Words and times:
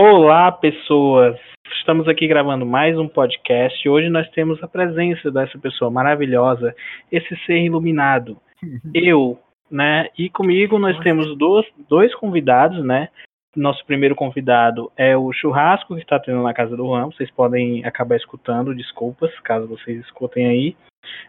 Olá, 0.00 0.52
pessoas! 0.52 1.36
Estamos 1.80 2.06
aqui 2.06 2.28
gravando 2.28 2.64
mais 2.64 2.96
um 2.96 3.08
podcast. 3.08 3.88
Hoje 3.88 4.08
nós 4.08 4.30
temos 4.30 4.62
a 4.62 4.68
presença 4.68 5.28
dessa 5.28 5.58
pessoa 5.58 5.90
maravilhosa, 5.90 6.72
esse 7.10 7.34
ser 7.44 7.58
iluminado. 7.64 8.36
Eu, 8.94 9.36
né? 9.68 10.08
E 10.16 10.30
comigo 10.30 10.78
nós 10.78 10.96
temos 11.00 11.36
dois, 11.36 11.66
dois 11.88 12.14
convidados, 12.14 12.80
né? 12.84 13.08
Nosso 13.56 13.84
primeiro 13.86 14.14
convidado 14.14 14.88
é 14.96 15.16
o 15.16 15.32
churrasco 15.32 15.96
que 15.96 16.00
está 16.02 16.20
tendo 16.20 16.44
na 16.44 16.54
casa 16.54 16.76
do 16.76 16.86
Juan. 16.86 17.06
Vocês 17.06 17.28
podem 17.32 17.84
acabar 17.84 18.14
escutando, 18.14 18.76
desculpas, 18.76 19.36
caso 19.40 19.66
vocês 19.66 19.98
escutem 20.04 20.46
aí. 20.46 20.76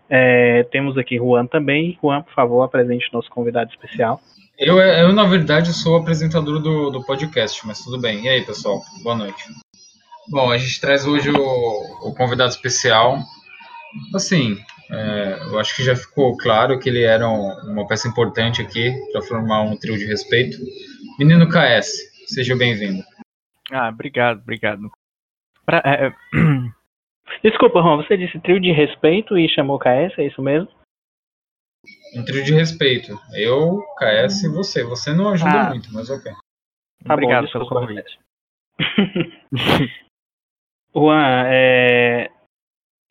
É, 0.08 0.62
temos 0.66 0.96
aqui 0.96 1.18
Juan 1.18 1.48
também. 1.48 1.98
Juan, 2.00 2.22
por 2.22 2.34
favor, 2.36 2.62
apresente 2.62 3.12
nosso 3.12 3.32
convidado 3.32 3.72
especial. 3.72 4.20
Eu, 4.60 4.78
eu, 4.78 5.14
na 5.14 5.24
verdade, 5.24 5.72
sou 5.72 5.96
apresentador 5.96 6.60
do, 6.60 6.90
do 6.90 7.02
podcast, 7.06 7.66
mas 7.66 7.82
tudo 7.82 7.98
bem. 7.98 8.26
E 8.26 8.28
aí, 8.28 8.46
pessoal? 8.46 8.82
Boa 9.02 9.16
noite. 9.16 9.42
Bom, 10.30 10.52
a 10.52 10.58
gente 10.58 10.82
traz 10.82 11.08
hoje 11.08 11.32
o, 11.32 12.10
o 12.10 12.14
convidado 12.14 12.50
especial. 12.50 13.20
Assim, 14.14 14.58
é, 14.92 15.40
eu 15.50 15.58
acho 15.58 15.74
que 15.74 15.82
já 15.82 15.96
ficou 15.96 16.36
claro 16.36 16.78
que 16.78 16.90
ele 16.90 17.04
era 17.04 17.26
um, 17.26 17.72
uma 17.72 17.88
peça 17.88 18.10
importante 18.10 18.62
aqui 18.62 18.92
para 19.14 19.22
formar 19.22 19.62
um 19.62 19.78
trio 19.78 19.98
de 19.98 20.06
respeito. 20.06 20.58
Menino 21.18 21.48
KS, 21.48 22.28
seja 22.28 22.54
bem-vindo. 22.54 23.02
Ah, 23.72 23.88
obrigado, 23.88 24.42
obrigado. 24.42 24.92
Pra, 25.66 25.82
é, 25.86 26.08
é 26.08 26.14
Desculpa, 27.42 27.80
Ron, 27.80 28.04
você 28.04 28.18
disse 28.18 28.38
trio 28.42 28.60
de 28.60 28.74
respeito 28.74 29.38
e 29.38 29.48
chamou 29.48 29.80
KS, 29.80 30.18
é 30.18 30.28
isso 30.28 30.42
mesmo? 30.42 30.68
Um 32.16 32.24
trio 32.24 32.44
de 32.44 32.54
respeito. 32.54 33.20
Eu, 33.34 33.84
KS 33.98 34.44
e 34.44 34.50
você. 34.50 34.84
Você 34.84 35.14
não 35.14 35.30
ajuda 35.30 35.52
Ah. 35.62 35.70
muito, 35.70 35.92
mas 35.94 36.10
ok. 36.10 36.32
Tá 37.06 37.14
obrigado 37.14 37.46
bom, 37.46 37.52
pelo 37.52 37.68
convite. 37.70 38.20
Juan, 40.96 41.44
é, 41.48 42.30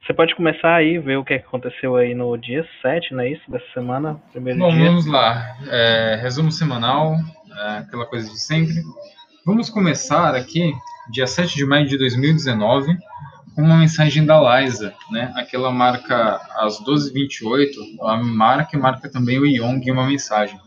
você 0.02 0.12
pode 0.14 0.34
começar 0.34 0.74
aí, 0.74 0.98
ver 0.98 1.16
o 1.16 1.24
que 1.24 1.34
aconteceu 1.34 1.96
aí 1.96 2.14
no 2.14 2.36
dia 2.36 2.66
7, 2.82 3.12
não 3.14 3.20
é 3.20 3.30
isso? 3.30 3.50
Dessa 3.50 3.66
semana, 3.72 4.20
primeiro 4.32 4.58
Bom, 4.58 4.70
dia. 4.70 4.86
vamos 4.86 5.06
lá. 5.06 5.56
É, 5.70 6.18
resumo 6.20 6.50
semanal, 6.50 7.14
é, 7.56 7.78
aquela 7.78 8.06
coisa 8.06 8.28
de 8.28 8.38
sempre. 8.38 8.74
Vamos 9.46 9.70
começar 9.70 10.34
aqui, 10.34 10.72
dia 11.10 11.26
7 11.26 11.54
de 11.54 11.64
maio 11.64 11.86
de 11.86 11.96
2019, 11.96 12.86
com 12.96 13.17
uma 13.62 13.76
mensagem 13.76 14.24
da 14.24 14.60
Liza, 14.60 14.94
né? 15.10 15.32
Aquela 15.34 15.70
marca 15.70 16.40
às 16.56 16.80
12h28, 16.80 17.70
ela 18.00 18.22
marca 18.22 18.76
e 18.76 18.80
marca 18.80 19.08
também 19.10 19.38
o 19.38 19.46
Yong 19.46 19.86
em 19.86 19.92
uma 19.92 20.06
mensagem. 20.06 20.58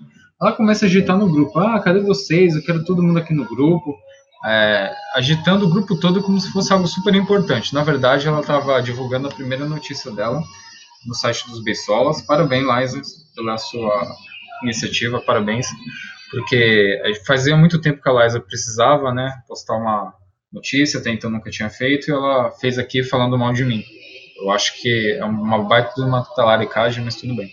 Ela 0.42 0.52
começa 0.54 0.86
a 0.86 0.88
agitar 0.88 1.18
no 1.18 1.32
grupo, 1.32 1.60
ah, 1.60 1.80
cadê 1.80 2.00
vocês? 2.00 2.56
Eu 2.56 2.64
quero 2.64 2.84
todo 2.84 3.04
mundo 3.04 3.20
aqui 3.20 3.34
no 3.34 3.46
grupo. 3.46 3.96
É, 4.44 4.92
agitando 5.14 5.68
o 5.68 5.70
grupo 5.70 5.96
todo 6.00 6.24
como 6.24 6.40
se 6.40 6.52
fosse 6.52 6.74
algo 6.74 6.88
super 6.88 7.14
importante. 7.14 7.74
Na 7.74 7.84
verdade, 7.84 8.28
ela 8.28 8.42
estava 8.42 8.82
divulgando 8.82 9.28
a 9.28 9.32
primeira 9.32 9.66
notícia 9.66 10.12
dela 10.12 10.42
no 11.06 11.14
site 11.14 11.48
dos 11.48 11.64
Beisolas. 11.64 12.22
Parabéns, 12.24 12.66
Liza, 12.66 13.02
pela 13.36 13.58
sua 13.58 14.16
iniciativa, 14.64 15.22
parabéns. 15.22 15.68
Porque 16.32 17.00
fazia 17.28 17.56
muito 17.56 17.80
tempo 17.80 18.02
que 18.02 18.10
a 18.10 18.24
Liza 18.24 18.40
precisava, 18.40 19.14
né, 19.14 19.32
postar 19.48 19.76
uma 19.78 20.14
notícia, 20.52 21.00
até 21.00 21.10
então 21.10 21.30
nunca 21.30 21.50
tinha 21.50 21.70
feito, 21.70 22.10
e 22.10 22.14
ela 22.14 22.52
fez 22.52 22.78
aqui 22.78 23.04
falando 23.04 23.38
mal 23.38 23.54
de 23.54 23.64
mim. 23.64 23.84
Eu 24.42 24.52
acho 24.52 24.82
que 24.82 25.14
é 25.14 25.24
uma 25.24 25.64
baita 25.64 25.94
de 25.96 26.02
uma 26.02 26.24
talaricagem, 26.36 27.04
mas 27.04 27.16
tudo 27.16 27.36
bem. 27.36 27.50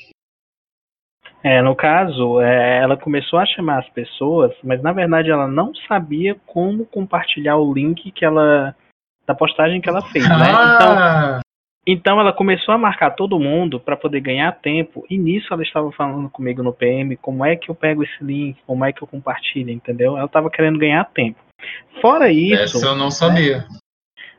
É, 1.44 1.62
no 1.62 1.76
caso, 1.76 2.40
é, 2.40 2.78
ela 2.82 2.96
começou 2.96 3.38
a 3.38 3.46
chamar 3.46 3.80
as 3.80 3.88
pessoas, 3.90 4.52
mas 4.64 4.82
na 4.82 4.92
verdade 4.92 5.30
ela 5.30 5.46
não 5.46 5.72
sabia 5.86 6.36
como 6.46 6.84
compartilhar 6.84 7.56
o 7.56 7.72
link 7.72 8.10
que 8.10 8.24
ela 8.24 8.74
da 9.26 9.34
postagem 9.34 9.80
que 9.80 9.88
ela 9.88 10.02
fez, 10.02 10.26
né? 10.26 10.34
Então, 10.48 10.98
Ah, 10.98 11.40
então 11.86 12.20
ela 12.20 12.32
começou 12.32 12.74
a 12.74 12.78
marcar 12.78 13.10
todo 13.10 13.38
mundo 13.38 13.78
para 13.78 13.96
poder 13.96 14.20
ganhar 14.20 14.50
tempo. 14.52 15.06
E 15.08 15.16
nisso 15.16 15.52
ela 15.52 15.62
estava 15.62 15.92
falando 15.92 16.28
comigo 16.28 16.62
no 16.62 16.72
PM 16.72 17.16
como 17.16 17.44
é 17.44 17.54
que 17.54 17.70
eu 17.70 17.74
pego 17.74 18.02
esse 18.02 18.22
link, 18.24 18.58
como 18.66 18.84
é 18.84 18.92
que 18.92 19.02
eu 19.02 19.06
compartilho, 19.06 19.70
entendeu? 19.70 20.16
Ela 20.16 20.26
estava 20.26 20.50
querendo 20.50 20.78
ganhar 20.78 21.04
tempo. 21.04 21.38
Fora 22.00 22.30
isso, 22.30 22.76
essa 22.76 22.86
eu 22.86 22.94
não 22.94 23.10
sabia. 23.10 23.66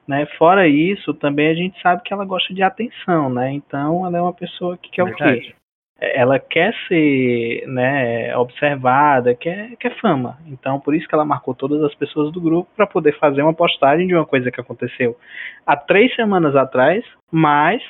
né? 0.07 0.25
Fora 0.37 0.67
isso, 0.67 1.13
também 1.13 1.49
a 1.49 1.53
gente 1.53 1.79
sabe 1.81 2.01
que 2.03 2.13
ela 2.13 2.25
gosta 2.25 2.53
de 2.53 2.63
atenção, 2.63 3.29
né? 3.29 3.51
Então 3.51 4.05
ela 4.05 4.17
é 4.17 4.21
uma 4.21 4.33
pessoa 4.33 4.77
que 4.77 4.89
quer 4.89 5.03
o 5.03 5.15
quê? 5.15 5.23
Verdade. 5.23 5.55
ela 5.99 6.39
quer 6.39 6.73
ser 6.87 7.67
né, 7.67 8.35
observada, 8.37 9.35
quer, 9.35 9.75
quer 9.75 9.99
fama. 9.99 10.39
Então, 10.47 10.79
por 10.79 10.95
isso 10.95 11.07
que 11.07 11.13
ela 11.13 11.25
marcou 11.25 11.53
todas 11.53 11.83
as 11.83 11.93
pessoas 11.93 12.31
do 12.31 12.39
grupo 12.39 12.69
para 12.75 12.87
poder 12.87 13.17
fazer 13.19 13.41
uma 13.41 13.53
postagem 13.53 14.07
de 14.07 14.15
uma 14.15 14.25
coisa 14.25 14.49
que 14.49 14.61
aconteceu 14.61 15.17
há 15.65 15.75
três 15.75 16.15
semanas 16.15 16.55
atrás, 16.55 17.03
mas 17.29 17.81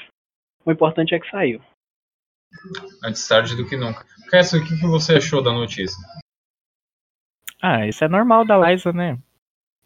o 0.65 0.71
importante 0.71 1.13
é 1.13 1.19
que 1.19 1.29
saiu. 1.29 1.61
Antes 3.05 3.27
tarde 3.27 3.55
do 3.55 3.67
que 3.67 3.77
nunca. 3.77 4.03
Cass, 4.31 4.53
o 4.53 4.63
que 4.63 4.75
você 4.87 5.17
achou 5.17 5.41
da 5.41 5.51
notícia? 5.51 5.97
Ah, 7.61 7.85
isso 7.85 8.03
é 8.03 8.07
normal 8.07 8.45
da 8.45 8.57
Liza, 8.57 8.93
né? 8.93 9.17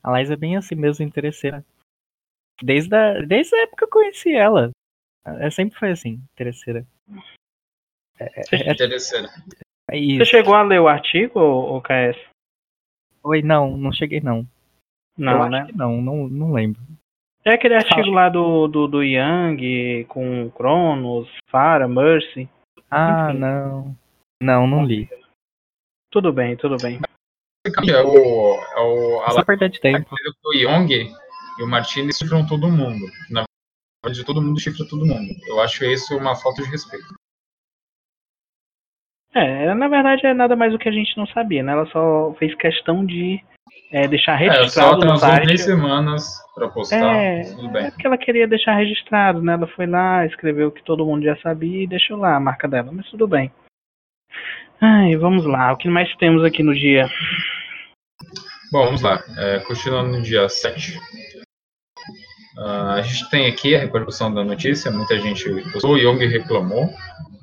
A 0.04 0.18
Liza 0.18 0.34
é 0.34 0.38
bem 0.38 0.58
assim 0.58 0.76
mesmo, 0.76 1.06
interesseira. 1.06 1.66
Desde 2.62 2.96
a, 2.96 3.22
desde 3.22 3.56
a 3.56 3.64
época 3.64 3.78
que 3.78 3.84
eu 3.86 3.90
conheci 3.90 4.34
ela. 4.34 4.72
Ela 5.26 5.50
sempre 5.52 5.78
foi 5.80 5.92
assim, 5.92 6.22
interesseira. 6.34 6.86
É, 8.20 8.42
é 8.52 8.72
Interessante. 8.72 9.32
Você 9.90 9.98
isso. 9.98 10.26
chegou 10.26 10.56
a 10.56 10.64
ler 10.64 10.80
o 10.80 10.88
artigo, 10.88 11.40
ou, 11.40 11.82
KS? 11.82 12.18
Oi, 13.24 13.42
não, 13.42 13.78
não 13.78 13.92
cheguei 13.92 14.22
não. 14.22 14.46
Não, 15.18 15.44
eu 15.44 15.50
né? 15.50 15.62
acho 15.62 15.72
que 15.72 15.78
não, 15.78 16.02
não, 16.02 16.28
não 16.28 16.54
lembro. 16.54 16.82
É 17.46 17.54
aquele 17.54 17.76
artigo 17.76 18.10
lá 18.10 18.30
do, 18.30 18.68
do, 18.68 18.88
do 18.88 19.04
Yang, 19.04 20.06
com 20.06 20.50
Cronos, 20.52 21.30
Farah, 21.50 21.88
Mercy. 21.88 22.50
Ah, 22.90 23.30
Enfim. 23.30 23.40
não. 23.40 23.96
Não, 24.42 24.68
não 24.68 24.86
li. 24.86 25.10
Tudo 26.10 26.32
bem, 26.32 26.56
tudo 26.56 26.78
bem. 26.78 27.00
É 27.66 28.02
o, 28.02 28.56
é 28.76 28.80
o, 28.82 29.22
a 29.24 29.32
Só 29.32 29.44
perda 29.46 29.70
de 29.70 29.80
tempo. 29.80 30.14
o 30.46 30.54
Young 30.54 30.90
e 31.60 31.64
o 31.64 31.68
Martinez 31.68 32.18
chifram 32.18 32.46
todo 32.46 32.70
mundo. 32.70 33.06
Na 33.30 33.46
verdade, 34.04 34.26
todo 34.26 34.42
mundo 34.42 34.60
chifra 34.60 34.86
todo 34.90 35.06
mundo. 35.06 35.34
Eu 35.48 35.62
acho 35.62 35.86
isso 35.86 36.18
uma 36.18 36.36
falta 36.36 36.62
de 36.62 36.70
respeito. 36.70 37.06
É, 39.34 39.74
na 39.74 39.88
verdade 39.88 40.28
é 40.28 40.34
nada 40.34 40.56
mais 40.56 40.72
do 40.74 40.78
que 40.78 40.88
a 40.90 40.92
gente 40.92 41.18
não 41.18 41.26
sabia, 41.28 41.64
né? 41.64 41.72
Ela 41.72 41.86
só 41.88 42.36
fez 42.38 42.54
questão 42.56 43.04
de 43.06 43.42
é, 43.92 44.08
deixar 44.08 44.40
É, 44.42 44.48
só 44.54 44.60
registrado 44.92 45.06
no 45.06 45.18
site. 45.18 45.44
três 45.46 45.64
semanas 45.64 46.38
pra 46.54 46.68
postar. 46.68 47.16
É, 47.16 47.42
Tudo 47.44 47.70
é 47.78 47.82
bem. 47.84 47.92
porque 47.92 48.06
ela 48.06 48.18
queria 48.18 48.48
deixar 48.48 48.76
registrado, 48.76 49.42
né? 49.42 49.54
Ela 49.54 49.68
foi 49.68 49.88
lá, 49.88 50.26
escreveu 50.26 50.68
o 50.68 50.72
que 50.72 50.84
todo 50.84 51.06
mundo 51.06 51.24
já 51.24 51.36
sabia 51.38 51.84
e 51.84 51.88
deixou 51.88 52.18
lá 52.18 52.36
a 52.36 52.40
marca 52.40 52.68
dela, 52.68 52.92
mas 52.92 53.10
tudo 53.10 53.26
bem. 53.28 53.52
Ai, 54.82 55.16
vamos 55.16 55.46
lá, 55.46 55.72
o 55.72 55.78
que 55.78 55.88
mais 55.88 56.14
temos 56.18 56.44
aqui 56.44 56.62
no 56.62 56.76
dia? 56.76 57.08
Bom, 58.72 58.86
vamos 58.86 59.02
lá. 59.02 59.24
É, 59.38 59.60
continuando 59.60 60.12
no 60.18 60.22
dia 60.22 60.48
7. 60.50 61.00
Ah, 62.58 62.94
a 62.96 63.02
gente 63.02 63.30
tem 63.30 63.48
aqui 63.48 63.76
a 63.76 63.80
repercussão 63.80 64.34
da 64.34 64.44
notícia. 64.44 64.92
Muita 64.92 65.20
gente 65.20 65.50
postou. 65.72 65.92
O 65.92 65.98
Young 65.98 66.26
reclamou 66.28 66.90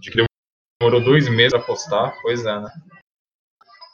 de 0.00 0.10
que 0.10 0.24
demorou 0.80 1.02
dois 1.02 1.28
meses 1.28 1.54
a 1.54 1.58
postar. 1.58 2.14
Pois 2.22 2.44
é, 2.44 2.60
né? 2.60 2.70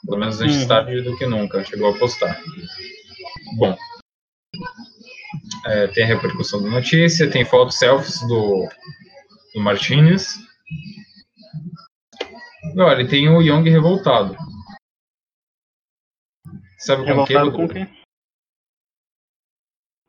Pelo 0.05 0.19
menos 0.19 0.39
antes 0.41 0.61
Uhum. 0.61 0.67
tarde 0.67 1.01
do 1.01 1.17
que 1.17 1.25
nunca. 1.25 1.63
Chegou 1.63 1.93
a 1.93 1.97
postar. 1.97 2.39
Bom. 3.57 3.75
É, 5.65 5.87
tem 5.87 6.03
a 6.03 6.07
repercussão 6.07 6.61
da 6.63 6.69
notícia. 6.69 7.29
Tem 7.29 7.43
fotos 7.43 7.77
selfies 7.77 8.19
do, 8.27 8.67
do 9.53 9.59
Martinez. 9.61 10.37
E 12.75 12.79
olha, 12.79 13.07
tem 13.07 13.27
o 13.29 13.41
Young 13.41 13.69
revoltado. 13.69 14.35
Sabe 16.77 17.03
com? 17.03 17.07
Revoltado 17.07 17.51
com 17.51 17.57
o 17.57 17.61
Rodrigo? 17.61 17.89
quê? 17.89 17.97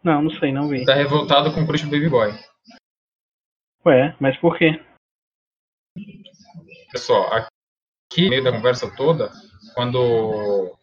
Não, 0.04 0.22
não 0.22 0.30
sei, 0.30 0.52
não 0.52 0.68
vi. 0.68 0.84
Tá 0.84 0.94
revoltado 0.94 1.52
com 1.52 1.62
o 1.62 1.66
do 1.66 1.90
Baby 1.90 2.08
Boy. 2.08 2.32
Ué, 3.84 4.14
mas 4.20 4.36
por 4.36 4.56
quê? 4.56 4.80
Pessoal, 6.92 7.32
aqui 7.32 8.24
no 8.24 8.30
meio 8.30 8.44
da 8.44 8.52
conversa 8.52 8.90
toda, 8.94 9.30
quando 9.74 10.76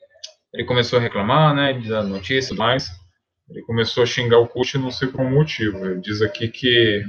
ele 0.53 0.65
começou 0.65 0.99
a 0.99 1.01
reclamar, 1.01 1.55
né, 1.55 1.73
da 1.88 2.03
notícia 2.03 2.53
e 2.53 2.57
mais, 2.57 2.89
ele 3.49 3.61
começou 3.63 4.03
a 4.03 4.05
xingar 4.05 4.39
o 4.39 4.47
coach, 4.47 4.77
não 4.77 4.91
sei 4.91 5.11
qual 5.11 5.29
motivo. 5.29 5.85
Ele 5.85 6.01
diz 6.01 6.21
aqui 6.21 6.47
que, 6.47 7.03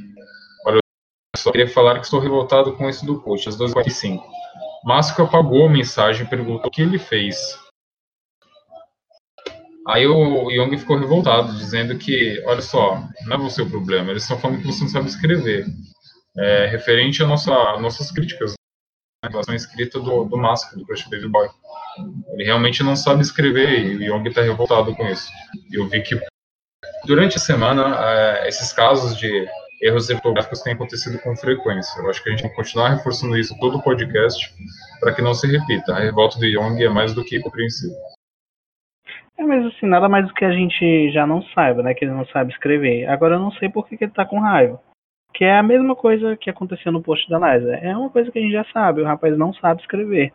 olha, 0.67 0.77
eu 0.77 1.39
só 1.39 1.51
queria 1.51 1.69
falar 1.69 1.99
que 1.99 2.05
estou 2.05 2.21
revoltado 2.21 2.77
com 2.77 2.89
isso 2.89 3.07
do 3.07 3.21
coach, 3.21 3.49
às 3.49 3.57
12h45. 3.57 4.23
Máscara 4.85 5.29
apagou 5.29 5.67
a 5.67 5.71
mensagem 5.71 6.27
e 6.27 6.31
perguntou 6.31 6.67
o 6.67 6.71
que 6.71 6.83
ele 6.83 6.99
fez. 6.99 7.37
Aí 9.87 10.07
o 10.07 10.51
Young 10.51 10.77
ficou 10.77 10.99
revoltado, 10.99 11.57
dizendo 11.57 11.97
que, 11.97 12.43
olha 12.45 12.61
só, 12.61 13.03
não 13.25 13.37
é 13.37 13.39
você 13.39 13.63
o 13.63 13.71
problema, 13.71 14.11
eles 14.11 14.23
estão 14.25 14.39
falando 14.39 14.61
que 14.61 14.67
você 14.67 14.83
não 14.83 14.91
sabe 14.91 15.09
escrever. 15.09 15.65
É, 16.37 16.67
referente 16.67 17.23
a 17.23 17.27
nossa, 17.27 17.53
nossas 17.79 18.11
críticas 18.11 18.57
relação 19.29 19.55
escrita 19.55 19.99
do, 20.01 20.25
do 20.25 20.37
Mask, 20.37 20.75
do 20.75 20.85
Crush 20.85 21.05
Baby 21.05 21.29
Boy. 21.29 21.49
Ele 22.33 22.45
realmente 22.45 22.83
não 22.83 22.97
sabe 22.97 23.23
escrever 23.23 23.85
e 23.85 23.97
o 23.97 24.03
Young 24.03 24.29
está 24.29 24.43
revoltado 24.43 24.95
com 24.95 25.07
isso. 25.07 25.31
Eu 25.73 25.89
vi 25.89 26.03
que 26.03 26.21
durante 27.05 27.37
a 27.37 27.41
semana 27.41 27.97
é, 27.99 28.49
esses 28.49 28.73
casos 28.73 29.17
de 29.17 29.49
erros 29.83 30.09
ortográficos 30.09 30.63
têm 30.63 30.75
acontecido 30.75 31.19
com 31.21 31.37
frequência. 31.37 32.01
Eu 32.01 32.11
acho 32.11 32.23
que 32.23 32.29
a 32.29 32.33
gente 32.33 32.49
que 32.49 32.55
continuar 32.55 32.91
reforçando 32.91 33.37
isso 33.37 33.57
todo 33.59 33.79
o 33.79 33.83
podcast 33.83 34.55
para 35.01 35.15
que 35.15 35.23
não 35.23 35.35
se 35.35 35.47
repita. 35.47 35.95
A 35.95 36.01
revolta 36.01 36.39
do 36.39 36.47
Young 36.47 36.83
é 36.83 36.89
mais 36.89 37.15
do 37.15 37.25
que 37.25 37.41
compreensível. 37.41 37.97
É, 39.39 39.43
mas 39.43 39.67
assim, 39.67 39.87
nada 39.87 40.09
mais 40.09 40.27
do 40.27 40.35
que 40.35 40.45
a 40.45 40.53
gente 40.53 41.11
já 41.11 41.27
não 41.27 41.43
saiba, 41.43 41.83
né? 41.83 41.95
Que 41.95 42.05
ele 42.05 42.13
não 42.13 42.27
sabe 42.27 42.53
escrever. 42.53 43.07
Agora 43.07 43.35
eu 43.35 43.41
não 43.41 43.51
sei 43.53 43.69
por 43.69 43.87
que, 43.87 43.97
que 43.97 44.05
ele 44.05 44.13
tá 44.13 44.25
com 44.25 44.41
raiva. 44.41 44.83
Que 45.35 45.45
é 45.45 45.59
a 45.59 45.63
mesma 45.63 45.95
coisa 45.95 46.37
que 46.37 46.49
aconteceu 46.49 46.91
no 46.91 47.03
post 47.03 47.29
da 47.29 47.39
Liza. 47.39 47.75
É 47.77 47.95
uma 47.95 48.09
coisa 48.09 48.31
que 48.31 48.39
a 48.39 48.43
gente 48.43 48.53
já 48.53 48.65
sabe, 48.73 49.03
o 49.03 49.05
rapaz 49.05 49.37
não 49.37 49.53
sabe 49.53 49.83
escrever. 49.83 50.33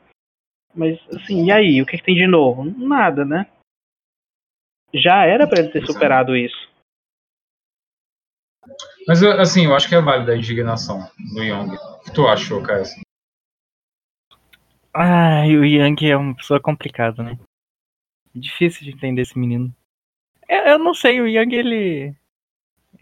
Mas 0.74 1.00
assim, 1.10 1.46
e 1.46 1.52
aí? 1.52 1.82
O 1.82 1.86
que, 1.86 1.98
que 1.98 2.04
tem 2.04 2.16
de 2.16 2.28
novo? 2.28 2.64
Nada, 2.64 3.26
né? 3.26 3.48
Já 4.94 5.26
era 5.26 5.48
para 5.48 5.62
ele 5.62 5.72
ter 5.72 5.86
superado 5.86 6.36
isso. 6.36 6.70
Mas 9.08 9.24
assim, 9.24 9.66
eu 9.66 9.76
acho 9.76 9.90
que 9.90 9.96
é 9.96 10.02
válida 10.02 10.34
a 10.34 10.38
indignação 10.38 11.10
do 11.34 11.44
Young. 11.44 11.74
O 11.74 12.00
que 12.04 12.14
tu 12.14 12.28
achou, 12.28 12.62
Caio? 12.62 12.84
Ah, 14.94 15.44
o 15.46 15.66
Yang 15.66 16.12
é 16.12 16.18
uma 16.18 16.36
pessoa 16.36 16.60
complicada, 16.60 17.24
né? 17.24 17.40
Difícil 18.34 18.86
de 18.86 18.92
entender 18.92 19.22
esse 19.22 19.38
menino. 19.38 19.74
Eu, 20.48 20.64
eu 20.64 20.80
não 20.80 20.94
sei, 20.94 21.22
o 21.22 21.28
Yang, 21.28 21.56
ele. 21.56 22.16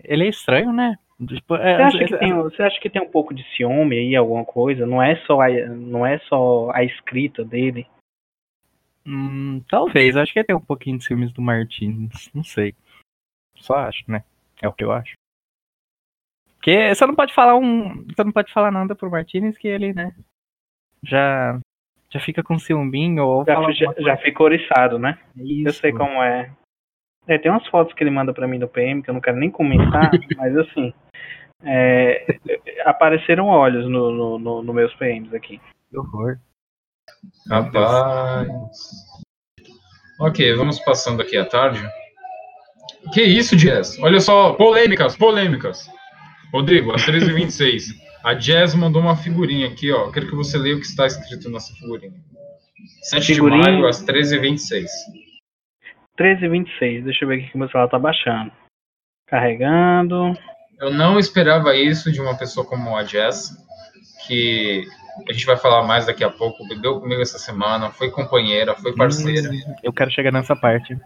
Ele 0.04 0.26
é 0.26 0.30
estranho, 0.30 0.72
né? 0.72 0.98
Tipo, 1.28 1.56
é, 1.56 1.76
você, 1.76 1.82
acha 1.82 2.06
que 2.06 2.18
tem, 2.18 2.34
você 2.34 2.64
acha 2.64 2.80
que 2.80 2.90
tem 2.90 3.02
um 3.02 3.10
pouco 3.10 3.34
de 3.34 3.44
ciúme 3.56 3.98
aí, 3.98 4.16
alguma 4.16 4.46
coisa? 4.46 4.86
Não 4.86 5.04
é 5.04 5.18
só 5.26 5.42
a, 5.42 5.50
não 5.68 6.06
é 6.06 6.18
só 6.20 6.72
a 6.72 6.84
escrita 6.84 7.44
dele? 7.44 7.86
Hum, 9.06 9.62
talvez, 9.68 10.16
acho 10.16 10.32
que 10.32 10.44
tem 10.44 10.56
um 10.56 10.62
pouquinho 10.62 10.98
de 10.98 11.04
ciúmes 11.04 11.34
do 11.34 11.42
Martins, 11.42 12.30
não 12.34 12.44
sei. 12.44 12.74
Só 13.56 13.76
acho, 13.76 14.10
né? 14.10 14.24
É 14.62 14.68
o 14.68 14.74
que 14.74 14.84
eu 14.84 14.92
acho. 14.92 15.14
Porque 16.56 16.94
você 16.94 17.06
não 17.06 17.16
pode 17.16 17.34
falar 17.34 17.56
um. 17.56 18.06
Você 18.06 18.24
não 18.24 18.32
pode 18.32 18.52
falar 18.54 18.72
nada 18.72 18.96
pro 18.96 19.10
Martinez 19.10 19.58
que 19.58 19.68
ele, 19.68 19.94
né? 19.94 20.16
Já. 21.04 21.60
Já 22.12 22.20
fica 22.20 22.42
com 22.42 22.58
ciúminho 22.58 23.24
ou 23.24 23.46
já, 23.46 23.72
já, 23.72 23.94
já 23.98 24.18
fica 24.18 24.44
oriçado, 24.44 24.98
né? 24.98 25.18
Isso. 25.36 25.68
Eu 25.68 25.74
sei 25.74 25.92
como 25.92 26.22
é. 26.24 26.52
É, 27.28 27.38
tem 27.38 27.52
umas 27.52 27.68
fotos 27.68 27.94
que 27.94 28.04
ele 28.04 28.10
manda 28.10 28.34
para 28.34 28.48
mim 28.48 28.58
no 28.58 28.68
PM 28.68 29.04
que 29.04 29.10
eu 29.10 29.14
não 29.14 29.22
quero 29.22 29.38
nem 29.38 29.52
comentar, 29.52 30.10
mas 30.36 30.58
assim. 30.58 30.94
É, 31.62 32.26
apareceram 32.86 33.48
olhos 33.48 33.88
no, 33.88 34.12
no, 34.12 34.40
no, 34.40 34.64
no, 34.64 34.74
meus 34.74 34.94
PMs 34.96 35.36
aqui. 35.36 35.60
Que 35.90 35.98
horror. 35.98 36.38
Rapaz. 37.50 38.48
Ok, 40.20 40.56
vamos 40.56 40.80
passando 40.80 41.22
aqui 41.22 41.38
a 41.38 41.46
tarde. 41.46 41.82
Que 43.14 43.22
isso, 43.22 43.56
Jazz? 43.56 44.00
Olha 44.00 44.20
só, 44.20 44.54
polêmicas, 44.54 45.16
polêmicas. 45.18 45.90
Rodrigo, 46.52 46.94
às 46.94 47.06
13h26. 47.06 48.09
A 48.24 48.34
Jazz 48.34 48.76
mandou 48.76 49.02
uma 49.02 49.16
figurinha 49.16 49.68
aqui, 49.68 49.92
ó. 49.92 50.12
Quero 50.12 50.28
que 50.28 50.36
você 50.36 50.58
leia 50.58 50.76
o 50.76 50.80
que 50.80 50.86
está 50.86 51.06
escrito 51.06 51.50
nessa 51.50 51.74
figurinha. 51.74 52.14
7 53.04 53.34
figurinha... 53.34 53.64
de 53.64 53.72
maio, 53.72 53.88
às 53.88 54.06
13h26. 54.06 54.86
13h26. 56.20 57.04
Deixa 57.04 57.24
eu 57.24 57.30
ver 57.30 57.40
aqui 57.40 57.50
que 57.50 57.56
o 57.56 57.60
meu 57.60 57.70
celular 57.70 57.90
tá 57.90 57.98
baixando. 57.98 58.52
Carregando. 59.28 60.38
Eu 60.80 60.92
não 60.92 61.18
esperava 61.18 61.76
isso 61.76 62.12
de 62.12 62.20
uma 62.20 62.38
pessoa 62.38 62.66
como 62.66 62.96
a 62.96 63.04
Jess, 63.04 63.52
que 64.28 64.86
a 65.28 65.34
gente 65.34 65.46
vai 65.46 65.58
falar 65.58 65.84
mais 65.84 66.06
daqui 66.06 66.24
a 66.24 66.30
pouco. 66.30 66.68
Bebeu 66.68 67.00
comigo 67.00 67.22
essa 67.22 67.38
semana, 67.38 67.90
foi 67.90 68.10
companheira, 68.12 68.76
foi 68.76 68.96
parceira. 68.96 69.50
Eu 69.84 69.94
quero 69.94 70.12
chegar 70.12 70.32
nessa 70.32 70.56
parte. 70.56 70.98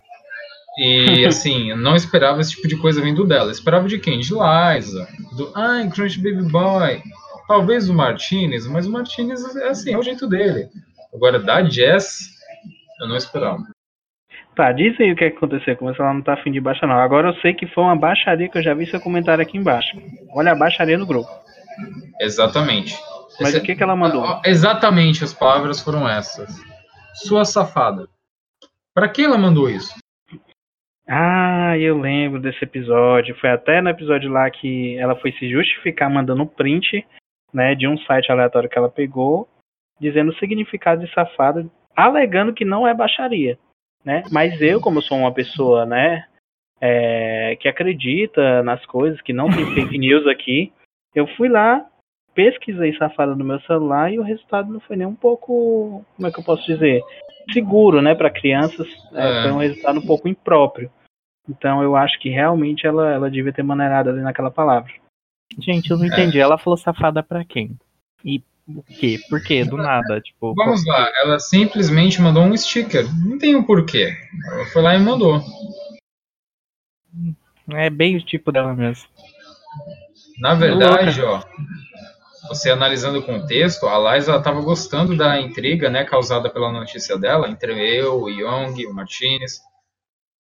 E 0.77 1.25
assim, 1.27 1.73
não 1.75 1.95
esperava 1.95 2.41
esse 2.41 2.51
tipo 2.51 2.67
de 2.67 2.77
coisa 2.77 3.01
vindo 3.01 3.25
dela. 3.25 3.51
Esperava 3.51 3.87
de 3.87 3.99
quem? 3.99 4.19
De 4.19 4.33
Liza, 4.33 5.07
do 5.35 5.51
Ai, 5.55 5.89
Crunch 5.89 6.17
Baby 6.17 6.49
Boy. 6.49 7.01
Talvez 7.47 7.87
do 7.87 7.93
Martinez, 7.93 8.65
mas 8.67 8.87
o 8.87 8.91
Martinez 8.91 9.55
é 9.55 9.67
assim, 9.67 9.93
é 9.93 9.97
o 9.97 10.03
jeito 10.03 10.27
dele. 10.27 10.69
Agora, 11.13 11.39
da 11.39 11.63
Jess, 11.63 12.29
eu 13.01 13.07
não 13.07 13.17
esperava. 13.17 13.61
Tá, 14.55 14.71
diz 14.71 14.99
aí 14.99 15.11
o 15.11 15.15
que, 15.15 15.25
é 15.25 15.31
que 15.31 15.37
aconteceu, 15.37 15.75
como 15.75 15.91
ela 15.91 16.13
não 16.13 16.21
tá 16.21 16.33
afim 16.33 16.51
de 16.51 16.61
baixar 16.61 16.87
não. 16.87 16.95
Agora 16.95 17.29
eu 17.29 17.35
sei 17.41 17.53
que 17.53 17.67
foi 17.67 17.83
uma 17.83 17.95
baixaria 17.95 18.47
que 18.47 18.57
eu 18.57 18.63
já 18.63 18.73
vi 18.73 18.85
seu 18.85 18.99
comentário 18.99 19.41
aqui 19.41 19.57
embaixo. 19.57 19.97
Olha 20.31 20.51
a 20.51 20.55
baixaria 20.55 20.97
no 20.97 21.07
grupo. 21.07 21.29
Exatamente. 22.21 22.95
Mas 23.39 23.49
Esse... 23.49 23.57
o 23.57 23.61
que, 23.63 23.75
que 23.75 23.81
ela 23.81 23.95
mandou? 23.95 24.23
Ah, 24.23 24.41
exatamente, 24.45 25.23
as 25.23 25.33
palavras 25.33 25.81
foram 25.81 26.07
essas. 26.07 26.55
Sua 27.15 27.45
safada. 27.45 28.07
Para 28.93 29.09
quem 29.09 29.25
ela 29.25 29.37
mandou 29.39 29.69
isso? 29.69 29.93
Ah, 31.07 31.77
eu 31.77 31.97
lembro 31.97 32.39
desse 32.39 32.63
episódio. 32.63 33.35
Foi 33.39 33.49
até 33.49 33.81
no 33.81 33.89
episódio 33.89 34.31
lá 34.31 34.49
que 34.49 34.97
ela 34.97 35.15
foi 35.15 35.31
se 35.33 35.49
justificar 35.49 36.09
mandando 36.09 36.43
um 36.43 36.47
print, 36.47 37.05
né, 37.53 37.75
de 37.75 37.87
um 37.87 37.97
site 37.99 38.31
aleatório 38.31 38.69
que 38.69 38.77
ela 38.77 38.89
pegou, 38.89 39.47
dizendo 39.99 40.31
o 40.31 40.35
significado 40.35 41.05
de 41.05 41.13
safada, 41.13 41.65
alegando 41.95 42.53
que 42.53 42.65
não 42.65 42.87
é 42.87 42.93
baixaria 42.93 43.57
né? 44.03 44.23
Mas 44.31 44.61
eu, 44.61 44.81
como 44.81 45.01
sou 45.01 45.17
uma 45.17 45.33
pessoa, 45.33 45.85
né, 45.85 46.25
é, 46.81 47.55
que 47.59 47.67
acredita 47.67 48.61
nas 48.63 48.85
coisas, 48.85 49.21
que 49.21 49.31
não 49.31 49.49
tem 49.49 49.65
fake 49.73 49.97
news 49.97 50.27
aqui, 50.27 50.73
eu 51.15 51.25
fui 51.35 51.47
lá, 51.47 51.85
pesquisei 52.33 52.95
safada 52.97 53.35
no 53.35 53.45
meu 53.45 53.59
celular 53.61 54.11
e 54.11 54.19
o 54.19 54.23
resultado 54.23 54.71
não 54.71 54.79
foi 54.81 54.95
nem 54.95 55.07
um 55.07 55.15
pouco, 55.15 56.03
como 56.15 56.27
é 56.27 56.31
que 56.31 56.39
eu 56.39 56.43
posso 56.43 56.65
dizer, 56.65 57.01
seguro, 57.51 58.01
né, 58.01 58.15
para 58.15 58.29
crianças. 58.29 58.87
É, 59.13 59.39
é. 59.39 59.41
Foi 59.43 59.51
um 59.51 59.57
resultado 59.57 59.99
um 59.99 60.05
pouco 60.05 60.27
impróprio. 60.27 60.91
Então 61.47 61.83
eu 61.83 61.95
acho 61.95 62.19
que 62.19 62.29
realmente 62.29 62.87
ela, 62.87 63.11
ela 63.11 63.29
devia 63.29 63.51
ter 63.51 63.63
maneirado 63.63 64.09
ali 64.09 64.21
naquela 64.21 64.51
palavra. 64.51 64.91
Gente, 65.59 65.91
eu 65.91 65.97
não 65.97 66.05
entendi. 66.05 66.39
Ela 66.39 66.57
falou 66.57 66.77
safada 66.77 67.21
para 67.21 67.43
quem? 67.43 67.77
E 68.23 68.41
o 68.67 68.81
quê? 68.81 69.19
Por 69.29 69.43
quê? 69.43 69.65
Do 69.65 69.77
nada, 69.77 70.21
tipo. 70.21 70.53
Vamos 70.55 70.85
lá, 70.85 71.11
ela 71.21 71.39
simplesmente 71.39 72.21
mandou 72.21 72.43
um 72.43 72.55
sticker. 72.55 73.05
Não 73.25 73.37
tem 73.37 73.55
um 73.55 73.63
porquê. 73.63 74.15
Ela 74.51 74.65
foi 74.67 74.81
lá 74.81 74.95
e 74.95 74.99
mandou. 74.99 75.41
É 77.69 77.89
bem 77.89 78.15
o 78.15 78.21
tipo 78.21 78.51
dela 78.51 78.73
mesmo. 78.73 79.07
Na 80.39 80.53
verdade, 80.53 81.21
ó, 81.21 81.41
você 82.47 82.71
analisando 82.71 83.19
o 83.19 83.23
contexto, 83.23 83.87
a 83.87 84.15
Liza 84.15 84.35
estava 84.35 84.61
gostando 84.61 85.15
da 85.15 85.39
intriga, 85.39 85.89
né, 85.89 86.03
causada 86.03 86.49
pela 86.49 86.71
notícia 86.71 87.17
dela 87.17 87.49
entre 87.49 87.73
eu, 87.73 88.21
o 88.21 88.29
Young, 88.29 88.85
o 88.85 88.93
Martinez. 88.93 89.59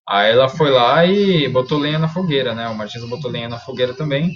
Aí 0.08 0.32
ela 0.32 0.50
foi 0.50 0.72
lá 0.72 1.06
e 1.06 1.48
botou 1.48 1.78
lenha 1.78 2.00
na 2.00 2.08
fogueira, 2.08 2.54
né? 2.54 2.68
O 2.68 2.76
Martinez 2.76 3.08
botou 3.08 3.30
lenha 3.30 3.48
na 3.48 3.60
fogueira 3.60 3.94
também. 3.94 4.36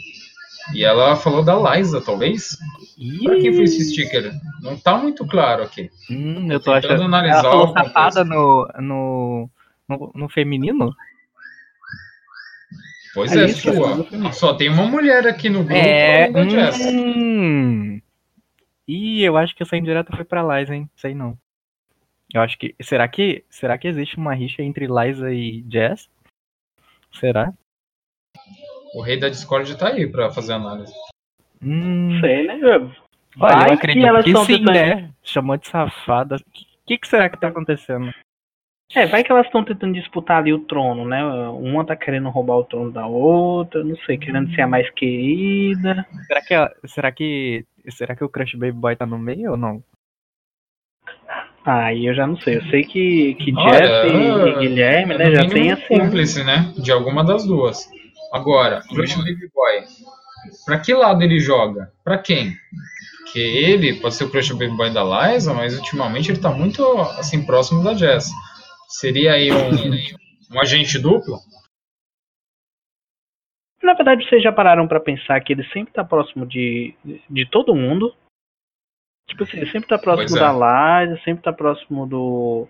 E 0.73 0.83
ela 0.83 1.15
falou 1.15 1.43
da 1.43 1.55
Liza, 1.55 2.01
talvez? 2.01 2.57
Ih. 2.97 3.23
Pra 3.23 3.35
quem 3.35 3.53
foi 3.53 3.63
esse 3.63 3.91
sticker? 3.91 4.31
Não 4.61 4.77
tá 4.77 4.97
muito 4.97 5.27
claro 5.27 5.63
aqui. 5.63 5.89
Hum, 6.09 6.51
eu 6.51 6.59
tô 6.59 6.71
achando. 6.71 7.03
Analisar 7.03 7.39
ela 7.39 7.51
falou 7.51 7.73
safada 7.73 8.23
no, 8.23 8.67
no, 8.79 9.49
no, 9.87 10.11
no, 10.15 10.29
feminino? 10.29 10.91
Pois 13.15 13.33
é, 13.33 13.45
é 13.45 13.47
sua. 13.47 14.33
Só 14.33 14.53
tem 14.53 14.69
uma 14.69 14.85
mulher 14.85 15.25
aqui 15.25 15.49
no 15.49 15.63
grupo. 15.63 15.73
É. 15.73 16.29
Hum. 16.29 18.01
Ih, 18.85 19.23
eu 19.23 19.37
acho 19.37 19.55
que 19.55 19.63
essa 19.63 19.77
indireta 19.77 20.13
foi 20.13 20.25
pra 20.25 20.43
Liza, 20.43 20.75
hein? 20.75 20.89
Sei 20.97 21.15
não. 21.15 21.37
Eu 22.33 22.41
acho 22.41 22.57
que. 22.57 22.75
Será 22.81 23.07
que. 23.07 23.45
Será 23.49 23.77
que 23.77 23.87
existe 23.87 24.17
uma 24.17 24.33
rixa 24.33 24.61
entre 24.61 24.85
Liza 24.85 25.31
e 25.31 25.63
Jess? 25.71 26.09
Será? 27.13 27.53
O 28.93 29.01
rei 29.01 29.17
da 29.17 29.29
Discord 29.29 29.77
tá 29.77 29.87
aí 29.87 30.05
pra 30.05 30.29
fazer 30.29 30.51
análise. 30.51 30.93
Hum. 31.63 32.19
Sei, 32.19 32.47
né? 32.47 32.59
Olha, 33.39 33.67
eu 33.67 33.73
acredito 33.73 34.23
que, 34.23 34.33
que 34.33 34.45
sim, 34.45 34.65
né? 34.65 35.09
Chamou 35.23 35.55
de 35.55 35.69
safada. 35.69 36.35
O 36.35 36.41
que, 36.85 36.97
que 36.97 37.07
será 37.07 37.29
que 37.29 37.39
tá 37.39 37.47
acontecendo? 37.47 38.13
É, 38.93 39.07
vai 39.07 39.23
que 39.23 39.31
elas 39.31 39.45
estão 39.47 39.63
tentando 39.63 39.93
disputar 39.93 40.37
ali 40.37 40.53
o 40.53 40.59
trono, 40.59 41.05
né? 41.05 41.23
Uma 41.25 41.83
tá 41.83 41.95
querendo 41.95 42.29
roubar 42.29 42.57
o 42.57 42.63
trono 42.63 42.91
da 42.91 43.05
outra, 43.05 43.83
não 43.83 43.95
sei, 44.05 44.17
querendo 44.17 44.53
ser 44.53 44.61
a 44.61 44.67
mais 44.67 44.89
querida. 44.91 46.05
Será 46.27 46.41
que, 46.41 46.87
será 46.87 47.11
que, 47.11 47.65
será 47.89 48.15
que 48.15 48.23
o 48.23 48.29
Crush 48.29 48.53
Baby 48.53 48.73
Boy 48.73 48.95
tá 48.95 49.05
no 49.05 49.17
meio 49.17 49.51
ou 49.51 49.57
não? 49.57 49.83
Aí 51.65 52.05
ah, 52.05 52.09
eu 52.11 52.13
já 52.13 52.27
não 52.27 52.37
sei. 52.37 52.57
Eu 52.57 52.61
sei 52.65 52.83
que, 52.83 53.33
que 53.35 53.51
Jeff 53.51 54.07
e, 54.07 54.49
e 54.49 54.59
Guilherme, 54.59 55.17
né, 55.17 55.31
já 55.31 55.49
tem 55.49 55.71
assim. 55.71 55.99
cúmplice, 55.99 56.43
né? 56.43 56.71
De 56.77 56.91
alguma 56.91 57.23
das 57.23 57.43
duas. 57.43 57.89
Agora, 58.31 58.81
Crush 58.87 59.15
Baby 59.15 59.49
Boy. 59.53 59.83
Pra 60.63 60.79
que 60.79 60.93
lado 60.93 61.23
ele 61.23 61.39
joga? 61.39 61.91
Pra 62.03 62.19
quem? 62.19 62.53
Porque 63.23 63.39
ele 63.39 63.95
pode 63.95 64.13
ser 64.13 64.25
o 64.25 64.29
Crush 64.29 64.51
Baby 64.51 64.77
Boy 64.77 64.93
da 64.93 65.03
Liza, 65.03 65.55
mas 65.55 65.75
ultimamente 65.75 66.31
ele 66.31 66.39
tá 66.39 66.51
muito 66.51 66.85
assim 67.17 67.43
próximo 67.43 67.83
da 67.83 67.95
Jess. 67.95 68.29
Seria 68.87 69.33
aí 69.33 69.51
um, 69.51 70.55
um 70.55 70.59
agente 70.59 70.99
duplo? 70.99 71.37
Na 73.81 73.93
verdade, 73.93 74.27
vocês 74.27 74.41
já 74.41 74.51
pararam 74.51 74.87
para 74.87 74.99
pensar 74.99 75.39
que 75.41 75.53
ele 75.53 75.63
sempre 75.71 75.93
tá 75.93 76.03
próximo 76.03 76.45
de, 76.45 76.95
de 77.29 77.49
todo 77.49 77.75
mundo. 77.75 78.15
Tipo 79.27 79.43
assim, 79.43 79.57
ele 79.57 79.71
sempre 79.71 79.87
tá 79.87 79.97
próximo 79.97 80.37
é. 80.37 80.39
da 80.39 80.51
Liza, 81.05 81.21
sempre 81.23 81.43
tá 81.43 81.53
próximo 81.53 82.07
do. 82.07 82.67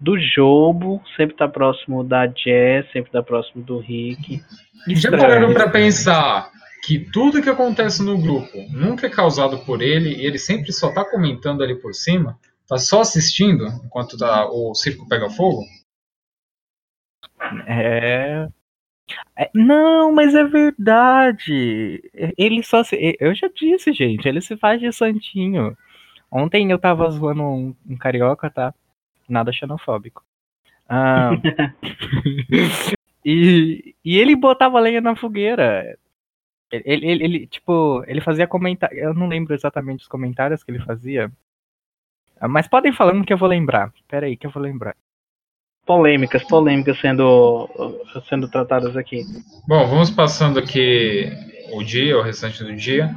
Do 0.00 0.18
Jobo, 0.18 1.00
sempre 1.16 1.36
tá 1.36 1.46
próximo 1.46 2.02
da 2.02 2.26
Jess, 2.26 2.90
sempre 2.92 3.12
tá 3.12 3.22
próximo 3.22 3.62
do 3.62 3.78
Rick. 3.78 4.42
Já 4.88 4.92
Estranho. 4.94 5.22
pararam 5.22 5.54
pra 5.54 5.70
pensar 5.70 6.50
que 6.84 6.98
tudo 6.98 7.40
que 7.40 7.48
acontece 7.48 8.04
no 8.04 8.20
grupo 8.20 8.58
nunca 8.72 9.06
é 9.06 9.10
causado 9.10 9.58
por 9.64 9.80
ele 9.80 10.16
e 10.16 10.26
ele 10.26 10.38
sempre 10.38 10.72
só 10.72 10.92
tá 10.92 11.04
comentando 11.04 11.62
ali 11.62 11.76
por 11.80 11.94
cima? 11.94 12.36
Tá 12.68 12.78
só 12.78 13.00
assistindo 13.02 13.66
enquanto 13.84 14.16
tá- 14.16 14.48
o 14.50 14.74
circo 14.74 15.06
pega 15.08 15.28
fogo? 15.30 15.62
É... 17.66 18.48
é- 19.36 19.50
Não, 19.54 20.12
mas 20.12 20.34
é 20.34 20.44
verdade. 20.44 22.02
Ele 22.38 22.62
só 22.62 22.82
se. 22.84 23.16
Eu 23.20 23.34
já 23.34 23.48
disse, 23.48 23.92
gente, 23.92 24.28
ele 24.28 24.40
se 24.40 24.56
faz 24.56 24.80
de 24.80 24.92
santinho. 24.92 25.76
Ontem 26.30 26.70
eu 26.72 26.78
tava 26.78 27.10
zoando 27.10 27.42
um, 27.42 27.76
um 27.88 27.96
carioca, 27.96 28.50
tá? 28.50 28.74
Nada 29.28 29.52
xenofóbico. 29.52 30.24
Ah, 30.88 31.30
e, 33.24 33.94
e 34.04 34.18
ele 34.18 34.36
botava 34.36 34.80
lenha 34.80 35.00
na 35.00 35.16
fogueira. 35.16 35.98
Ele, 36.72 37.06
ele, 37.06 37.24
ele, 37.24 37.46
tipo, 37.46 38.04
ele 38.06 38.20
fazia 38.20 38.46
comentários. 38.46 39.00
Eu 39.02 39.14
não 39.14 39.28
lembro 39.28 39.54
exatamente 39.54 40.02
os 40.02 40.08
comentários 40.08 40.64
que 40.64 40.70
ele 40.70 40.80
fazia. 40.84 41.30
Mas 42.48 42.68
podem 42.68 42.92
falando 42.92 43.24
que 43.24 43.32
eu 43.32 43.38
vou 43.38 43.48
lembrar. 43.48 43.92
Pera 44.08 44.26
aí 44.26 44.36
que 44.36 44.46
eu 44.46 44.50
vou 44.50 44.62
lembrar. 44.62 44.94
Polêmicas, 45.84 46.44
polêmicas 46.44 46.98
sendo, 47.00 47.68
sendo 48.28 48.48
tratadas 48.48 48.96
aqui. 48.96 49.24
Bom, 49.66 49.86
vamos 49.86 50.10
passando 50.10 50.58
aqui 50.58 51.28
o 51.72 51.82
dia, 51.82 52.16
o 52.16 52.22
restante 52.22 52.62
do 52.62 52.74
dia. 52.74 53.14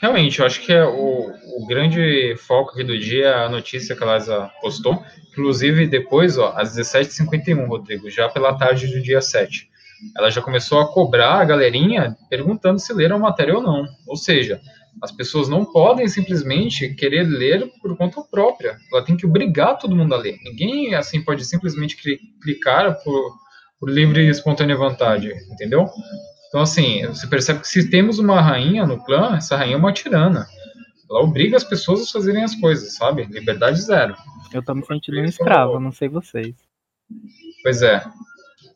Realmente, 0.00 0.40
eu 0.40 0.46
acho 0.46 0.60
que 0.60 0.72
é 0.72 0.84
o, 0.84 1.32
o 1.56 1.66
grande 1.66 2.36
foco 2.36 2.72
aqui 2.72 2.84
do 2.84 2.98
dia 2.98 3.26
é 3.26 3.44
a 3.46 3.48
notícia 3.48 3.96
que 3.96 4.04
a 4.04 4.14
Liza 4.14 4.50
postou. 4.60 5.02
Inclusive, 5.30 5.86
depois, 5.86 6.36
ó, 6.36 6.52
às 6.56 6.76
17h51, 6.76 7.66
Rodrigo, 7.66 8.10
já 8.10 8.28
pela 8.28 8.56
tarde 8.56 8.86
do 8.86 9.00
dia 9.00 9.22
7. 9.22 9.70
Ela 10.16 10.30
já 10.30 10.42
começou 10.42 10.80
a 10.80 10.92
cobrar 10.92 11.40
a 11.40 11.44
galerinha 11.44 12.16
perguntando 12.28 12.78
se 12.78 12.92
leram 12.92 13.16
a 13.16 13.20
matéria 13.20 13.54
ou 13.54 13.62
não. 13.62 13.86
Ou 14.06 14.16
seja, 14.16 14.60
as 15.02 15.12
pessoas 15.12 15.48
não 15.48 15.64
podem 15.64 16.08
simplesmente 16.08 16.94
querer 16.94 17.24
ler 17.24 17.70
por 17.82 17.96
conta 17.96 18.22
própria. 18.22 18.78
Ela 18.92 19.04
tem 19.04 19.16
que 19.16 19.26
obrigar 19.26 19.78
todo 19.78 19.96
mundo 19.96 20.14
a 20.14 20.18
ler. 20.18 20.38
Ninguém, 20.44 20.94
assim, 20.94 21.22
pode 21.22 21.44
simplesmente 21.44 21.96
cli- 21.96 22.18
clicar 22.42 22.94
por, 23.02 23.32
por 23.78 23.90
livre 23.90 24.24
e 24.26 24.30
espontânea 24.30 24.76
vontade, 24.76 25.32
entendeu? 25.50 25.86
Então, 26.48 26.60
assim, 26.60 27.04
você 27.06 27.26
percebe 27.26 27.60
que 27.60 27.68
se 27.68 27.90
temos 27.90 28.18
uma 28.18 28.40
rainha 28.40 28.86
no 28.86 29.02
clã, 29.04 29.36
essa 29.36 29.56
rainha 29.56 29.74
é 29.74 29.78
uma 29.78 29.92
tirana. 29.92 30.46
Ela 31.10 31.20
obriga 31.20 31.56
as 31.56 31.64
pessoas 31.64 32.02
a 32.02 32.12
fazerem 32.12 32.44
as 32.44 32.54
coisas, 32.54 32.94
sabe? 32.96 33.24
Liberdade 33.24 33.80
zero. 33.82 34.16
Eu 34.52 34.62
tô 34.62 34.74
me 34.74 34.86
sentindo 34.86 35.18
um 35.18 35.24
escravo, 35.24 35.80
não 35.80 35.90
sei 35.90 36.08
vocês. 36.08 36.54
Pois 37.62 37.82
é. 37.82 38.04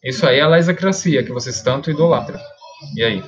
Isso 0.03 0.27
aí 0.27 0.39
é 0.39 0.43
a 0.43 0.49
laisacracia 0.49 1.23
que 1.23 1.33
vocês 1.33 1.63
tanto 1.63 1.91
idolatram. 1.91 2.39
E 2.97 3.03
aí? 3.03 3.23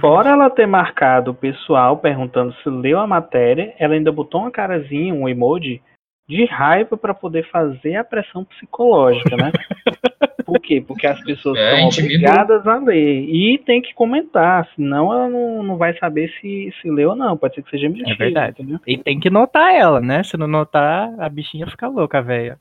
Fora 0.00 0.30
ela 0.30 0.50
ter 0.50 0.66
marcado 0.66 1.30
o 1.30 1.34
pessoal 1.34 1.96
perguntando 1.98 2.52
se 2.62 2.68
leu 2.68 2.98
a 2.98 3.06
matéria, 3.06 3.74
ela 3.78 3.94
ainda 3.94 4.12
botou 4.12 4.42
uma 4.42 4.50
carazinha, 4.50 5.14
um 5.14 5.28
emoji 5.28 5.80
de 6.28 6.44
raiva 6.44 6.96
para 6.96 7.14
poder 7.14 7.48
fazer 7.50 7.96
a 7.96 8.04
pressão 8.04 8.44
psicológica, 8.44 9.36
né? 9.36 9.50
Por 10.44 10.60
quê? 10.60 10.82
Porque 10.86 11.06
as 11.06 11.22
pessoas 11.22 11.58
É, 11.58 11.76
são 11.76 11.88
obrigadas 11.88 12.66
a 12.66 12.76
ler 12.78 13.24
e 13.28 13.58
tem 13.58 13.82
que 13.82 13.92
comentar, 13.92 14.66
senão 14.74 15.12
ela 15.12 15.28
não, 15.28 15.62
não 15.62 15.76
vai 15.76 15.96
saber 15.98 16.30
se, 16.40 16.72
se 16.80 16.90
leu 16.90 17.10
ou 17.10 17.16
não. 17.16 17.36
Pode 17.36 17.54
ser 17.54 17.62
que 17.62 17.70
seja 17.70 17.86
mentira, 17.86 18.16
verdade. 18.16 18.52
entendeu? 18.52 18.80
E 18.86 18.96
tem 18.96 19.20
que 19.20 19.28
notar 19.28 19.74
ela, 19.74 20.00
né? 20.00 20.22
Se 20.22 20.38
não 20.38 20.48
notar, 20.48 21.12
a 21.20 21.28
bichinha 21.28 21.66
fica 21.66 21.86
louca, 21.86 22.22
velha. 22.22 22.58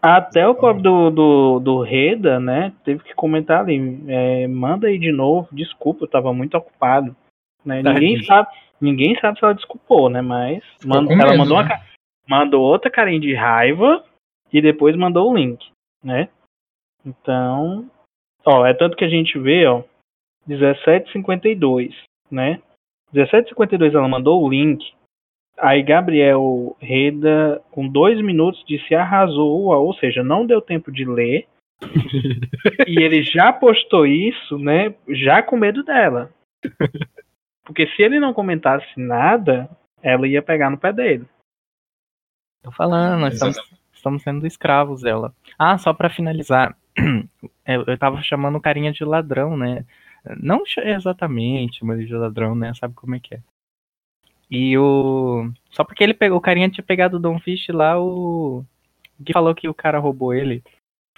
Até 0.00 0.46
o 0.46 0.54
pobre 0.54 0.82
do, 0.82 1.10
do, 1.10 1.60
do 1.60 1.80
Reda, 1.82 2.38
né, 2.38 2.72
teve 2.84 3.02
que 3.02 3.14
comentar 3.14 3.60
ali, 3.60 4.04
é, 4.08 4.46
manda 4.46 4.86
aí 4.86 4.98
de 4.98 5.10
novo, 5.10 5.48
desculpa, 5.52 6.04
eu 6.04 6.08
tava 6.08 6.32
muito 6.32 6.56
ocupado. 6.56 7.16
Né? 7.64 7.76
Ninguém 7.82 8.14
Tadinho. 8.14 8.24
sabe, 8.24 8.48
ninguém 8.80 9.18
sabe 9.20 9.38
se 9.38 9.44
ela 9.44 9.54
desculpou, 9.54 10.08
né? 10.08 10.20
Mas 10.22 10.62
manda- 10.84 11.12
ela 11.12 11.24
medo, 11.24 11.38
mandou, 11.38 11.56
uma 11.56 11.62
né? 11.64 11.68
ca- 11.70 11.84
mandou 12.28 12.62
outra 12.62 12.90
carinha 12.90 13.18
de 13.18 13.34
raiva 13.34 14.04
e 14.52 14.60
depois 14.62 14.94
mandou 14.94 15.30
o 15.32 15.36
link, 15.36 15.66
né? 16.04 16.28
Então, 17.04 17.90
ó, 18.44 18.64
é 18.64 18.72
tanto 18.74 18.96
que 18.96 19.04
a 19.04 19.08
gente 19.08 19.36
vê, 19.38 19.66
ó, 19.66 19.82
1752, 20.46 21.92
né? 22.30 22.60
1752 23.12 23.94
ela 23.94 24.08
mandou 24.08 24.42
o 24.44 24.48
link. 24.48 24.94
Aí 25.58 25.82
Gabriel 25.82 26.76
Reda, 26.80 27.62
com 27.70 27.88
dois 27.88 28.20
minutos, 28.20 28.62
disse 28.66 28.94
arrasou, 28.94 29.64
ou 29.64 29.94
seja, 29.94 30.22
não 30.22 30.46
deu 30.46 30.60
tempo 30.60 30.92
de 30.92 31.04
ler. 31.04 31.46
e 32.86 33.02
ele 33.02 33.22
já 33.22 33.52
postou 33.52 34.06
isso, 34.06 34.58
né? 34.58 34.94
Já 35.08 35.42
com 35.42 35.56
medo 35.56 35.82
dela. 35.82 36.30
Porque 37.64 37.86
se 37.88 38.02
ele 38.02 38.20
não 38.20 38.32
comentasse 38.32 38.88
nada, 38.96 39.68
ela 40.02 40.28
ia 40.28 40.42
pegar 40.42 40.70
no 40.70 40.78
pé 40.78 40.92
dele. 40.92 41.26
Tô 42.62 42.70
falando, 42.70 43.20
nós 43.20 43.34
estamos, 43.34 43.56
estamos 43.92 44.22
sendo 44.22 44.46
escravos 44.46 45.02
dela. 45.02 45.34
Ah, 45.58 45.78
só 45.78 45.92
pra 45.92 46.10
finalizar. 46.10 46.76
Eu, 47.68 47.82
eu 47.84 47.98
tava 47.98 48.22
chamando 48.22 48.58
o 48.58 48.60
carinha 48.60 48.92
de 48.92 49.04
ladrão, 49.04 49.56
né? 49.56 49.84
Não 50.40 50.62
exatamente, 50.84 51.84
mas 51.84 52.06
de 52.06 52.14
ladrão, 52.14 52.54
né? 52.54 52.72
Sabe 52.74 52.94
como 52.94 53.16
é 53.16 53.18
que 53.18 53.34
é. 53.34 53.40
E 54.50 54.76
o. 54.78 55.50
Só 55.70 55.82
porque 55.84 56.02
ele 56.04 56.14
pegou. 56.14 56.38
O 56.38 56.40
carinha 56.40 56.68
tinha 56.68 56.84
pegado 56.84 57.16
o 57.16 57.20
Don 57.20 57.38
Fish 57.40 57.66
lá, 57.68 58.00
o. 58.00 58.64
Que 59.24 59.32
falou 59.32 59.54
que 59.54 59.68
o 59.68 59.74
cara 59.74 59.98
roubou 59.98 60.32
ele. 60.34 60.62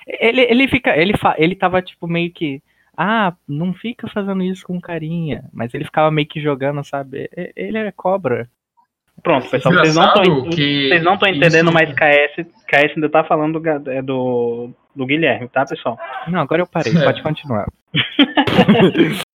Ele, 0.07 0.41
ele 0.43 0.69
fica. 0.69 0.97
Ele, 0.97 1.17
fa... 1.17 1.35
ele 1.39 1.55
tava 1.55 1.83
tipo 1.83 2.07
meio 2.07 2.31
que. 2.31 2.63
Ah, 2.97 3.35
não 3.47 3.73
fica 3.75 4.09
fazendo 4.09 4.43
isso 4.43 4.67
com 4.67 4.81
carinha. 4.81 5.45
Mas 5.53 5.73
ele 5.75 5.85
ficava 5.85 6.11
meio 6.11 6.27
que 6.27 6.41
jogando, 6.41 6.83
sabe? 6.85 7.29
Ele 7.55 7.79
é 7.79 7.93
cobra. 7.93 8.49
Pronto, 9.23 9.49
pessoal, 9.51 9.75
vocês 9.75 9.95
não 9.97 10.07
estão 10.07 10.45
vocês 10.47 11.03
não 11.03 11.15
estão 11.15 11.29
entendendo 11.29 11.65
isso- 11.67 11.75
mais 11.75 11.93
KS. 11.93 12.47
KS 12.69 12.93
ainda 12.95 13.09
tá 13.09 13.25
falando 13.25 13.59
do, 13.59 13.91
é 13.91 14.01
do, 14.01 14.71
do 14.95 15.05
Guilherme, 15.07 15.49
tá, 15.49 15.67
pessoal? 15.67 15.99
Não, 16.29 16.41
agora 16.41 16.63
eu 16.63 16.67
parei, 16.69 16.97
É. 16.97 17.05
pode 17.05 17.21
continuar. 17.23 17.67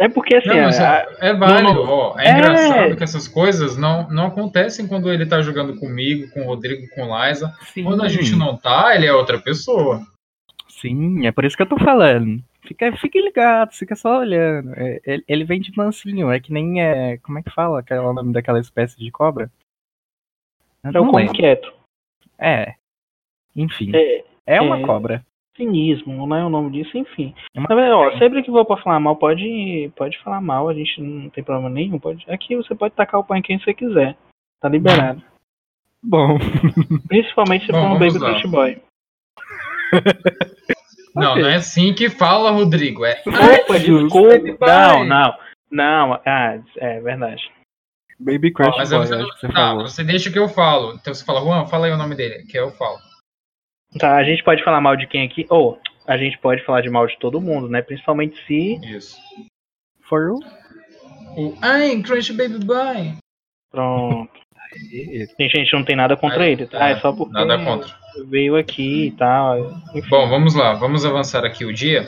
É 0.00 0.08
porque 0.08 0.36
assim, 0.36 0.48
Não, 0.48 0.54
é, 0.68 1.08
é 1.20 1.34
válido, 1.34 1.74
não- 1.74 1.84
ó. 1.88 2.18
É, 2.20 2.28
é. 2.28 2.30
engraçado 2.38 2.96
que 2.96 3.02
essas 3.04 3.26
coisas 3.26 3.76
não, 3.76 4.08
não 4.10 4.26
acontecem 4.28 4.86
quando 4.86 5.12
ele 5.12 5.26
tá 5.26 5.40
jogando 5.42 5.76
comigo, 5.78 6.30
com 6.32 6.42
o 6.42 6.44
Rodrigo, 6.44 6.86
com 6.94 7.02
o 7.10 7.26
Liza. 7.28 7.52
Sim. 7.74 7.82
Quando 7.82 8.02
a 8.04 8.08
gente 8.08 8.36
não 8.36 8.56
tá, 8.56 8.94
ele 8.94 9.06
é 9.06 9.12
outra 9.12 9.40
pessoa. 9.40 10.00
Sim, 10.68 11.26
é 11.26 11.32
por 11.32 11.44
isso 11.44 11.56
que 11.56 11.62
eu 11.64 11.68
tô 11.68 11.76
falando. 11.78 12.40
Fica, 12.62 12.94
fique 12.96 13.20
ligado, 13.20 13.72
fica 13.72 13.96
só 13.96 14.20
olhando. 14.20 14.72
É, 14.76 15.00
ele, 15.04 15.24
ele 15.26 15.44
vem 15.44 15.60
de 15.60 15.76
mansinho, 15.76 16.30
é 16.30 16.38
que 16.38 16.52
nem 16.52 16.80
é. 16.80 17.16
Como 17.18 17.38
é 17.38 17.42
que 17.42 17.50
fala 17.50 17.80
aquela- 17.80 18.08
o 18.08 18.12
nome 18.12 18.32
daquela 18.32 18.60
espécie 18.60 18.96
de 18.96 19.10
cobra? 19.10 19.50
Eu 20.84 20.88
é 20.88 20.90
o 20.90 20.92
não 20.92 21.06
como 21.06 21.18
lembro. 21.18 21.34
quieto. 21.34 21.72
É. 22.38 22.74
Enfim, 23.56 23.90
É 23.96 24.24
é 24.46 24.60
uma 24.60 24.78
é. 24.78 24.82
cobra. 24.82 25.26
Cinismo, 25.58 26.26
não 26.26 26.36
é 26.36 26.44
o 26.44 26.48
nome 26.48 26.70
disso, 26.70 26.96
enfim. 26.96 27.34
É 27.54 27.60
vendo? 27.60 27.96
Ó, 27.96 28.16
sempre 28.18 28.42
que 28.42 28.50
for 28.50 28.64
pra 28.64 28.78
falar 28.78 29.00
mal, 29.00 29.16
pode, 29.16 29.92
pode 29.96 30.16
falar 30.22 30.40
mal, 30.40 30.68
a 30.68 30.74
gente 30.74 31.02
não 31.02 31.28
tem 31.28 31.44
problema 31.44 31.68
nenhum. 31.68 31.98
Pode, 31.98 32.24
aqui 32.30 32.56
você 32.56 32.74
pode 32.74 32.94
tacar 32.94 33.20
o 33.20 33.24
pão 33.24 33.36
em 33.36 33.42
quem 33.42 33.58
você 33.58 33.74
quiser. 33.74 34.16
Tá 34.60 34.68
liberado. 34.68 35.22
Bom. 36.02 36.38
Principalmente 37.08 37.66
se 37.66 37.72
for 37.72 37.80
um 37.80 37.98
Baby. 37.98 38.18
Crush 38.18 38.46
Boy. 38.46 38.80
Não, 41.14 41.32
Ok. 41.32 41.42
não 41.42 41.48
é 41.48 41.56
assim 41.56 41.92
que 41.94 42.08
fala, 42.08 42.50
Rodrigo. 42.50 43.04
É 43.04 43.20
Opa, 43.26 43.78
desculpa. 43.78 44.66
Não, 44.66 45.04
não. 45.04 45.34
Não, 45.70 46.20
ah, 46.24 46.60
é 46.76 47.00
verdade. 47.00 47.42
Baby 48.20 48.52
Crush 48.52 48.76
Mas 48.76 48.90
Boy, 48.90 49.06
você, 49.06 49.16
que 49.16 49.40
você 49.40 49.48
tá, 49.48 49.74
você 49.74 50.04
deixa 50.04 50.30
que 50.30 50.38
eu 50.38 50.48
falo. 50.48 50.94
Então 50.94 51.12
você 51.12 51.24
fala, 51.24 51.40
Juan, 51.40 51.66
fala 51.66 51.86
aí 51.86 51.92
o 51.92 51.96
nome 51.96 52.14
dele, 52.14 52.44
que 52.44 52.56
eu 52.56 52.70
falo. 52.72 52.98
Tá, 53.98 54.16
a 54.16 54.24
gente 54.24 54.42
pode 54.42 54.62
falar 54.64 54.80
mal 54.80 54.96
de 54.96 55.06
quem 55.06 55.24
aqui? 55.24 55.46
Ou 55.48 55.78
a 56.06 56.16
gente 56.16 56.36
pode 56.38 56.64
falar 56.64 56.80
de 56.82 56.90
mal 56.90 57.06
de 57.06 57.18
todo 57.18 57.40
mundo, 57.40 57.68
né? 57.68 57.80
Principalmente 57.82 58.36
se. 58.46 58.78
Isso. 58.84 59.16
For 60.08 60.22
you? 60.28 60.40
O 61.36 61.54
Ai, 61.62 62.00
Crush 62.02 62.30
Baby 62.32 62.64
Boy. 62.64 63.14
Pronto. 63.70 64.30
Gente, 65.38 65.56
a 65.56 65.60
gente 65.60 65.72
não 65.72 65.84
tem 65.84 65.96
nada 65.96 66.16
contra 66.16 66.46
É, 66.46 66.50
ele, 66.52 66.66
tá? 66.66 66.88
É 66.90 66.96
só 67.00 67.12
porque 67.12 67.32
Nada 67.32 67.58
contra. 67.64 67.94
veio 68.28 68.56
aqui 68.56 69.06
e 69.06 69.10
tal. 69.12 69.58
Enfim. 69.94 70.08
Bom, 70.10 70.28
vamos 70.28 70.54
lá, 70.54 70.74
vamos 70.74 71.04
avançar 71.06 71.44
aqui 71.44 71.64
o 71.64 71.72
dia. 71.72 72.06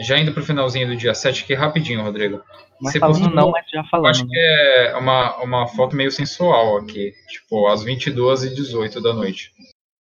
Já 0.00 0.18
indo 0.18 0.32
pro 0.32 0.42
finalzinho 0.44 0.86
do 0.88 0.96
dia 0.96 1.12
7 1.12 1.44
aqui, 1.44 1.52
rapidinho, 1.54 2.02
Rodrigo. 2.02 2.42
Mas 2.80 2.92
Você 2.92 2.98
falando 2.98 3.18
postou- 3.18 3.34
não, 3.34 3.50
mas 3.50 3.66
já 3.70 3.84
falando, 3.84 4.06
acho 4.10 4.22
né? 4.24 4.28
que 4.30 4.38
é 4.38 4.96
uma, 4.96 5.36
uma 5.42 5.68
foto 5.68 5.94
meio 5.94 6.10
sensual 6.10 6.78
aqui. 6.78 7.12
Tipo, 7.28 7.66
às 7.68 7.84
22h18 7.84 9.02
da 9.02 9.12
noite. 9.12 9.52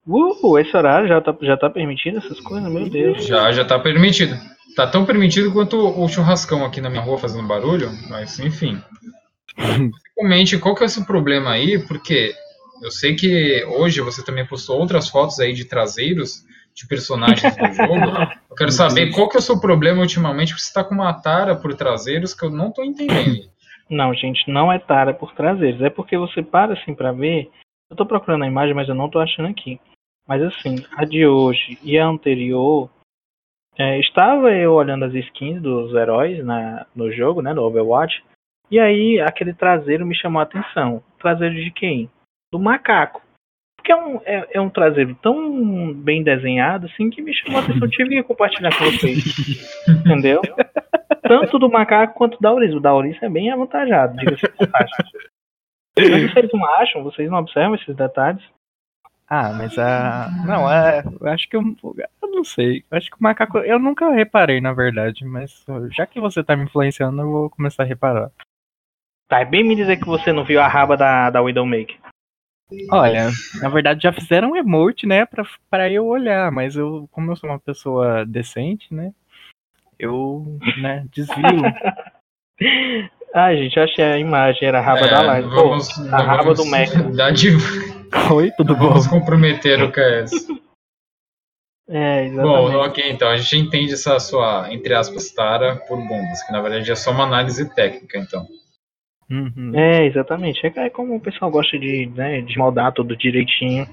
Uh, 0.08 0.60
esse 0.60 0.76
horário 0.76 1.08
já 1.08 1.20
tá, 1.20 1.36
já 1.42 1.58
tá 1.58 1.70
permitido 1.70 2.20
essas 2.20 2.40
coisas? 2.40 2.72
Meu 2.72 2.88
Deus. 2.88 3.26
Já, 3.26 3.52
já 3.52 3.66
tá 3.66 3.80
permitido. 3.80 4.36
Tá 4.76 4.86
tão 4.86 5.06
permitido 5.06 5.52
quanto 5.52 5.78
o 5.78 6.08
churrascão 6.08 6.66
aqui 6.66 6.82
na 6.82 6.90
minha 6.90 7.02
rua 7.02 7.18
fazendo 7.18 7.48
barulho, 7.48 7.90
mas 8.10 8.38
enfim. 8.40 8.82
Comente 10.16 10.58
qual 10.58 10.76
que 10.76 10.84
é 10.84 10.86
o 10.86 10.90
seu 10.90 11.06
problema 11.06 11.52
aí, 11.52 11.80
porque 11.88 12.34
eu 12.82 12.92
sei 12.92 13.16
que 13.16 13.66
hoje 13.66 14.02
você 14.02 14.24
também 14.24 14.46
postou 14.46 14.78
outras 14.78 15.10
fotos 15.10 15.40
aí 15.40 15.54
de 15.54 15.66
traseiros 15.66 16.44
de 16.76 16.86
personagens 16.88 17.56
do 17.56 17.66
jogo. 17.74 18.32
Eu 18.50 18.56
quero 18.56 18.72
saber 18.72 19.12
qual 19.12 19.30
que 19.30 19.38
é 19.38 19.40
o 19.40 19.44
seu 19.44 19.60
problema 19.60 20.02
ultimamente, 20.02 20.50
porque 20.50 20.64
você 20.64 20.74
tá 20.74 20.84
com 20.84 20.94
uma 20.94 21.14
tara 21.14 21.56
por 21.56 21.74
traseiros 21.74 22.34
que 22.34 22.46
eu 22.46 22.50
não 22.50 22.70
tô 22.70 22.84
entendendo. 22.84 23.50
Não, 23.90 24.14
gente, 24.14 24.50
não 24.52 24.72
é 24.72 24.78
tara 24.78 25.14
por 25.14 25.34
traseiros. 25.34 25.82
É 25.82 25.90
porque 25.90 26.18
você 26.18 26.44
para 26.44 26.74
assim 26.74 26.94
pra 26.94 27.12
ver. 27.12 27.50
Eu 27.90 27.96
tô 27.96 28.06
procurando 28.06 28.44
a 28.44 28.48
imagem, 28.48 28.74
mas 28.74 28.90
eu 28.90 28.96
não 28.96 29.10
tô 29.10 29.20
achando 29.20 29.48
aqui. 29.48 29.80
Mas 30.28 30.42
assim, 30.42 30.76
a 30.98 31.06
de 31.06 31.26
hoje 31.26 31.78
e 31.84 31.98
a 31.98 32.06
anterior. 32.06 32.90
é, 33.78 34.00
estava 34.00 34.52
eu 34.52 34.74
olhando 34.74 35.06
as 35.06 35.14
skins 35.14 35.62
dos 35.62 35.94
heróis 35.94 36.44
na, 36.44 36.86
no 36.96 37.12
jogo, 37.12 37.42
né? 37.42 37.54
No 37.54 37.64
Overwatch. 37.64 38.24
E 38.72 38.80
aí 38.80 39.20
aquele 39.20 39.54
traseiro 39.54 40.06
me 40.06 40.16
chamou 40.16 40.40
a 40.40 40.44
atenção. 40.44 41.04
Traseiro 41.20 41.56
de 41.56 41.72
quem? 41.72 42.10
Do 42.52 42.60
macaco. 42.60 43.22
Porque 43.78 43.92
é 43.92 43.96
um, 43.96 44.20
é, 44.26 44.48
é 44.54 44.62
um 44.62 44.70
traseiro 44.70 45.16
tão 45.22 45.94
bem 45.94 46.24
desenhado 46.24 46.88
assim 46.88 47.12
que 47.12 47.22
me 47.22 47.34
chamou 47.34 47.60
a 47.60 47.64
atenção. 47.64 47.84
Eu 47.84 47.92
tive 47.92 48.10
que 48.10 48.24
compartilhar 48.24 48.76
com 48.76 48.86
vocês. 48.86 49.24
Entendeu? 49.88 50.42
Tanto 51.22 51.60
do 51.60 51.70
macaco 51.70 52.16
quanto 52.16 52.40
da 52.40 52.50
Auris. 52.50 52.74
O 52.74 52.80
da 52.80 52.90
Auris 52.90 53.22
é 53.22 53.30
bem 53.30 53.52
avantajado, 53.52 54.18
diga-se 54.18 54.42
de 54.42 54.50
passagem. 54.58 54.96
Mas 55.98 56.34
vocês 56.34 56.50
não 56.52 56.66
acham? 56.66 57.04
Vocês 57.04 57.30
não 57.30 57.40
observam 57.40 57.76
esses 57.76 57.96
detalhes? 57.96 58.44
Ah, 59.28 59.52
mas 59.54 59.78
a. 59.78 60.30
Não, 60.46 60.72
é. 60.72 61.04
Eu 61.20 61.28
acho 61.30 61.50
que 61.50 61.56
eu. 61.56 61.62
Eu 62.22 62.30
não 62.30 62.44
sei. 62.44 62.84
Eu 62.92 62.98
acho 62.98 63.10
que 63.10 63.18
o 63.20 63.24
macaco. 63.24 63.58
Eu 63.60 63.80
nunca 63.80 64.10
reparei, 64.12 64.62
na 64.62 64.72
verdade, 64.72 65.26
mas 65.26 65.66
já 65.92 66.06
que 66.06 66.20
você 66.20 66.44
tá 66.44 66.56
me 66.56 66.64
influenciando, 66.66 67.22
eu 67.22 67.30
vou 67.32 67.50
começar 67.50 67.84
a 67.84 67.86
reparar. 67.86 68.30
Tá, 69.28 69.40
é 69.40 69.46
bem 69.46 69.64
me 69.64 69.76
dizer 69.76 69.98
que 69.98 70.06
você 70.06 70.32
não 70.32 70.46
viu 70.46 70.62
a 70.62 70.68
raba 70.68 70.96
da, 70.96 71.32
da 71.32 71.42
Widowmaker. 71.42 71.98
Olha, 72.92 73.30
na 73.62 73.70
verdade 73.70 74.02
já 74.04 74.12
fizeram 74.12 74.52
um 74.52 74.56
emote, 74.56 75.06
né, 75.08 75.26
pra, 75.26 75.44
pra 75.70 75.90
eu 75.90 76.06
olhar, 76.06 76.52
mas 76.52 76.76
eu, 76.76 77.08
como 77.12 77.32
eu 77.32 77.36
sou 77.36 77.50
uma 77.50 77.60
pessoa 77.60 78.26
decente, 78.26 78.92
né, 78.94 79.12
eu, 80.00 80.60
né, 80.82 81.06
desvio. 81.12 81.62
Ai, 83.34 83.58
gente, 83.62 83.78
eu 83.78 83.84
achei 83.84 84.04
a 84.04 84.18
imagem, 84.18 84.68
era 84.68 84.80
a 84.80 84.82
raba 84.82 85.06
É, 85.06 85.10
da 85.10 85.22
live. 85.22 85.50
Pô, 85.50 85.70
vamos, 85.70 86.00
a 86.12 86.22
raba 86.24 86.44
vamos 86.44 86.58
do 86.58 86.66
Mac. 86.66 86.90
dar 87.16 87.32
de- 87.32 87.56
Oi, 88.34 88.52
tudo 88.52 88.76
bom? 88.76 88.90
vamos 88.90 89.08
comprometer 89.08 89.82
o 89.84 89.92
KS. 89.92 90.48
É, 91.88 92.30
Bom, 92.30 92.68
exatamente. 92.68 92.76
ok, 92.90 93.12
então 93.12 93.30
a 93.30 93.38
gente 93.38 93.58
entende 93.58 93.94
essa 93.94 94.20
sua, 94.20 94.74
entre 94.74 94.94
aspas, 94.94 95.30
tara 95.32 95.76
por 95.76 95.98
bundas, 95.98 96.42
que 96.44 96.52
na 96.52 96.62
verdade 96.62 96.92
é 96.92 96.96
só 96.96 97.12
uma 97.12 97.26
análise 97.26 97.74
técnica, 97.76 98.18
então. 98.18 98.48
Uhum. 99.30 99.72
É, 99.76 100.06
exatamente. 100.06 100.66
É, 100.66 100.74
é 100.86 100.90
como 100.90 101.16
o 101.16 101.20
pessoal 101.20 101.52
gosta 101.52 101.78
de, 101.78 102.08
né, 102.08 102.42
de 102.42 102.58
moldar 102.58 102.92
tudo 102.92 103.16
direitinho. 103.16 103.88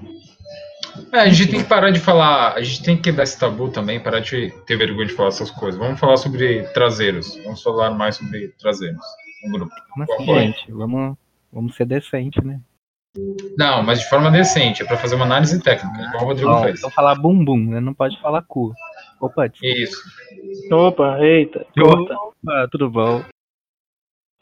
É, 1.13 1.21
a 1.21 1.29
gente 1.29 1.51
tem 1.51 1.63
que 1.63 1.69
parar 1.69 1.91
de 1.91 2.01
falar, 2.01 2.55
a 2.55 2.63
gente 2.63 2.83
tem 2.83 2.97
que 2.97 3.03
quebrar 3.03 3.25
esse 3.25 3.39
tabu 3.39 3.71
também, 3.71 4.01
parar 4.01 4.21
de 4.21 4.51
ter 4.67 4.77
vergonha 4.77 5.07
de 5.07 5.15
falar 5.15 5.29
essas 5.29 5.51
coisas. 5.51 5.79
Vamos 5.79 6.01
falar 6.01 6.17
sobre 6.17 6.63
traseiros, 6.73 7.37
vamos 7.45 7.63
falar 7.63 7.91
mais 7.91 8.17
sobre 8.17 8.49
traseiros 8.59 9.01
no 9.45 9.53
grupo. 9.53 9.75
Bom, 9.97 10.41
gente? 10.41 10.71
Vamos, 10.71 11.17
vamos 11.53 11.77
ser 11.77 11.87
decente, 11.87 12.43
né? 12.43 12.61
Não, 13.59 13.83
mas 13.83 14.01
de 14.01 14.09
forma 14.09 14.31
decente, 14.31 14.83
é 14.83 14.87
pra 14.87 14.97
fazer 14.97 15.17
uma 15.17 15.25
análise 15.27 15.63
técnica, 15.63 16.01
igual 16.03 16.23
o 16.23 16.27
Rodrigo 16.27 16.51
Ó, 16.51 16.63
fez. 16.63 16.79
então 16.79 16.91
falar 16.91 17.15
bumbum, 17.15 17.71
né? 17.71 17.81
Não 17.81 17.93
pode 17.93 18.19
falar 18.21 18.43
cu. 18.43 18.73
Opa, 19.21 19.49
desculpa. 19.49 19.77
Isso. 19.77 20.03
Opa, 20.73 21.19
eita, 21.21 21.67
corta. 21.79 22.15
Opa, 22.15 22.69
tudo 22.71 22.91
bom? 22.91 23.23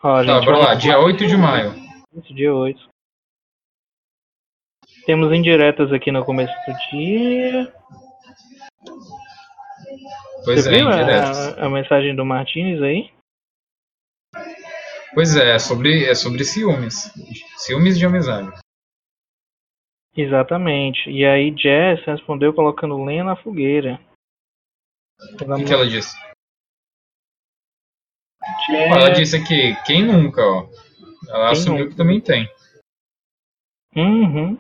Ó, 0.02 0.24
Tá, 0.24 0.24
gente, 0.24 0.44
bora 0.44 0.58
lá, 0.58 0.74
dia 0.74 0.98
8 0.98 1.26
de 1.26 1.36
maio. 1.36 1.74
Dia 2.30 2.54
8. 2.54 2.88
Temos 5.04 5.32
indiretas 5.32 5.92
aqui 5.92 6.12
no 6.12 6.24
começo 6.24 6.54
do 6.66 6.74
dia. 6.90 7.72
Pois 10.44 10.62
Você 10.64 10.74
é, 10.74 10.78
viu 10.78 10.88
a, 10.88 11.66
a 11.66 11.68
mensagem 11.68 12.14
do 12.14 12.24
Martins 12.24 12.80
aí? 12.80 13.10
Pois 15.14 15.34
é, 15.36 15.54
é 15.54 15.58
sobre, 15.58 16.04
é 16.04 16.14
sobre 16.14 16.44
ciúmes. 16.44 17.10
Ciúmes 17.56 17.98
de 17.98 18.06
amizade. 18.06 18.50
Exatamente. 20.16 21.08
E 21.10 21.24
aí 21.24 21.54
Jess 21.56 22.04
respondeu 22.06 22.52
colocando 22.52 23.02
lenha 23.04 23.24
na 23.24 23.36
fogueira. 23.36 24.00
O 25.34 25.36
que, 25.56 25.64
que 25.64 25.72
ela 25.72 25.86
disse? 25.88 26.16
Ó, 28.70 28.72
Ela 28.74 29.14
Jess. 29.14 29.18
disse 29.18 29.36
aqui, 29.36 29.76
quem 29.84 30.04
nunca, 30.04 30.42
ó. 30.42 30.68
Ela 31.28 31.50
Quem 31.50 31.52
assumiu 31.52 31.78
nunca? 31.80 31.90
que 31.90 31.96
também 31.96 32.20
tem. 32.20 32.48
Uhum. 33.96 34.58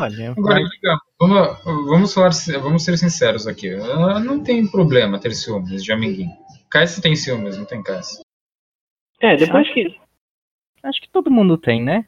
Olha, 0.00 0.30
Agora, 0.32 0.60
legal, 0.60 0.98
vamos, 1.18 1.64
vamos, 1.64 2.14
falar, 2.14 2.30
vamos 2.62 2.84
ser 2.84 2.96
sinceros 2.96 3.46
aqui. 3.46 3.68
Ela 3.68 4.20
Não 4.20 4.42
tem 4.42 4.66
problema 4.70 5.20
ter 5.20 5.34
ciúmes 5.34 5.82
de 5.82 5.92
amiguinho. 5.92 6.30
Cass 6.70 7.00
tem 7.00 7.16
ciúmes, 7.16 7.56
não 7.58 7.64
tem 7.64 7.82
Cass? 7.82 8.20
É, 9.20 9.36
depois 9.36 9.72
que. 9.72 9.98
acho 10.82 11.00
que 11.00 11.08
todo 11.08 11.30
mundo 11.30 11.58
tem, 11.58 11.82
né? 11.82 12.06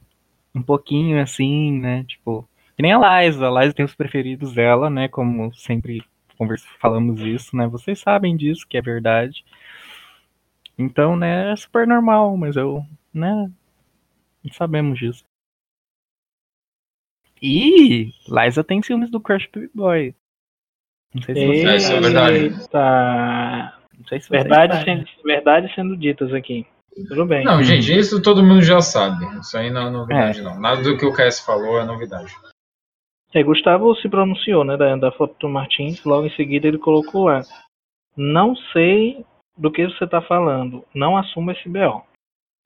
Um 0.55 0.62
pouquinho 0.62 1.20
assim, 1.20 1.79
né? 1.79 2.05
Tipo, 2.05 2.49
que 2.77 2.83
nem 2.83 2.92
a 2.92 3.23
Liza. 3.23 3.49
A 3.49 3.61
Liza 3.61 3.75
tem 3.75 3.85
os 3.85 3.94
preferidos 3.94 4.53
dela, 4.53 4.88
né? 4.88 5.09
Como 5.09 5.53
sempre 5.55 6.03
conversa, 6.37 6.66
falamos 6.81 7.20
isso, 7.20 7.55
né? 7.55 7.66
Vocês 7.66 7.99
sabem 7.99 8.37
disso, 8.37 8.66
que 8.66 8.79
é 8.79 8.83
verdade. 8.83 9.44
Então, 10.79 11.14
né, 11.14 11.53
é 11.53 11.57
super 11.57 11.87
normal, 11.87 12.35
mas 12.38 12.57
eu, 12.57 12.83
né, 13.12 13.51
sabemos 14.53 14.99
disso. 14.99 15.23
E 17.42 18.12
Liza 18.27 18.64
tem 18.64 18.83
ciúmes 18.83 19.11
do 19.11 19.20
Crush 19.20 19.49
Boy. 19.75 20.14
Não 21.14 21.23
sei 21.23 21.35
se 21.35 21.46
vocês 21.46 21.64
É, 21.66 21.77
isso 21.77 21.92
é 21.92 22.01
verdade. 22.01 22.37
Eita. 22.37 23.79
Não 23.99 24.07
sei 24.07 24.20
se 24.20 24.31
Verdade 24.31 24.85
sendo, 24.85 25.05
verdade 25.23 25.75
sendo 25.75 25.96
ditas 25.96 26.33
aqui. 26.33 26.66
Tudo 27.09 27.24
bem. 27.24 27.44
Não, 27.44 27.62
gente, 27.62 27.96
isso 27.96 28.20
todo 28.20 28.42
mundo 28.42 28.62
já 28.62 28.81
sabe. 28.81 29.24
Isso 29.38 29.57
aí 29.57 29.70
não 29.70 29.88
é 29.88 29.90
novidade, 29.90 30.42
não. 30.42 30.59
Nada 30.61 30.83
do 30.83 30.96
que 30.96 31.07
o 31.07 31.12
Cass 31.12 31.40
falou 31.40 31.81
é 31.81 31.85
novidade. 31.85 32.35
É, 33.33 33.42
Gustavo 33.42 33.94
se 33.96 34.09
pronunciou, 34.09 34.64
né, 34.64 34.76
da, 34.76 34.96
da 34.96 35.12
foto 35.12 35.37
do 35.38 35.48
Martins, 35.48 36.05
logo 36.05 36.26
em 36.26 36.35
seguida 36.35 36.66
ele 36.66 36.79
colocou 36.79 37.26
lá. 37.26 37.42
Não 38.16 38.57
sei 38.72 39.24
do 39.57 39.70
que 39.70 39.87
você 39.87 40.05
está 40.05 40.20
falando, 40.20 40.85
não 40.94 41.16
assumo 41.16 41.53
esse 41.53 41.68
BO. 41.68 42.03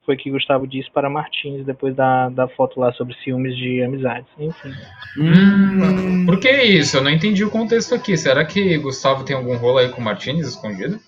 Foi 0.05 0.15
o 0.15 0.17
que 0.17 0.29
Gustavo 0.29 0.67
disse 0.67 0.89
para 0.91 1.09
Martins 1.09 1.65
depois 1.65 1.95
da, 1.95 2.29
da 2.29 2.47
foto 2.47 2.79
lá 2.79 2.93
sobre 2.93 3.15
ciúmes 3.23 3.57
de 3.57 3.81
amizades. 3.81 4.27
Enfim. 4.37 4.69
Hum, 5.17 6.25
por 6.27 6.39
que 6.39 6.49
isso? 6.49 6.97
Eu 6.97 7.03
não 7.03 7.09
entendi 7.09 7.43
o 7.43 7.49
contexto 7.49 7.95
aqui. 7.95 8.15
Será 8.15 8.45
que 8.45 8.77
Gustavo 8.77 9.25
tem 9.25 9.35
algum 9.35 9.57
rolo 9.57 9.79
aí 9.79 9.89
com 9.89 10.01
o 10.01 10.03
Martinez 10.03 10.47
escondido? 10.47 10.99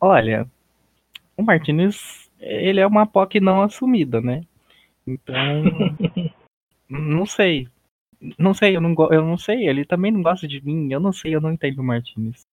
Olha, 0.00 0.46
o 1.36 1.42
Martinez, 1.42 2.30
ele 2.38 2.80
é 2.80 2.86
uma 2.86 3.06
POC 3.06 3.40
não 3.40 3.62
assumida, 3.62 4.20
né? 4.20 4.42
Então, 5.06 5.34
não 6.88 7.26
sei. 7.26 7.68
Não 8.38 8.54
sei, 8.54 8.76
eu 8.76 8.80
não, 8.80 8.94
eu 9.10 9.22
não 9.22 9.36
sei, 9.36 9.68
ele 9.68 9.84
também 9.84 10.10
não 10.10 10.22
gosta 10.22 10.48
de 10.48 10.64
mim, 10.64 10.90
eu 10.90 10.98
não 11.00 11.12
sei, 11.12 11.34
eu 11.34 11.40
não 11.40 11.52
entendo 11.52 11.80
o 11.80 11.84
Martinez. 11.84 12.46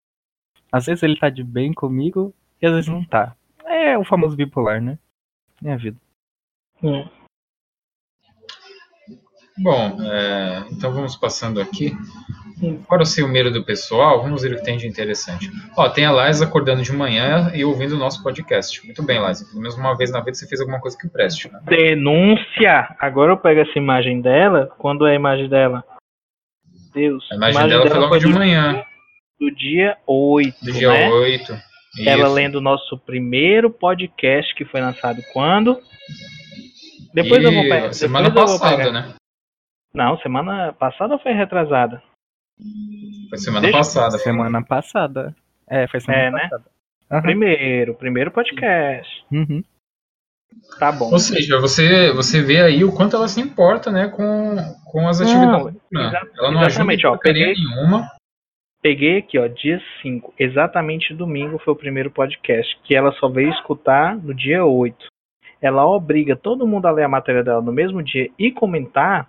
Às 0.73 0.87
vezes 0.87 1.03
ele 1.03 1.19
tá 1.19 1.29
de 1.29 1.45
bem 1.45 1.73
comigo 1.73 2.35
e 2.61 2.67
às 2.67 2.73
vezes 2.73 2.89
não 2.89 3.05
tá. 3.05 3.37
É 3.65 3.99
o 3.99 4.05
famoso 4.05 4.37
bipolar, 4.37 4.81
né? 4.81 4.99
Minha 5.61 5.77
vida. 5.77 5.99
Hum. 6.83 7.07
Bom, 9.59 10.03
é, 10.03 10.67
então 10.71 10.93
vamos 10.93 11.17
passando 11.17 11.61
aqui. 11.61 11.93
Fora 12.89 13.03
o 13.03 13.07
ciúmeiro 13.07 13.51
do 13.53 13.65
pessoal, 13.65 14.23
vamos 14.23 14.43
ver 14.43 14.53
o 14.53 14.57
que 14.57 14.65
tem 14.65 14.77
de 14.77 14.87
interessante. 14.87 15.51
Ó, 15.77 15.89
tem 15.89 16.05
a 16.05 16.13
Liza 16.27 16.45
acordando 16.45 16.83
de 16.83 16.93
manhã 16.93 17.53
e 17.55 17.65
ouvindo 17.65 17.93
o 17.95 17.99
nosso 17.99 18.23
podcast. 18.23 18.85
Muito 18.85 19.03
bem, 19.03 19.25
Liza. 19.25 19.47
Pelo 19.47 19.61
menos 19.61 19.77
uma 19.77 19.97
vez 19.97 20.11
na 20.11 20.21
vida 20.21 20.35
você 20.35 20.47
fez 20.47 20.61
alguma 20.61 20.81
coisa 20.81 20.97
que 20.99 21.09
preste, 21.09 21.51
né? 21.53 21.61
Denúncia! 21.65 22.95
Agora 22.99 23.33
eu 23.33 23.37
pego 23.37 23.61
essa 23.61 23.79
imagem 23.79 24.21
dela. 24.21 24.69
Quando 24.79 25.07
é 25.07 25.13
a 25.13 25.15
imagem 25.15 25.49
dela? 25.49 25.85
Deus. 26.93 27.25
A 27.31 27.37
imagem 27.37 27.69
dela 27.69 27.89
foi 27.89 27.99
logo 27.99 28.19
de 28.19 28.27
do, 28.27 28.35
manhã, 28.35 28.83
do 29.39 29.51
dia 29.55 29.97
8. 30.07 30.65
do 30.65 30.73
dia 30.73 30.91
né? 30.91 31.11
8. 31.11 31.69
Ela 32.05 32.25
Isso. 32.25 32.35
lendo 32.35 32.55
o 32.57 32.61
nosso 32.61 32.99
primeiro 32.99 33.71
podcast 33.71 34.55
que 34.55 34.65
foi 34.65 34.81
lançado 34.81 35.23
quando? 35.33 35.81
Depois 37.15 37.43
eu 37.43 37.53
vou 37.53 37.65
E 37.65 37.69
pegar. 37.69 37.93
Semana 37.93 38.31
passada, 38.31 38.91
né? 38.91 39.15
Não, 39.95 40.19
semana 40.19 40.73
passada 40.73 41.19
foi 41.19 41.33
retrasada? 41.33 42.03
Foi 43.29 43.39
semana 43.39 43.63
Deixa- 43.63 43.79
passada. 43.79 44.19
Semana 44.19 44.63
passada. 44.65 45.35
É, 45.69 45.87
foi 45.89 46.01
semana 46.01 46.23
É, 46.23 46.31
né? 46.31 46.41
passada. 46.43 46.65
Aham. 47.11 47.23
Primeiro, 47.23 47.95
primeiro 47.95 48.31
podcast. 48.31 49.25
Uhum. 49.33 49.63
Tá 50.79 50.91
bom. 50.93 51.11
Ou 51.13 51.19
seja, 51.19 51.59
você, 51.61 52.13
você 52.13 52.43
vê 52.43 52.61
aí 52.63 52.85
o 52.85 52.93
quanto 52.95 53.17
ela 53.17 53.29
se 53.29 53.41
importa, 53.41 53.91
né, 53.91 54.09
com, 54.09 54.57
com 54.85 55.07
as 55.09 55.21
Não, 55.21 55.27
atividades. 55.27 55.81
né? 55.93 56.07
exa- 56.07 56.29
ela 56.39 56.51
não 56.51 56.59
ajuda 56.61 56.67
exatamente, 56.67 57.05
em 57.05 57.07
ó, 57.07 57.17
peguei- 57.17 57.55
nenhuma. 57.55 58.09
Peguei 58.81 59.19
aqui, 59.19 59.39
ó, 59.39 59.47
dia 59.49 59.81
5. 60.03 60.33
Exatamente 60.39 61.13
domingo 61.13 61.59
foi 61.59 61.73
o 61.75 61.77
primeiro 61.77 62.11
podcast. 62.11 62.79
Que 62.85 62.95
ela 62.95 63.13
só 63.13 63.29
veio 63.29 63.51
escutar 63.51 64.17
no 64.17 64.33
dia 64.35 64.65
8. 64.65 65.07
ela 65.61 65.85
obriga 65.85 66.37
todo 66.37 66.67
mundo 66.69 66.87
a 66.87 66.93
ler 66.93 67.03
a 67.03 67.09
matéria 67.09 67.43
dela 67.43 67.61
no 67.61 67.73
mesmo 67.73 68.01
dia 68.01 68.31
e 68.39 68.53
comentar, 68.53 69.29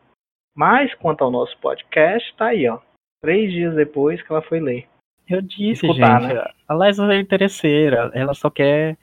mas 0.55 0.93
quanto 0.93 1.23
ao 1.23 1.31
nosso 1.31 1.57
podcast, 1.59 2.35
tá 2.37 2.47
aí, 2.49 2.67
ó. 2.69 2.77
Três 3.21 3.51
dias 3.51 3.75
depois 3.75 4.21
que 4.21 4.31
ela 4.31 4.41
foi 4.41 4.59
ler. 4.59 4.87
Eu 5.27 5.41
disse, 5.41 5.85
Escutar, 5.85 6.21
gente, 6.21 6.33
né? 6.33 6.43
a 6.67 6.73
Liza 6.73 7.13
é 7.13 7.19
interesseira, 7.19 8.09
ela 8.15 8.33
só 8.33 8.49
quer, 8.49 8.97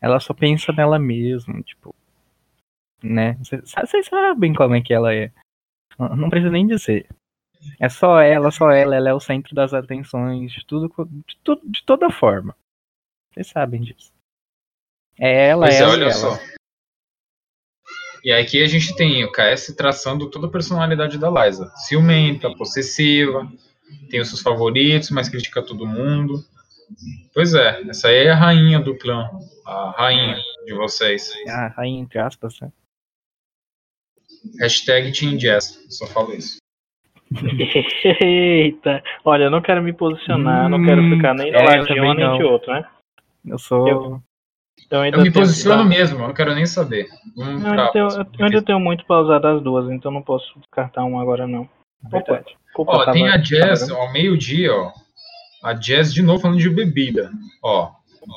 ela 0.00 0.20
só 0.20 0.32
pensa 0.32 0.72
nela 0.72 0.98
mesma, 0.98 1.60
tipo, 1.62 1.94
né? 3.02 3.36
Vocês 3.42 4.06
sabem 4.06 4.54
como 4.54 4.74
é 4.76 4.80
que 4.80 4.94
ela 4.94 5.12
é. 5.12 5.32
Não 5.98 6.30
precisa 6.30 6.52
nem 6.52 6.66
dizer. 6.66 7.08
É 7.80 7.88
só 7.88 8.20
ela, 8.20 8.50
só 8.50 8.70
ela, 8.70 8.94
ela 8.94 9.08
é 9.08 9.14
o 9.14 9.20
centro 9.20 9.54
das 9.54 9.72
atenções, 9.74 10.52
de 10.52 10.64
tudo, 10.66 10.92
de, 11.26 11.36
tu- 11.42 11.60
de 11.64 11.82
toda 11.84 12.10
forma. 12.10 12.54
Vocês 13.32 13.46
sabem 13.48 13.80
disso. 13.82 14.12
É 15.18 15.48
ela, 15.48 15.66
Pois 15.66 15.74
é, 15.74 15.82
ela 15.82 15.90
e 15.90 15.94
olha 15.96 16.04
ela. 16.04 16.12
só. 16.12 16.38
E 18.24 18.30
aqui 18.32 18.62
a 18.62 18.66
gente 18.66 18.94
tem 18.94 19.24
o 19.24 19.32
KS 19.32 19.74
traçando 19.76 20.30
toda 20.30 20.46
a 20.46 20.50
personalidade 20.50 21.18
da 21.18 21.28
Liza. 21.28 21.70
Ciumenta, 21.76 22.54
possessiva, 22.54 23.50
tem 24.10 24.20
os 24.20 24.28
seus 24.28 24.40
favoritos, 24.40 25.10
mas 25.10 25.28
critica 25.28 25.60
todo 25.62 25.86
mundo. 25.86 26.44
Pois 27.34 27.54
é, 27.54 27.82
essa 27.88 28.08
aí 28.08 28.26
é 28.26 28.30
a 28.30 28.34
rainha 28.36 28.78
do 28.78 28.96
clã. 28.96 29.28
A 29.66 29.90
rainha 29.96 30.36
de 30.64 30.74
vocês. 30.74 31.32
Ah, 31.48 31.68
rainha, 31.68 32.00
entre 32.02 32.18
aspas, 32.18 32.60
né? 32.60 32.70
Hashtag 34.60 35.12
Team 35.12 35.36
Jazz. 35.36 35.84
Só 35.88 36.06
falo 36.06 36.32
isso. 36.34 36.58
Eita! 38.20 39.02
Olha, 39.24 39.44
eu 39.44 39.50
não 39.50 39.62
quero 39.62 39.82
me 39.82 39.92
posicionar, 39.92 40.68
não 40.68 40.84
quero 40.84 41.02
Hum, 41.02 41.16
ficar 41.16 41.34
nem 41.34 41.50
do 41.50 41.56
é, 41.56 41.60
eu 41.60 41.64
lado 41.64 41.86
de 41.86 42.00
um 42.00 42.14
nem 42.14 42.36
de 42.36 42.42
outro, 42.44 42.72
né? 42.72 42.84
Eu 43.46 43.58
sou. 43.58 43.88
Eu- 43.88 44.22
Eu 44.92 45.00
ainda 45.00 45.16
Eu 45.16 45.22
me 45.22 45.30
posiciono 45.30 45.86
mesmo, 45.86 46.20
eu 46.20 46.28
não 46.28 46.34
quero 46.34 46.54
nem 46.54 46.66
saber. 46.66 47.08
Vamos 47.34 47.64
Eu 47.64 47.70
pra 47.70 47.70
ainda, 47.70 47.92
tenho, 47.92 48.08
eu 48.38 48.44
ainda 48.44 48.62
tenho 48.62 48.78
muito 48.78 49.06
pra 49.06 49.22
usar 49.22 49.38
das 49.38 49.62
duas, 49.62 49.90
então 49.90 50.12
não 50.12 50.20
posso 50.20 50.46
descartar 50.60 51.02
uma 51.02 51.22
agora 51.22 51.46
não. 51.46 51.66
Verdade. 52.10 52.56
Culpa 52.74 52.92
Ó, 52.92 53.10
tem 53.10 53.26
a 53.26 53.38
Jazz, 53.38 53.88
ao 53.90 54.12
meio-dia, 54.12 54.70
ó. 54.74 54.92
A 55.64 55.72
Jazz 55.72 56.12
de 56.12 56.20
novo 56.20 56.42
falando 56.42 56.58
de 56.58 56.68
bebida. 56.68 57.30
Ó, 57.62 57.90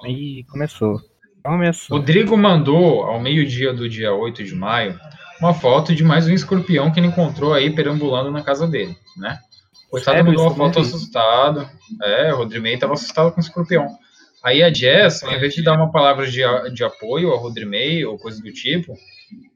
Ih, 0.06 0.46
começou. 0.50 1.02
Começou. 1.44 1.98
Rodrigo 1.98 2.38
mandou 2.38 3.04
ao 3.04 3.20
meio-dia 3.20 3.74
do 3.74 3.90
dia 3.90 4.14
8 4.14 4.44
de 4.44 4.56
maio 4.56 4.98
uma 5.40 5.54
foto 5.54 5.94
de 5.94 6.04
mais 6.04 6.26
um 6.26 6.34
escorpião 6.34 6.90
que 6.90 7.00
ele 7.02 7.08
encontrou 7.08 7.54
aí 7.54 7.70
perambulando 7.70 8.32
na 8.32 8.42
casa 8.42 8.66
dele, 8.66 8.98
né? 9.18 9.40
Coitado 9.92 10.24
mandou 10.24 10.44
uma 10.44 10.52
eu 10.52 10.56
foto 10.56 10.80
assustado. 10.80 11.70
É, 12.02 12.34
o 12.34 12.38
Rodrimei 12.38 12.78
tava 12.78 12.94
assustado 12.94 13.32
com 13.32 13.38
o 13.38 13.44
escorpião. 13.44 13.98
Aí 14.46 14.62
a 14.62 14.72
Jess, 14.72 15.24
ao 15.24 15.34
invés 15.34 15.56
de 15.56 15.64
dar 15.64 15.74
uma 15.74 15.92
palavra 15.92 16.28
de, 16.28 16.42
de 16.72 16.84
apoio 16.84 17.32
ao 17.32 17.40
Rodrimei 17.40 18.06
ou 18.06 18.20
coisa 18.20 18.40
do 18.40 18.54
tipo, 18.54 18.94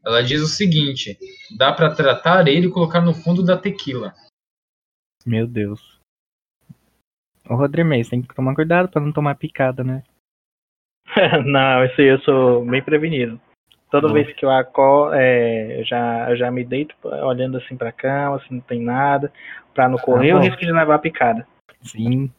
ela 0.03 0.23
diz 0.23 0.41
o 0.41 0.47
seguinte: 0.47 1.15
dá 1.55 1.71
pra 1.71 1.93
tratar 1.93 2.47
ele 2.47 2.65
e 2.65 2.71
colocar 2.71 2.99
no 2.99 3.13
fundo 3.13 3.45
da 3.45 3.55
tequila. 3.55 4.15
Meu 5.23 5.45
Deus. 5.45 5.99
Ô, 7.47 7.53
Rodrimei, 7.53 8.03
você 8.03 8.09
tem 8.09 8.23
que 8.23 8.33
tomar 8.33 8.55
cuidado 8.55 8.89
pra 8.89 8.99
não 8.99 9.11
tomar 9.11 9.35
picada, 9.35 9.83
né? 9.83 10.01
não, 11.45 11.85
isso 11.85 12.01
aí 12.01 12.07
eu 12.07 12.19
sou 12.21 12.65
bem 12.65 12.81
prevenido. 12.81 13.39
Toda 13.91 14.11
vez 14.11 14.31
que 14.35 14.45
eu 14.45 14.51
acordo, 14.51 15.15
é, 15.15 15.81
eu, 15.81 15.85
já, 15.85 16.29
eu 16.31 16.37
já 16.37 16.51
me 16.51 16.63
deito 16.63 16.95
olhando 17.03 17.57
assim 17.57 17.75
pra 17.75 17.91
cama, 17.91 18.39
se 18.39 18.51
não 18.51 18.61
tem 18.61 18.81
nada, 18.81 19.31
pra 19.73 19.87
não 19.87 19.97
correr 19.97 20.33
o 20.33 20.37
bom. 20.37 20.43
risco 20.43 20.61
de 20.61 20.71
levar 20.71 20.95
a 20.95 20.99
picada. 20.99 21.47
Sim. 21.81 22.31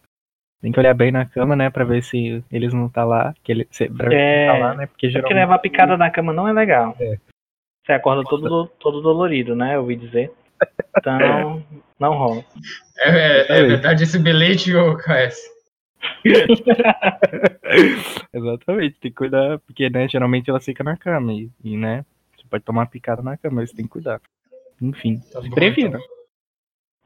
Tem 0.61 0.70
que 0.73 0.79
olhar 0.79 0.92
bem 0.94 1.11
na 1.11 1.25
cama, 1.25 1.57
né? 1.57 1.70
Pra 1.70 1.85
ver 1.85 2.03
se 2.03 2.44
eles 2.53 2.75
não 2.75 2.88
tá 2.88 3.03
lá. 3.05 3.35
Que 3.42 3.53
ele, 3.53 3.68
se, 3.70 3.88
pra 3.88 4.09
ver 4.11 4.16
É, 4.18 4.46
se 4.46 4.53
tá 4.53 4.59
lá, 4.59 4.75
né? 4.75 4.87
Porque 4.87 5.07
Porque 5.07 5.11
geralmente. 5.11 5.35
levar 5.38 5.59
picada 5.59 5.96
na 5.96 6.11
cama 6.11 6.33
não 6.33 6.46
é 6.46 6.53
legal. 6.53 6.94
É. 7.01 7.16
Você 7.87 7.92
acorda 7.92 8.23
todo, 8.25 8.49
do- 8.49 8.66
todo 8.79 9.01
dolorido, 9.01 9.57
né? 9.57 9.77
Eu 9.77 9.81
ouvi 9.81 9.96
dizer. 9.96 10.31
Então, 10.99 11.64
não 11.99 12.12
rola. 12.14 12.44
É, 12.99 13.11
é- 13.11 13.46
é 13.59 13.62
verdade 13.64 14.03
esse 14.05 14.18
bilhete, 14.18 14.75
ô 14.77 14.96
KS? 14.96 15.38
Exatamente, 18.33 18.99
tem 19.01 19.11
que 19.11 19.16
cuidar. 19.16 19.59
Porque, 19.61 19.88
né? 19.90 20.09
Geralmente 20.09 20.51
ela 20.51 20.61
fica 20.61 20.85
na 20.85 20.96
cama. 20.96 21.33
E, 21.33 21.51
e, 21.64 21.77
né? 21.77 22.05
Você 22.37 22.44
pode 22.51 22.64
tomar 22.64 22.87
picada 22.87 23.23
na 23.23 23.37
cama, 23.37 23.57
mas 23.62 23.73
tem 23.73 23.85
que 23.87 23.90
cuidar. 23.92 24.20
Enfim, 24.81 25.20
Tá 25.33 25.42
se 25.42 25.49
bom, 25.49 25.55
previna. 25.55 25.99
então. 25.99 26.01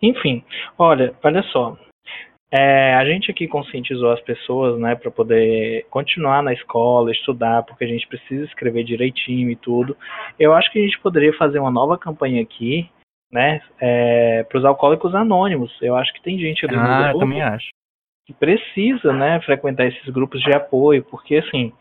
Enfim, 0.03 0.45
olha, 0.79 1.15
olha 1.23 1.43
só. 1.45 1.79
É, 2.57 2.95
a 2.95 3.05
gente 3.05 3.33
aqui 3.33 3.49
conscientizou 3.49 4.13
as 4.13 4.21
pessoas, 4.21 4.79
né, 4.79 4.95
para 4.95 5.11
poder 5.11 5.87
continuar 5.91 6.41
na 6.41 6.53
escola, 6.53 7.11
estudar, 7.11 7.65
porque 7.65 7.83
a 7.83 7.89
gente 7.89 8.07
precisa 8.07 8.45
escrever 8.45 8.85
direitinho 8.85 9.51
e 9.51 9.57
tudo. 9.57 9.97
Eu 10.39 10.55
acho 10.55 10.71
que 10.71 10.79
a 10.79 10.83
gente 10.83 11.01
poderia 11.01 11.33
fazer 11.33 11.59
uma 11.59 11.71
nova 11.73 11.99
campanha 11.99 12.41
aqui, 12.41 12.89
né, 13.33 13.61
para 14.49 14.57
os 14.59 14.65
alcoólicos 14.65 15.17
anônimos. 15.17 15.77
Eu 15.83 15.97
acho 15.97 16.13
que 16.15 16.23
tem 16.23 16.39
gente 16.39 16.65
ali 16.65 16.77
no 16.77 16.81
Ah, 16.83 17.03
grupo 17.09 17.19
também 17.19 17.43
acho. 17.43 17.71
que 18.25 18.33
precisa, 18.33 19.13
né, 19.13 19.41
frequentar 19.41 19.87
esses 19.87 20.09
grupos 20.11 20.41
de 20.41 20.53
apoio, 20.55 21.03
porque 21.03 21.39
assim, 21.39 21.73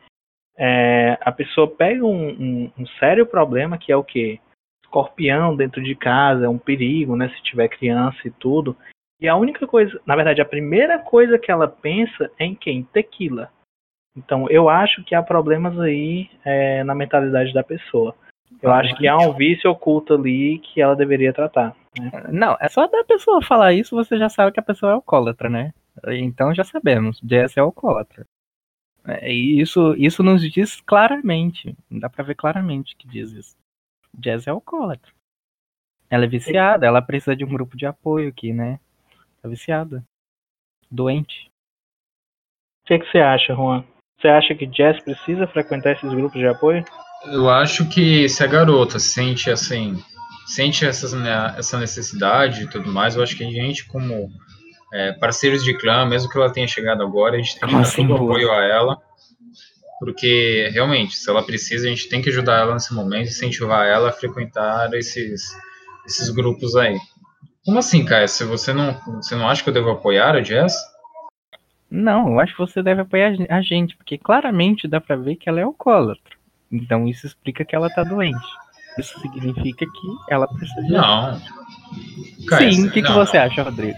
é, 0.58 1.20
a 1.22 1.32
pessoa 1.32 1.68
pega 1.68 2.04
um, 2.04 2.30
um- 2.30 2.72
um 2.80 2.88
sério 3.00 3.28
problema 3.28 3.78
que 3.78 3.92
é 3.92 3.96
o 3.96 4.04
quê? 4.04 4.40
Escorpião 4.84 5.56
dentro 5.56 5.84
de 5.84 5.94
casa 5.94 6.46
é 6.46 6.50
um 6.50 6.58
perigo, 6.58 7.16
né, 7.16 7.30
se 7.30 7.44
tiver 7.44 7.68
criança 7.68 8.18
e 8.26 8.32
tudo. 8.32 8.76
E 9.24 9.28
a 9.30 9.38
única 9.38 9.66
coisa, 9.66 10.02
na 10.06 10.18
verdade, 10.18 10.42
a 10.42 10.46
primeira 10.46 11.00
coisa 11.00 11.40
que 11.40 11.50
ela 11.50 11.66
pensa 11.66 12.30
é 12.38 12.44
em 12.44 12.54
quem? 12.54 12.84
Tequila. 12.84 13.50
Então, 14.18 14.50
eu 14.50 14.68
acho 14.68 15.02
que 15.06 15.16
há 15.16 15.24
problemas 15.24 15.80
aí 15.80 16.30
é, 16.44 16.84
na 16.84 16.94
mentalidade 16.94 17.54
da 17.54 17.64
pessoa. 17.64 18.14
Eu 18.62 18.70
acho 18.74 18.94
que 18.98 19.08
há 19.08 19.18
um 19.18 19.32
vício 19.34 19.72
oculto 19.72 20.14
ali 20.14 20.60
que 20.60 20.82
ela 20.82 20.94
deveria 20.94 21.32
tratar. 21.32 21.74
Não, 22.30 22.58
é 22.60 22.68
só 22.68 22.86
da 22.86 23.02
pessoa 23.06 23.42
falar 23.42 23.72
isso, 23.72 23.96
você 23.96 24.18
já 24.18 24.28
sabe 24.28 24.52
que 24.52 24.60
a 24.60 24.64
pessoa 24.64 24.92
é 24.92 24.96
alcoólatra, 24.96 25.50
né? 25.50 25.74
Então 26.08 26.54
já 26.54 26.66
sabemos, 26.66 27.22
Jess 27.24 27.56
é 27.56 27.62
alcoólatra. 27.62 28.26
É, 29.08 29.32
E 29.32 29.62
isso, 29.62 29.96
isso 29.98 30.22
nos 30.22 30.42
diz 30.52 30.82
claramente, 30.82 31.76
dá 31.90 32.10
pra 32.10 32.26
ver 32.26 32.36
claramente 32.36 32.96
que 32.98 33.08
diz 33.08 33.32
isso. 33.32 33.56
Jess 34.22 34.48
é 34.48 34.52
alcoólatra. 34.52 35.12
Ela 36.10 36.26
é 36.26 36.28
viciada, 36.28 36.86
ela 36.86 37.02
precisa 37.02 37.36
de 37.36 37.46
um 37.46 37.50
grupo 37.50 37.78
de 37.78 37.86
apoio 37.86 38.28
aqui, 38.30 38.52
né? 38.52 38.80
Tá 39.44 39.50
viciada. 39.50 40.02
Doente. 40.90 41.52
O 42.84 42.88
que, 42.88 43.00
que 43.00 43.12
você 43.12 43.18
acha, 43.18 43.54
Juan? 43.54 43.84
Você 44.18 44.30
acha 44.30 44.56
que 44.56 44.72
Jess 44.72 45.04
precisa 45.04 45.46
frequentar 45.48 45.92
esses 45.92 46.10
grupos 46.14 46.40
de 46.40 46.48
apoio? 46.48 46.86
Eu 47.26 47.50
acho 47.50 47.90
que 47.90 48.30
se 48.30 48.42
a 48.42 48.48
garota 48.48 49.00
sente 49.00 49.52
assim, 49.52 50.02
sente 50.48 50.86
essas, 50.86 51.12
né, 51.12 51.54
essa 51.58 51.78
necessidade 51.78 52.64
e 52.64 52.70
tudo 52.70 52.90
mais, 52.90 53.16
eu 53.16 53.24
acho 53.24 53.36
que 53.36 53.44
a 53.44 53.52
gente, 53.52 53.86
como 53.86 54.30
é, 54.94 55.12
parceiros 55.12 55.62
de 55.62 55.78
clã, 55.78 56.06
mesmo 56.06 56.30
que 56.30 56.38
ela 56.38 56.52
tenha 56.52 56.68
chegado 56.68 57.04
agora, 57.04 57.36
a 57.36 57.40
gente 57.40 57.60
tem 57.60 57.68
que 57.68 57.74
dar 57.74 57.80
Nossa, 57.80 57.98
todo 57.98 58.12
o 58.12 58.16
apoio 58.16 58.50
a 58.50 58.64
ela, 58.64 58.98
porque 60.00 60.70
realmente, 60.74 61.18
se 61.18 61.30
ela 61.30 61.44
precisa, 61.44 61.88
a 61.88 61.90
gente 61.90 62.08
tem 62.08 62.22
que 62.22 62.30
ajudar 62.30 62.62
ela 62.62 62.74
nesse 62.74 62.94
momento, 62.94 63.28
incentivar 63.28 63.86
ela 63.88 64.10
a 64.10 64.14
frequentar 64.14 64.94
esses, 64.94 65.50
esses 66.06 66.30
grupos 66.30 66.78
aí. 66.78 66.98
Como 67.66 67.80
assim, 67.80 68.04
Caio? 68.04 68.28
Se 68.28 68.44
você 68.44 68.74
não, 68.74 68.94
você 69.16 69.36
não 69.36 69.48
acha 69.48 69.64
que 69.64 69.70
eu 69.70 69.74
devo 69.74 69.92
apoiar 69.92 70.36
a 70.36 70.44
Jess? 70.44 70.74
Não, 71.90 72.30
eu 72.34 72.40
acho 72.40 72.54
que 72.54 72.60
você 72.60 72.82
deve 72.82 73.02
apoiar 73.02 73.34
a 73.50 73.62
gente, 73.62 73.96
porque 73.96 74.18
claramente 74.18 74.88
dá 74.88 75.00
pra 75.00 75.16
ver 75.16 75.36
que 75.36 75.48
ela 75.48 75.60
é 75.60 75.64
alcoólatra. 75.64 76.34
Então 76.72 77.08
isso 77.08 77.26
explica 77.28 77.64
que 77.64 77.76
ela 77.76 77.90
tá 77.90 78.04
doente. 78.04 78.46
Isso 78.98 79.20
significa 79.20 79.86
que 79.86 80.34
ela 80.34 80.48
precisa 80.48 80.82
de 80.82 80.92
Não. 80.92 81.42
Caio, 82.48 82.74
Sim, 82.74 82.88
o 82.88 82.92
que, 82.92 83.02
que 83.02 83.10
não, 83.10 83.16
você 83.26 83.38
não. 83.38 83.46
acha, 83.46 83.64
Rodrigo? 83.64 83.98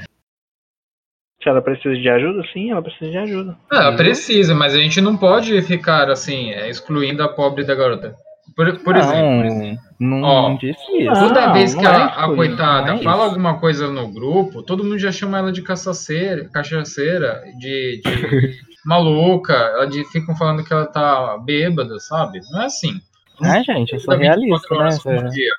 Se 1.42 1.50
ela 1.50 1.62
precisa 1.62 1.96
de 1.96 2.10
ajuda, 2.10 2.44
sim, 2.54 2.72
ela 2.72 2.82
precisa 2.82 3.12
de 3.12 3.18
ajuda. 3.18 3.58
Ah, 3.72 3.84
Ela 3.84 3.96
precisa, 3.96 4.56
mas 4.56 4.74
a 4.74 4.78
gente 4.80 5.00
não 5.00 5.16
pode 5.16 5.62
ficar 5.62 6.10
assim, 6.10 6.52
é, 6.52 6.70
excluindo 6.70 7.22
a 7.24 7.30
pobre 7.30 7.64
da 7.64 7.76
garota. 7.76 8.16
Por, 8.56 8.80
por 8.80 8.94
não, 8.96 9.02
exemplo, 9.44 9.80
não, 10.00 10.22
Ó, 10.22 10.50
não 10.50 10.58
disse 10.58 10.80
isso. 10.98 11.14
Toda 11.28 11.52
vez 11.54 11.74
que 11.76 11.82
não 11.82 11.92
é 11.92 11.96
a, 11.96 12.06
a 12.06 12.08
excluir, 12.22 12.36
coitada 12.36 12.88
não 12.94 13.00
é 13.00 13.04
fala 13.04 13.24
alguma 13.26 13.60
coisa 13.60 13.88
no 13.90 14.08
grupo, 14.12 14.62
todo 14.64 14.84
mundo 14.84 14.98
já 15.00 15.12
chama 15.12 15.38
ela 15.38 15.52
de 15.52 15.62
cachaceira, 15.62 16.50
cachaceira 16.54 17.44
de, 17.58 18.02
de 18.04 18.60
maluca, 18.86 19.54
ela 19.54 19.86
de, 19.88 20.04
ficam 20.12 20.36
falando 20.36 20.64
que 20.64 20.72
ela 20.72 20.86
tá 20.86 21.38
bêbada, 21.44 22.00
sabe? 22.00 22.40
Não 22.52 22.62
é 22.62 22.66
assim. 22.66 22.94
Ah, 23.42 23.62
gente, 23.62 23.94
eu 23.94 24.00
sou 24.00 24.18
Bêbada 24.18 24.40
24 24.40 24.40
realista, 24.40 24.74
né? 24.76 24.80
horas 24.82 25.04
por 25.04 25.16
Você- 25.30 25.36
dia. 25.36 25.52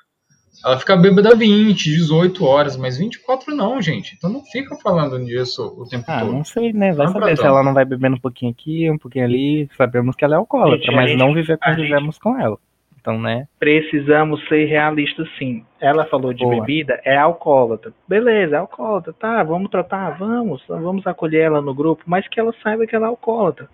Ela 0.65 0.79
fica 0.79 0.97
bêbada 0.97 1.35
20, 1.35 1.83
18 1.83 2.43
horas, 2.43 2.75
mas 2.75 2.97
24 2.97 3.55
não, 3.55 3.79
gente. 3.79 4.15
Então 4.17 4.27
não 4.27 4.43
fica 4.43 4.75
falando 4.77 5.23
disso 5.23 5.63
o 5.77 5.87
tempo 5.87 6.03
Ah, 6.07 6.21
todo. 6.21 6.33
não 6.33 6.43
sei, 6.43 6.73
né? 6.73 6.91
Vai 6.93 7.05
Não, 7.05 7.13
saber 7.13 7.27
se 7.29 7.35
Platão. 7.35 7.51
ela 7.55 7.63
não 7.63 7.75
vai 7.75 7.85
bebendo 7.85 8.15
um 8.15 8.19
pouquinho 8.19 8.51
aqui, 8.51 8.89
um 8.89 8.97
pouquinho 8.97 9.23
ali. 9.25 9.69
Sabemos 9.77 10.15
que 10.15 10.25
ela 10.25 10.33
é 10.33 10.37
alcoólatra, 10.37 10.77
Gente, 10.79 10.89
a 10.89 10.95
mas 10.95 11.11
gente- 11.11 11.19
não 11.19 11.31
viver 11.31 11.59
a 11.61 11.69
convivemos 11.75 12.17
com 12.17 12.39
ela. 12.41 12.57
Né? 13.07 13.47
Precisamos 13.59 14.45
ser 14.47 14.65
realistas, 14.65 15.27
sim. 15.37 15.63
Ela 15.79 16.05
falou 16.05 16.33
de 16.33 16.43
Boa. 16.43 16.59
bebida, 16.59 16.99
é 17.05 17.15
alcoólatra. 17.15 17.93
Beleza, 18.07 18.55
é 18.55 18.59
alcoólatra. 18.59 19.13
Tá, 19.13 19.43
vamos 19.43 19.69
tratar, 19.69 20.17
vamos. 20.17 20.61
Vamos 20.67 21.07
acolher 21.07 21.43
ela 21.43 21.61
no 21.61 21.73
grupo, 21.73 22.03
mas 22.05 22.27
que 22.27 22.39
ela 22.39 22.53
saiba 22.61 22.85
que 22.85 22.95
ela 22.95 23.07
é 23.07 23.09
alcoólatra. 23.09 23.69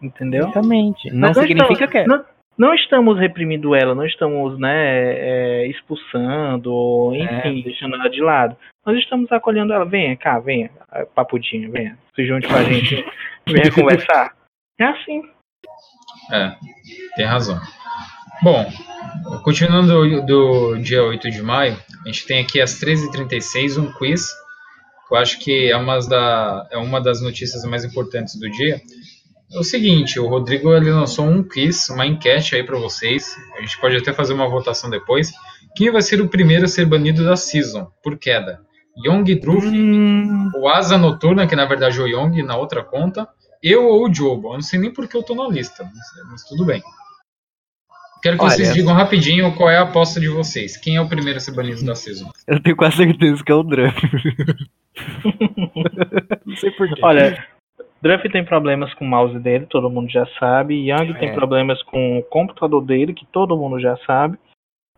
Entendeu? 0.00 0.44
Exatamente. 0.44 1.10
Não 1.10 1.34
significa 1.34 1.84
estamos- 1.84 1.90
que 1.90 1.98
é. 1.98 2.06
Não, 2.06 2.24
não 2.56 2.74
estamos 2.74 3.18
reprimindo 3.18 3.74
ela, 3.74 3.94
não 3.94 4.04
estamos 4.04 4.58
né, 4.58 4.72
é, 4.74 5.66
expulsando, 5.68 6.72
ou, 6.72 7.14
enfim, 7.14 7.60
é. 7.60 7.62
deixando 7.62 7.94
ela 7.94 8.08
de 8.08 8.20
lado. 8.20 8.56
Nós 8.84 8.98
estamos 8.98 9.30
acolhendo 9.30 9.72
ela. 9.72 9.84
Venha 9.84 10.16
cá, 10.16 10.38
venha, 10.38 10.70
papudinha, 11.14 11.68
venha, 11.70 11.98
se 12.14 12.26
junte 12.26 12.48
com 12.48 12.54
a 12.54 12.62
gente, 12.62 13.04
venha 13.46 13.72
conversar. 13.72 14.34
É 14.80 14.84
assim. 14.84 15.22
É, 16.32 16.54
tem 17.16 17.24
razão. 17.24 17.58
Bom, 18.42 18.70
continuando 19.42 19.88
do, 19.88 20.26
do 20.26 20.78
dia 20.78 21.02
8 21.02 21.30
de 21.30 21.42
maio, 21.42 21.76
a 22.04 22.08
gente 22.08 22.26
tem 22.26 22.40
aqui 22.40 22.60
às 22.60 22.78
13h36 22.80 23.82
um 23.82 23.92
quiz, 23.92 24.28
que 25.08 25.14
eu 25.14 25.18
acho 25.18 25.38
que 25.40 25.70
é 25.70 25.76
uma, 25.76 25.98
da, 26.00 26.66
é 26.70 26.78
uma 26.78 27.00
das 27.00 27.20
notícias 27.20 27.64
mais 27.64 27.84
importantes 27.84 28.38
do 28.38 28.48
dia, 28.50 28.80
é 29.50 29.58
o 29.58 29.64
seguinte, 29.64 30.20
o 30.20 30.28
Rodrigo 30.28 30.74
ele 30.74 30.90
lançou 30.90 31.24
um 31.24 31.42
quiz, 31.42 31.88
uma 31.88 32.06
enquete 32.06 32.54
aí 32.54 32.62
para 32.62 32.78
vocês. 32.78 33.34
A 33.56 33.62
gente 33.62 33.80
pode 33.80 33.96
até 33.96 34.12
fazer 34.12 34.34
uma 34.34 34.46
votação 34.46 34.90
depois. 34.90 35.32
Quem 35.74 35.90
vai 35.90 36.02
ser 36.02 36.20
o 36.20 36.28
primeiro 36.28 36.66
a 36.66 36.68
ser 36.68 36.84
banido 36.84 37.24
da 37.24 37.34
season 37.34 37.90
por 38.02 38.18
queda? 38.18 38.60
Yong 39.06 39.34
Druff, 39.36 39.66
hum. 39.66 40.50
o 40.54 40.68
Asa 40.68 40.98
Noturna, 40.98 41.46
que 41.46 41.56
na 41.56 41.64
verdade 41.64 41.98
é 41.98 42.02
o 42.02 42.06
Yong 42.06 42.42
na 42.42 42.56
outra 42.56 42.84
conta, 42.84 43.26
eu 43.62 43.86
ou 43.86 44.06
o 44.06 44.14
Jobo. 44.14 44.48
Eu 44.48 44.54
não 44.54 44.60
sei 44.60 44.78
nem 44.78 44.92
porque 44.92 45.16
eu 45.16 45.22
tô 45.22 45.34
na 45.34 45.48
lista, 45.48 45.88
mas 46.30 46.44
tudo 46.44 46.66
bem. 46.66 46.82
Quero 48.22 48.36
que 48.36 48.44
Olha, 48.44 48.52
vocês 48.52 48.74
digam 48.74 48.94
rapidinho 48.94 49.54
qual 49.54 49.70
é 49.70 49.78
a 49.78 49.82
aposta 49.82 50.20
de 50.20 50.28
vocês. 50.28 50.76
Quem 50.76 50.96
é 50.96 51.00
o 51.00 51.08
primeiro 51.08 51.36
a 51.36 51.40
ser 51.40 51.54
banido 51.54 51.84
da 51.84 51.94
season? 51.94 52.30
Eu 52.46 52.62
tenho 52.62 52.76
quase 52.76 52.96
certeza 52.96 53.44
que 53.44 53.52
é 53.52 53.54
o 53.54 53.62
Druff. 53.62 54.00
não 56.44 56.56
sei 56.56 56.70
porquê. 56.72 57.00
Olha, 57.02 57.46
Druff 58.02 58.28
tem 58.30 58.44
problemas 58.44 58.92
com 58.94 59.04
o 59.04 59.08
mouse 59.08 59.38
dele, 59.38 59.66
todo 59.66 59.90
mundo 59.90 60.10
já 60.10 60.26
sabe. 60.38 60.74
Young 60.74 61.10
é. 61.10 61.18
tem 61.18 61.34
problemas 61.34 61.82
com 61.84 62.18
o 62.18 62.22
computador 62.22 62.84
dele, 62.84 63.14
que 63.14 63.26
todo 63.26 63.56
mundo 63.56 63.80
já 63.80 63.96
sabe. 63.98 64.38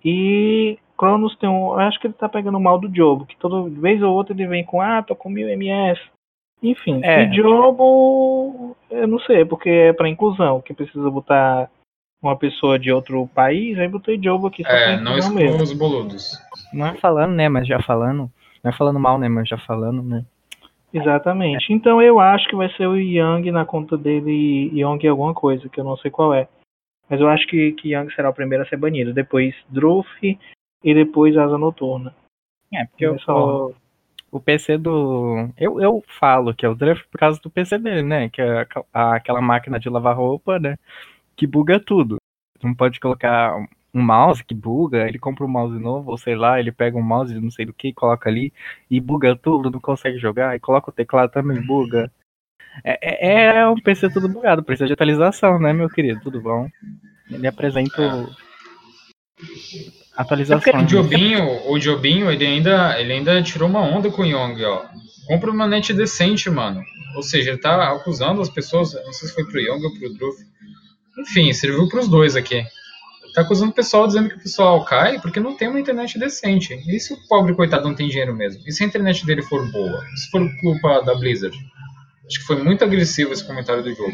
E 0.05 0.79
Cronos 0.97 1.37
tem 1.37 1.49
um. 1.49 1.73
Eu 1.73 1.81
acho 1.81 2.01
que 2.01 2.07
ele 2.07 2.15
tá 2.15 2.29
pegando 2.29 2.61
mal 2.61 2.79
do 2.79 2.95
Jobo, 2.95 3.27
que 3.27 3.37
toda 3.37 3.69
vez 3.71 4.03
ou 4.03 4.15
outra 4.15 4.35
ele 4.35 4.47
vem 4.47 4.65
com, 4.65 4.81
ah, 4.81 5.03
tô 5.03 5.15
com 5.15 5.31
1000 5.31 5.49
ms. 5.49 6.01
Enfim, 6.63 7.01
é. 7.03 7.25
e 7.25 7.35
Jobo, 7.35 8.77
eu 8.91 9.07
não 9.07 9.19
sei, 9.21 9.47
porque 9.47 9.71
é 9.71 9.93
pra 9.95 10.09
inclusão, 10.09 10.61
que 10.61 10.75
precisa 10.75 11.11
botar 11.11 11.71
uma 12.23 12.37
pessoa 12.37 12.79
de 12.79 12.93
outro 12.93 13.27
país, 13.29 13.79
aí 13.79 13.89
botei 13.89 14.21
Jobo 14.23 14.47
aqui 14.47 14.63
só 14.63 14.71
É, 14.71 15.01
não 15.01 15.17
excluam 15.17 15.63
os 15.63 15.73
boludos. 15.73 16.39
Não 16.73 16.87
é 16.87 16.95
falando, 16.95 17.33
né, 17.33 17.49
mas 17.49 17.67
já 17.67 17.81
falando. 17.83 18.31
Não 18.63 18.71
é 18.71 18.77
falando 18.77 19.01
mal, 19.01 19.19
né, 19.19 19.29
mas 19.29 19.49
já 19.49 19.59
falando, 19.59 20.03
né. 20.03 20.25
Exatamente. 20.93 21.73
Então 21.73 22.03
eu 22.03 22.19
acho 22.19 22.49
que 22.49 22.57
vai 22.57 22.69
ser 22.75 22.87
o 22.87 22.97
Yang 22.97 23.51
na 23.53 23.65
conta 23.65 23.97
dele, 23.97 24.71
Young 24.75 25.07
alguma 25.07 25.33
coisa, 25.33 25.69
que 25.69 25.79
eu 25.79 25.85
não 25.85 25.97
sei 25.97 26.11
qual 26.11 26.35
é. 26.35 26.49
Mas 27.09 27.21
eu 27.21 27.29
acho 27.29 27.47
que, 27.47 27.73
que 27.73 27.91
Yang 27.91 28.15
será 28.15 28.31
o 28.31 28.35
primeiro 28.35 28.65
a 28.65 28.67
ser 28.67 28.77
banido. 28.77 29.15
Depois 29.15 29.55
Druff 29.69 30.09
e 30.23 30.95
depois 30.95 31.37
Asa 31.37 31.57
Noturna. 31.57 32.15
É, 32.73 32.85
porque 32.87 33.07
eu, 33.07 33.17
o, 33.29 33.75
o 34.31 34.41
PC 34.41 34.79
do. 34.79 35.49
Eu, 35.57 35.81
eu 35.81 36.05
falo 36.19 36.55
que 36.55 36.65
é 36.65 36.69
o 36.69 36.75
Druff 36.75 37.05
por 37.11 37.19
causa 37.19 37.41
do 37.41 37.51
PC 37.51 37.79
dele, 37.79 38.03
né? 38.03 38.29
Que 38.29 38.41
é 38.43 38.67
aquela 38.93 39.41
máquina 39.41 39.79
de 39.79 39.89
lavar 39.89 40.17
roupa, 40.17 40.59
né? 40.59 40.77
Que 41.41 41.47
buga 41.47 41.81
tudo. 41.81 42.19
Não 42.63 42.75
pode 42.75 43.01
colocar 43.01 43.57
um 43.95 44.03
mouse 44.03 44.45
que 44.45 44.55
buga, 44.55 45.09
ele 45.09 45.19
compra 45.19 45.43
um 45.43 45.49
mouse 45.49 45.79
novo, 45.79 46.11
ou 46.11 46.19
sei 46.19 46.37
lá, 46.37 46.61
ele 46.61 46.71
pega 46.71 46.99
um 46.99 47.03
mouse 47.03 47.33
de 47.33 47.41
não 47.41 47.51
sei 47.51 47.65
do 47.65 47.73
que, 47.73 47.95
coloca 47.95 48.29
ali 48.29 48.53
e 48.91 49.01
buga 49.01 49.35
tudo, 49.35 49.71
não 49.71 49.81
consegue 49.81 50.19
jogar, 50.19 50.55
e 50.55 50.61
coloca 50.61 50.91
o 50.91 50.93
teclado 50.93 51.31
também 51.31 51.59
buga. 51.59 52.13
É, 52.85 52.99
é, 53.01 53.57
é 53.57 53.67
um 53.67 53.81
PC 53.81 54.11
tudo 54.11 54.29
bugado, 54.29 54.63
precisa 54.63 54.87
de 54.87 54.93
atualização, 54.93 55.59
né, 55.59 55.73
meu 55.73 55.89
querido? 55.89 56.21
Tudo 56.21 56.43
bom? 56.43 56.69
Ele 57.31 57.47
apresenta 57.47 58.29
atualização. 60.15 60.79
É 60.79 60.85
o 60.85 60.87
Jobinho, 60.87 61.71
o 61.71 61.79
Jobinho, 61.79 62.31
ele 62.31 62.47
ainda, 62.47 63.01
ele 63.01 63.15
ainda 63.15 63.43
tirou 63.43 63.67
uma 63.67 63.81
onda 63.81 64.11
com 64.11 64.21
o 64.21 64.27
Young, 64.27 64.63
ó. 64.63 64.85
Compra 65.27 65.51
uma 65.51 65.67
net 65.67 65.95
decente, 65.95 66.51
mano. 66.51 66.83
Ou 67.17 67.23
seja, 67.23 67.49
ele 67.49 67.59
tá 67.59 67.93
acusando 67.95 68.43
as 68.43 68.51
pessoas, 68.51 68.93
não 68.93 69.13
sei 69.15 69.27
se 69.27 69.35
foi 69.35 69.47
pro 69.47 69.59
Young 69.59 69.83
ou 69.83 69.99
pro 69.99 70.13
Druff. 70.13 70.50
Enfim, 71.21 71.53
serviu 71.53 71.89
pros 71.89 72.09
dois 72.09 72.37
aqui 72.37 72.65
tá 73.33 73.43
acusando 73.43 73.71
o 73.71 73.75
pessoal 73.75 74.07
dizendo 74.07 74.29
que 74.29 74.37
o 74.37 74.43
pessoal 74.43 74.85
cai 74.85 75.21
porque 75.21 75.41
não 75.41 75.57
tem 75.57 75.69
uma 75.69 75.81
internet 75.81 76.19
decente. 76.19 76.75
E 76.75 77.01
se 77.01 77.13
o 77.13 77.29
pobre 77.29 77.55
coitado 77.55 77.87
não 77.87 77.95
tem 77.95 78.09
dinheiro 78.09 78.35
mesmo? 78.35 78.63
E 78.67 78.73
se 78.73 78.83
a 78.83 78.87
internet 78.87 79.25
dele 79.25 79.43
for 79.43 79.71
boa? 79.71 80.05
Se 80.17 80.31
for 80.31 80.49
culpa 80.61 81.01
da 81.03 81.15
Blizzard? 81.15 81.57
Acho 82.27 82.41
que 82.41 82.47
foi 82.47 82.63
muito 82.63 82.85
agressivo 82.85 83.33
esse 83.33 83.47
comentário 83.47 83.83
do 83.83 83.95
jogo. 83.95 84.13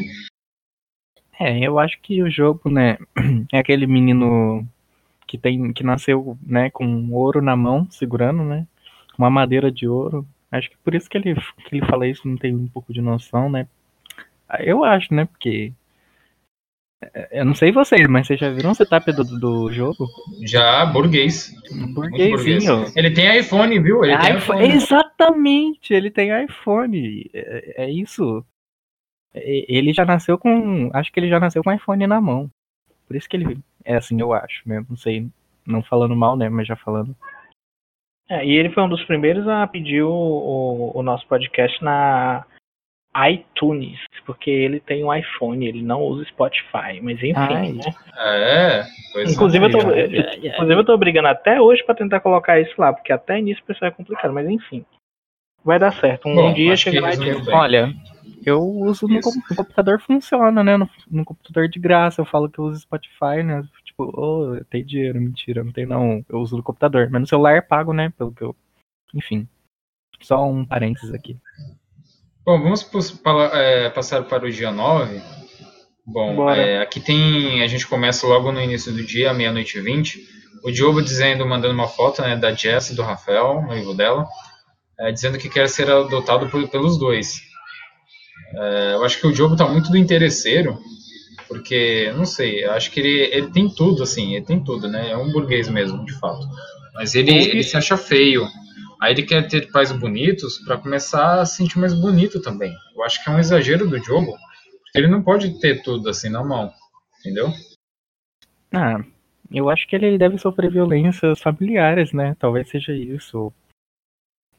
É, 1.39 1.59
eu 1.59 1.77
acho 1.77 1.99
que 2.01 2.23
o 2.23 2.29
jogo, 2.29 2.69
né, 2.69 2.97
é 3.53 3.59
aquele 3.59 3.85
menino 3.85 4.67
que 5.27 5.37
tem 5.37 5.71
que 5.71 5.83
nasceu, 5.83 6.37
né, 6.41 6.69
com 6.71 7.11
ouro 7.11 7.41
na 7.41 7.55
mão, 7.55 7.87
segurando, 7.91 8.43
né, 8.43 8.65
uma 9.17 9.29
madeira 9.29 9.71
de 9.71 9.87
ouro. 9.87 10.25
Acho 10.51 10.69
que 10.69 10.77
por 10.77 10.95
isso 10.95 11.07
que 11.09 11.17
ele 11.17 11.35
que 11.35 11.75
ele 11.75 11.85
fala 11.85 12.07
isso, 12.07 12.27
não 12.27 12.37
tem 12.37 12.55
um 12.55 12.67
pouco 12.67 12.91
de 12.91 13.01
noção, 13.01 13.49
né? 13.49 13.67
Eu 14.61 14.83
acho, 14.83 15.13
né, 15.13 15.25
porque 15.25 15.73
eu 17.31 17.45
não 17.45 17.53
sei 17.53 17.71
vocês, 17.71 18.07
mas 18.07 18.25
vocês 18.25 18.39
já 18.39 18.49
viram 18.49 18.71
o 18.71 18.75
setup 18.75 19.11
do, 19.11 19.23
do 19.23 19.71
jogo? 19.71 20.07
Já, 20.43 20.85
burguês. 20.85 21.53
Burguesinho. 21.93 22.85
Ele 22.95 23.11
tem 23.11 23.37
iPhone, 23.39 23.79
viu? 23.79 24.03
Ele 24.03 24.17
tem 24.17 24.37
iPhone. 24.37 24.63
Exatamente, 24.67 25.93
ele 25.93 26.09
tem 26.09 26.43
iPhone. 26.43 27.29
É, 27.33 27.83
é, 27.83 27.91
isso. 27.91 28.43
Ele 29.33 29.93
já 29.93 30.05
nasceu 30.05 30.37
com. 30.37 30.89
Acho 30.93 31.11
que 31.11 31.19
ele 31.19 31.29
já 31.29 31.39
nasceu 31.39 31.63
com 31.63 31.71
iPhone 31.71 32.07
na 32.07 32.19
mão. 32.19 32.49
Por 33.05 33.15
isso 33.15 33.29
que 33.29 33.37
ele 33.37 33.59
é 33.85 33.95
assim, 33.95 34.19
eu 34.19 34.33
acho, 34.33 34.67
né? 34.67 34.83
Não 34.89 34.97
sei, 34.97 35.27
não 35.65 35.83
falando 35.83 36.15
mal, 36.15 36.35
né? 36.35 36.49
Mas 36.49 36.67
já 36.67 36.75
falando. 36.75 37.15
É, 38.27 38.43
e 38.43 38.51
ele 38.51 38.71
foi 38.71 38.83
um 38.83 38.89
dos 38.89 39.03
primeiros 39.05 39.47
a 39.47 39.65
pedir 39.67 40.01
o, 40.01 40.11
o, 40.11 40.97
o 40.97 41.03
nosso 41.03 41.25
podcast 41.27 41.81
na 41.83 42.43
iTunes, 43.29 43.99
porque 44.25 44.49
ele 44.49 44.79
tem 44.79 45.03
um 45.03 45.13
iPhone, 45.13 45.65
ele 45.65 45.81
não 45.81 46.01
usa 46.01 46.25
Spotify, 46.25 46.99
mas 47.01 47.17
enfim, 47.17 47.33
Ai. 47.35 47.71
né? 47.73 47.83
É, 48.17 48.83
pois 49.13 49.33
inclusive, 49.33 49.65
é. 49.65 49.67
eu 49.67 49.71
tô, 49.71 49.79
inclusive 50.47 50.79
eu 50.79 50.85
tô 50.85 50.97
brigando 50.97 51.27
até 51.27 51.59
hoje 51.61 51.83
para 51.83 51.95
tentar 51.95 52.19
colocar 52.19 52.59
isso 52.59 52.73
lá, 52.77 52.93
porque 52.93 53.11
até 53.11 53.39
início 53.39 53.63
o 53.63 53.67
pessoal 53.67 53.89
é 53.89 53.93
complicado, 53.93 54.33
mas 54.33 54.47
enfim. 54.47 54.85
Vai 55.63 55.79
dar 55.79 55.91
certo. 55.91 56.29
Um 56.29 56.35
Bom, 56.35 56.53
dia 56.53 56.77
chega 56.77 57.01
lá 57.01 57.13
e 57.13 57.49
Olha, 57.51 57.93
eu 58.45 58.61
uso 58.61 59.05
no, 59.07 59.15
no, 59.15 59.55
computador 59.55 59.99
funciona, 59.99 60.63
né? 60.63 60.77
No, 60.77 60.89
no, 61.11 61.25
computador 61.25 61.67
de 61.67 61.77
graça. 61.77 62.21
Eu 62.21 62.25
falo 62.25 62.49
que 62.49 62.57
eu 62.57 62.63
uso 62.63 62.79
Spotify, 62.79 63.43
né? 63.43 63.67
Tipo, 63.83 64.13
oh, 64.15 64.55
eu 64.55 64.63
tenho 64.63 64.85
dinheiro, 64.85 65.19
mentira, 65.19 65.65
não 65.65 65.73
tem 65.73 65.85
não. 65.85 66.23
Eu 66.29 66.39
uso 66.39 66.55
no 66.55 66.63
computador. 66.63 67.09
Mas 67.11 67.19
no 67.19 67.27
celular 67.27 67.57
é 67.57 67.61
pago, 67.61 67.91
né? 67.91 68.13
Pelo 68.17 68.31
que 68.31 68.41
eu. 68.41 68.55
Enfim. 69.13 69.45
Só 70.21 70.47
um 70.47 70.65
parênteses 70.65 71.13
aqui. 71.13 71.37
Bom, 72.47 72.61
vamos 72.61 72.89
é, 73.51 73.89
passar 73.89 74.23
para 74.23 74.45
o 74.45 74.49
dia 74.49 74.71
9. 74.71 75.21
Bom, 76.05 76.49
é, 76.49 76.81
aqui 76.81 77.01
tem. 77.01 77.61
A 77.61 77.67
gente 77.67 77.85
começa 77.85 78.25
logo 78.25 78.53
no 78.53 78.61
início 78.61 78.89
do 78.93 79.03
dia, 79.03 79.33
meia-noite 79.33 79.77
e 79.77 79.81
vinte. 79.81 80.25
O 80.63 80.71
Diogo 80.71 81.01
dizendo, 81.01 81.45
mandando 81.45 81.73
uma 81.73 81.89
foto 81.89 82.21
né, 82.21 82.37
da 82.37 82.53
Jess 82.53 82.91
e 82.91 82.95
do 82.95 83.01
Rafael, 83.01 83.61
noivo 83.63 83.93
dela, 83.93 84.25
é, 84.97 85.11
dizendo 85.11 85.37
que 85.37 85.49
quer 85.49 85.67
ser 85.67 85.91
adotado 85.91 86.47
por, 86.47 86.65
pelos 86.69 86.97
dois. 86.97 87.41
É, 88.55 88.93
eu 88.93 89.03
acho 89.03 89.19
que 89.19 89.27
o 89.27 89.33
Diogo 89.33 89.55
está 89.55 89.67
muito 89.67 89.91
do 89.91 89.97
interesseiro, 89.97 90.79
porque, 91.49 92.13
não 92.15 92.23
sei, 92.23 92.63
acho 92.63 92.89
que 92.91 93.01
ele, 93.01 93.29
ele 93.29 93.51
tem 93.51 93.67
tudo, 93.67 94.03
assim, 94.03 94.35
ele 94.35 94.45
tem 94.45 94.63
tudo, 94.63 94.87
né? 94.87 95.11
É 95.11 95.17
um 95.17 95.33
burguês 95.33 95.67
mesmo, 95.67 96.05
de 96.05 96.17
fato. 96.17 96.47
Mas 96.93 97.13
ele, 97.13 97.35
ele 97.35 97.61
se 97.61 97.75
acha 97.75 97.97
feio. 97.97 98.47
Aí 99.01 99.13
ele 99.13 99.23
quer 99.23 99.47
ter 99.47 99.71
pais 99.71 99.91
bonitos 99.91 100.57
para 100.59 100.77
começar 100.77 101.39
a 101.39 101.45
se 101.45 101.57
sentir 101.57 101.79
mais 101.79 101.93
bonito 101.93 102.41
também. 102.41 102.73
Eu 102.95 103.03
acho 103.03 103.23
que 103.23 103.29
é 103.29 103.33
um 103.33 103.39
exagero 103.39 103.87
do 103.87 103.97
jogo, 103.99 104.31
porque 104.83 104.97
ele 104.97 105.07
não 105.07 105.21
pode 105.21 105.59
ter 105.59 105.83
tudo 105.83 106.09
assim 106.09 106.29
na 106.29 106.43
mão, 106.43 106.73
entendeu? 107.19 107.49
Ah, 108.73 109.03
eu 109.51 109.69
acho 109.69 109.87
que 109.87 109.95
ele 109.95 110.17
deve 110.17 110.37
sofrer 110.37 110.71
violências 110.71 111.39
familiares, 111.39 112.11
né? 112.11 112.35
Talvez 112.39 112.69
seja 112.69 112.93
isso. 112.93 113.53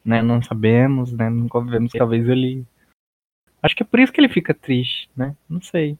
Né? 0.03 0.21
Não 0.21 0.41
sabemos, 0.41 1.11
né? 1.11 1.29
Nunca 1.29 1.59
vemos. 1.61 1.91
Talvez 1.91 2.27
ele. 2.27 2.65
Acho 3.61 3.75
que 3.75 3.83
é 3.83 3.85
por 3.85 3.99
isso 3.99 4.11
que 4.11 4.21
ele 4.21 4.29
fica 4.29 4.53
triste, 4.53 5.09
né? 5.15 5.35
Não 5.47 5.61
sei. 5.61 5.97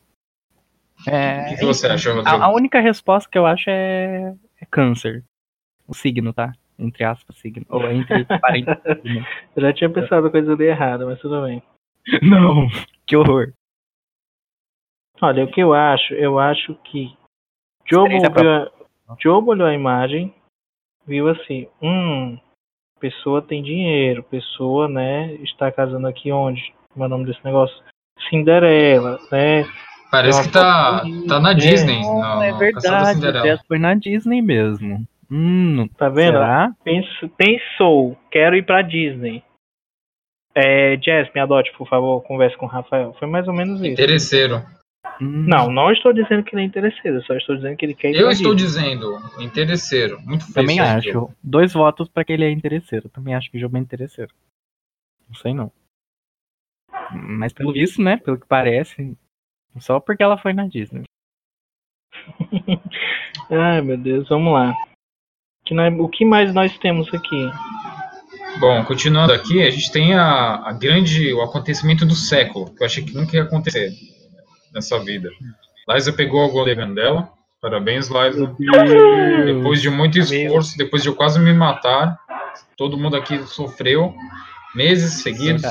É, 1.07 1.41
o 1.41 1.49
que, 1.49 1.57
que 1.57 1.65
você 1.65 1.87
acha, 1.87 2.13
Rodrigo? 2.13 2.37
A, 2.37 2.45
a, 2.45 2.53
única 2.53 2.79
resposta 2.79 3.29
que 3.29 3.37
eu 3.37 3.45
acho 3.45 3.69
é, 3.69 4.35
é 4.59 4.65
câncer. 4.65 5.23
O 5.87 5.93
signo, 5.93 6.33
tá? 6.33 6.53
Entre 6.79 7.03
aspas, 7.03 7.35
signo. 7.37 7.65
Ou 7.69 7.83
entre 7.91 8.25
parênteses. 8.25 8.79
Eu 9.55 9.61
já 9.61 9.73
tinha 9.73 9.89
pensado 9.89 10.31
coisa 10.31 10.55
de 10.55 10.63
errada, 10.63 11.05
mas 11.05 11.19
tudo 11.19 11.43
bem. 11.43 11.61
Não, 12.23 12.67
que 13.05 13.15
horror. 13.15 13.53
Olha, 15.21 15.43
o 15.43 15.51
que 15.51 15.59
eu 15.59 15.73
acho, 15.73 16.13
eu 16.13 16.39
acho 16.39 16.75
que 16.75 17.13
Jobo, 17.85 18.07
viu, 18.07 18.71
Jobo 19.21 19.51
olhou 19.51 19.67
a 19.67 19.73
imagem, 19.73 20.33
viu 21.05 21.27
assim, 21.27 21.67
hum, 21.81 22.39
pessoa 23.01 23.41
tem 23.41 23.61
dinheiro, 23.61 24.23
pessoa, 24.23 24.87
né, 24.87 25.33
está 25.43 25.69
casando 25.73 26.07
aqui 26.07 26.31
onde? 26.31 26.73
Como 26.93 27.03
é 27.03 27.07
o 27.07 27.09
nome 27.09 27.25
desse 27.25 27.43
negócio? 27.43 27.75
Cinderela, 28.29 29.19
né? 29.29 29.65
Parece 30.09 30.43
que 30.43 30.53
tá, 30.53 31.03
tá 31.27 31.39
na 31.39 31.53
Disney. 31.53 32.01
Não, 32.01 32.41
é 32.41 32.71
Castelo 32.71 32.95
da 32.95 33.13
verdade. 33.13 33.61
Foi 33.67 33.77
na 33.77 33.93
Disney 33.93 34.41
mesmo. 34.41 35.05
Hum, 35.31 35.87
Tá 35.89 36.09
vendo? 36.09 36.33
será? 36.33 36.75
Penso- 36.83 37.29
pensou, 37.29 38.17
quero 38.31 38.55
ir 38.55 38.65
pra 38.65 38.81
Disney. 38.81 39.43
É, 40.55 40.97
Jess, 40.97 41.31
me 41.33 41.39
adote, 41.39 41.71
por 41.77 41.87
favor, 41.87 42.21
converse 42.23 42.57
com 42.57 42.65
o 42.65 42.69
Rafael. 42.69 43.13
Foi 43.13 43.27
mais 43.27 43.47
ou 43.47 43.53
menos 43.53 43.79
isso. 43.79 43.89
Interesseiro. 43.91 44.57
Hum, 45.21 45.45
Não, 45.47 45.69
não 45.71 45.91
estou 45.91 46.11
dizendo 46.11 46.43
que 46.43 46.55
ele 46.55 46.63
é 46.63 46.65
interesseiro, 46.65 47.21
só 47.23 47.35
estou 47.35 47.55
dizendo 47.55 47.77
que 47.77 47.85
ele 47.85 47.93
quer 47.93 48.09
ir 48.11 48.15
Eu 48.15 48.23
pra 48.23 48.31
estou 48.31 48.55
Disney. 48.55 48.83
dizendo, 48.95 49.19
interesseiro. 49.41 50.19
Muito 50.21 50.43
feio 50.45 50.53
Também 50.55 50.79
acho. 50.79 51.29
Dois 51.43 51.73
votos 51.73 52.09
pra 52.09 52.23
que 52.25 52.33
ele 52.33 52.45
é 52.45 52.51
interesseiro. 52.51 53.07
Também 53.09 53.35
acho 53.35 53.49
que 53.51 53.57
o 53.57 53.59
jogo 53.59 53.77
é 53.77 53.79
interesseiro. 53.79 54.33
Não 55.27 55.35
sei 55.35 55.53
não. 55.53 55.71
Mas 57.11 57.53
pelo 57.53 57.71
visto, 57.71 58.01
né? 58.01 58.17
Pelo 58.17 58.39
que 58.39 58.47
parece. 58.47 59.15
Só 59.79 59.99
porque 59.99 60.23
ela 60.23 60.37
foi 60.37 60.53
na 60.53 60.67
Disney. 60.67 61.03
Ai, 63.49 63.81
meu 63.81 63.97
Deus, 63.97 64.27
vamos 64.29 64.53
lá. 64.53 64.73
Que 65.69 65.75
nós- 65.75 65.93
o 65.99 66.07
que 66.09 66.25
mais 66.25 66.51
nós 66.51 66.75
temos 66.79 67.13
aqui? 67.13 67.51
Bom, 68.59 68.83
continuando 68.85 69.31
aqui, 69.31 69.61
a 69.61 69.69
gente 69.69 69.91
tem 69.91 70.15
a, 70.15 70.63
a 70.65 70.73
grande, 70.73 71.31
o 71.31 71.43
acontecimento 71.43 72.07
do 72.07 72.15
século, 72.15 72.73
que 72.75 72.81
eu 72.81 72.87
achei 72.87 73.03
que 73.03 73.13
nunca 73.13 73.37
ia 73.37 73.43
acontecer 73.43 73.91
nessa 74.73 74.97
vida. 74.97 75.29
Liza 75.87 76.11
pegou 76.11 76.43
o 76.43 76.51
Golden 76.51 76.91
dela. 76.95 77.29
Parabéns, 77.61 78.07
Liza. 78.09 78.55
Depois 79.45 79.79
de 79.79 79.91
muito 79.91 80.17
esforço, 80.17 80.75
depois 80.75 81.03
de 81.03 81.09
eu 81.09 81.15
quase 81.15 81.39
me 81.39 81.53
matar, 81.53 82.17
todo 82.75 82.97
mundo 82.97 83.15
aqui 83.15 83.37
sofreu 83.45 84.15
meses 84.73 85.21
seguidos. 85.21 85.61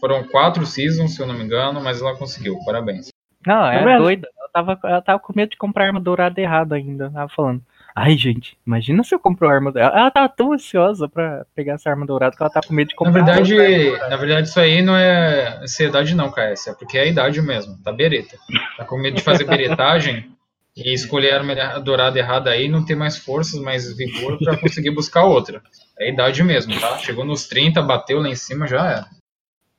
Foram 0.00 0.22
quatro 0.24 0.66
seasons, 0.66 1.14
se 1.14 1.22
eu 1.22 1.26
não 1.26 1.34
me 1.34 1.44
engano, 1.44 1.80
mas 1.82 2.02
ela 2.02 2.14
conseguiu. 2.14 2.58
Parabéns. 2.66 3.08
Não, 3.46 3.64
é 3.64 3.82
vendo? 3.82 4.02
doida. 4.02 4.28
Ela 4.38 4.48
tava, 4.52 4.78
ela 4.84 5.00
tava 5.00 5.18
com 5.18 5.32
medo 5.34 5.48
de 5.52 5.56
comprar 5.56 5.86
arma 5.86 5.98
dourada 6.00 6.38
errada 6.38 6.74
ainda. 6.74 7.08
Tava 7.10 7.28
falando. 7.30 7.62
Ai, 8.02 8.16
gente, 8.16 8.56
imagina 8.66 9.04
se 9.04 9.14
eu 9.14 9.18
compro 9.20 9.46
a 9.46 9.52
arma 9.52 9.70
dourada. 9.70 9.94
Ela 9.98 10.10
tava 10.10 10.28
tão 10.30 10.54
ansiosa 10.54 11.06
pra 11.06 11.44
pegar 11.54 11.74
essa 11.74 11.90
arma 11.90 12.06
dourada 12.06 12.34
que 12.34 12.42
ela 12.42 12.50
tá 12.50 12.62
com 12.66 12.72
medo 12.72 12.88
de 12.88 12.94
Na 12.94 12.98
comprar. 12.98 13.12
verdade, 13.24 13.60
arma 13.60 13.84
dourada. 13.84 14.08
na 14.08 14.16
verdade, 14.16 14.48
isso 14.48 14.58
aí 14.58 14.80
não 14.80 14.96
é 14.96 15.58
ansiedade 15.62 16.14
não, 16.14 16.30
KS, 16.32 16.68
é 16.68 16.74
porque 16.74 16.96
é 16.96 17.02
a 17.02 17.06
idade 17.06 17.42
mesmo, 17.42 17.76
tá 17.84 17.92
bereta. 17.92 18.38
Tá 18.78 18.86
com 18.86 18.96
medo 18.96 19.16
de 19.16 19.22
fazer 19.22 19.44
beretagem 19.44 20.30
e 20.74 20.94
escolher 20.94 21.32
a 21.32 21.36
arma 21.40 21.54
dourada 21.80 22.18
errada 22.18 22.48
aí, 22.48 22.68
não 22.68 22.86
ter 22.86 22.94
mais 22.94 23.18
forças, 23.18 23.60
mais 23.60 23.94
vigor 23.94 24.38
pra 24.38 24.56
conseguir 24.58 24.92
buscar 24.92 25.24
outra. 25.24 25.60
É 25.98 26.06
a 26.06 26.08
idade 26.08 26.42
mesmo, 26.42 26.80
tá? 26.80 26.96
Chegou 26.98 27.26
nos 27.26 27.46
30, 27.48 27.82
bateu 27.82 28.18
lá 28.18 28.30
em 28.30 28.34
cima, 28.34 28.66
já 28.66 28.88
era. 28.88 29.06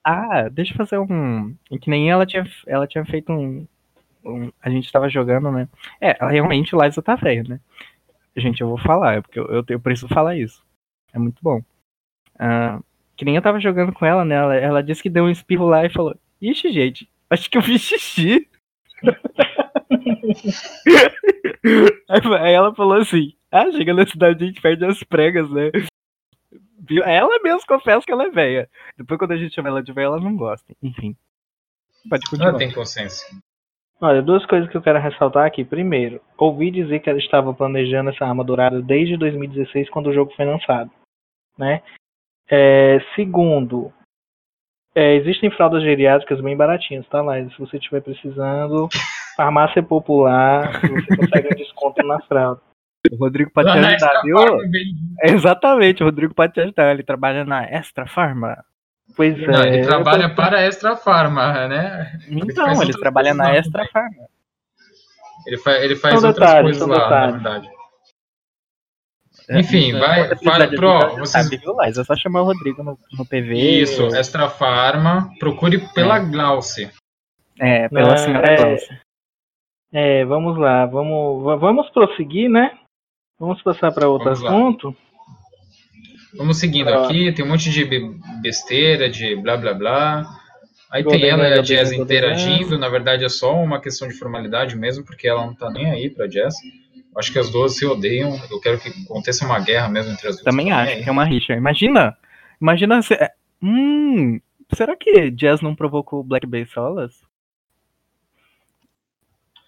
Ah, 0.06 0.48
deixa 0.52 0.74
eu 0.74 0.78
fazer 0.78 1.00
um. 1.00 1.56
Que 1.82 1.90
nem 1.90 2.12
ela 2.12 2.26
tinha, 2.26 2.44
ela 2.68 2.86
tinha 2.86 3.04
feito 3.06 3.32
um, 3.32 3.66
A 4.62 4.70
gente 4.70 4.92
tava 4.92 5.10
jogando, 5.10 5.52
né? 5.52 5.68
É, 6.00 6.16
realmente 6.28 6.76
o 6.76 6.84
Liza 6.84 7.02
tá 7.02 7.16
velha, 7.16 7.44
né? 7.48 7.60
Gente, 8.36 8.62
eu 8.62 8.68
vou 8.68 8.78
falar, 8.78 9.16
é 9.16 9.22
porque 9.22 9.40
eu, 9.40 9.46
eu, 9.48 9.64
eu 9.68 9.80
preciso 9.80 10.08
falar 10.08 10.38
isso. 10.38 10.64
É 11.14 11.20
muito 11.20 11.40
bom. 11.42 11.62
Ah, 12.40 12.80
que 13.16 13.26
nem 13.26 13.36
eu 13.36 13.42
tava 13.42 13.60
jogando 13.60 13.94
com 13.94 14.06
ela, 14.06 14.26
né? 14.26 14.36
Ela, 14.36 14.56
ela 14.56 14.84
disse 14.84 15.04
que 15.04 15.10
deu 15.10 15.26
um 15.26 15.30
espirro 15.30 15.68
lá 15.68 15.86
e 15.86 15.90
falou: 15.90 16.16
Ixi, 16.42 16.72
gente, 16.72 17.10
acho 17.30 17.50
que 17.50 17.58
eu 17.58 17.62
fiz 17.62 17.82
xixi. 17.82 18.48
aí, 22.10 22.54
ela 22.54 22.74
falou 22.74 22.98
assim: 22.98 23.34
Ah, 23.52 23.70
chega 23.72 23.94
na 23.94 24.08
cidade 24.08 24.44
a 24.44 24.48
gente 24.48 24.62
perde 24.62 24.86
as 24.86 25.04
pregas, 25.04 25.50
né? 25.52 25.70
Ela 27.06 27.40
mesmo 27.44 27.68
confessa 27.68 28.06
que 28.06 28.12
ela 28.12 28.26
é 28.26 28.30
velha. 28.30 28.70
Depois, 28.98 29.20
quando 29.20 29.34
a 29.34 29.38
gente 29.38 29.54
chama 29.54 29.70
ela 29.70 29.84
de 29.84 29.94
velha, 29.94 30.06
ela 30.06 30.20
não 30.20 30.36
gosta. 30.36 30.74
Enfim. 30.82 31.16
Pode 32.10 32.28
continuar. 32.30 32.50
Ela 32.50 32.58
tem 32.58 32.72
consciência. 32.72 33.28
Olha, 34.02 34.20
duas 34.20 34.44
coisas 34.48 34.68
que 34.68 34.76
eu 34.76 34.82
quero 34.82 35.00
ressaltar 35.00 35.46
aqui. 35.46 35.64
Primeiro, 35.64 36.20
ouvi 36.36 36.72
dizer 36.72 37.00
que 37.00 37.10
ela 37.10 37.20
estava 37.20 37.54
planejando 37.54 38.10
essa 38.10 38.26
arma 38.26 38.44
dourada 38.44 38.82
desde 38.82 39.16
2016, 39.16 39.92
quando 39.92 40.08
o 40.08 40.14
jogo 40.14 40.34
foi 40.36 40.44
lançado. 40.44 40.90
Né? 41.56 41.84
É, 42.50 43.00
segundo, 43.16 43.94
é, 44.96 45.16
existem 45.16 45.52
fraldas 45.52 45.84
geriátricas 45.84 46.42
bem 46.42 46.58
baratinhas, 46.58 47.08
tá, 47.10 47.22
Laís? 47.22 47.54
Se 47.54 47.60
você 47.60 47.78
estiver 47.78 48.02
precisando, 48.02 48.90
farmácia 49.38 49.84
popular, 49.84 50.82
você 50.82 51.16
consegue 51.16 51.50
um 51.54 51.58
desconto 51.58 52.04
na 52.04 52.20
fralda. 52.22 52.60
O 53.12 53.16
Rodrigo 53.18 53.52
pode 53.52 53.72
te 53.72 53.80
Lá 53.80 53.88
ajudar, 53.88 54.22
viu? 54.24 54.38
Exatamente, 55.24 56.02
o 56.02 56.08
Rodrigo 56.08 56.34
pode 56.34 56.54
te 56.54 56.62
ajudar. 56.62 56.92
Ele 56.92 57.04
trabalha 57.04 57.46
na 57.46 57.64
Extra 57.64 58.08
Farma. 58.08 58.64
Pois 59.16 59.38
é. 59.38 59.48
Não, 59.48 59.64
ele 59.64 59.82
eu 59.82 59.86
trabalha 59.88 60.30
tô- 60.30 60.36
para 60.36 60.58
a 60.58 60.62
Extra 60.62 60.96
Farma, 60.96 61.68
né? 61.68 62.20
Então, 62.30 62.68
ele 62.68 62.76
outras 62.80 63.00
trabalha 63.00 63.34
na 63.34 63.56
Extra 63.56 63.86
Farma. 63.88 64.28
Ele, 65.46 65.58
fa 65.58 65.72
ele 65.80 65.96
faz 65.96 66.20
São 66.20 66.30
outras 66.30 66.48
detalhes, 66.50 66.78
coisas 66.80 66.88
lá, 66.98 67.10
na 67.10 67.32
verdade. 67.32 67.70
Enfim, 69.50 69.92
vai- 69.94 70.20
Quando 70.20 70.30
precisar 70.30 70.52
fala- 70.52 70.68
de 70.68 70.76
pro- 70.76 71.10
vocês- 71.18 71.30
sabe, 71.32 71.62
Lais? 71.76 71.98
É 71.98 72.04
só 72.04 72.16
chamar 72.16 72.42
o 72.42 72.46
Rodrigo 72.46 72.84
no, 72.84 72.98
no 73.18 73.26
PV. 73.26 73.54
Isso, 73.56 74.06
Extra 74.16 74.50
Farma. 74.50 75.30
Procure 75.40 75.80
pela 75.94 76.20
Glauce. 76.20 76.90
É, 77.60 77.90
pela 77.90 78.14
Ah, 78.14 78.18
senhora 78.18 78.48
é. 78.54 78.56
Glaucia. 78.56 79.02
É, 79.94 80.24
vamos 80.26 80.58
lá, 80.58 80.86
vamos, 80.86 81.44
va- 81.44 81.56
vamos 81.58 81.90
prosseguir, 81.90 82.50
né? 82.50 82.78
Vamos 83.38 83.62
passar 83.62 83.92
para 83.92 84.08
outro 84.08 84.34
Vamos 84.36 84.42
lá. 84.44 84.52
Vamos 86.36 86.58
seguindo 86.58 86.90
Ah. 86.90 87.06
aqui, 87.06 87.32
tem 87.34 87.44
um 87.44 87.48
monte 87.50 87.70
de 87.70 87.84
be- 87.86 88.16
besteira, 88.42 89.10
de 89.10 89.36
blá 89.36 89.58
blá 89.58 89.74
blá. 89.74 90.26
Aí 90.90 91.04
Golden 91.04 91.22
tem 91.22 91.30
ela 91.30 91.48
e 91.48 91.54
a 91.60 91.62
Jazz 91.62 91.92
interagindo, 91.92 92.78
na 92.78 92.90
verdade 92.90 93.24
é 93.24 93.30
só 93.30 93.56
uma 93.56 93.80
questão 93.80 94.08
de 94.08 94.14
formalidade 94.14 94.76
mesmo, 94.76 95.06
porque 95.06 95.28
ela 95.28 95.46
não 95.46 95.54
tá 95.54 95.70
nem 95.70 95.90
aí 95.90 96.10
pra 96.10 96.28
Jazz. 96.28 96.54
Acho 97.18 97.32
que 97.32 97.40
as 97.40 97.50
duas 97.50 97.76
se 97.76 97.86
odeiam, 97.86 98.40
eu 98.50 98.60
quero 98.62 98.80
que 98.80 98.90
aconteça 99.06 99.46
uma 99.46 99.60
guerra 99.60 99.88
mesmo 99.90 100.12
entre 100.12 100.28
as 100.28 100.36
duas. 100.36 100.44
Também 100.46 100.70
Tá 100.70 100.78
acho 100.82 100.92
aí. 100.94 101.04
que 101.04 101.10
é 101.10 101.12
uma 101.12 101.26
rixa. 101.26 101.54
Imagina, 101.54 102.18
imagina 102.62 103.02
se... 103.02 103.14
é, 103.14 103.32
Hum, 103.64 104.40
será 104.74 104.96
que 104.98 105.30
Jazz 105.32 105.62
não 105.62 105.76
provocou 105.76 106.22
o 106.22 106.24
Black 106.24 106.48
Bay 106.48 106.66
Solas? 106.66 107.14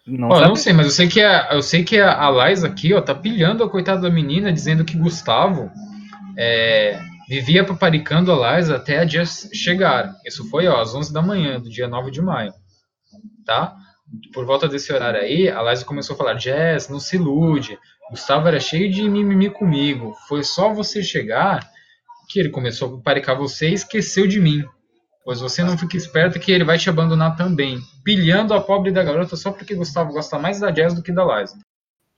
Não 0.05 0.31
sabe? 0.31 0.47
não 0.47 0.55
sei, 0.55 0.73
mas 0.73 0.85
eu 0.87 0.91
sei 0.91 1.07
que 1.07 1.21
a, 1.21 1.49
eu 1.53 1.61
sei 1.61 1.83
que 1.83 1.97
a, 1.99 2.27
a 2.27 2.49
Liza 2.49 2.67
aqui, 2.67 2.93
ó, 2.93 2.99
tá 3.01 3.15
pilhando 3.15 3.63
a 3.63 3.69
coitada 3.69 4.01
da 4.01 4.09
menina, 4.09 4.51
dizendo 4.51 4.83
que 4.83 4.97
Gustavo 4.97 5.71
é, 6.37 6.99
vivia 7.27 7.65
paparicando 7.65 8.31
a 8.31 8.55
Liza 8.55 8.75
até 8.75 8.99
a 8.99 9.05
Jess 9.05 9.49
chegar. 9.53 10.13
Isso 10.25 10.49
foi, 10.49 10.67
ó, 10.67 10.81
às 10.81 10.93
11 10.93 11.13
da 11.13 11.21
manhã, 11.21 11.59
do 11.59 11.69
dia 11.69 11.87
9 11.87 12.11
de 12.11 12.21
maio. 12.21 12.53
Tá? 13.45 13.75
Por 14.33 14.45
volta 14.45 14.67
desse 14.67 14.93
horário 14.93 15.19
aí, 15.19 15.49
a 15.49 15.61
Liza 15.63 15.85
começou 15.85 16.13
a 16.13 16.17
falar, 16.17 16.37
Jess, 16.37 16.89
não 16.89 16.99
se 16.99 17.15
ilude. 17.15 17.77
Gustavo 18.09 18.47
era 18.47 18.59
cheio 18.59 18.91
de 18.91 19.07
mimimi 19.09 19.49
comigo. 19.49 20.13
Foi 20.27 20.43
só 20.43 20.73
você 20.73 21.01
chegar 21.01 21.67
que 22.29 22.39
ele 22.39 22.49
começou 22.49 22.89
a 22.89 22.97
paparicar 22.97 23.37
você 23.37 23.69
e 23.69 23.73
esqueceu 23.73 24.27
de 24.27 24.39
mim. 24.39 24.63
Pois 25.23 25.39
você 25.39 25.63
não 25.63 25.77
fica 25.77 25.95
esperto 25.95 26.39
que 26.39 26.51
ele 26.51 26.65
vai 26.65 26.77
te 26.77 26.89
abandonar 26.89 27.35
também. 27.35 27.79
Pilhando 28.03 28.53
a 28.53 28.61
pobre 28.61 28.91
da 28.91 29.03
garota 29.03 29.35
só 29.35 29.51
porque 29.51 29.75
Gustavo 29.75 30.11
gosta 30.11 30.37
mais 30.37 30.59
da 30.59 30.69
Jazz 30.69 30.93
do 30.93 31.01
que 31.01 31.13
da 31.13 31.23
Liza. 31.23 31.57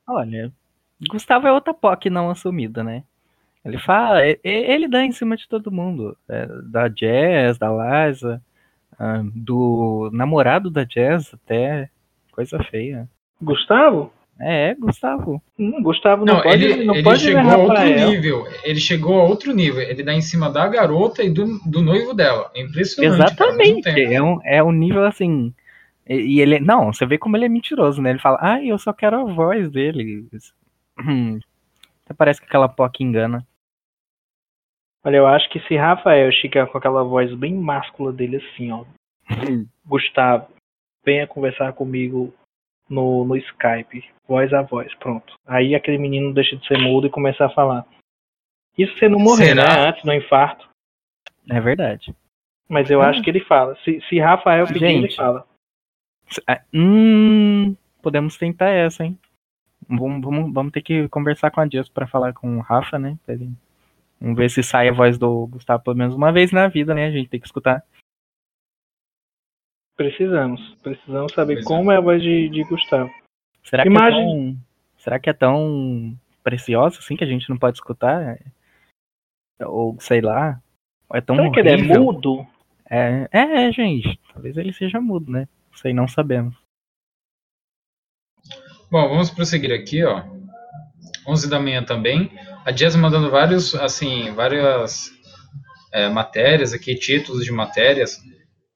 Olha, 0.07 0.51
Gustavo 1.07 1.47
é 1.47 1.51
outra 1.51 1.73
POC 1.73 2.09
não 2.09 2.29
assumida, 2.29 2.83
né? 2.83 3.03
Ele 3.65 3.79
fala, 3.79 4.21
ele 4.43 4.87
dá 4.87 5.03
em 5.03 5.11
cima 5.11 5.35
de 5.35 5.47
todo 5.47 5.71
mundo. 5.71 6.15
é, 6.29 6.47
da 6.63 6.87
Jazz, 6.87 7.57
da 7.57 7.67
Liza, 7.69 8.39
ah, 8.97 9.23
do 9.33 10.09
namorado 10.13 10.69
da 10.69 10.83
Jazz 10.83 11.33
até. 11.33 11.89
Coisa 12.31 12.61
feia. 12.63 13.09
Gustavo? 13.41 14.13
É, 14.39 14.75
Gustavo. 14.75 15.41
Hum, 15.57 15.81
Gustavo 15.81 16.25
não, 16.25 16.35
Não, 16.35 16.41
pode, 16.41 16.63
ele, 16.63 16.83
não 16.83 16.93
ele 16.93 17.03
pode 17.03 17.21
chegou 17.21 17.39
a 17.39 17.43
errar 17.43 17.57
outro 17.57 17.83
nível. 17.83 18.47
Ele 18.63 18.79
chegou 18.79 19.19
a 19.19 19.23
outro 19.23 19.53
nível. 19.53 19.81
Ele 19.81 20.03
dá 20.03 20.13
em 20.13 20.21
cima 20.21 20.49
da 20.49 20.67
garota 20.67 21.23
e 21.23 21.29
do, 21.29 21.57
do 21.65 21.81
noivo 21.81 22.13
dela. 22.13 22.51
É 22.53 22.61
impressionante. 22.61 23.17
cara, 23.35 23.51
Exatamente. 23.51 23.81
tempo. 23.83 24.13
É 24.13 24.21
um, 24.21 24.39
é 24.43 24.63
um 24.63 24.71
nível 24.73 25.05
assim. 25.05 25.53
E, 26.07 26.15
e 26.15 26.41
ele. 26.41 26.59
Não, 26.59 26.91
você 26.91 27.05
vê 27.05 27.17
como 27.17 27.37
ele 27.37 27.45
é 27.45 27.49
mentiroso, 27.49 28.01
né? 28.01 28.09
Ele 28.09 28.19
fala, 28.19 28.37
ah, 28.41 28.63
eu 28.63 28.77
só 28.77 28.91
quero 28.91 29.17
a 29.17 29.23
voz 29.23 29.71
dele. 29.71 30.27
Hum, 30.99 31.39
Até 32.03 32.13
parece 32.13 32.41
que 32.41 32.47
aquela 32.47 32.67
POC 32.67 33.03
engana. 33.03 33.47
Olha, 35.05 35.17
eu 35.17 35.27
acho 35.27 35.47
que 35.49 35.59
se 35.67 35.75
Rafael 35.75 36.31
chegar 36.31 36.67
com 36.67 36.77
aquela 36.77 37.03
voz 37.03 37.33
bem 37.35 37.53
máscula 37.53 38.11
dele 38.11 38.37
assim, 38.37 38.71
ó. 38.71 38.83
Gustavo, 39.85 40.47
venha 41.05 41.27
conversar 41.27 41.73
comigo 41.73 42.33
no, 42.89 43.23
no 43.23 43.35
Skype, 43.37 44.03
voz 44.27 44.51
a 44.53 44.61
voz, 44.63 44.93
pronto. 44.95 45.33
Aí 45.45 45.75
aquele 45.75 45.97
menino 45.99 46.33
deixa 46.33 46.55
de 46.55 46.65
ser 46.67 46.77
mudo 46.79 47.07
e 47.07 47.11
começa 47.11 47.45
a 47.45 47.49
falar. 47.49 47.85
Isso 48.77 48.97
se 48.97 49.07
não 49.07 49.19
morrer, 49.19 49.49
Será? 49.49 49.63
né? 49.75 49.87
Antes 49.89 50.03
do 50.03 50.13
infarto. 50.13 50.67
É 51.49 51.59
verdade. 51.61 52.13
Mas 52.67 52.89
eu 52.89 52.99
Ah. 53.01 53.09
acho 53.09 53.21
que 53.21 53.29
ele 53.29 53.39
fala. 53.41 53.75
Se, 53.85 54.01
se 54.09 54.19
Rafael 54.19 54.65
pedir, 54.67 54.85
ele 54.85 55.01
Gente. 55.03 55.15
fala. 55.15 55.45
Ah, 56.47 56.61
Hum, 56.73 57.75
podemos 58.01 58.35
tentar 58.37 58.69
essa, 58.69 59.05
hein? 59.05 59.17
Vamos, 59.87 60.19
vamos, 60.23 60.51
vamos 60.51 60.71
ter 60.73 60.81
que 60.81 61.07
conversar 61.09 61.51
com 61.51 61.61
a 61.61 61.69
Jess 61.69 61.87
pra 61.87 62.07
falar 62.07 62.33
com 62.33 62.57
o 62.57 62.61
Rafa, 62.61 62.97
né? 62.97 63.17
pra 63.23 63.35
ele- 63.35 63.51
Vamos 64.19 64.37
ver 64.37 64.49
se 64.49 64.63
sai 64.63 64.89
a 64.89 64.93
voz 64.93 65.17
do 65.17 65.47
Gustavo 65.47 65.83
pelo 65.83 65.95
menos 65.97 66.15
uma 66.15 66.31
vez 66.31 66.51
na 66.51 66.67
vida, 66.67 66.93
né? 66.93 67.05
A 67.07 67.11
gente 67.11 67.29
tem 67.29 67.39
que 67.39 67.45
escutar. 67.45 67.83
Precisamos. 69.95 70.75
Precisamos 70.81 71.33
saber 71.33 71.55
Pois 71.55 71.65
é. 71.65 71.67
como 71.67 71.91
é 71.91 71.97
a 71.97 72.01
voz 72.01 72.21
de, 72.21 72.49
de 72.49 72.63
Gustavo. 72.63 73.09
Será 73.63 73.83
que, 73.83 73.89
Imagem- 73.89 74.19
é 74.19 74.25
tão, 74.53 74.57
será 74.97 75.19
que 75.19 75.29
é 75.29 75.33
tão 75.33 76.17
preciosa 76.43 76.99
assim 76.99 77.15
que 77.15 77.23
a 77.23 77.27
gente 77.27 77.49
não 77.49 77.57
pode 77.57 77.77
escutar? 77.77 78.37
Ou 79.61 79.99
sei 79.99 80.21
lá. 80.21 80.61
É 81.13 81.21
tão 81.21 81.35
Será 81.35 81.51
que 81.51 81.59
ele 81.59 81.69
é 81.69 81.73
horrível? 81.75 82.03
mudo? 82.03 82.47
É, 82.89 83.27
é, 83.31 83.71
gente. 83.71 84.19
Talvez 84.33 84.57
ele 84.57 84.73
seja 84.73 84.99
mudo, 84.99 85.31
né? 85.31 85.47
Não 85.71 85.77
sei, 85.77 85.93
não 85.93 86.07
sabemos. 86.07 86.55
Bom, 88.91 89.09
vamos 89.09 89.29
prosseguir 89.31 89.71
aqui, 89.71 90.03
ó. 90.03 90.23
11 91.27 91.49
da 91.49 91.59
manhã 91.59 91.83
também. 91.83 92.31
A 92.65 92.71
Jazz 92.71 92.95
mandando 92.95 93.29
vários, 93.29 93.75
assim, 93.75 94.33
várias 94.33 95.11
é, 95.91 96.09
matérias 96.09 96.73
aqui, 96.73 96.95
títulos 96.95 97.45
de 97.45 97.51
matérias, 97.51 98.19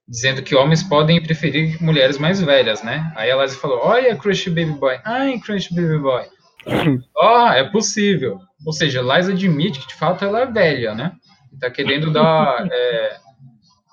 dizendo 0.08 0.42
que 0.42 0.56
homens 0.56 0.82
podem 0.82 1.22
preferir 1.22 1.82
mulheres 1.82 2.18
mais 2.18 2.42
velhas, 2.42 2.82
né? 2.82 3.12
Aí 3.16 3.30
a 3.30 3.42
Liza 3.42 3.58
falou, 3.58 3.80
olha 3.84 4.16
Crush 4.16 4.48
Baby 4.48 4.72
Boy. 4.72 5.00
Ai, 5.04 5.40
Crush 5.40 5.70
Baby 5.70 6.00
Boy. 6.00 6.26
Ó, 7.16 7.50
é 7.50 7.64
possível. 7.70 8.40
Ou 8.66 8.74
seja, 8.74 9.02
a 9.02 9.18
Liza 9.18 9.32
admite 9.32 9.80
que 9.80 9.88
de 9.88 9.96
fato 9.96 10.26
ela 10.26 10.42
é 10.42 10.46
velha, 10.46 10.96
né? 10.96 11.12
E 11.54 11.58
tá 11.58 11.70
querendo 11.70 12.12
dar... 12.12 12.66
é, 12.72 13.18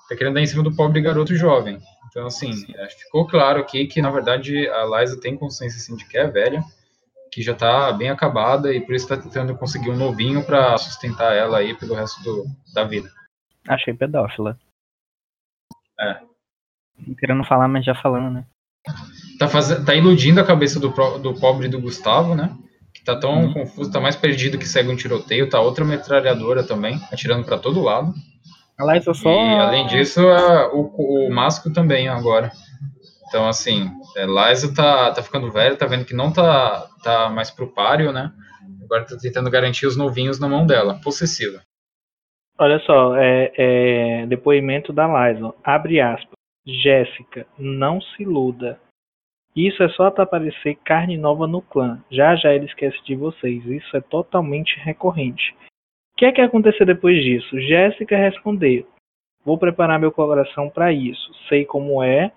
tá 0.09 0.15
querendo 0.15 0.35
dar 0.35 0.41
em 0.41 0.47
cima 0.47 0.63
do 0.63 0.75
pobre 0.75 1.01
garoto 1.01 1.35
jovem. 1.35 1.79
Então, 2.09 2.25
assim, 2.25 2.65
é, 2.75 2.89
ficou 2.89 3.27
claro 3.27 3.59
aqui 3.59 3.85
que, 3.85 4.01
na 4.01 4.09
verdade, 4.09 4.67
a 4.69 4.85
Liza 4.85 5.19
tem 5.19 5.37
consciência, 5.37 5.77
assim, 5.77 5.95
de 5.95 6.05
que 6.05 6.17
é 6.17 6.25
velha, 6.27 6.63
que 7.31 7.41
já 7.41 7.53
tá 7.53 7.91
bem 7.91 8.09
acabada 8.09 8.73
e 8.73 8.81
por 8.81 8.95
isso 8.95 9.07
tá 9.07 9.17
tentando 9.17 9.55
conseguir 9.57 9.89
um 9.89 9.97
novinho 9.97 10.43
pra 10.45 10.77
sustentar 10.77 11.33
ela 11.35 11.57
aí 11.59 11.75
pelo 11.75 11.93
resto 11.95 12.21
do, 12.23 12.45
da 12.73 12.83
vida. 12.83 13.09
Achei 13.67 13.93
pedófila. 13.93 14.57
É. 15.99 16.19
Não 17.05 17.15
querendo 17.15 17.43
falar, 17.43 17.67
mas 17.67 17.85
já 17.85 17.93
falando, 17.95 18.31
né? 18.33 18.45
Tá, 19.39 19.47
faz... 19.47 19.67
tá 19.85 19.93
iludindo 19.93 20.39
a 20.39 20.45
cabeça 20.45 20.79
do, 20.79 20.91
pro- 20.91 21.17
do 21.19 21.33
pobre 21.39 21.67
do 21.67 21.79
Gustavo, 21.81 22.33
né? 22.35 22.55
Que 22.93 23.03
tá 23.03 23.15
tão 23.19 23.45
Uhum. 23.45 23.53
confuso, 23.53 23.91
tá 23.91 23.99
mais 23.99 24.15
perdido 24.15 24.57
que 24.57 24.67
segue 24.67 24.89
um 24.89 24.95
tiroteio, 24.95 25.49
tá 25.49 25.59
outra 25.59 25.83
metralhadora 25.85 26.63
também, 26.63 26.99
atirando 27.11 27.45
pra 27.45 27.57
todo 27.59 27.81
lado. 27.83 28.13
A 28.79 28.93
Liza 28.93 29.13
só. 29.13 29.29
E 29.29 29.55
além 29.59 29.85
disso, 29.87 30.21
a- 30.27 30.73
o, 30.73 31.27
o 31.27 31.33
Masco 31.33 31.71
também 31.71 32.07
agora. 32.07 32.51
Então, 33.27 33.47
assim, 33.47 33.91
é, 34.17 34.25
Liza 34.25 34.73
tá, 34.73 35.13
tá 35.13 35.21
ficando 35.21 35.51
velho, 35.51 35.77
tá 35.77 35.85
vendo 35.85 36.05
que 36.05 36.13
não 36.13 36.33
tá, 36.33 36.87
tá 37.03 37.29
mais 37.29 37.51
pro 37.51 37.71
páreo, 37.71 38.11
né? 38.11 38.31
Agora 38.83 39.05
tá 39.05 39.15
tentando 39.21 39.49
garantir 39.51 39.85
os 39.85 39.95
novinhos 39.95 40.39
na 40.39 40.49
mão 40.49 40.65
dela, 40.65 40.99
possessiva. 41.03 41.61
Olha 42.57 42.79
só, 42.79 43.15
é, 43.15 43.51
é, 43.55 44.25
depoimento 44.25 44.91
da 44.91 45.05
Liza. 45.05 45.53
Abre 45.63 46.01
aspas. 46.01 46.31
Jéssica, 46.65 47.45
não 47.57 48.01
se 48.01 48.23
iluda. 48.23 48.79
Isso 49.55 49.81
é 49.81 49.89
só 49.89 50.11
para 50.11 50.23
aparecer 50.23 50.75
carne 50.83 51.17
nova 51.17 51.47
no 51.47 51.61
clã. 51.61 52.03
Já 52.11 52.35
já 52.35 52.53
ele 52.53 52.65
esquece 52.65 52.97
de 53.05 53.15
vocês. 53.15 53.65
Isso 53.65 53.95
é 53.95 54.01
totalmente 54.01 54.77
recorrente. 54.79 55.55
O 56.13 56.17
que 56.17 56.25
é 56.25 56.31
que 56.31 56.41
aconteceu 56.41 56.85
depois 56.85 57.23
disso? 57.23 57.59
Jéssica 57.61 58.17
respondeu: 58.17 58.87
Vou 59.45 59.57
preparar 59.57 59.99
meu 59.99 60.11
coração 60.11 60.69
para 60.69 60.91
isso. 60.91 61.31
Sei 61.47 61.63
como 61.63 62.03
é. 62.03 62.31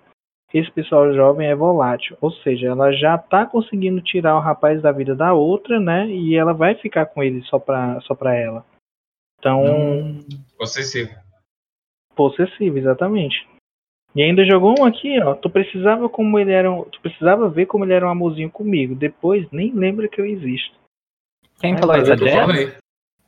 Esse 0.53 0.69
pessoal 0.71 1.13
jovem 1.13 1.47
é 1.47 1.55
volátil. 1.55 2.17
Ou 2.19 2.31
seja, 2.31 2.67
ela 2.67 2.91
já 2.91 3.17
tá 3.17 3.45
conseguindo 3.45 4.01
tirar 4.01 4.35
o 4.35 4.41
rapaz 4.41 4.81
da 4.81 4.91
vida 4.91 5.15
da 5.15 5.33
outra, 5.33 5.79
né? 5.79 6.07
E 6.07 6.35
ela 6.35 6.53
vai 6.53 6.75
ficar 6.75 7.05
com 7.05 7.23
ele 7.23 7.41
só 7.43 7.57
pra, 7.57 7.99
só 8.01 8.13
pra 8.13 8.35
ela. 8.35 8.65
Então, 9.39 9.63
Hum, 9.63 10.19
Possessiva. 10.57 11.11
Possessivo, 12.15 12.77
exatamente. 12.77 13.47
E 14.13 14.21
ainda 14.21 14.43
jogou 14.45 14.75
um 14.79 14.85
aqui, 14.85 15.19
ó. 15.21 15.33
Tu 15.35 15.49
precisava 15.49 16.09
como 16.09 16.37
ele 16.37 16.51
era, 16.51 16.69
um- 16.69 16.83
tu 16.83 16.99
precisava 17.01 17.47
ver 17.49 17.65
como 17.65 17.85
ele 17.85 17.93
era 17.93 18.05
um 18.05 18.09
amorzinho 18.09 18.51
comigo. 18.51 18.93
Depois 18.93 19.49
nem 19.51 19.71
lembra 19.73 20.09
que 20.09 20.19
eu 20.19 20.25
existo. 20.25 20.75
Quem 21.61 21.77
falou 21.77 21.95
isso? 21.95 22.11
A 22.11 22.17
Jess? 22.17 22.77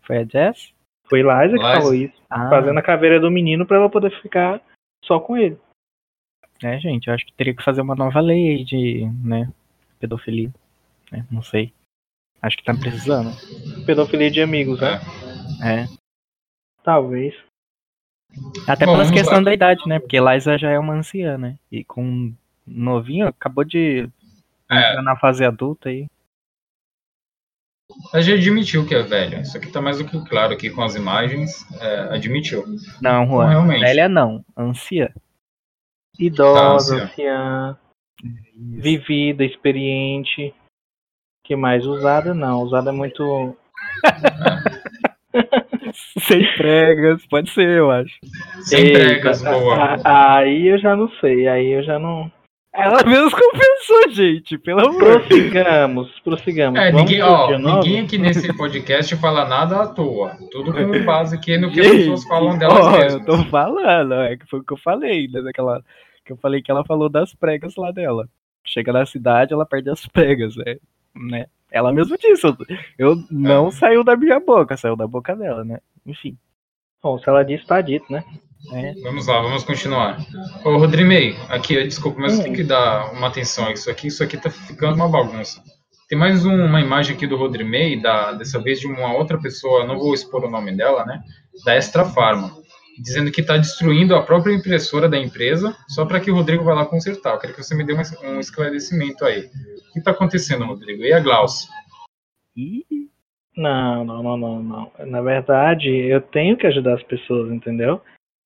Foi 0.01 0.17
a 0.17 0.23
Jess? 0.25 0.73
Foi 1.07 1.21
Liza 1.21 1.57
que 1.57 1.63
Liza. 1.63 1.73
falou 1.73 1.93
isso, 1.93 2.21
Ah, 2.29 2.49
fazendo 2.49 2.77
a 2.77 2.81
caveira 2.83 3.19
do 3.19 3.31
menino 3.31 3.65
pra 3.65 3.77
ela 3.77 3.89
poder 3.89 4.11
ficar 4.21 4.61
só 5.05 5.19
com 5.19 5.37
ele. 5.37 5.57
É, 6.63 6.79
gente, 6.79 7.07
eu 7.07 7.13
acho 7.13 7.25
que 7.25 7.33
teria 7.33 7.53
que 7.55 7.63
fazer 7.63 7.81
uma 7.81 7.95
nova 7.95 8.19
lei 8.19 8.49
aí 8.57 8.63
de, 8.63 9.05
né, 9.23 9.49
pedofilia. 9.99 10.51
né, 11.11 11.25
Não 11.31 11.41
sei. 11.41 11.73
Acho 12.41 12.57
que 12.57 12.63
tá 12.63 12.73
precisando. 12.73 13.31
Pedofilia 13.85 14.29
de 14.29 14.41
amigos, 14.41 14.79
né? 14.81 14.99
É. 15.61 15.81
É. 15.83 15.87
Talvez. 16.83 17.33
Até 18.67 18.85
Bom, 18.85 18.93
pelas 18.93 19.07
vamos 19.07 19.11
questão 19.21 19.37
lá. 19.37 19.43
da 19.45 19.53
idade, 19.53 19.87
né? 19.87 19.99
Porque 19.99 20.19
Liza 20.19 20.57
já 20.57 20.69
é 20.71 20.77
uma 20.79 20.93
anciã, 20.95 21.37
né? 21.37 21.57
E 21.71 21.83
com 21.85 22.03
um 22.03 22.35
novinho, 22.67 23.27
acabou 23.27 23.63
de 23.63 24.09
É. 24.69 24.89
entrar 24.89 25.01
na 25.03 25.15
fase 25.15 25.45
adulta 25.45 25.87
aí. 25.89 26.07
Ela 28.11 28.23
já 28.23 28.33
admitiu 28.33 28.85
que 28.87 28.95
é 28.95 29.03
velha. 29.03 29.41
Isso 29.41 29.55
aqui 29.55 29.71
tá 29.71 29.79
mais 29.81 29.99
do 29.99 30.05
que 30.05 30.19
claro 30.27 30.51
aqui 30.53 30.69
com 30.69 30.81
as 30.81 30.95
imagens. 30.95 31.65
é, 31.79 31.99
admitiu. 32.15 32.65
Não, 33.01 33.25
Juan. 33.27 33.49
realmente. 33.49 33.81
Velha 33.81 34.09
não. 34.09 34.43
Anciã. 34.57 35.09
Idosa, 36.19 36.97
Tá, 36.97 37.03
anciã, 37.05 37.77
vivida, 38.55 39.43
experiente. 39.43 40.53
Que 41.43 41.55
mais? 41.55 41.85
Usada 41.85 42.33
não. 42.33 42.61
Usada 42.61 42.89
é 42.89 42.93
muito. 42.93 43.57
Sem 45.93 46.45
pregas, 46.55 47.25
pode 47.27 47.49
ser, 47.51 47.67
eu 47.69 47.91
acho. 47.91 48.17
Sem 48.61 48.85
Eita, 48.87 48.99
pregas, 48.99 49.41
boa. 49.41 49.75
a- 49.75 49.95
a- 50.03 50.37
Aí 50.37 50.67
eu 50.67 50.77
já 50.77 50.95
não 50.95 51.09
sei. 51.19 51.47
Aí 51.47 51.67
eu 51.71 51.83
já 51.83 51.99
não. 51.99 52.31
Ela 52.73 53.03
mesmo 53.03 53.29
compensou, 53.29 54.09
gente, 54.09 54.57
pelo 54.57 54.87
amor. 54.87 55.21
Prossigamos, 55.21 56.19
prossigamos. 56.21 56.79
É, 56.79 56.91
ninguém, 56.91 57.21
ó, 57.21 57.55
ninguém 57.55 57.99
aqui 57.99 58.17
nesse 58.17 58.51
podcast 58.57 59.15
fala 59.17 59.45
nada 59.45 59.83
à 59.83 59.87
toa. 59.87 60.35
Tudo 60.51 60.73
com 60.73 60.79
base 61.05 61.35
aqui 61.35 61.55
no 61.55 61.71
que 61.71 61.79
as 61.79 61.85
Gente, 61.85 61.97
pessoas 61.99 62.23
falam 62.23 62.57
delas 62.57 62.79
ó, 62.79 62.91
mesmas. 62.91 63.13
Eu 63.13 63.25
tô 63.25 63.43
falando, 63.45 64.13
é 64.15 64.35
que 64.35 64.47
foi 64.47 64.59
o 64.59 64.63
que 64.63 64.73
eu 64.73 64.77
falei, 64.77 65.27
né, 65.27 65.41
daquela, 65.43 65.83
que 66.25 66.33
eu 66.33 66.37
falei 66.37 66.63
que 66.63 66.71
ela 66.71 66.83
falou 66.83 67.09
das 67.09 67.31
pregas 67.35 67.75
lá 67.75 67.91
dela. 67.91 68.27
Chega 68.65 68.91
na 68.91 69.05
cidade, 69.05 69.53
ela 69.53 69.67
perde 69.67 69.91
as 69.91 70.07
pregas, 70.07 70.55
é, 70.65 70.79
né? 71.15 71.45
Ela 71.69 71.93
mesmo 71.93 72.17
disse, 72.17 72.43
eu, 72.45 72.57
eu 72.97 73.23
não 73.29 73.69
saiu 73.69 74.03
da 74.03 74.15
minha 74.15 74.39
boca, 74.39 74.75
saiu 74.77 74.95
da 74.95 75.05
boca 75.05 75.35
dela, 75.35 75.63
né? 75.63 75.77
Enfim. 76.03 76.35
Bom, 77.03 77.19
se 77.19 77.29
ela 77.29 77.43
disse, 77.43 77.67
tá 77.67 77.81
dito, 77.81 78.11
né? 78.11 78.23
É, 78.71 78.93
Vamos 79.01 79.27
lá, 79.27 79.41
vamos 79.41 79.63
continuar. 79.63 80.17
Ô, 80.63 80.77
Rodrimei, 80.77 81.35
aqui, 81.49 81.83
desculpa, 81.83 82.21
mas 82.21 82.39
Hum. 82.39 82.43
tem 82.43 82.53
que 82.53 82.63
dar 82.63 83.11
uma 83.11 83.27
atenção 83.27 83.67
a 83.67 83.71
isso 83.73 83.89
aqui. 83.91 84.07
Isso 84.07 84.23
aqui 84.23 84.37
tá 84.37 84.49
ficando 84.49 84.95
uma 84.95 85.09
bagunça. 85.09 85.61
Tem 86.07 86.17
mais 86.17 86.45
um- 86.45 86.65
uma 86.65 86.79
imagem 86.79 87.15
aqui 87.15 87.27
do 87.27 87.35
Rodrimei, 87.35 87.99
da, 88.01 88.31
dessa 88.33 88.61
vez 88.61 88.79
de 88.79 88.87
uma 88.87 89.13
outra 89.13 89.37
pessoa, 89.39 89.85
não 89.85 89.97
vou 89.97 90.13
expor 90.13 90.45
o 90.45 90.49
nome 90.49 90.75
dela, 90.75 91.05
né? 91.05 91.21
Da 91.65 91.75
Extra 91.75 92.05
Farma, 92.05 92.51
dizendo 93.01 93.31
que 93.31 93.41
está 93.41 93.57
destruindo 93.57 94.15
a 94.15 94.21
própria 94.21 94.53
impressora 94.53 95.09
da 95.09 95.17
empresa 95.17 95.75
só 95.89 96.05
para 96.05 96.19
que 96.19 96.31
o 96.31 96.35
Rodrigo 96.35 96.63
vá 96.63 96.73
lá 96.73 96.85
consertar. 96.85 97.33
Eu 97.33 97.39
quero 97.39 97.53
que 97.53 97.63
você 97.63 97.75
me 97.75 97.83
dê 97.83 97.93
um, 97.93 98.01
um 98.35 98.39
esclarecimento 98.39 99.25
aí. 99.25 99.49
O 99.89 99.93
que 99.93 99.99
está 99.99 100.11
acontecendo, 100.11 100.65
Rodrigo? 100.65 101.03
E 101.03 101.11
a 101.11 101.19
Glaucia? 101.19 101.67
Não, 103.55 104.03
não, 104.03 104.23
não, 104.23 104.37
não, 104.37 104.63
não. 104.63 104.91
Na 105.05 105.21
verdade, 105.21 105.87
eu 105.89 106.21
tenho 106.21 106.57
que 106.57 106.65
ajudar 106.67 106.95
as 106.95 107.03
pessoas, 107.03 107.51
entendeu? 107.51 108.01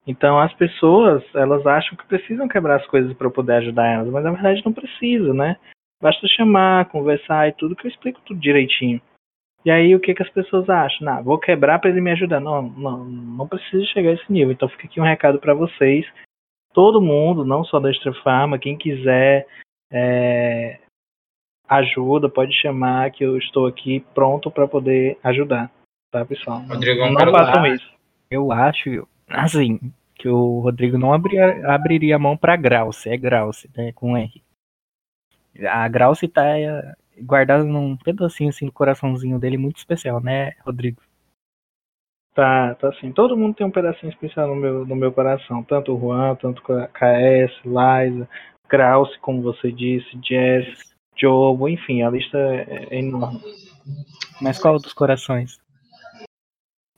Então 0.07 0.39
as 0.39 0.53
pessoas, 0.53 1.23
elas 1.35 1.65
acham 1.67 1.97
que 1.97 2.07
precisam 2.07 2.47
quebrar 2.47 2.77
as 2.77 2.87
coisas 2.87 3.13
para 3.13 3.27
eu 3.27 3.31
poder 3.31 3.53
ajudar 3.55 3.87
elas, 3.87 4.07
mas 4.07 4.23
na 4.23 4.31
verdade 4.31 4.63
não 4.65 4.71
precisa, 4.71 5.33
né? 5.33 5.57
Basta 6.01 6.25
chamar, 6.27 6.89
conversar 6.89 7.49
e 7.49 7.53
tudo 7.53 7.75
que 7.75 7.85
eu 7.85 7.91
explico 7.91 8.21
tudo 8.25 8.39
direitinho. 8.39 9.01
E 9.65 9.71
aí 9.71 9.93
o 9.93 9.99
que 9.99 10.13
que 10.13 10.23
as 10.23 10.29
pessoas 10.29 10.69
acham? 10.69 11.05
Não, 11.05 11.23
vou 11.23 11.37
quebrar 11.37 11.79
para 11.79 11.89
ele 11.89 11.99
me 11.99 12.11
ajudar. 12.11 12.39
Não, 12.39 12.61
não, 12.61 13.03
não 13.03 13.47
precisa 13.47 13.83
chegar 13.87 14.11
a 14.11 14.13
esse 14.13 14.31
nível. 14.31 14.53
Então 14.53 14.69
fica 14.69 14.85
aqui 14.85 15.01
um 15.01 15.03
recado 15.03 15.39
para 15.39 15.53
vocês. 15.53 16.05
Todo 16.73 17.01
mundo, 17.01 17.43
não 17.43 17.65
só 17.65 17.79
da 17.79 17.89
Extra 17.89 18.13
Farma, 18.23 18.59
quem 18.59 18.77
quiser 18.77 19.45
é, 19.91 20.79
ajuda, 21.67 22.29
pode 22.29 22.53
chamar 22.53 23.11
que 23.11 23.23
eu 23.25 23.37
estou 23.37 23.67
aqui 23.67 24.05
pronto 24.13 24.49
para 24.49 24.67
poder 24.67 25.17
ajudar, 25.23 25.71
tá, 26.11 26.23
pessoal? 26.23 26.59
Rodrigo, 26.59 27.01
eu 27.01 27.11
não 27.11 27.31
façam 27.31 27.65
isso. 27.65 27.91
eu 28.29 28.51
acho, 28.51 29.07
assim, 29.27 29.79
que 30.15 30.27
o 30.27 30.59
Rodrigo 30.59 30.97
não 30.97 31.13
abria- 31.13 31.73
abriria 31.73 32.15
a 32.15 32.19
mão 32.19 32.35
pra 32.35 32.55
Grauce, 32.55 33.09
é 33.09 33.17
Grauce, 33.17 33.69
né, 33.75 33.91
com 33.93 34.17
R. 34.17 34.41
A 35.69 35.87
Grauce 35.87 36.27
tá 36.27 36.45
é, 36.57 36.93
guardada 37.19 37.63
num 37.63 37.97
pedacinho 37.97 38.49
assim 38.49 38.65
do 38.65 38.71
coraçãozinho 38.71 39.39
dele 39.39 39.57
muito 39.57 39.77
especial, 39.77 40.21
né, 40.21 40.53
Rodrigo? 40.65 41.01
Tá, 42.33 42.75
tá 42.75 42.89
assim. 42.89 43.11
Todo 43.11 43.35
mundo 43.35 43.55
tem 43.55 43.65
um 43.65 43.71
pedacinho 43.71 44.11
especial 44.11 44.47
no 44.47 44.55
meu, 44.55 44.85
no 44.85 44.95
meu 44.95 45.11
coração. 45.11 45.63
Tanto 45.63 45.95
o 45.95 45.99
Juan, 45.99 46.35
tanto 46.35 46.61
KS, 46.61 47.51
Liza, 47.65 48.29
Krause, 48.67 49.17
como 49.17 49.41
você 49.41 49.71
disse, 49.71 50.07
Jess, 50.23 50.95
Jobo, 51.15 51.67
enfim, 51.67 52.03
a 52.03 52.11
lista 52.11 52.37
é, 52.37 52.89
é 52.91 52.99
enorme. 52.99 53.41
Mas 54.39 54.59
qual 54.59 54.77
dos 54.77 54.93
corações? 54.93 55.59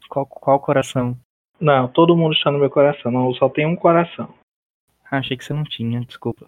Qual, 0.10 0.26
qual 0.26 0.60
coração? 0.60 1.18
Não, 1.60 1.88
todo 1.88 2.16
mundo 2.16 2.34
está 2.34 2.52
no 2.52 2.60
meu 2.60 2.70
coração. 2.70 3.12
Não, 3.12 3.28
eu 3.28 3.34
só 3.36 3.50
tenho 3.50 3.70
um 3.70 3.76
coração. 3.76 4.34
Ah, 5.12 5.18
achei 5.18 5.36
que 5.36 5.44
você 5.44 5.54
não 5.54 5.64
tinha, 5.64 6.00
desculpa. 6.02 6.46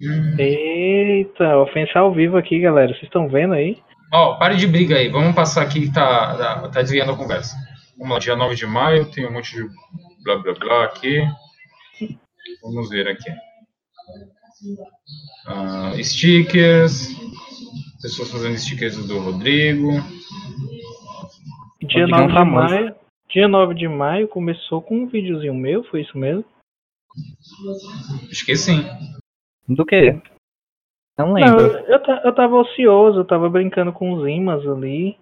Hum. 0.00 0.36
Eita, 0.38 1.58
ofensa 1.58 1.98
ao 1.98 2.12
vivo 2.12 2.36
aqui, 2.36 2.60
galera. 2.60 2.92
Vocês 2.92 3.04
estão 3.04 3.28
vendo 3.28 3.54
aí? 3.54 3.82
Ó, 4.12 4.36
pare 4.36 4.56
de 4.56 4.66
briga 4.66 4.96
aí. 4.96 5.08
Vamos 5.08 5.34
passar 5.34 5.62
aqui 5.62 5.82
que 5.82 5.92
tá, 5.92 6.36
tá, 6.36 6.68
tá 6.68 6.82
desviando 6.82 7.12
a 7.12 7.16
conversa. 7.16 7.56
Vamos 7.96 8.14
lá, 8.14 8.18
dia 8.18 8.36
9 8.36 8.54
de 8.54 8.66
maio, 8.66 9.10
tem 9.10 9.26
um 9.26 9.32
monte 9.32 9.54
de 9.54 9.68
blá 10.24 10.36
blá 10.38 10.54
blá 10.54 10.84
aqui. 10.84 11.24
Vamos 12.62 12.88
ver 12.88 13.08
aqui. 13.08 13.30
Ah, 15.46 15.92
stickers. 16.02 17.08
Pessoas 18.00 18.30
fazendo 18.30 18.58
stickers 18.58 18.96
do 19.06 19.18
Rodrigo. 19.18 19.92
Dia 21.82 22.06
Rodrigão 22.06 22.28
9 22.28 22.44
de 22.44 22.50
maio. 22.50 23.01
Dia 23.32 23.48
9 23.48 23.74
de 23.74 23.88
maio 23.88 24.28
começou 24.28 24.82
com 24.82 24.98
um 24.98 25.06
videozinho 25.06 25.54
meu, 25.54 25.82
foi 25.84 26.02
isso 26.02 26.16
mesmo? 26.18 26.44
Acho 28.30 28.44
que 28.44 28.54
sim. 28.56 28.84
Do 29.68 29.86
quê? 29.86 30.20
Não 31.16 31.28
Não, 31.28 31.34
lembro. 31.34 31.60
eu, 31.60 31.98
eu, 31.98 32.00
eu 32.24 32.34
tava 32.34 32.56
ocioso, 32.56 33.20
eu 33.20 33.24
tava 33.24 33.48
brincando 33.48 33.92
com 33.92 34.12
os 34.12 34.28
imãs 34.28 34.66
ali. 34.66 35.16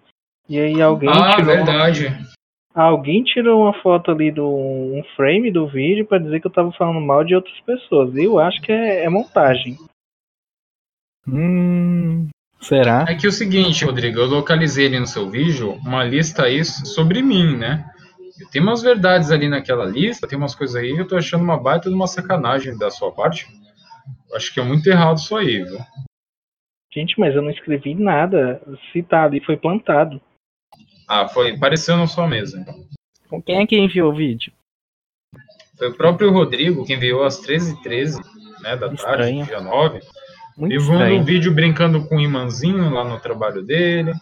E 0.49 0.59
aí 0.59 0.81
alguém 0.81 1.09
Ah, 1.09 1.35
tirou, 1.35 1.45
verdade. 1.55 2.07
alguém 2.73 3.23
tirou 3.23 3.61
uma 3.63 3.81
foto 3.81 4.11
ali 4.11 4.29
do 4.31 4.45
um 4.45 5.01
frame 5.15 5.51
do 5.51 5.67
vídeo 5.67 6.05
pra 6.05 6.17
dizer 6.17 6.41
que 6.41 6.47
eu 6.47 6.51
tava 6.51 6.71
falando 6.73 6.99
mal 6.99 7.23
de 7.23 7.33
outras 7.35 7.59
pessoas. 7.61 8.13
E 8.15 8.23
eu 8.25 8.39
acho 8.39 8.61
que 8.61 8.71
é, 8.71 9.05
é 9.05 9.09
montagem. 9.09 9.77
Hum, 11.27 12.27
será? 12.59 13.05
É 13.07 13.15
que 13.15 13.27
o 13.27 13.31
seguinte, 13.31 13.85
Rodrigo, 13.85 14.19
eu 14.19 14.25
localizei 14.25 14.87
ali 14.87 14.99
no 14.99 15.07
seu 15.07 15.29
vídeo 15.29 15.73
uma 15.85 16.03
lista 16.03 16.43
aí 16.43 16.65
sobre 16.65 17.21
mim, 17.21 17.55
né? 17.57 17.89
E 18.41 18.45
Tem 18.47 18.61
umas 18.61 18.81
verdades 18.81 19.31
ali 19.31 19.47
naquela 19.47 19.85
lista, 19.85 20.27
tem 20.27 20.37
umas 20.37 20.55
coisas 20.55 20.75
aí 20.75 20.93
que 20.93 21.01
eu 21.01 21.07
tô 21.07 21.15
achando 21.15 21.43
uma 21.43 21.57
baita 21.57 21.89
de 21.89 21.95
uma 21.95 22.07
sacanagem 22.07 22.77
da 22.77 22.89
sua 22.89 23.11
parte. 23.11 23.47
Acho 24.33 24.53
que 24.53 24.59
é 24.59 24.63
muito 24.63 24.87
errado 24.87 25.17
isso 25.17 25.35
aí, 25.35 25.63
viu? 25.63 25.79
Gente, 26.93 27.19
mas 27.19 27.35
eu 27.35 27.41
não 27.41 27.51
escrevi 27.51 27.95
nada. 27.95 28.61
Se 28.91 29.01
tá 29.03 29.23
ali, 29.23 29.39
foi 29.43 29.55
plantado. 29.55 30.21
Ah, 31.07 31.27
foi, 31.27 31.51
apareceu 31.51 31.95
na 31.97 32.07
sua 32.07 32.27
mesa. 32.27 32.59
então. 32.59 32.85
Com 33.29 33.41
quem 33.41 33.61
é 33.61 33.67
que 33.67 33.77
enviou 33.77 34.11
o 34.11 34.15
vídeo? 34.15 34.51
Foi 35.77 35.89
o 35.89 35.95
próprio 35.95 36.31
Rodrigo 36.31 36.85
que 36.85 36.93
enviou 36.93 37.23
às 37.23 37.41
13h13, 37.41 38.17
né, 38.61 38.75
da 38.75 38.89
tarde, 38.89 38.95
Estranho. 38.95 39.45
dia 39.45 39.61
9. 39.61 39.99
Muito 40.57 40.73
Levou 40.73 40.95
um 40.95 41.23
vídeo 41.23 41.53
brincando 41.53 42.07
com 42.07 42.17
um 42.17 42.19
imãzinho 42.19 42.89
lá 42.89 43.03
no 43.03 43.19
trabalho 43.19 43.61
dele. 43.61 44.13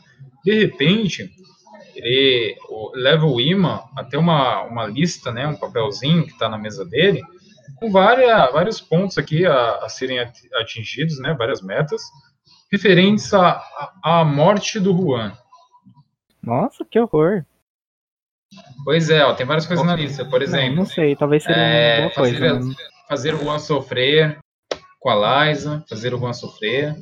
De 0.43 0.53
repente, 0.53 1.30
ele 2.00 2.56
o- 2.70 2.91
leva 2.95 3.26
o 3.26 3.39
imã 3.39 3.84
até 3.95 4.18
uma, 4.18 4.64
uma 4.64 4.86
lista, 4.88 5.32
né, 5.32 5.47
um 5.47 5.56
papelzinho 5.56 6.26
que 6.26 6.32
está 6.32 6.50
na 6.50 6.58
mesa 6.58 6.84
dele, 6.86 7.22
com 7.78 7.91
várias, 7.91 8.52
vários 8.52 8.82
pontos 8.82 9.18
aqui 9.18 9.45
a, 9.45 9.76
a 9.84 9.89
serem 9.89 10.20
at- 10.20 10.38
atingidos, 10.56 11.20
né, 11.20 11.34
várias 11.38 11.62
metas, 11.62 12.02
referentes 12.72 13.34
à 13.34 13.64
à- 14.04 14.24
morte 14.26 14.80
do 14.80 14.95
Juan. 14.95 15.32
Nossa, 16.41 16.86
que 16.86 17.00
horror. 17.00 17.43
Pois 18.84 19.10
é, 19.10 19.24
ó, 19.24 19.34
tem 19.34 19.45
várias 19.45 19.68
coisas 19.68 19.86
na 19.86 19.95
lista. 19.95 20.26
Por 20.26 20.39
Não, 20.39 20.47
exemplo, 20.47 20.76
não 20.78 20.86
sei, 20.86 21.16
talvez 21.16 21.43
seria 21.43 21.58
uma 21.62 21.68
É, 21.68 22.10
coisa. 22.10 22.34
fazer, 22.39 22.54
né? 22.60 22.76
fazer 23.08 23.34
o 23.36 23.39
Juan 23.43 23.60
sofrer 23.60 24.39
com 25.00 25.10
a 25.10 25.45
Liza, 25.47 25.84
fazer 25.88 26.14
o 26.14 26.20
Juan 26.20 26.34
sofrer. 26.34 26.95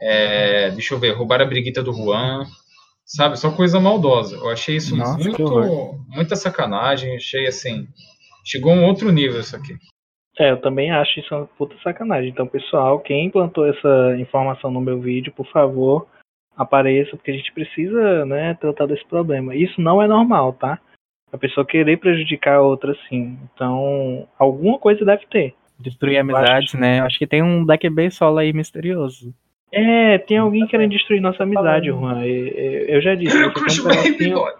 É, 0.00 0.70
deixa 0.70 0.94
eu 0.94 0.98
ver, 0.98 1.12
roubar 1.12 1.40
a 1.40 1.44
briguita 1.46 1.82
do 1.82 1.92
Juan. 1.92 2.46
Sabe, 3.06 3.38
só 3.38 3.54
coisa 3.54 3.78
maldosa. 3.78 4.36
Eu 4.36 4.50
achei 4.50 4.76
isso 4.76 4.96
Nossa, 4.96 5.16
muito, 5.16 6.00
muita 6.08 6.34
sacanagem. 6.34 7.14
Achei 7.14 7.46
assim. 7.46 7.86
Chegou 8.44 8.72
a 8.72 8.74
um 8.74 8.84
outro 8.84 9.12
nível 9.12 9.40
isso 9.40 9.54
aqui. 9.54 9.76
É, 10.38 10.50
eu 10.50 10.60
também 10.60 10.90
acho 10.90 11.20
isso 11.20 11.34
uma 11.34 11.46
puta 11.46 11.76
sacanagem. 11.82 12.30
Então, 12.30 12.46
pessoal, 12.46 12.98
quem 12.98 13.26
implantou 13.26 13.64
essa 13.64 14.16
informação 14.18 14.70
no 14.70 14.80
meu 14.80 15.00
vídeo, 15.00 15.32
por 15.32 15.46
favor, 15.50 16.06
apareça, 16.56 17.16
porque 17.16 17.30
a 17.30 17.34
gente 17.34 17.52
precisa, 17.52 18.26
né, 18.26 18.54
tratar 18.54 18.86
desse 18.86 19.06
problema. 19.06 19.54
Isso 19.54 19.80
não 19.80 20.02
é 20.02 20.08
normal, 20.08 20.52
tá? 20.54 20.78
A 21.32 21.38
pessoa 21.38 21.64
querer 21.64 21.98
prejudicar 21.98 22.56
a 22.56 22.62
outra, 22.62 22.94
sim. 23.08 23.38
Então, 23.54 24.28
alguma 24.38 24.78
coisa 24.78 25.04
deve 25.04 25.26
ter. 25.26 25.54
Destruir 25.78 26.18
amizades, 26.18 26.74
né? 26.74 27.00
Acho 27.00 27.18
que 27.18 27.26
tem 27.26 27.42
um 27.42 27.64
Black 27.64 27.88
Bay 27.88 28.10
solo 28.10 28.38
aí 28.38 28.52
misterioso. 28.52 29.32
É, 29.72 30.18
tem 30.18 30.38
alguém 30.38 30.66
querendo 30.66 30.92
destruir 30.92 31.20
nossa 31.20 31.42
amizade, 31.42 31.88
Juan. 31.88 32.24
Eu 32.24 33.00
já 33.02 33.14
disse. 33.14 33.36
um 33.36 33.48
Baby 33.52 33.72
pedacinho- 33.82 34.34
Boy. 34.36 34.52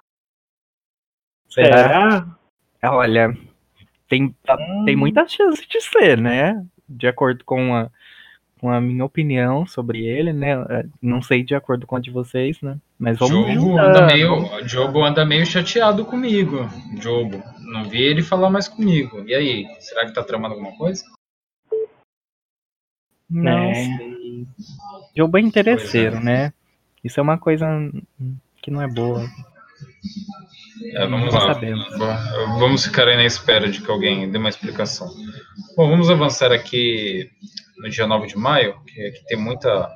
Será? 1.48 2.26
É, 2.82 2.88
Olha, 2.88 3.36
tem, 4.08 4.34
tá- 4.44 4.56
Hum. 4.60 4.84
tem 4.84 4.94
muita 4.96 5.26
chance 5.26 5.66
de 5.66 5.80
ser, 5.80 6.18
né? 6.20 6.64
De 6.88 7.06
acordo 7.06 7.44
com 7.44 7.74
a, 7.74 7.90
com 8.60 8.70
a 8.70 8.80
minha 8.80 9.04
opinião 9.04 9.66
sobre 9.66 10.04
ele, 10.04 10.32
né? 10.32 10.52
É, 10.68 10.84
Não 11.00 11.22
sei 11.22 11.42
de 11.42 11.54
acordo 11.54 11.86
com 11.86 11.96
a 11.96 12.00
de 12.00 12.10
vocês, 12.10 12.60
né? 12.60 12.76
Mas 12.98 13.18
vamos 13.18 13.34
Jobo 13.34 13.52
juntar. 13.52 13.84
anda, 13.86 14.06
meio, 14.06 14.68
Jobo 14.68 15.04
anda 15.04 15.24
meio 15.24 15.46
chateado 15.46 16.04
comigo. 16.04 16.58
Jobo. 17.00 17.42
Não 17.60 17.84
vi 17.84 18.02
ele 18.02 18.22
falar 18.22 18.50
mais 18.50 18.68
comigo. 18.68 19.24
E 19.26 19.34
aí? 19.34 19.66
Será 19.80 20.04
que 20.06 20.12
tá 20.14 20.22
tramando 20.22 20.54
alguma 20.54 20.76
coisa? 20.76 21.04
Não 23.30 23.50
É. 23.70 23.74
sei. 23.74 24.15
Jogo 25.16 25.38
é 25.38 25.40
interesseiro, 25.40 26.20
né? 26.20 26.52
Isso 27.02 27.20
é 27.20 27.22
uma 27.22 27.38
coisa 27.38 27.66
que 28.62 28.70
não 28.70 28.82
é 28.82 28.88
boa. 28.88 29.24
É, 30.92 31.06
vamos 31.06 31.32
lá. 31.32 31.54
Bom, 31.54 32.58
Vamos 32.58 32.84
ficar 32.84 33.08
aí 33.08 33.16
na 33.16 33.24
espera 33.24 33.68
de 33.68 33.80
que 33.80 33.90
alguém 33.90 34.30
dê 34.30 34.38
uma 34.38 34.48
explicação. 34.48 35.08
Bom, 35.76 35.88
vamos 35.88 36.10
avançar 36.10 36.52
aqui 36.52 37.30
no 37.78 37.88
dia 37.88 38.06
9 38.06 38.26
de 38.26 38.36
maio, 38.36 38.80
que 38.84 39.06
aqui 39.06 39.24
tem 39.26 39.38
muita, 39.38 39.88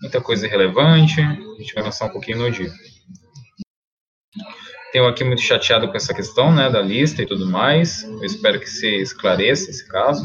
muita 0.00 0.20
coisa 0.20 0.46
relevante. 0.46 1.20
A 1.20 1.34
gente 1.58 1.74
vai 1.74 1.82
avançar 1.82 2.06
um 2.06 2.12
pouquinho 2.12 2.38
no 2.38 2.50
dia. 2.50 2.70
Tenho 4.92 5.06
aqui 5.06 5.24
muito 5.24 5.40
chateado 5.40 5.88
com 5.88 5.96
essa 5.96 6.12
questão, 6.12 6.54
né, 6.54 6.68
da 6.68 6.82
lista 6.82 7.22
e 7.22 7.26
tudo 7.26 7.46
mais. 7.46 8.02
Eu 8.04 8.24
espero 8.24 8.60
que 8.60 8.68
se 8.68 8.86
esclareça 9.00 9.70
esse 9.70 9.88
caso. 9.88 10.22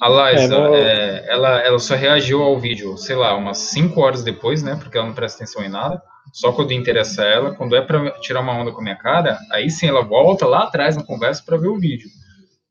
A 0.00 0.08
Liza, 0.32 0.54
É, 0.54 0.58
vou- 0.58 0.76
é, 0.76 1.26
ela, 1.28 1.60
ela 1.60 1.78
só 1.78 1.94
reagiu 1.94 2.42
ao 2.42 2.58
vídeo, 2.58 2.96
sei 2.96 3.16
lá, 3.16 3.34
umas 3.34 3.58
5 3.58 4.00
horas 4.00 4.22
depois, 4.22 4.62
né, 4.62 4.76
porque 4.80 4.96
ela 4.96 5.06
não 5.06 5.14
presta 5.14 5.42
atenção 5.42 5.62
em 5.64 5.68
nada. 5.68 6.00
Só 6.32 6.52
quando 6.52 6.72
interessa 6.72 7.24
ela, 7.24 7.54
quando 7.54 7.74
é 7.74 7.80
pra 7.80 8.10
tirar 8.20 8.40
uma 8.40 8.52
onda 8.52 8.70
com 8.70 8.80
a 8.80 8.82
minha 8.82 8.96
cara, 8.96 9.38
aí 9.50 9.70
sim 9.70 9.88
ela 9.88 10.02
volta 10.02 10.46
lá 10.46 10.64
atrás 10.64 10.94
na 10.96 11.02
conversa 11.02 11.42
pra 11.44 11.56
ver 11.56 11.68
o 11.68 11.78
vídeo. 11.78 12.08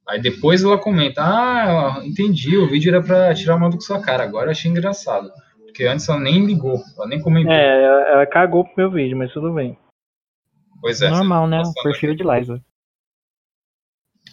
Aí 0.08 0.22
depois 0.22 0.64
ela 0.64 0.78
comenta: 0.78 1.22
Ah, 1.22 2.00
entendi, 2.06 2.56
o 2.56 2.70
vídeo 2.70 2.94
era 2.94 3.04
pra 3.04 3.34
tirar 3.34 3.56
uma 3.56 3.66
onda 3.68 3.76
com 3.76 3.82
sua 3.82 4.00
cara. 4.00 4.24
Agora 4.24 4.48
eu 4.48 4.52
achei 4.52 4.70
engraçado. 4.72 5.30
Porque 5.66 5.84
antes 5.86 6.08
ela 6.08 6.20
nem 6.20 6.46
ligou, 6.46 6.82
ela 6.96 7.08
nem 7.08 7.20
comentou. 7.20 7.52
É, 7.52 7.84
ela, 7.84 8.02
ela 8.10 8.26
cagou 8.28 8.64
pro 8.64 8.74
meu 8.78 8.92
vídeo, 8.92 9.18
mas 9.18 9.34
tudo 9.34 9.52
bem. 9.54 9.78
Pois 10.80 11.02
é. 11.02 11.10
Normal, 11.10 11.48
né? 11.48 11.58
O 11.58 11.64
Passando 11.64 11.84
perfil 11.84 12.16
de 12.16 12.24
Liza. 12.24 12.62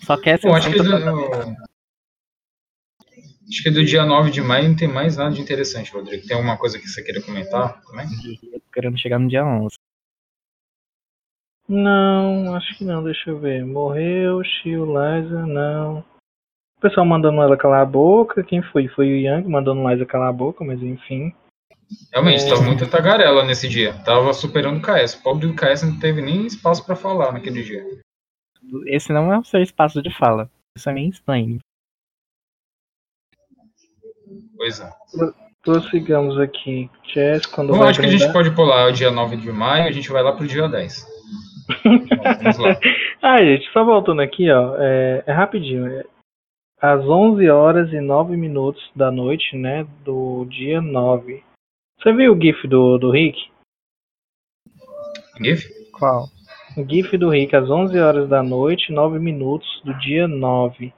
Só 0.02 0.16
quer 0.18 0.38
ser 0.38 0.48
Bom, 0.48 0.54
acho 0.54 0.70
que, 0.70 0.78
acho 3.48 3.62
que 3.62 3.70
do 3.70 3.84
dia 3.84 4.04
9 4.04 4.30
de 4.30 4.40
maio 4.40 4.68
não 4.68 4.76
tem 4.76 4.88
mais 4.88 5.16
nada 5.16 5.34
de 5.34 5.40
interessante, 5.40 5.92
Rodrigo. 5.92 6.26
Tem 6.26 6.36
alguma 6.36 6.56
coisa 6.56 6.78
que 6.78 6.86
você 6.88 7.02
queira 7.02 7.20
comentar 7.22 7.80
também? 7.82 8.06
querendo 8.72 8.98
chegar 8.98 9.18
no 9.18 9.28
dia 9.28 9.44
11. 9.44 9.76
Não, 11.68 12.54
acho 12.54 12.76
que 12.76 12.84
não, 12.84 13.02
deixa 13.02 13.30
eu 13.30 13.38
ver. 13.38 13.64
Morreu, 13.64 14.42
Shio, 14.44 14.84
Liza, 14.84 15.46
não. 15.46 16.00
O 16.76 16.80
pessoal 16.80 17.06
mandando 17.06 17.40
ela 17.40 17.56
calar 17.56 17.80
a 17.82 17.86
boca. 17.86 18.42
Quem 18.44 18.62
foi? 18.62 18.88
Foi 18.88 19.06
o 19.06 19.16
Yang 19.16 19.48
mandando 19.48 19.88
Liza 19.88 20.04
calar 20.04 20.28
a 20.28 20.32
boca, 20.32 20.62
mas 20.64 20.82
enfim. 20.82 21.32
Realmente, 22.12 22.44
É. 22.44 22.48
tava 22.48 22.62
muita 22.62 22.86
tagarela 22.86 23.44
nesse 23.44 23.68
dia. 23.68 23.94
Tava 24.04 24.32
superando 24.34 24.78
o 24.78 24.82
KS. 24.82 25.14
O 25.14 25.22
pobre 25.22 25.46
do 25.46 25.54
KS 25.54 25.84
não 25.84 25.98
teve 25.98 26.20
nem 26.20 26.46
espaço 26.46 26.84
pra 26.84 26.96
falar 26.96 27.32
naquele 27.32 27.62
dia. 27.62 27.82
Esse 28.86 29.12
não 29.12 29.32
é 29.32 29.38
o 29.38 29.44
seu 29.44 29.62
espaço 29.62 30.02
de 30.02 30.10
fala. 30.14 30.50
Isso 30.76 30.90
é 30.90 30.92
meio 30.92 31.08
estranho. 31.10 31.58
Pois 34.56 34.80
é. 34.80 34.90
Prossigamos 35.62 36.38
aqui. 36.38 36.90
Chess, 37.04 37.46
quando 37.46 37.72
Bom, 37.72 37.78
vai 37.78 37.88
acho 37.90 38.00
que 38.00 38.06
a 38.06 38.08
gente 38.10 38.20
brindar- 38.20 38.32
pode 38.34 38.54
pular 38.54 38.88
o 38.88 38.92
dia 38.92 39.10
9 39.10 39.36
de 39.36 39.50
maio 39.50 39.84
e 39.84 39.88
a 39.88 39.92
gente 39.92 40.10
vai 40.10 40.22
lá 40.22 40.32
pro 40.32 40.46
dia 40.46 40.68
10. 40.68 41.06
Vamos 42.42 42.58
lá. 42.58 42.78
Ah, 43.22 43.38
gente, 43.42 43.70
só 43.72 43.82
voltando 43.84 44.20
aqui, 44.20 44.50
ó. 44.50 44.76
É, 44.78 45.24
é 45.26 45.32
rapidinho. 45.32 45.86
É, 45.86 46.04
às 46.80 47.00
11 47.00 47.48
horas 47.48 47.90
e 47.92 48.00
9 48.00 48.36
minutos 48.36 48.82
da 48.94 49.10
noite, 49.10 49.56
né? 49.56 49.86
Do 50.04 50.44
dia 50.50 50.80
9. 50.82 51.42
Você 51.98 52.12
viu 52.12 52.34
o 52.34 52.40
GIF 52.40 52.68
do, 52.68 52.98
do 52.98 53.10
Rick? 53.10 53.38
GIF? 55.42 55.66
Qual? 55.92 56.28
O 56.76 56.84
GIF 56.84 57.16
do 57.16 57.30
Rick 57.30 57.56
às 57.56 57.70
11 57.70 57.98
horas 57.98 58.28
da 58.28 58.42
noite, 58.42 58.92
9 58.92 59.18
minutos 59.18 59.66
do 59.84 59.94
dia 59.98 60.28
9. 60.28 60.92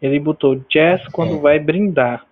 Ele 0.00 0.18
botou 0.20 0.56
Jazz 0.70 1.06
quando 1.08 1.40
vai 1.40 1.58
brindar. 1.58 2.24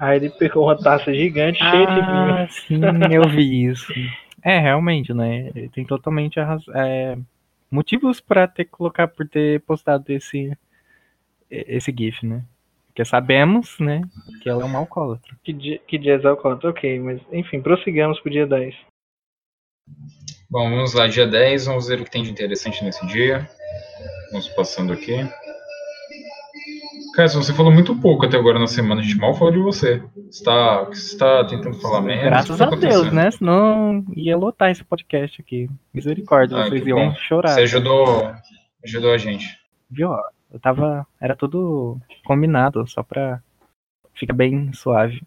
Aí 0.00 0.16
ele 0.16 0.30
pegou 0.30 0.64
uma 0.64 0.76
taça 0.76 1.12
gigante 1.12 1.58
cheia 1.58 1.86
de 1.86 2.00
vinho. 2.00 2.34
Ah, 2.34 2.48
sim, 2.48 2.80
eu 3.12 3.28
vi 3.28 3.66
isso. 3.66 3.92
É, 4.42 4.58
realmente, 4.58 5.12
né? 5.12 5.50
Ele 5.54 5.68
tem 5.68 5.84
totalmente 5.84 6.40
a 6.40 6.44
raz- 6.46 6.68
é, 6.74 7.18
motivos 7.70 8.18
pra 8.18 8.48
ter 8.48 8.64
que 8.64 8.70
colocar 8.70 9.06
por 9.08 9.28
ter 9.28 9.60
postado 9.60 10.10
esse 10.10 10.56
esse 11.50 11.92
GIF, 11.96 12.24
né? 12.24 12.42
Porque 12.86 13.04
sabemos, 13.04 13.78
né, 13.78 14.00
que 14.40 14.48
ela 14.48 14.62
é 14.62 14.64
uma 14.64 14.78
alcoólatra. 14.78 15.36
Que 15.44 15.52
dia, 15.52 15.78
que 15.86 15.98
dia 15.98 16.14
é 16.14 16.26
alcoólatra? 16.26 16.70
Ok, 16.70 16.98
mas 17.00 17.20
enfim, 17.32 17.60
prossigamos 17.60 18.18
pro 18.20 18.30
dia 18.30 18.46
10. 18.46 18.74
Bom, 20.48 20.68
vamos 20.70 20.94
lá, 20.94 21.06
dia 21.06 21.26
10, 21.26 21.66
vamos 21.66 21.88
ver 21.88 22.00
o 22.00 22.04
que 22.04 22.10
tem 22.10 22.22
de 22.22 22.30
interessante 22.30 22.82
nesse 22.84 23.06
dia. 23.06 23.48
Vamos 24.32 24.48
passando 24.48 24.92
aqui. 24.92 25.14
Cara, 27.14 27.28
você 27.28 27.52
falou 27.52 27.72
muito 27.72 27.94
pouco 27.96 28.24
até 28.24 28.36
agora 28.36 28.58
na 28.58 28.66
semana, 28.66 29.00
a 29.00 29.04
gente 29.04 29.18
mal 29.18 29.34
falou 29.34 29.52
de 29.52 29.58
você. 29.58 30.02
Você 30.30 30.44
tá, 30.44 30.84
você 30.84 31.18
tá 31.18 31.44
tentando 31.44 31.76
falar 31.80 32.00
merda? 32.00 32.24
Graças 32.24 32.56
tá 32.58 32.66
a 32.66 32.76
Deus, 32.76 33.12
né? 33.12 33.30
Senão 33.30 34.04
ia 34.14 34.36
lotar 34.36 34.70
esse 34.70 34.84
podcast 34.84 35.40
aqui. 35.40 35.68
Misericórdia, 35.92 36.56
Ah, 36.56 36.68
vocês 36.68 36.86
iam 36.86 37.10
bom. 37.10 37.14
chorar. 37.16 37.54
Você 37.54 37.62
ajudou, 37.62 38.32
ajudou 38.84 39.12
a 39.12 39.18
gente. 39.18 39.46
Viu? 39.90 40.10
Eu 40.52 40.60
tava. 40.60 41.06
Era 41.20 41.34
tudo 41.34 41.98
combinado, 42.24 42.86
só 42.86 43.02
pra 43.02 43.40
ficar 44.14 44.34
bem 44.34 44.72
suave. 44.72 45.20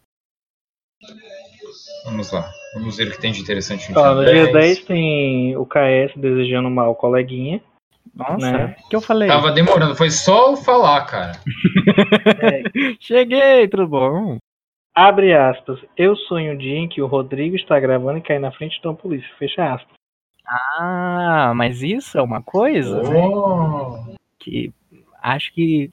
Vamos 2.05 2.31
lá. 2.31 2.49
Vamos 2.75 2.97
ver 2.97 3.07
o 3.07 3.11
que 3.11 3.19
tem 3.21 3.31
de 3.31 3.41
interessante 3.41 3.91
Ó, 3.95 4.15
no 4.15 4.25
dia 4.25 4.51
10 4.51 4.79
tem 4.85 5.55
o 5.57 5.65
KS 5.65 6.15
desejando 6.17 6.69
mal 6.69 6.95
coleguinha. 6.95 7.61
Nossa, 8.13 8.51
Né? 8.51 8.75
o 8.85 8.89
que 8.89 8.95
eu 8.95 9.01
falei? 9.01 9.27
Tava 9.27 9.51
demorando, 9.51 9.95
foi 9.95 10.09
só 10.11 10.51
eu 10.51 10.57
falar, 10.57 11.05
cara. 11.05 11.31
Cheguei, 12.99 13.67
tudo 13.67 13.87
bom? 13.87 14.37
Abre 14.95 15.33
aspas. 15.33 15.79
Eu 15.97 16.15
sonho 16.15 16.53
um 16.53 16.57
dia 16.57 16.75
em 16.77 16.87
que 16.87 17.01
o 17.01 17.07
Rodrigo 17.07 17.55
está 17.55 17.79
gravando 17.79 18.19
e 18.19 18.21
cai 18.21 18.37
na 18.39 18.51
frente 18.51 18.79
de 18.79 18.87
uma 18.87 18.93
polícia. 18.95 19.27
Fecha 19.39 19.73
aspas. 19.73 19.93
Ah, 20.45 21.53
mas 21.55 21.81
isso 21.81 22.17
é 22.17 22.21
uma 22.21 22.41
coisa 22.43 23.01
Oh. 23.01 24.13
que 24.39 24.71
acho 25.21 25.51
que. 25.53 25.91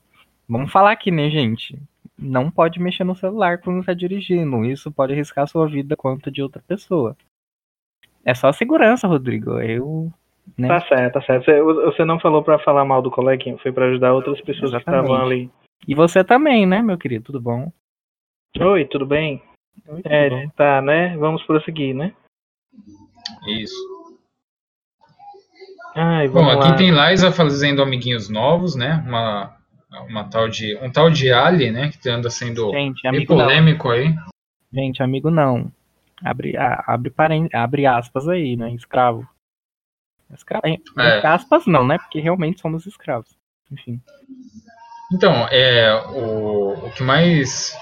Vamos 0.49 0.71
falar 0.73 0.91
aqui, 0.93 1.11
né, 1.11 1.31
gente? 1.31 1.79
Não 2.19 2.51
pode 2.51 2.79
mexer 2.81 3.05
no 3.05 3.15
celular 3.15 3.59
quando 3.59 3.85
tá 3.85 3.95
dirigindo. 3.95 4.65
Isso 4.67 4.91
pode 4.91 5.13
arriscar 5.15 5.45
a 5.45 5.47
sua 5.47 5.67
vida 5.67 5.97
quanto 5.97 6.31
de 6.31 6.43
outra 6.43 6.61
pessoa. 6.67 7.17
É 8.25 8.35
só 8.35 8.53
segurança, 8.53 9.07
Rodrigo. 9.09 9.59
Eu. 9.61 10.13
Né? 10.59 10.69
Tá 10.69 10.81
certo, 10.87 11.15
tá 11.15 11.23
certo. 11.23 11.45
Você, 11.45 11.63
você 11.63 12.05
não 12.05 12.19
falou 12.21 12.43
pra 12.43 12.59
falar 12.59 12.85
mal 12.85 13.01
do 13.03 13.11
coleguinha, 13.11 13.59
foi 13.59 13.73
pra 13.73 13.87
ajudar 13.87 14.13
outras 14.13 14.41
pessoas 14.41 14.71
que 14.71 14.77
Exatamente. 14.77 15.05
estavam 15.05 15.25
ali. 15.27 15.51
E 15.89 15.95
você 15.95 16.23
também, 16.23 16.67
né, 16.67 16.83
meu 16.83 16.99
querido? 16.99 17.25
Tudo 17.27 17.41
bom? 17.41 17.73
Oi, 18.59 18.85
tudo 18.87 19.07
bem? 19.07 19.43
Oi, 19.89 20.03
tudo 20.03 20.13
É, 20.13 20.29
bom? 20.29 20.49
tá, 20.51 20.83
né? 20.83 21.17
Vamos 21.17 21.43
prosseguir, 21.45 21.95
né? 21.95 22.13
Isso. 23.47 23.75
Ai, 25.95 26.29
Bom, 26.29 26.49
aqui 26.49 26.69
lá. 26.69 26.77
tem 26.77 26.91
Liza 26.91 27.33
fazendo 27.33 27.83
amiguinhos 27.83 28.29
novos, 28.29 28.77
né? 28.77 29.03
Uma, 29.07 29.57
uma 30.09 30.25
tal 30.29 30.49
de, 30.49 30.77
um 30.83 30.91
tal 30.91 31.11
de 31.11 31.33
Ali, 31.33 31.71
né? 31.71 31.91
Que 31.91 32.09
anda 32.09 32.31
sendo 32.31 32.71
Gente, 32.71 33.03
bem 33.03 33.11
amigo 33.11 33.35
não. 33.35 33.45
polêmico 33.45 33.91
aí. 33.91 34.15
Gente, 34.73 35.03
amigo 35.03 35.31
não. 35.31 35.71
Abre, 36.23 36.55
abre, 36.57 37.13
abre 37.53 37.87
aspas 37.87 38.29
aí, 38.29 38.57
né? 38.57 38.73
Escravo. 38.75 39.27
Escra... 40.35 40.61
É. 40.65 41.27
Aspas 41.27 41.67
não, 41.67 41.87
né? 41.87 41.99
Porque 41.99 42.21
realmente 42.21 42.61
somos 42.61 42.87
escravos. 42.87 43.31
Enfim. 43.71 44.01
Então, 45.13 45.47
é, 45.51 45.93
o, 46.11 46.87
o 46.87 46.91
que 46.93 47.03
mais 47.03 47.75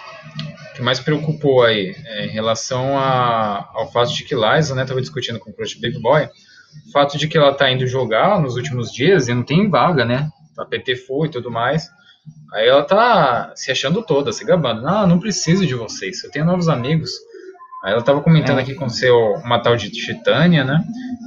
o 0.71 0.75
que 0.75 0.83
mais 0.83 1.01
preocupou 1.01 1.63
aí 1.63 1.95
é, 2.07 2.27
em 2.27 2.31
relação 2.31 2.99
a, 2.99 3.69
ao 3.75 3.91
fato 3.91 4.15
de 4.15 4.25
que 4.25 4.35
Liza, 4.35 4.75
né, 4.75 4.85
tava 4.85 5.01
discutindo 5.01 5.39
com 5.39 5.51
o 5.51 5.53
Crush 5.53 5.75
Baby 5.75 6.01
Boy, 6.01 6.29
o 6.87 6.93
fato 6.93 7.19
de 7.19 7.27
que 7.27 7.37
ela 7.37 7.53
tá 7.53 7.71
indo 7.71 7.87
jogar 7.87 8.41
nos 8.41 8.57
últimos 8.57 8.93
dias 8.93 9.29
e 9.29 9.35
não 9.35 9.43
tem 9.43 9.69
vaga, 9.69 10.05
né? 10.05 10.31
A 10.59 10.65
PT 10.65 10.97
foi 10.97 11.29
e 11.29 11.31
tudo 11.31 11.51
mais. 11.51 11.89
Aí 12.53 12.69
ela 12.69 12.83
tá 12.83 13.53
se 13.55 13.71
achando 13.71 14.03
toda, 14.03 14.33
se 14.33 14.45
gabando. 14.45 14.87
Ah, 14.87 15.07
não 15.07 15.19
preciso 15.19 15.67
de 15.67 15.75
vocês, 15.75 16.23
eu 16.25 16.31
tenho 16.31 16.45
novos 16.45 16.69
amigos. 16.69 17.11
Ela 17.85 18.03
tava 18.03 18.21
comentando 18.21 18.59
É. 18.59 18.63
aqui 18.63 18.75
com 18.75 18.89
seu, 18.89 19.17
uma 19.45 19.61
tal 19.61 19.77
de 19.77 19.91
Titânia, 19.91 20.65
né? 20.65 20.83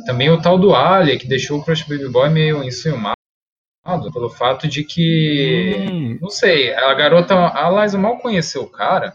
Também 0.06 0.30
o 0.30 0.42
tal 0.42 0.58
do 0.60 0.76
Ali, 0.76 1.18
que 1.18 1.28
deixou 1.28 1.60
o 1.60 1.64
Crush 1.64 1.84
Baby 1.88 2.10
Boy 2.10 2.30
meio 2.30 2.64
enciumado 2.64 3.16
pelo 4.14 4.30
fato 4.30 4.68
de 4.68 4.84
que 4.84 5.88
Hum, 5.92 6.18
não 6.22 6.30
sei, 6.30 6.74
a 6.74 6.94
garota, 6.94 7.34
a 7.36 7.70
Liza 7.82 7.98
mal 7.98 8.18
conheceu 8.20 8.62
o 8.64 8.70
cara 8.70 9.14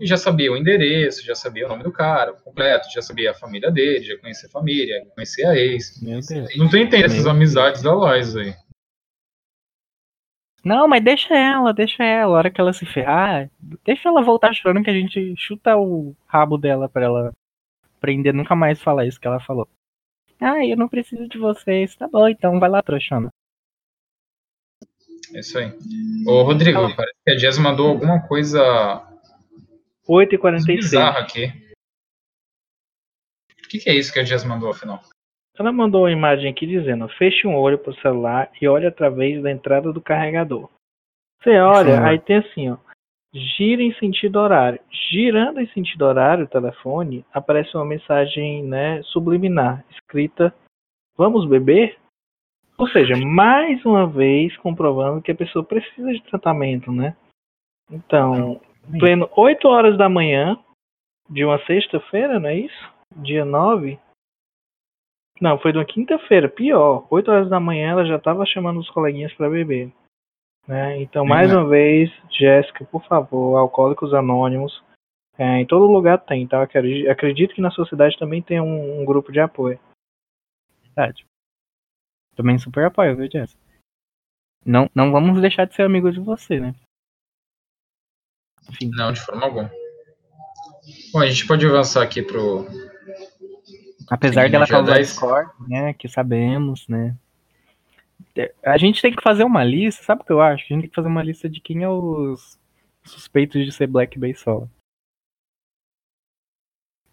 e 0.00 0.06
já 0.06 0.16
sabia 0.16 0.50
o 0.52 0.56
endereço, 0.56 1.24
já 1.24 1.34
sabia 1.34 1.66
o 1.66 1.68
nome 1.68 1.82
do 1.84 1.92
cara 1.92 2.32
completo, 2.32 2.88
já 2.92 3.02
sabia 3.02 3.30
a 3.30 3.34
família 3.34 3.70
dele, 3.70 4.04
já 4.04 4.16
conhecia 4.18 4.48
a 4.48 4.52
família, 4.52 5.02
conhecia 5.14 5.50
a 5.50 5.56
ex. 5.56 6.00
Não 6.56 6.68
tô 6.68 6.76
entendendo 6.76 7.06
essas 7.12 7.26
amizades 7.26 7.82
da 7.82 7.92
Liza 7.94 8.40
aí. 8.40 8.54
Não, 10.62 10.86
mas 10.86 11.02
deixa 11.02 11.34
ela, 11.34 11.72
deixa 11.72 12.04
ela. 12.04 12.34
A 12.34 12.38
hora 12.38 12.50
que 12.50 12.60
ela 12.60 12.72
se 12.72 12.84
ferrar, 12.84 13.50
deixa 13.84 14.08
ela 14.08 14.22
voltar 14.22 14.54
chorando 14.54 14.84
que 14.84 14.90
a 14.90 14.94
gente 14.94 15.34
chuta 15.36 15.76
o 15.76 16.14
rabo 16.26 16.58
dela 16.58 16.88
pra 16.88 17.04
ela 17.04 17.32
aprender 17.96 18.32
nunca 18.32 18.54
mais 18.54 18.82
falar 18.82 19.06
isso 19.06 19.20
que 19.20 19.26
ela 19.26 19.40
falou. 19.40 19.68
Ah, 20.40 20.64
eu 20.64 20.76
não 20.76 20.88
preciso 20.88 21.28
de 21.28 21.38
vocês. 21.38 21.94
Tá 21.96 22.08
bom, 22.08 22.28
então 22.28 22.58
vai 22.58 22.68
lá, 22.68 22.82
trouxona. 22.82 23.30
É 25.34 25.40
isso 25.40 25.58
aí. 25.58 25.72
Ô, 26.26 26.42
Rodrigo, 26.42 26.94
parece 26.96 27.18
que 27.24 27.30
a 27.30 27.36
Jazz 27.36 27.58
mandou 27.58 27.88
alguma 27.88 28.26
coisa 28.26 29.06
8h46. 30.08 30.66
bizarra 30.66 31.20
aqui. 31.20 31.52
O 33.64 33.68
que, 33.68 33.78
que 33.78 33.90
é 33.90 33.94
isso 33.94 34.12
que 34.12 34.18
a 34.18 34.24
Jazz 34.24 34.44
mandou, 34.44 34.70
afinal? 34.70 35.00
Ela 35.60 35.72
mandou 35.72 36.04
uma 36.04 36.10
imagem 36.10 36.50
aqui 36.50 36.66
dizendo: 36.66 37.06
feche 37.10 37.46
um 37.46 37.54
olho 37.54 37.78
pro 37.78 37.92
celular 38.00 38.50
e 38.62 38.66
olhe 38.66 38.86
através 38.86 39.42
da 39.42 39.50
entrada 39.50 39.92
do 39.92 40.00
carregador. 40.00 40.70
Você 41.42 41.50
olha, 41.58 41.98
Sim. 41.98 42.02
aí 42.02 42.18
tem 42.18 42.36
assim, 42.36 42.70
ó. 42.70 42.78
Gira 43.34 43.82
em 43.82 43.92
sentido 43.96 44.36
horário. 44.36 44.80
Girando 45.12 45.60
em 45.60 45.66
sentido 45.68 46.06
horário 46.06 46.46
o 46.46 46.48
telefone, 46.48 47.26
aparece 47.30 47.76
uma 47.76 47.84
mensagem, 47.84 48.62
né, 48.62 49.02
subliminar, 49.02 49.84
escrita: 49.90 50.54
Vamos 51.14 51.46
beber? 51.46 51.98
Ou 52.78 52.88
seja, 52.88 53.14
mais 53.18 53.84
uma 53.84 54.06
vez 54.06 54.56
comprovando 54.56 55.20
que 55.20 55.30
a 55.30 55.36
pessoa 55.36 55.62
precisa 55.62 56.10
de 56.10 56.22
tratamento, 56.22 56.90
né? 56.90 57.14
Então, 57.90 58.58
pleno 58.98 59.28
8 59.36 59.68
horas 59.68 59.98
da 59.98 60.08
manhã 60.08 60.58
de 61.28 61.44
uma 61.44 61.62
sexta-feira, 61.66 62.40
não 62.40 62.48
é 62.48 62.56
isso? 62.56 62.92
Dia 63.16 63.44
9. 63.44 63.98
Não, 65.40 65.58
foi 65.58 65.72
de 65.72 65.78
uma 65.78 65.84
quinta-feira, 65.84 66.48
pior. 66.48 67.06
8 67.10 67.30
horas 67.30 67.48
da 67.48 67.58
manhã 67.58 67.92
ela 67.92 68.04
já 68.04 68.16
estava 68.16 68.44
chamando 68.44 68.78
os 68.78 68.90
coleguinhas 68.90 69.32
para 69.32 69.48
beber. 69.48 69.90
Né? 70.68 71.00
Então, 71.00 71.24
mais 71.24 71.50
Uhum. 71.50 71.60
uma 71.62 71.68
vez, 71.70 72.10
Jéssica, 72.30 72.84
por 72.84 73.02
favor, 73.06 73.56
Alcoólicos 73.56 74.12
Anônimos. 74.12 74.82
É, 75.38 75.58
em 75.58 75.66
todo 75.66 75.90
lugar 75.90 76.18
tem, 76.18 76.46
tá? 76.46 76.62
Acredito, 76.62 77.08
acredito 77.10 77.54
que 77.54 77.62
na 77.62 77.70
sua 77.70 77.86
cidade 77.86 78.18
também 78.18 78.42
tem 78.42 78.60
um, 78.60 79.00
um 79.00 79.04
grupo 79.06 79.32
de 79.32 79.40
apoio. 79.40 79.80
Verdade. 80.82 81.24
Também 82.36 82.58
super 82.58 82.84
apoio, 82.84 83.16
viu, 83.16 83.30
Jess? 83.30 83.56
Não, 84.64 84.90
não 84.94 85.10
vamos 85.10 85.40
deixar 85.40 85.64
de 85.64 85.74
ser 85.74 85.82
amigos 85.84 86.12
de 86.12 86.20
você, 86.20 86.60
né? 86.60 86.74
Enfim. 88.68 88.90
Não, 88.94 89.10
de 89.12 89.20
forma 89.20 89.44
alguma. 89.46 89.70
Bom, 91.12 91.20
a 91.20 91.26
gente 91.26 91.46
pode 91.46 91.64
avançar 91.66 92.02
aqui 92.02 92.22
pro. 92.22 92.66
Apesar 94.10 94.46
Sim, 94.46 94.50
dela 94.50 94.66
causar 94.66 94.94
10. 94.94 95.08
discórdia, 95.08 95.54
né? 95.68 95.94
Que 95.94 96.08
sabemos, 96.08 96.88
né? 96.88 97.16
A 98.64 98.76
gente 98.76 99.00
tem 99.00 99.14
que 99.14 99.22
fazer 99.22 99.44
uma 99.44 99.62
lista, 99.62 100.02
sabe 100.02 100.22
o 100.22 100.24
que 100.24 100.32
eu 100.32 100.40
acho? 100.40 100.64
A 100.64 100.66
gente 100.68 100.80
tem 100.82 100.90
que 100.90 100.94
fazer 100.94 101.08
uma 101.08 101.22
lista 101.22 101.48
de 101.48 101.60
quem 101.60 101.82
é 101.82 101.88
os 101.88 102.58
suspeitos 103.04 103.64
de 103.64 103.72
ser 103.72 103.86
Black 103.86 104.18
Bay 104.18 104.34
solo. 104.34 104.70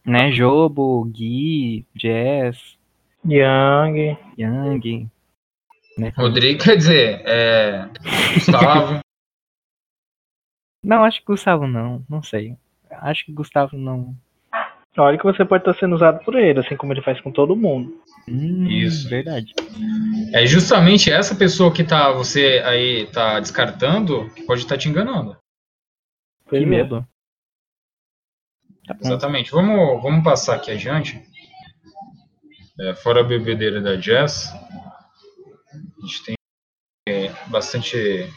Né? 0.05 0.31
Jobo, 0.31 1.05
Gui, 1.05 1.85
Jess, 1.95 2.77
Yang. 3.25 4.17
Yang. 4.37 5.09
Né? 5.97 6.13
Rodrigo, 6.15 6.63
quer 6.63 6.77
dizer, 6.77 7.21
é. 7.25 7.89
Gustavo. 8.33 8.99
Não, 10.83 11.03
acho 11.03 11.19
que 11.19 11.25
Gustavo 11.25 11.67
não, 11.67 12.05
não 12.07 12.23
sei. 12.23 12.55
Acho 12.89 13.25
que 13.25 13.33
Gustavo 13.33 13.77
não. 13.77 14.15
Olha 14.97 15.17
que 15.17 15.23
você 15.23 15.45
pode 15.45 15.61
estar 15.61 15.79
sendo 15.79 15.95
usado 15.95 16.23
por 16.25 16.35
ele, 16.35 16.59
assim 16.59 16.75
como 16.75 16.91
ele 16.91 17.03
faz 17.03 17.21
com 17.21 17.31
todo 17.31 17.55
mundo. 17.55 18.01
Hum, 18.27 18.67
Isso. 18.67 19.07
Verdade. 19.07 19.53
É 20.33 20.45
justamente 20.45 21.11
essa 21.11 21.35
pessoa 21.35 21.71
que 21.71 21.83
tá, 21.83 22.11
você 22.11 22.61
aí 22.65 23.05
tá 23.11 23.39
descartando 23.39 24.29
que 24.31 24.43
pode 24.43 24.61
estar 24.61 24.77
te 24.77 24.89
enganando. 24.89 25.37
Que 26.49 26.57
é. 26.57 26.65
medo. 26.65 27.07
Tá. 28.87 28.97
Exatamente. 28.99 29.51
Vamos, 29.51 30.01
vamos 30.01 30.23
passar 30.23 30.55
aqui 30.55 30.71
adiante. 30.71 31.21
É, 32.79 32.95
fora 32.95 33.21
a 33.21 33.23
bebedeira 33.23 33.81
da 33.81 33.95
Jazz, 33.95 34.51
a 34.53 36.05
gente 36.05 36.23
tem 36.25 36.35
é, 37.07 37.29
bastante 37.47 38.31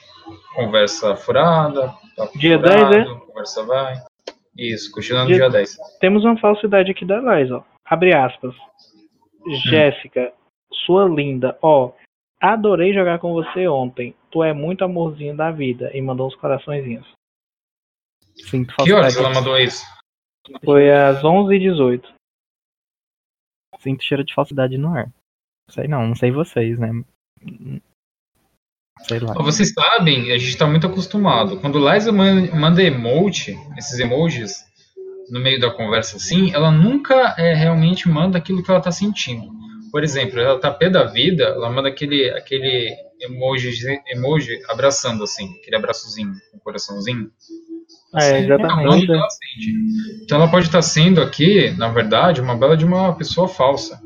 conversa 0.54 1.16
furada. 1.16 1.94
Dia 2.36 2.58
furado, 2.58 2.90
10, 2.90 3.08
Conversa 3.26 3.62
vai. 3.64 4.09
Isso, 4.56 4.90
continuando 4.92 5.28
Dia- 5.28 5.36
dia 5.38 5.50
10. 5.50 5.76
Temos 6.00 6.24
uma 6.24 6.38
falsidade 6.38 6.90
aqui 6.90 7.04
da 7.04 7.18
Liza, 7.20 7.58
ó. 7.58 7.64
Abre 7.84 8.14
aspas. 8.14 8.54
Jéssica, 9.64 10.32
sua 10.84 11.08
linda, 11.08 11.58
ó. 11.62 11.92
Adorei 12.40 12.92
jogar 12.94 13.18
com 13.18 13.32
você 13.32 13.66
ontem. 13.68 14.14
tu 14.30 14.44
é 14.44 14.52
muito 14.52 14.84
amorzinho 14.84 15.36
da 15.36 15.50
vida. 15.50 15.90
E 15.96 16.00
mandou 16.00 16.28
uns 16.28 16.36
coraçõezinhos. 16.36 17.06
Sinto 18.48 18.74
Que 18.76 18.92
horas 18.92 19.16
ela 19.16 19.34
mandou 19.34 19.58
isso? 19.58 19.84
Foi 20.64 20.90
às 20.90 21.22
11h18. 21.22 22.08
Sinto 23.80 24.04
cheiro 24.04 24.22
de 24.24 24.32
falsidade 24.34 24.78
no 24.78 24.94
ar. 24.96 25.12
Sei 25.68 25.88
não, 25.88 26.06
não 26.06 26.14
sei 26.14 26.30
vocês, 26.30 26.78
né? 26.78 26.90
Sei 29.08 29.18
lá. 29.18 29.32
Vocês 29.34 29.72
sabem, 29.72 30.30
a 30.32 30.38
gente 30.38 30.56
tá 30.56 30.66
muito 30.66 30.86
acostumado. 30.86 31.56
Quando 31.58 31.78
Liza 31.78 32.12
man- 32.12 32.48
manda 32.54 32.82
emote, 32.82 33.56
esses 33.76 33.98
emojis, 33.98 34.64
no 35.30 35.40
meio 35.40 35.58
da 35.60 35.70
conversa 35.70 36.16
assim, 36.16 36.52
ela 36.52 36.70
nunca 36.70 37.34
é, 37.38 37.54
realmente 37.54 38.08
manda 38.08 38.38
aquilo 38.38 38.62
que 38.62 38.70
ela 38.70 38.80
tá 38.80 38.90
sentindo. 38.92 39.48
Por 39.90 40.04
exemplo, 40.04 40.38
ela 40.38 40.58
tá 40.60 40.70
pé 40.70 40.88
da 40.88 41.04
vida, 41.04 41.44
ela 41.44 41.68
manda 41.70 41.88
aquele, 41.88 42.30
aquele 42.30 42.94
emoji, 43.20 43.72
emoji 44.06 44.60
abraçando 44.68 45.24
assim, 45.24 45.52
aquele 45.60 45.76
abraçozinho, 45.76 46.32
um 46.54 46.58
coraçãozinho. 46.60 47.30
É, 48.16 48.32
É 48.32 48.40
exatamente. 48.44 49.10
ela 49.10 49.28
sente. 49.30 49.74
Então 50.22 50.38
ela 50.38 50.50
pode 50.50 50.66
estar 50.66 50.82
sendo 50.82 51.20
aqui, 51.20 51.70
na 51.76 51.88
verdade, 51.88 52.40
uma 52.40 52.56
bela 52.56 52.76
de 52.76 52.84
uma 52.84 53.12
pessoa 53.14 53.48
falsa. 53.48 54.00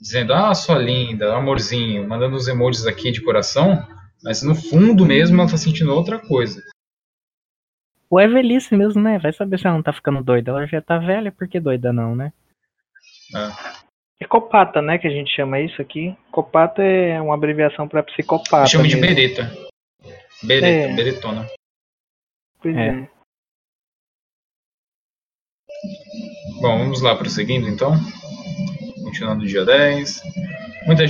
Dizendo, 0.00 0.32
ah, 0.32 0.54
sua 0.54 0.78
linda, 0.78 1.34
amorzinho, 1.36 2.08
mandando 2.08 2.34
os 2.34 2.48
emojis 2.48 2.86
aqui 2.86 3.10
de 3.12 3.20
coração, 3.20 3.84
mas 4.22 4.42
no 4.42 4.54
fundo 4.54 5.04
mesmo 5.06 5.40
ela 5.40 5.50
tá 5.50 5.56
sentindo 5.56 5.92
outra 5.92 6.18
coisa. 6.18 6.62
Ou 8.08 8.18
é 8.18 8.26
velhice 8.26 8.76
mesmo, 8.76 9.00
né? 9.00 9.18
Vai 9.18 9.32
saber 9.32 9.58
se 9.58 9.66
ela 9.66 9.76
não 9.76 9.82
tá 9.82 9.92
ficando 9.92 10.22
doida. 10.22 10.50
Ela 10.50 10.66
já 10.66 10.82
tá 10.82 10.98
velha, 10.98 11.30
por 11.30 11.46
que 11.46 11.60
doida 11.60 11.92
não, 11.92 12.16
né? 12.16 12.32
É 14.20 14.26
copata, 14.26 14.82
né, 14.82 14.98
que 14.98 15.06
a 15.06 15.10
gente 15.10 15.34
chama 15.34 15.60
isso 15.60 15.80
aqui. 15.80 16.14
Copata 16.30 16.82
é 16.82 17.20
uma 17.20 17.34
abreviação 17.34 17.88
para 17.88 18.02
psicopata. 18.02 18.64
Eu 18.64 18.66
chamo 18.68 18.86
de 18.88 18.96
bereta. 18.96 19.50
Bereta, 20.42 20.92
É. 20.92 20.94
beretona. 20.96 21.48
Pois 22.60 22.76
É. 22.76 22.88
é. 22.88 23.10
Bom, 26.60 26.78
vamos 26.78 27.00
lá 27.00 27.16
prosseguindo 27.16 27.68
então. 27.68 27.92
Continuando 29.04 29.42
no 29.42 29.48
dia 29.48 29.64
10. 29.64 30.20
Muita 30.86 31.02
gente 31.04 31.09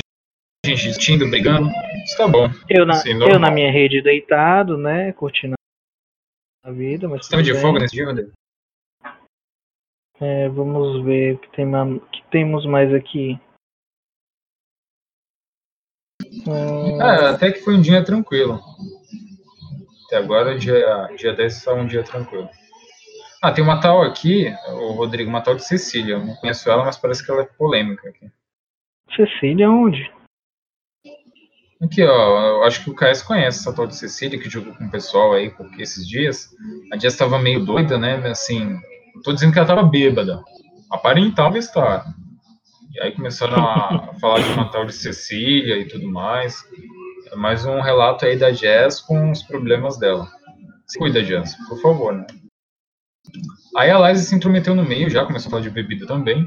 discutindo, 0.65 1.29
brigando. 1.29 1.71
Isso 2.05 2.17
tá 2.17 2.29
bom. 2.29 2.49
Eu 2.69 2.85
na, 2.85 2.95
Sim, 2.95 3.23
eu 3.23 3.39
na 3.39 3.51
minha 3.51 3.71
rede 3.71 4.03
deitado, 4.03 4.77
né, 4.77 5.13
curtindo 5.13 5.55
a 6.65 6.71
vida, 6.71 7.09
mas 7.09 7.29
tava 7.29 7.43
de 7.43 7.55
folga 7.55 7.73
bem. 7.73 7.83
nesse 7.83 7.95
dia, 7.95 8.07
Rodrigo? 8.07 8.33
É, 10.21 10.49
vamos 10.51 11.03
ver 11.03 11.37
o 11.37 11.39
que, 11.39 11.51
tem 11.51 11.67
que 12.13 12.23
temos 12.31 12.67
mais 12.67 12.93
aqui. 12.93 13.41
Hum, 16.47 17.01
É, 17.01 17.31
até 17.31 17.51
que 17.51 17.61
foi 17.61 17.75
um 17.75 17.81
dia 17.81 18.05
tranquilo. 18.05 18.61
Até 20.07 20.19
agora, 20.19 20.59
dia, 20.59 21.09
dia 21.17 21.33
10 21.33 21.65
foi 21.65 21.75
um 21.75 21.87
dia 21.87 22.03
tranquilo. 22.03 22.49
Ah, 23.43 23.51
tem 23.51 23.65
uma 23.65 23.81
tal 23.81 24.03
aqui, 24.03 24.53
o 24.69 24.93
Rodrigo, 24.93 25.31
uma 25.31 25.43
tal 25.43 25.55
de 25.55 25.65
Cecília. 25.65 26.17
Eu 26.17 26.27
não 26.27 26.35
conheço 26.37 26.69
ela, 26.71 26.85
mas 26.85 26.99
parece 26.99 27.25
que 27.25 27.31
ela 27.31 27.41
é 27.41 27.47
polêmica 27.47 28.11
aqui. 28.11 28.31
Cecília, 29.17 29.71
onde? 29.71 30.13
Aqui, 31.83 32.03
ó, 32.05 32.59
eu 32.59 32.65
acho 32.65 32.85
que 32.85 32.91
o 32.91 32.95
KS 32.95 33.23
conhece 33.23 33.61
essa 33.61 33.73
tal 33.73 33.87
de 33.87 33.97
Cecília, 33.97 34.39
que 34.39 34.51
jogou 34.51 34.75
com 34.75 34.85
o 34.85 34.91
pessoal 34.91 35.33
aí 35.33 35.49
porque 35.49 35.83
esses 35.83 36.07
dias. 36.07 36.51
A 36.93 36.97
Jess 36.97 37.15
estava 37.15 37.39
meio 37.39 37.65
doida, 37.65 37.97
né? 37.97 38.17
Assim, 38.29 38.79
não 39.15 39.23
tô 39.23 39.33
dizendo 39.33 39.53
que 39.53 39.59
ela 39.59 39.69
tava 39.69 39.83
bêbada. 39.83 40.43
Aparentava 40.91 41.57
estar. 41.57 42.05
E 42.95 43.01
aí 43.01 43.13
começaram 43.13 43.57
a 43.57 44.13
falar 44.21 44.41
de 44.41 44.53
uma 44.53 44.71
tal 44.71 44.85
de 44.85 44.93
Cecília 44.93 45.79
e 45.79 45.89
tudo 45.89 46.07
mais. 46.07 46.63
É 47.33 47.37
mais 47.37 47.65
um 47.65 47.81
relato 47.81 48.27
aí 48.27 48.37
da 48.37 48.53
Jess 48.53 49.01
com 49.01 49.31
os 49.31 49.43
problemas 49.43 49.99
dela. 49.99 50.29
Se 50.87 50.99
cuida, 50.99 51.25
Jess, 51.25 51.57
por 51.67 51.81
favor, 51.81 52.13
né? 52.13 52.27
Aí 53.77 53.91
a 53.91 54.11
Liza 54.11 54.25
se 54.25 54.35
intrometeu 54.35 54.75
no 54.75 54.85
meio 54.85 55.09
já, 55.09 55.25
começou 55.25 55.49
a 55.49 55.51
falar 55.51 55.63
de 55.63 55.71
bebida 55.71 56.07
também. 56.07 56.47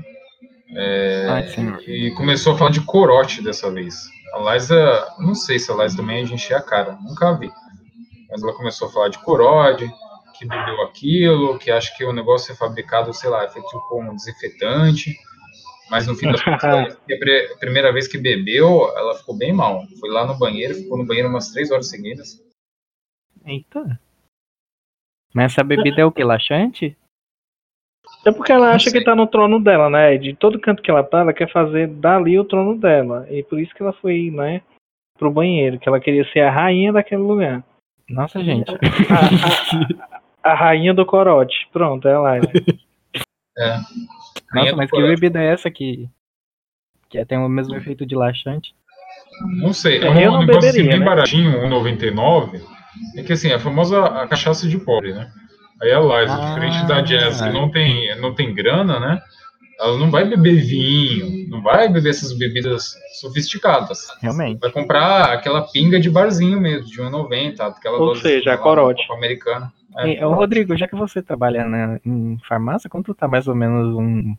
É, 0.76 1.28
Ai, 1.30 1.46
e 1.88 2.12
começou 2.12 2.54
a 2.54 2.58
falar 2.58 2.72
de 2.72 2.82
corote 2.82 3.42
dessa 3.42 3.72
vez. 3.72 3.96
A 4.34 4.54
Liza, 4.54 5.16
não 5.20 5.36
sei 5.36 5.60
se 5.60 5.72
a 5.72 5.76
Liza 5.76 5.98
também 5.98 6.22
é 6.22 6.26
de 6.26 6.34
encher 6.34 6.56
a 6.56 6.62
cara, 6.62 6.94
nunca 7.02 7.34
vi. 7.38 7.52
Mas 8.30 8.42
ela 8.42 8.54
começou 8.54 8.88
a 8.88 8.92
falar 8.92 9.10
de 9.10 9.20
corote, 9.24 9.88
que 10.38 10.46
bebeu 10.48 10.82
aquilo, 10.82 11.60
que 11.60 11.70
acha 11.70 11.96
que 11.96 12.04
o 12.04 12.12
negócio 12.12 12.52
é 12.52 12.56
fabricado, 12.56 13.14
sei 13.14 13.30
lá, 13.30 13.44
é 13.44 13.50
feito 13.50 13.70
com 13.90 14.04
um 14.04 14.16
desinfetante. 14.16 15.16
Mas 15.92 16.08
no 16.08 16.16
fim 16.16 16.32
das 16.32 16.42
contas, 16.44 16.96
a 16.98 17.18
pri- 17.20 17.52
a 17.54 17.58
primeira 17.58 17.94
vez 17.94 18.08
que 18.08 18.18
bebeu, 18.18 18.90
ela 18.98 19.16
ficou 19.16 19.38
bem 19.38 19.54
mal. 19.54 19.84
Foi 20.00 20.10
lá 20.10 20.26
no 20.26 20.36
banheiro, 20.38 20.74
ficou 20.74 20.98
no 20.98 21.06
banheiro 21.06 21.30
umas 21.30 21.50
três 21.52 21.70
horas 21.70 21.90
seguidas. 21.90 22.42
Eita. 23.46 24.00
Mas 25.34 25.52
essa 25.54 25.64
bebida 25.64 26.02
é 26.02 26.06
o 26.06 26.12
que? 26.12 26.24
Laxante? 26.24 26.98
É 28.26 28.32
porque 28.32 28.52
ela 28.52 28.72
acha 28.72 28.92
que 28.92 29.04
tá 29.04 29.16
no 29.16 29.28
trono 29.28 29.62
dela, 29.62 29.90
né? 29.90 30.18
De 30.18 30.34
todo 30.34 30.60
canto 30.60 30.82
que 30.82 30.90
ela 30.90 31.04
tá, 31.04 31.20
ela 31.20 31.34
quer 31.34 31.52
fazer 31.52 31.88
dali 31.88 32.40
o 32.40 32.46
trono 32.46 32.78
dela. 32.78 33.28
E 33.30 33.44
por 33.44 33.60
isso 33.60 33.74
que 33.76 33.84
ela 33.84 33.94
foi, 33.94 34.32
né, 34.32 34.62
pro 35.18 35.32
banheiro, 35.32 35.78
que 35.78 35.90
ela 35.90 36.00
queria 36.00 36.26
ser 36.32 36.42
a 36.42 36.52
rainha 36.52 36.94
daquele 36.94 37.22
lugar. 37.22 37.64
Nossa, 38.10 38.44
gente. 38.44 38.72
A, 40.44 40.52
a 40.52 40.54
rainha 40.54 40.94
do 40.94 41.06
corote. 41.06 41.56
Pronto, 41.72 42.08
é 42.08 42.18
lá. 42.18 42.36
Né? 42.36 42.42
É. 43.56 43.78
Nossa, 44.52 44.76
mas 44.76 44.90
que 44.90 45.00
bebida 45.00 45.40
é 45.40 45.54
essa 45.54 45.70
que, 45.70 46.10
que 47.08 47.24
tem 47.24 47.38
o 47.38 47.48
mesmo 47.48 47.76
efeito 47.76 48.04
de 48.04 48.16
laxante? 48.16 48.74
Não 49.62 49.72
sei, 49.72 50.00
é 50.00 50.26
Eu 50.26 50.32
um 50.32 50.34
não 50.34 50.40
negócio 50.40 50.70
assim, 50.70 50.78
beberia, 50.80 50.90
bem 50.90 51.00
né? 51.00 51.06
baratinho, 51.06 51.52
1,99. 51.62 52.62
É 53.16 53.22
que 53.22 53.34
assim, 53.34 53.52
a 53.52 53.60
famosa 53.60 54.06
a 54.06 54.28
cachaça 54.28 54.68
de 54.68 54.80
pobre, 54.80 55.14
né? 55.14 55.32
Aí 55.82 55.92
a 55.92 56.00
Liza, 56.00 56.34
Ah. 56.34 56.48
diferente 56.54 56.88
da 56.88 57.04
Jess, 57.04 57.42
que 57.42 57.50
não 57.50 57.70
tem, 57.70 58.16
não 58.20 58.34
tem 58.34 58.54
grana, 58.54 59.00
né? 59.00 59.22
Ela 59.80 59.98
não 59.98 60.10
vai 60.10 60.24
beber 60.24 60.62
vinho, 60.62 61.50
não 61.50 61.62
vai 61.62 61.90
beber 61.90 62.12
essas 62.12 62.38
bebidas 62.38 62.94
sofisticadas. 63.20 64.08
Realmente. 64.22 64.60
Vai 64.60 64.72
comprar 64.72 65.34
aquela 65.34 65.64
pinga 65.72 66.00
de 66.00 66.10
barzinho 66.10 66.62
mesmo, 66.62 66.86
de 66.88 67.02
1,90, 67.02 67.60
aquela 67.68 67.98
Ou 67.98 68.16
seja, 68.16 68.54
a 68.54 68.58
corote. 68.58 69.04
americana. 69.12 69.74
É, 69.98 70.08
E, 70.20 70.24
ô, 70.24 70.32
Rodrigo, 70.34 70.78
já 70.78 70.88
que 70.88 70.96
você 70.96 71.22
trabalha 71.22 71.66
né, 71.68 72.00
em 72.06 72.38
farmácia, 72.48 72.90
quanto 72.90 73.14
tá 73.14 73.28
mais 73.28 73.48
ou 73.48 73.56
menos 73.56 73.94
um. 73.96 74.36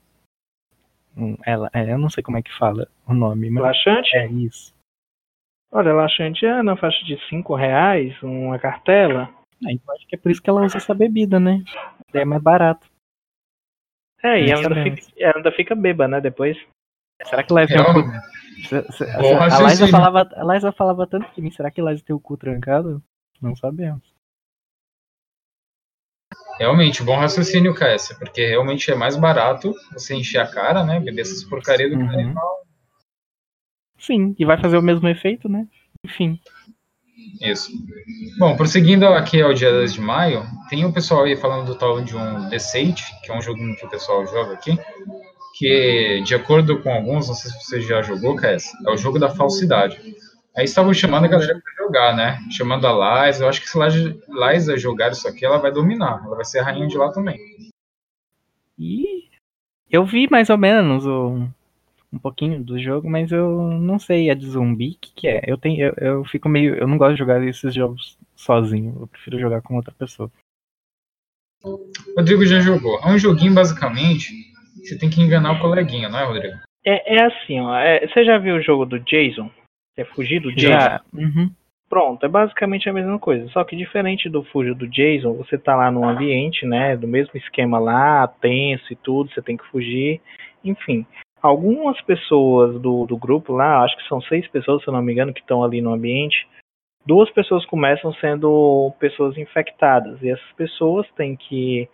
um 1.17 1.37
ela, 1.45 1.69
é, 1.75 1.93
eu 1.93 1.99
não 1.99 2.09
sei 2.09 2.23
como 2.23 2.39
é 2.39 2.43
que 2.43 2.57
fala 2.57 2.89
o 3.07 3.13
nome, 3.13 3.51
mas 3.51 3.63
Laxante? 3.65 4.17
é 4.17 4.27
isso. 4.29 4.73
Olha, 5.73 5.93
laxante 5.93 6.47
é 6.47 6.63
na 6.63 6.77
faixa 6.77 7.05
de 7.05 7.19
5 7.29 7.55
reais, 7.55 8.15
uma 8.23 8.59
cartela. 8.59 9.29
Ah, 9.65 9.73
então 9.73 9.95
acho 9.95 10.07
que 10.07 10.15
é 10.15 10.19
por 10.19 10.31
isso 10.31 10.43
que 10.43 10.51
ela 10.51 10.63
usa 10.65 10.77
essa 10.77 10.95
bebida, 10.95 11.41
né? 11.41 11.63
Daí 12.13 12.23
é 12.23 12.25
mais 12.25 12.43
barato. 12.43 12.87
É, 14.23 14.41
e 14.41 14.51
ela 14.51 14.63
ainda, 14.63 14.83
fica, 14.83 15.13
ela 15.19 15.33
ainda 15.37 15.53
fica 15.53 15.75
beba, 15.75 16.09
né, 16.09 16.21
depois. 16.21 16.57
Será 17.25 17.43
que 17.43 17.53
Liza 17.55 17.75
se- 18.69 19.05
a, 19.55 19.69
Liza 19.69 19.89
falava, 19.89 20.29
a 20.35 20.55
Liza 20.55 20.73
falava 20.73 21.07
tanto 21.07 21.31
de 21.35 21.43
mim, 21.43 21.51
será 21.51 21.71
que 21.71 21.83
Liza 21.83 22.03
tem 22.05 22.17
o 22.17 22.21
cu 22.21 22.37
trancado? 22.37 23.03
Não 23.41 23.55
sabemos. 23.55 24.03
Realmente, 26.59 27.03
bom 27.03 27.17
raciocínio, 27.17 27.75
KS, 27.75 28.15
porque 28.19 28.47
realmente 28.47 28.91
é 28.91 28.95
mais 28.95 29.17
barato 29.17 29.75
você 29.93 30.15
encher 30.15 30.39
a 30.39 30.47
cara, 30.51 30.85
né? 30.85 31.01
Beber 31.01 31.23
essas 31.23 31.45
porcarias 31.45 31.91
do 31.91 31.99
que 31.99 32.03
Uhum. 32.05 32.35
Sim, 33.99 34.37
e 34.39 34.45
vai 34.45 34.61
fazer 34.61 34.77
o 34.77 34.83
mesmo 34.83 35.09
efeito, 35.09 35.49
né? 35.49 35.67
Enfim. 36.05 36.39
Isso. 37.41 37.71
Bom, 38.39 38.57
prosseguindo 38.57 39.07
aqui 39.07 39.43
ao 39.43 39.53
dia 39.53 39.71
10 39.71 39.95
de 39.95 40.01
maio, 40.01 40.45
tem 40.69 40.85
o 40.85 40.93
pessoal 40.93 41.25
aí 41.25 41.37
falando 41.37 41.67
do 41.67 41.75
tal 41.75 42.01
de 42.01 42.17
um 42.17 42.49
Deceit, 42.49 43.03
que 43.23 43.31
é 43.31 43.37
um 43.37 43.43
joguinho 43.43 43.77
que 43.77 43.87
o 43.87 43.91
pessoal 43.91 44.27
joga 44.27 44.55
aqui, 44.55 44.79
que, 45.55 46.23
de 46.25 46.35
acordo 46.35 46.81
com 46.81 46.93
alguns, 46.93 47.29
não 47.29 47.35
sei 47.35 47.51
se 47.51 47.65
você 47.65 47.81
já 47.81 48.03
jogou, 48.03 48.37
KS, 48.37 48.73
é 48.87 48.91
o 48.91 48.97
jogo 48.97 49.19
da 49.19 49.31
falsidade. 49.31 49.99
Aí 50.57 50.65
estavam 50.65 50.95
chamando 50.95 51.25
a 51.25 51.29
galera 51.29 51.61
pra 51.61 51.85
jogar, 51.85 52.17
né? 52.17 52.39
Chamando 52.51 52.87
a 52.87 53.27
Liza. 53.27 53.45
Eu 53.45 53.49
acho 53.49 53.61
que 53.61 53.69
se 53.69 53.79
Liza 53.79 54.77
jogar 54.77 55.11
isso 55.11 55.27
aqui, 55.27 55.45
ela 55.45 55.59
vai 55.59 55.73
dominar. 55.73 56.23
Ela 56.25 56.37
vai 56.37 56.45
ser 56.45 56.61
a 56.61 56.65
rainha 56.65 56.87
de 56.87 56.97
lá 56.97 57.11
também. 57.11 57.39
E 58.79 59.25
eu 59.91 60.05
vi 60.05 60.29
mais 60.31 60.51
ou 60.51 60.59
menos 60.59 61.05
o, 61.07 61.49
um 62.15 62.19
pouquinho 62.19 62.63
do 62.63 62.79
jogo, 62.79 63.11
mas 63.11 63.33
eu 63.33 63.61
não 63.73 63.99
sei 63.99 64.31
a 64.31 64.35
de 64.35 64.47
zumbi 64.47 64.91
o 64.91 64.99
que, 65.01 65.13
que 65.15 65.29
é. 65.29 65.43
Eu 65.47 65.59
tenho, 65.59 65.87
eu, 65.87 65.95
eu 65.97 66.25
fico 66.25 66.49
meio, 66.49 66.77
eu 66.77 66.87
não 66.87 66.97
gosto 66.97 67.15
de 67.15 67.19
jogar 67.19 67.43
esses 67.43 67.75
jogos 67.75 68.17
sozinho. 68.37 68.97
Eu 69.01 69.07
prefiro 69.09 69.39
jogar 69.39 69.61
com 69.63 69.75
outra 69.75 69.93
pessoa. 69.93 70.31
Rodrigo 72.17 72.45
já 72.47 72.61
jogou. 72.61 73.01
É 73.01 73.09
um 73.09 73.19
joguinho, 73.19 73.55
basicamente, 73.55 74.33
você 74.77 74.97
tem 74.97 75.11
que 75.11 75.21
enganar 75.21 75.53
o 75.53 75.61
coleguinha, 75.61 76.09
não 76.09 76.19
é, 76.19 76.25
Rodrigo? 76.25 76.59
É, 76.85 77.17
é 77.17 77.25
assim, 77.25 77.61
ó. 77.61 77.77
é- 77.77 78.07
você 78.07 78.25
já 78.25 78.39
viu 78.39 78.57
o 78.57 78.63
jogo 78.63 78.85
do 78.85 79.01
Jason? 79.01 79.51
É 79.97 80.05
fugir 80.05 80.41
do 80.41 80.53
Jason? 80.53 80.69
Já. 80.69 81.01
Uhum. 81.13 81.51
Pronto, 81.89 82.25
é 82.25 82.29
basicamente 82.29 82.89
a 82.89 82.93
mesma 82.93 83.19
coisa. 83.19 83.49
Só 83.51 83.63
que 83.63 83.77
diferente 83.77 84.29
do 84.29 84.43
Fuja 84.43 84.75
do 84.75 84.89
Jason, 84.89 85.35
você 85.35 85.57
tá 85.57 85.77
lá 85.77 85.91
num 85.91 86.09
ambiente, 86.09 86.67
né? 86.67 86.97
Do 86.97 87.07
mesmo 87.07 87.33
esquema 87.37 87.79
lá, 87.79 88.27
tenso 88.27 88.93
e 88.93 88.97
tudo, 88.97 89.31
você 89.33 89.41
tem 89.41 89.57
que 89.57 89.67
fugir. 89.67 90.21
Enfim, 90.65 91.07
algumas 91.45 92.01
pessoas 92.01 92.81
do, 92.81 93.05
do 93.05 93.19
grupo 93.19 93.53
lá, 93.53 93.85
acho 93.85 93.95
que 93.99 94.09
são 94.09 94.19
seis 94.23 94.49
pessoas, 94.49 94.83
se 94.83 94.89
eu 94.89 94.95
não 94.95 95.03
me 95.03 95.13
engano, 95.13 95.35
que 95.35 95.41
estão 95.41 95.63
ali 95.63 95.83
no 95.83 95.93
ambiente, 95.93 96.49
duas 97.05 97.31
pessoas 97.33 97.67
começam 97.67 98.15
sendo 98.15 98.91
pessoas 98.99 99.37
infectadas 99.37 100.23
e 100.23 100.31
essas 100.31 100.53
pessoas 100.53 101.07
têm 101.15 101.37
que 101.37 101.87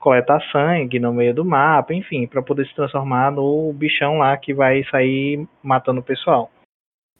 coletar 0.00 0.42
sangue 0.50 0.98
no 0.98 1.12
meio 1.12 1.32
do 1.32 1.44
mapa, 1.44 1.94
enfim, 1.94 2.26
para 2.26 2.42
poder 2.42 2.66
se 2.66 2.74
transformar 2.74 3.30
no 3.30 3.72
bichão 3.72 4.18
lá 4.18 4.36
que 4.36 4.52
vai 4.52 4.82
sair 4.90 5.46
matando 5.62 6.00
o 6.00 6.04
pessoal. 6.04 6.50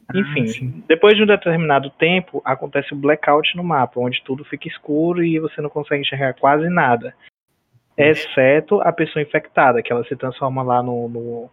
Ah, 0.09 0.19
Enfim, 0.19 0.47
sim. 0.49 0.85
depois 0.89 1.17
de 1.17 1.23
um 1.23 1.27
determinado 1.27 1.89
tempo, 1.91 2.43
acontece 2.45 2.93
o 2.93 2.97
blackout 2.97 3.57
no 3.57 3.63
mapa, 3.63 4.01
onde 4.01 4.23
tudo 4.25 4.45
fica 4.45 4.67
escuro 4.67 5.23
e 5.23 5.39
você 5.39 5.61
não 5.61 5.71
consegue 5.71 6.03
enxergar 6.03 6.35
quase 6.35 6.69
nada. 6.69 7.15
Exceto 7.97 8.81
a 8.81 8.93
pessoa 8.93 9.23
infectada, 9.23 9.83
que 9.83 9.93
ela 9.93 10.05
se 10.05 10.17
transforma 10.17 10.63
lá 10.63 10.83
no, 10.83 11.09
no, 11.09 11.51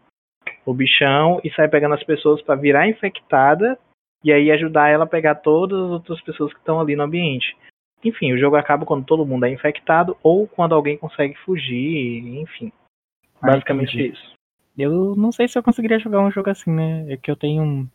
no 0.66 0.74
bichão 0.74 1.40
e 1.44 1.52
sai 1.52 1.68
pegando 1.68 1.96
as 1.96 2.04
pessoas 2.04 2.42
para 2.42 2.56
virar 2.56 2.88
infectada 2.88 3.78
e 4.24 4.32
aí 4.32 4.52
ajudar 4.52 4.90
ela 4.90 5.04
a 5.04 5.08
pegar 5.08 5.36
todas 5.36 5.78
as 5.78 5.92
outras 5.92 6.22
pessoas 6.22 6.54
que 6.54 6.60
estão 6.60 6.80
ali 6.80 6.96
no 6.96 7.04
ambiente. 7.04 7.56
Enfim, 8.04 8.34
o 8.34 8.38
jogo 8.38 8.56
acaba 8.56 8.86
quando 8.86 9.06
todo 9.06 9.26
mundo 9.26 9.46
é 9.46 9.50
infectado 9.50 10.18
ou 10.22 10.48
quando 10.48 10.76
alguém 10.76 10.98
consegue 10.98 11.36
fugir, 11.46 12.40
enfim. 12.40 12.72
Ah, 13.42 13.48
Basicamente 13.48 13.96
entendi. 13.96 14.14
isso. 14.14 14.34
Eu 14.78 15.16
não 15.16 15.32
sei 15.32 15.48
se 15.48 15.58
eu 15.58 15.64
conseguiria 15.64 16.00
jogar 16.00 16.22
um 16.22 16.32
jogo 16.32 16.50
assim, 16.50 16.72
né? 16.72 17.06
É 17.14 17.18
que 17.18 17.30
eu 17.30 17.36
tenho 17.36 17.62
um 17.64 17.88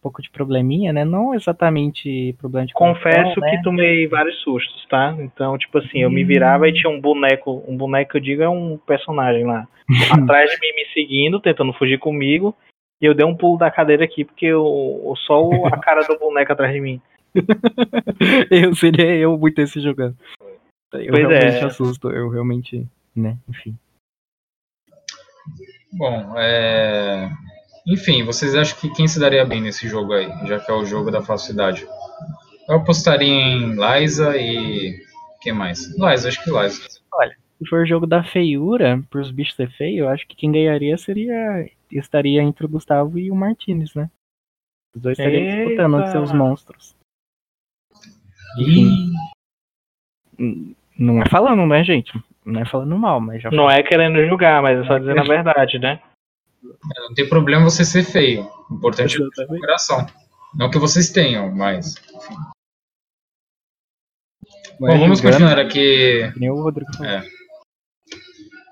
pouco 0.00 0.22
de 0.22 0.30
probleminha, 0.30 0.92
né? 0.92 1.04
Não 1.04 1.34
exatamente 1.34 2.34
problema 2.38 2.66
de 2.66 2.72
Confesso 2.72 3.40
né? 3.40 3.50
que 3.50 3.62
tomei 3.62 4.06
vários 4.06 4.36
sustos, 4.42 4.86
tá? 4.86 5.16
Então, 5.18 5.56
tipo 5.58 5.78
assim, 5.78 5.98
eu 6.00 6.10
me 6.10 6.24
virava 6.24 6.68
e 6.68 6.72
tinha 6.72 6.90
um 6.90 7.00
boneco, 7.00 7.64
um 7.66 7.76
boneco 7.76 8.12
que 8.12 8.16
eu 8.16 8.20
digo 8.20 8.42
é 8.42 8.48
um 8.48 8.78
personagem 8.78 9.44
lá, 9.44 9.66
atrás 10.12 10.50
de 10.50 10.60
mim 10.60 10.74
me 10.74 10.86
seguindo, 10.92 11.40
tentando 11.40 11.72
fugir 11.72 11.98
comigo, 11.98 12.54
e 13.00 13.06
eu 13.06 13.14
dei 13.14 13.26
um 13.26 13.36
pulo 13.36 13.58
da 13.58 13.70
cadeira 13.70 14.04
aqui 14.04 14.24
porque 14.24 14.46
eu, 14.46 15.02
eu 15.04 15.16
só 15.16 15.48
a 15.66 15.78
cara 15.78 16.02
do 16.06 16.18
boneco 16.18 16.52
atrás 16.52 16.72
de 16.72 16.80
mim. 16.80 17.00
eu 18.50 18.74
seria 18.74 19.14
eu 19.16 19.36
muito 19.38 19.60
esse 19.60 19.80
jogando. 19.80 20.16
Eu 20.92 21.12
Pois 21.12 21.30
é. 21.30 21.38
realmente 21.38 21.64
assusto, 21.64 22.10
eu 22.10 22.28
realmente, 22.30 22.86
né? 23.14 23.36
Enfim. 23.48 23.76
Bom, 25.92 26.34
é... 26.36 27.30
enfim, 27.88 28.24
vocês 28.24 28.54
acham 28.54 28.78
que 28.78 28.92
quem 28.94 29.08
se 29.08 29.18
daria 29.18 29.44
bem 29.44 29.60
nesse 29.60 29.88
jogo 29.88 30.12
aí, 30.12 30.28
já 30.46 30.60
que 30.60 30.70
é 30.70 30.74
o 30.74 30.84
jogo 30.84 31.10
da 31.10 31.22
falsidade? 31.22 31.86
Eu 32.68 32.76
apostaria 32.76 33.28
em 33.28 33.74
Liza 33.74 34.36
e. 34.36 35.00
Quem 35.40 35.52
mais? 35.52 35.96
Liza, 35.98 36.28
acho 36.28 36.42
que 36.44 36.50
Liza. 36.50 36.88
Se 36.88 37.66
for 37.68 37.86
jogo 37.86 38.06
da 38.06 38.22
feiura, 38.22 39.02
pros 39.10 39.32
bichos 39.32 39.56
ser 39.56 39.70
feio, 39.70 40.04
eu 40.04 40.08
acho 40.08 40.26
que 40.28 40.36
quem 40.36 40.52
ganharia 40.52 40.96
seria. 40.96 41.68
estaria 41.90 42.42
entre 42.42 42.66
o 42.66 42.68
Gustavo 42.68 43.18
e 43.18 43.30
o 43.30 43.34
Martinez, 43.34 43.94
né? 43.94 44.08
Os 44.94 45.02
dois 45.02 45.18
estariam 45.18 45.42
Eita. 45.42 45.56
disputando 45.56 46.04
os 46.04 46.10
seus 46.10 46.32
monstros. 46.32 46.94
E 48.58 49.08
Hum, 50.38 50.74
Não 50.98 51.20
é 51.20 51.28
falando, 51.28 51.66
né, 51.66 51.82
gente? 51.82 52.12
Não 52.44 52.60
é 52.60 52.64
falando 52.64 52.96
mal, 52.96 53.20
mas 53.20 53.42
já 53.42 53.50
Não 53.50 53.70
é 53.70 53.82
querendo 53.82 54.24
julgar, 54.26 54.62
mas 54.62 54.78
é 54.78 54.84
só 54.86 54.98
dizendo 54.98 55.20
a 55.20 55.24
verdade, 55.24 55.78
né? 55.78 56.00
Não 56.82 57.14
tem 57.14 57.28
problema 57.28 57.64
você 57.64 57.84
ser 57.84 58.04
feio. 58.04 58.48
O 58.70 58.74
importante 58.74 59.20
é 59.20 59.44
o 59.44 59.60
coração. 59.60 60.06
Não 60.54 60.70
que 60.70 60.78
vocês 60.78 61.10
tenham, 61.10 61.54
mas. 61.54 61.94
enfim. 62.14 62.34
É 64.80 64.86
Bom, 64.86 64.98
vamos 64.98 65.20
continuar 65.20 65.58
aqui. 65.58 66.30
que 66.32 66.32
nem 66.36 66.50
o 66.50 66.62
Rodrigo 66.62 66.92
falou. 66.96 67.10
É. 67.10 67.24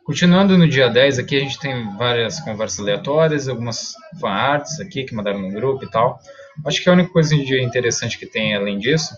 Continuando 0.04 0.56
no 0.56 0.68
dia 0.68 0.88
10, 0.88 1.18
aqui 1.18 1.36
a 1.36 1.40
gente 1.40 1.58
tem 1.58 1.96
várias 1.96 2.38
conversas 2.38 2.78
aleatórias, 2.78 3.48
algumas 3.48 3.92
fanarts 4.20 4.78
aqui 4.78 5.02
que 5.02 5.12
mandaram 5.12 5.40
no 5.40 5.50
grupo 5.50 5.84
e 5.84 5.90
tal. 5.90 6.20
Acho 6.64 6.80
que 6.80 6.88
a 6.88 6.92
única 6.92 7.10
coisa 7.10 7.34
de 7.34 7.60
interessante 7.60 8.16
que 8.16 8.24
tem 8.24 8.54
além 8.54 8.78
disso 8.78 9.12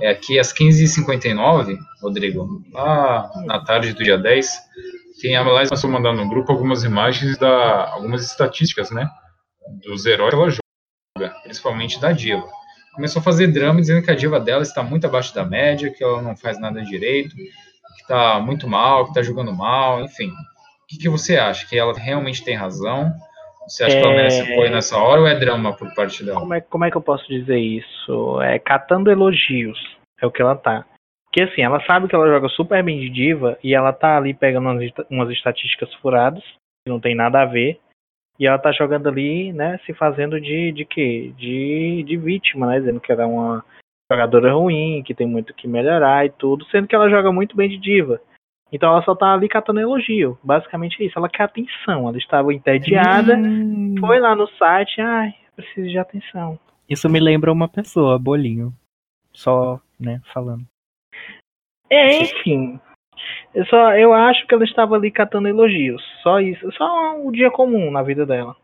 é 0.00 0.10
aqui 0.10 0.36
às 0.38 0.52
15h59, 0.52 1.78
Rodrigo, 2.02 2.60
lá 2.72 3.30
na 3.44 3.64
tarde 3.64 3.92
do 3.92 4.02
dia 4.02 4.18
10, 4.18 4.50
a 5.34 5.42
Liza 5.42 5.70
começou 5.70 5.90
a 5.90 5.92
mandar 5.92 6.12
no 6.12 6.28
grupo 6.28 6.52
algumas 6.52 6.84
imagens 6.84 7.38
da 7.38 7.90
algumas 7.90 8.24
estatísticas, 8.24 8.90
né, 8.90 9.08
dos 9.84 10.06
heróis 10.06 10.30
que 10.34 10.40
ela 10.40 10.50
joga, 10.50 11.34
principalmente 11.42 12.00
da 12.00 12.12
diva. 12.12 12.44
Começou 12.94 13.20
a 13.20 13.22
fazer 13.22 13.48
drama 13.48 13.80
dizendo 13.80 14.02
que 14.04 14.10
a 14.10 14.14
diva 14.14 14.40
dela 14.40 14.62
está 14.62 14.82
muito 14.82 15.06
abaixo 15.06 15.34
da 15.34 15.44
média, 15.44 15.92
que 15.92 16.02
ela 16.02 16.22
não 16.22 16.36
faz 16.36 16.58
nada 16.58 16.82
direito, 16.82 17.34
que 17.36 18.02
está 18.02 18.40
muito 18.40 18.66
mal, 18.68 19.04
que 19.04 19.10
está 19.10 19.22
jogando 19.22 19.52
mal, 19.52 20.02
enfim. 20.02 20.28
O 20.28 20.86
que, 20.88 20.98
que 20.98 21.08
você 21.08 21.36
acha? 21.36 21.66
Que 21.66 21.76
ela 21.76 21.92
realmente 21.92 22.44
tem 22.44 22.54
razão? 22.54 23.12
Você 23.66 23.82
acha 23.84 23.96
que 23.96 24.02
ela 24.02 24.12
É. 24.12 24.16
merece 24.16 24.40
apoio 24.40 24.70
nessa 24.70 24.96
hora 24.96 25.20
ou 25.20 25.26
é 25.26 25.34
drama 25.34 25.72
por 25.72 25.92
parte 25.94 26.24
dela? 26.24 26.38
Como 26.38 26.54
é, 26.54 26.60
como 26.60 26.84
é 26.84 26.90
que 26.90 26.96
eu 26.96 27.02
posso 27.02 27.26
dizer 27.28 27.58
isso? 27.58 28.40
É 28.40 28.58
catando 28.58 29.10
elogios. 29.10 29.78
É 30.22 30.26
o 30.26 30.30
que 30.30 30.40
ela 30.40 30.54
tá. 30.56 30.84
Porque 31.36 31.50
assim, 31.50 31.60
ela 31.60 31.84
sabe 31.84 32.08
que 32.08 32.14
ela 32.14 32.26
joga 32.26 32.48
super 32.48 32.82
bem 32.82 32.98
de 32.98 33.10
diva 33.10 33.58
e 33.62 33.74
ela 33.74 33.92
tá 33.92 34.16
ali 34.16 34.32
pegando 34.32 34.70
umas, 34.70 34.90
umas 35.10 35.28
estatísticas 35.28 35.92
furadas, 35.96 36.42
que 36.42 36.88
não 36.90 36.98
tem 36.98 37.14
nada 37.14 37.42
a 37.42 37.44
ver. 37.44 37.78
E 38.40 38.46
ela 38.46 38.56
tá 38.58 38.72
jogando 38.72 39.06
ali, 39.06 39.52
né, 39.52 39.78
se 39.84 39.92
fazendo 39.92 40.40
de, 40.40 40.72
de 40.72 40.86
quê? 40.86 41.34
De, 41.36 42.02
de 42.04 42.16
vítima, 42.16 42.66
né? 42.66 42.78
Dizendo 42.78 43.00
que 43.00 43.12
ela 43.12 43.24
é 43.24 43.26
uma 43.26 43.62
jogadora 44.10 44.54
ruim, 44.54 45.02
que 45.02 45.12
tem 45.12 45.26
muito 45.26 45.52
que 45.52 45.68
melhorar 45.68 46.24
e 46.24 46.30
tudo, 46.30 46.64
sendo 46.70 46.88
que 46.88 46.94
ela 46.94 47.10
joga 47.10 47.30
muito 47.30 47.54
bem 47.54 47.68
de 47.68 47.76
diva. 47.76 48.18
Então 48.72 48.88
ela 48.88 49.02
só 49.02 49.14
tá 49.14 49.34
ali 49.34 49.46
catando 49.46 49.78
elogio. 49.80 50.38
Basicamente 50.42 51.02
é 51.02 51.04
isso. 51.06 51.18
Ela 51.18 51.28
quer 51.28 51.42
atenção. 51.42 52.08
Ela 52.08 52.16
estava 52.16 52.54
entediada, 52.54 53.36
Hum, 53.36 53.94
foi 54.00 54.20
lá 54.20 54.34
no 54.34 54.48
site, 54.52 55.02
ai, 55.02 55.34
preciso 55.54 55.90
de 55.90 55.98
atenção. 55.98 56.58
Isso 56.88 57.10
me 57.10 57.20
lembra 57.20 57.52
uma 57.52 57.68
pessoa, 57.68 58.18
Bolinho. 58.18 58.72
Só, 59.34 59.78
né, 60.00 60.22
falando. 60.32 60.64
É, 61.90 62.22
enfim. 62.22 62.80
Eu, 63.54 63.64
só, 63.66 63.92
eu 63.96 64.12
acho 64.12 64.46
que 64.46 64.54
ela 64.54 64.64
estava 64.64 64.94
ali 64.96 65.10
catando 65.10 65.48
elogios. 65.48 66.02
Só 66.22 66.40
isso. 66.40 66.70
Só 66.72 67.16
um 67.16 67.30
dia 67.32 67.50
comum 67.50 67.90
na 67.90 68.02
vida 68.02 68.26
dela. 68.26 68.54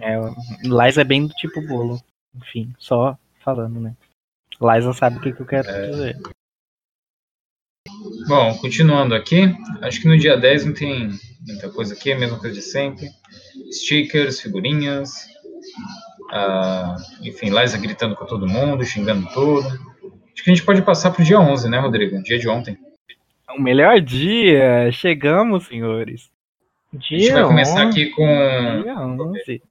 É, 0.00 0.18
o- 0.18 0.34
Liza 0.62 1.00
é 1.02 1.04
bem 1.04 1.26
do 1.26 1.32
tipo 1.34 1.60
bolo. 1.66 1.98
Enfim, 2.34 2.74
só 2.78 3.16
falando, 3.44 3.80
né? 3.80 3.94
Liza 4.60 4.92
sabe 4.92 5.18
o 5.18 5.20
que, 5.20 5.32
que 5.32 5.40
eu 5.40 5.46
quero 5.46 5.66
dizer. 5.90 6.16
Bom, 8.26 8.56
continuando 8.58 9.14
aqui, 9.14 9.42
acho 9.82 10.00
que 10.00 10.08
no 10.08 10.18
dia 10.18 10.36
10 10.36 10.64
não 10.66 10.74
tem 10.74 11.10
muita 11.46 11.70
coisa 11.70 11.94
aqui, 11.94 12.12
a 12.12 12.18
mesma 12.18 12.38
coisa 12.38 12.54
de 12.54 12.62
sempre. 12.62 13.08
Stickers, 13.70 14.40
figurinhas, 14.40 15.26
ah, 16.32 16.96
enfim, 17.22 17.50
Liza 17.50 17.78
gritando 17.78 18.16
com 18.16 18.24
todo 18.26 18.48
mundo, 18.48 18.84
xingando 18.84 19.26
tudo. 19.32 19.68
Acho 20.34 20.42
que 20.42 20.50
a 20.50 20.54
gente 20.54 20.64
pode 20.64 20.82
passar 20.82 21.12
pro 21.12 21.24
dia 21.24 21.38
11, 21.38 21.68
né, 21.70 21.78
Rodrigo? 21.78 22.22
Dia 22.22 22.38
de 22.38 22.48
ontem. 22.48 22.76
O 23.56 23.62
melhor 23.62 24.00
dia! 24.00 24.90
Chegamos, 24.90 25.66
senhores. 25.66 26.28
A 26.92 26.98
gente 27.00 27.32
vai 27.32 27.44
começar 27.44 27.82
aqui 27.82 28.06
com. 28.10 28.26
A 28.26 28.82
Dia 28.82 28.98
11. 28.98 29.62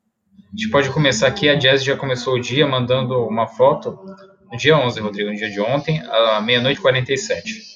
gente 0.53 0.69
pode 0.69 0.89
começar 0.89 1.27
aqui, 1.27 1.49
a 1.49 1.55
Jazz 1.55 1.83
já 1.83 1.95
começou 1.95 2.35
o 2.35 2.39
dia 2.39 2.67
mandando 2.67 3.25
uma 3.25 3.47
foto 3.47 3.97
no 4.51 4.57
dia 4.57 4.77
11, 4.77 4.99
Rodrigo, 4.99 5.29
no 5.29 5.35
dia 5.35 5.49
de 5.49 5.59
ontem, 5.59 6.01
à 6.01 6.41
meia-noite 6.41 6.79
e 6.79 6.81
47. 6.81 7.73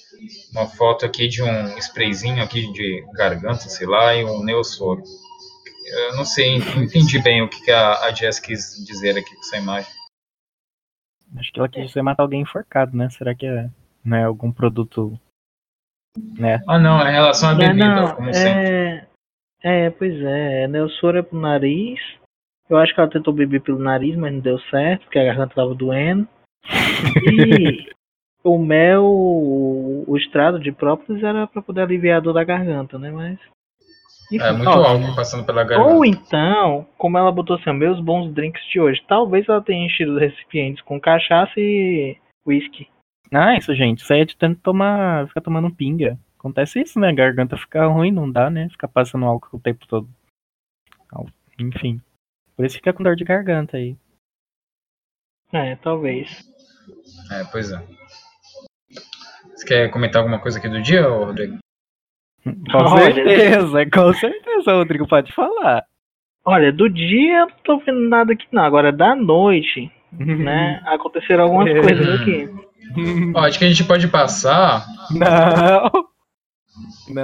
Uma 0.52 0.66
foto 0.66 1.06
aqui 1.06 1.28
de 1.28 1.42
um 1.42 1.78
sprayzinho 1.78 2.44
aqui 2.44 2.72
de 2.72 3.04
garganta, 3.14 3.70
sei 3.70 3.88
lá, 3.88 4.16
e 4.16 4.24
um 4.24 4.44
neossoro. 4.44 5.02
Eu 5.86 6.16
não 6.18 6.26
sei, 6.26 6.60
não 6.60 6.84
entendi 6.84 7.20
bem 7.20 7.42
o 7.42 7.50
que 7.50 7.64
que 7.64 7.72
a, 7.72 8.06
a 8.06 8.12
Jess 8.12 8.40
quis 8.40 8.84
dizer 8.86 9.18
aqui 9.18 9.34
com 9.34 9.42
essa 9.42 9.58
imagem. 9.58 9.97
Acho 11.36 11.52
que 11.52 11.60
ela 11.60 11.68
quis 11.70 11.88
dizer 11.88 12.02
matar 12.02 12.24
alguém 12.24 12.42
enforcado, 12.42 12.96
né? 12.96 13.10
Será 13.10 13.36
que 13.36 13.46
é, 13.46 13.70
não 14.04 14.18
é 14.18 14.24
algum 14.24 14.52
produto. 14.52 15.20
Né? 16.38 16.62
Ah, 16.68 16.80
não, 16.80 17.00
é 17.02 17.10
em 17.10 17.14
relação 17.14 17.50
à 17.50 17.54
É, 17.54 17.56
bebida, 17.56 17.96
não, 17.96 18.16
como 18.16 18.34
sempre. 18.34 18.50
é, 18.62 19.08
é, 19.62 19.90
pois 19.92 20.20
é. 20.22 20.68
Neossoro 20.68 21.18
é 21.18 21.22
pro 21.22 21.40
nariz. 21.40 22.00
Eu 22.70 22.78
acho 22.78 22.94
que 22.94 23.00
ela 23.00 23.10
tentou 23.10 23.34
beber 23.34 23.62
pelo 23.62 23.80
nariz, 23.80 24.16
mas 24.16 24.34
não 24.34 24.40
deu 24.40 24.60
certo, 24.60 25.04
porque 25.04 25.20
a 25.20 25.26
garganta 25.26 25.56
tava 25.56 25.74
doendo. 25.76 26.28
E 26.66 27.88
o 28.44 28.58
mel, 28.58 29.04
o, 29.06 30.04
o 30.08 30.18
estrado 30.18 30.60
de 30.60 30.72
própolis 30.72 31.24
era 31.24 31.48
pra 31.48 31.62
poder 31.62 31.82
aliviar 31.82 32.18
a 32.18 32.22
dor 32.22 32.34
da 32.34 32.44
garganta, 32.44 32.98
né? 32.98 33.12
Mas. 33.12 33.40
Enfim, 34.32 34.44
É 34.44 34.52
muito 34.52 34.70
ó, 34.70 34.86
álcool 34.86 35.16
passando 35.16 35.46
pela 35.46 35.64
garganta. 35.64 35.94
Ou 35.94 36.06
então, 36.06 36.86
como 36.98 37.18
ela 37.18 37.32
botou 37.32 37.56
assim, 37.56 37.72
meus 37.72 38.00
bons 38.00 38.34
drinks 38.34 38.64
de 38.70 38.80
hoje. 38.80 39.04
Talvez 39.08 39.48
ela 39.48 39.62
tenha 39.62 39.86
enchido 39.86 40.14
os 40.14 40.20
recipientes 40.20 40.82
com 40.84 41.00
cachaça 41.00 41.54
e 41.58 42.18
whisky. 42.46 42.90
Ah, 43.32 43.56
isso, 43.56 43.74
gente. 43.76 44.00
Isso 44.00 44.14
aí 44.14 44.22
é 44.22 44.26
de 44.26 44.36
tanto 44.36 44.60
tomar. 44.62 45.28
Ficar 45.28 45.42
tomando 45.42 45.74
pinga. 45.74 46.18
Acontece 46.38 46.82
isso, 46.82 47.00
né? 47.00 47.10
A 47.10 47.14
garganta 47.14 47.58
fica 47.58 47.88
ruim, 47.88 48.12
não 48.12 48.30
dá, 48.32 48.50
né? 48.50 48.70
Ficar 48.70 48.88
passando 48.88 49.26
álcool 49.26 49.58
o 49.58 49.60
tempo 49.60 49.88
todo. 49.88 50.08
Enfim. 51.60 52.02
Por 52.56 52.66
isso 52.66 52.76
fica 52.76 52.94
com 52.94 53.04
dor 53.04 53.16
de 53.16 53.24
garganta 53.24 53.78
aí. 53.78 53.98
É, 55.52 55.76
talvez. 55.78 56.48
É, 57.32 57.44
pois 57.46 57.72
é. 57.72 57.84
Você 59.56 59.66
quer 59.66 59.90
comentar 59.90 60.22
alguma 60.22 60.40
coisa 60.40 60.60
aqui 60.60 60.70
do 60.70 60.82
dia, 60.82 61.10
ô, 61.10 61.26
Rodrigo? 61.26 61.58
Com 62.72 62.78
Olha. 62.78 63.14
certeza, 63.14 63.86
com 63.92 64.14
certeza, 64.14 64.74
Rodrigo 64.74 65.08
pode 65.08 65.32
falar. 65.34 65.84
Olha, 66.46 66.72
do 66.72 66.90
dia 66.90 67.40
eu 67.42 67.48
não 67.48 67.54
tô 67.64 67.78
vendo 67.80 68.08
nada 68.08 68.34
aqui 68.34 68.46
não. 68.52 68.64
Agora 68.64 68.92
da 68.92 69.16
noite, 69.16 69.92
né? 70.14 70.82
Aconteceram 70.86 71.44
algumas 71.46 71.70
É. 71.70 71.82
coisas 71.82 72.22
aqui. 72.22 72.50
Ó, 73.36 73.40
acho 73.42 73.60
que 73.60 73.66
a 73.66 73.68
gente 73.70 73.84
pode 73.84 74.08
passar. 74.08 74.86
Não. 75.12 75.92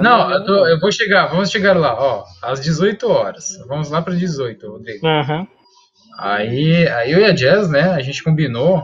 Não, 0.02 0.30
eu, 0.30 0.44
tô- 0.44 0.66
eu 0.66 0.80
vou 0.80 0.90
chegar, 0.92 1.26
vamos 1.26 1.50
chegar 1.50 1.76
lá, 1.76 1.94
ó, 1.94 2.24
às 2.42 2.60
18 2.60 3.08
horas. 3.08 3.56
Vamos 3.68 3.90
lá 3.90 4.02
para 4.02 4.14
18, 4.14 4.66
Rodrigo. 4.70 5.06
Aham. 5.06 5.46
Aí, 6.18 6.86
aí 6.88 7.12
eu 7.12 7.20
e 7.20 7.24
a 7.24 7.32
Jazz, 7.32 7.70
né, 7.70 7.90
a 7.92 8.00
gente 8.00 8.22
combinou, 8.22 8.82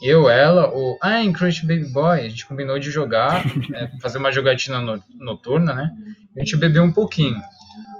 eu, 0.00 0.28
ela, 0.28 0.68
o 0.74 0.98
I'm 1.04 1.32
Crush 1.32 1.62
Baby 1.62 1.86
Boy, 1.92 2.20
a 2.20 2.28
gente 2.28 2.46
combinou 2.46 2.78
de 2.78 2.90
jogar, 2.90 3.44
é, 3.74 3.88
fazer 4.00 4.18
uma 4.18 4.30
jogatina 4.32 4.80
no- 4.80 5.02
noturna, 5.18 5.72
né? 5.74 5.90
A 6.36 6.40
gente 6.40 6.56
bebeu 6.56 6.82
um 6.82 6.92
pouquinho. 6.92 7.40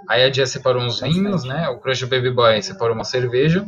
Aí 0.09 0.23
a 0.23 0.29
Jazz 0.31 0.51
separou 0.51 0.83
uns 0.83 1.01
vinhos, 1.01 1.43
né? 1.45 1.69
O 1.69 1.79
Crush 1.79 2.05
Baby 2.05 2.31
Boy 2.31 2.63
separou 2.63 2.95
uma 2.95 3.05
cerveja. 3.05 3.65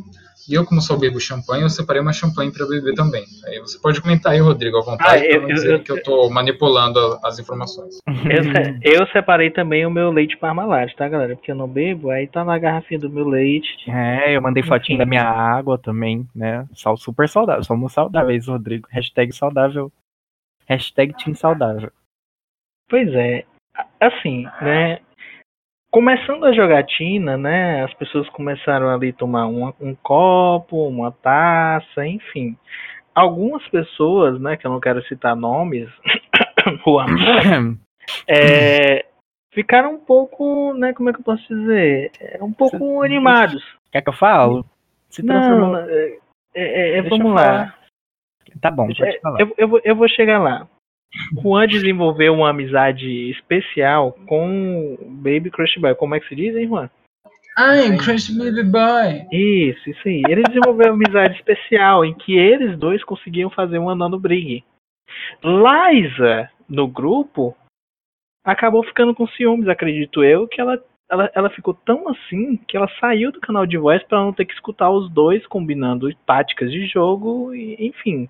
E 0.48 0.54
eu, 0.54 0.64
como 0.64 0.80
só 0.80 0.96
bebo 0.96 1.20
champanhe, 1.20 1.62
eu 1.62 1.68
separei 1.68 2.00
uma 2.00 2.12
champanhe 2.12 2.50
para 2.50 2.66
beber 2.66 2.94
também. 2.94 3.24
Aí 3.46 3.58
você 3.58 3.78
pode 3.78 4.00
comentar 4.00 4.32
aí, 4.32 4.38
Rodrigo, 4.40 4.78
à 4.78 4.82
vontade, 4.82 5.22
Ah, 5.22 5.26
eu- 5.26 5.40
pra 5.40 5.48
não 5.48 5.54
dizer 5.54 5.74
eu- 5.74 5.82
que 5.82 5.92
eu 5.92 6.02
tô 6.02 6.30
manipulando 6.30 6.98
a- 6.98 7.20
as 7.24 7.38
informações. 7.38 7.98
Eu, 8.06 8.42
se- 8.44 8.78
eu 8.82 9.06
separei 9.08 9.50
também 9.50 9.84
o 9.84 9.90
meu 9.90 10.10
leite 10.10 10.36
Parmalat, 10.38 10.94
tá, 10.94 11.06
galera? 11.08 11.36
Porque 11.36 11.50
eu 11.52 11.56
não 11.56 11.68
bebo, 11.68 12.10
aí 12.10 12.26
tá 12.26 12.44
na 12.44 12.58
garrafinha 12.58 12.98
do 12.98 13.10
meu 13.10 13.28
leite. 13.28 13.90
É, 13.90 14.34
eu 14.36 14.40
mandei 14.40 14.62
fotinho 14.62 14.98
da 14.98 15.04
minha 15.06 15.24
água 15.28 15.76
também, 15.76 16.26
né? 16.34 16.66
Sal 16.74 16.96
super 16.96 17.28
saudável. 17.28 17.62
Somos 17.62 17.92
saudáveis, 17.92 18.46
Rodrigo. 18.46 18.88
Hashtag 18.90 19.32
saudável. 19.34 19.92
Hashtag 20.66 21.14
Team 21.22 21.34
Saudável. 21.34 21.90
Pois 22.88 23.12
é, 23.14 23.44
assim, 24.00 24.46
né? 24.62 24.98
Começando 25.90 26.44
a 26.44 26.52
jogatina, 26.52 27.36
né? 27.38 27.82
As 27.84 27.94
pessoas 27.94 28.28
começaram 28.30 28.90
ali 28.90 29.08
a 29.10 29.14
tomar 29.14 29.46
um, 29.46 29.72
um 29.80 29.94
copo, 29.94 30.86
uma 30.86 31.10
taça, 31.10 32.06
enfim. 32.06 32.56
Algumas 33.14 33.66
pessoas, 33.68 34.38
né? 34.40 34.56
Que 34.56 34.66
eu 34.66 34.70
não 34.70 34.80
quero 34.80 35.02
citar 35.04 35.34
nomes, 35.34 35.88
Juan, 36.84 37.06
é, 38.28 39.06
ficaram 39.52 39.94
um 39.94 39.98
pouco, 39.98 40.74
né? 40.74 40.92
Como 40.92 41.08
é 41.08 41.12
que 41.12 41.20
eu 41.20 41.24
posso 41.24 41.46
dizer? 41.48 42.12
É, 42.20 42.42
Um 42.42 42.52
pouco 42.52 43.02
animados. 43.02 43.64
Quer 43.90 44.02
que 44.02 44.08
eu 44.10 44.14
falo? 44.14 44.66
Se 45.08 45.22
Não, 45.24 45.34
transformou. 45.34 45.76
é, 45.78 46.18
é, 46.54 46.98
é, 46.98 47.02
Deixa 47.02 47.16
vamos 47.16 47.32
lá. 47.32 47.42
falar. 47.42 47.78
Tá 48.60 48.70
bom, 48.70 48.86
pode 48.88 49.02
É, 49.04 49.20
falar. 49.20 49.40
Eu, 49.40 49.54
eu, 49.56 49.80
eu 49.82 49.96
vou 49.96 50.08
chegar 50.08 50.38
lá. 50.38 50.68
Juan 51.42 51.66
desenvolveu 51.66 52.34
uma 52.34 52.50
amizade 52.50 53.30
especial 53.30 54.12
com 54.26 54.96
Baby 55.22 55.50
Crush 55.50 55.78
Boy. 55.78 55.94
Como 55.94 56.14
é 56.14 56.20
que 56.20 56.28
se 56.28 56.36
diz, 56.36 56.54
hein, 56.56 56.68
Juan? 56.68 56.90
I'm 57.58 57.98
Crush 57.98 58.30
Baby 58.30 58.62
Boy! 58.62 59.26
Isso, 59.32 59.90
isso 59.90 60.06
aí. 60.06 60.22
Ele 60.28 60.42
desenvolveu 60.44 60.92
uma 60.92 60.94
amizade 60.94 61.36
especial 61.36 62.04
em 62.04 62.14
que 62.14 62.36
eles 62.36 62.78
dois 62.78 63.02
conseguiam 63.02 63.50
fazer 63.50 63.78
um 63.78 63.90
andando 63.90 64.18
brigue. 64.18 64.64
Liza, 65.42 66.50
no 66.68 66.86
grupo, 66.86 67.56
acabou 68.44 68.84
ficando 68.84 69.14
com 69.14 69.26
ciúmes, 69.26 69.68
acredito 69.68 70.22
eu, 70.22 70.46
que 70.46 70.60
ela, 70.60 70.82
ela, 71.10 71.30
ela 71.34 71.50
ficou 71.50 71.74
tão 71.74 72.08
assim 72.08 72.56
que 72.68 72.76
ela 72.76 72.88
saiu 73.00 73.32
do 73.32 73.40
canal 73.40 73.66
de 73.66 73.76
voz 73.76 74.02
para 74.04 74.18
não 74.18 74.32
ter 74.32 74.44
que 74.44 74.54
escutar 74.54 74.90
os 74.90 75.10
dois 75.10 75.44
combinando 75.46 76.14
táticas 76.26 76.70
de 76.70 76.86
jogo, 76.86 77.54
e, 77.54 77.74
enfim. 77.86 78.28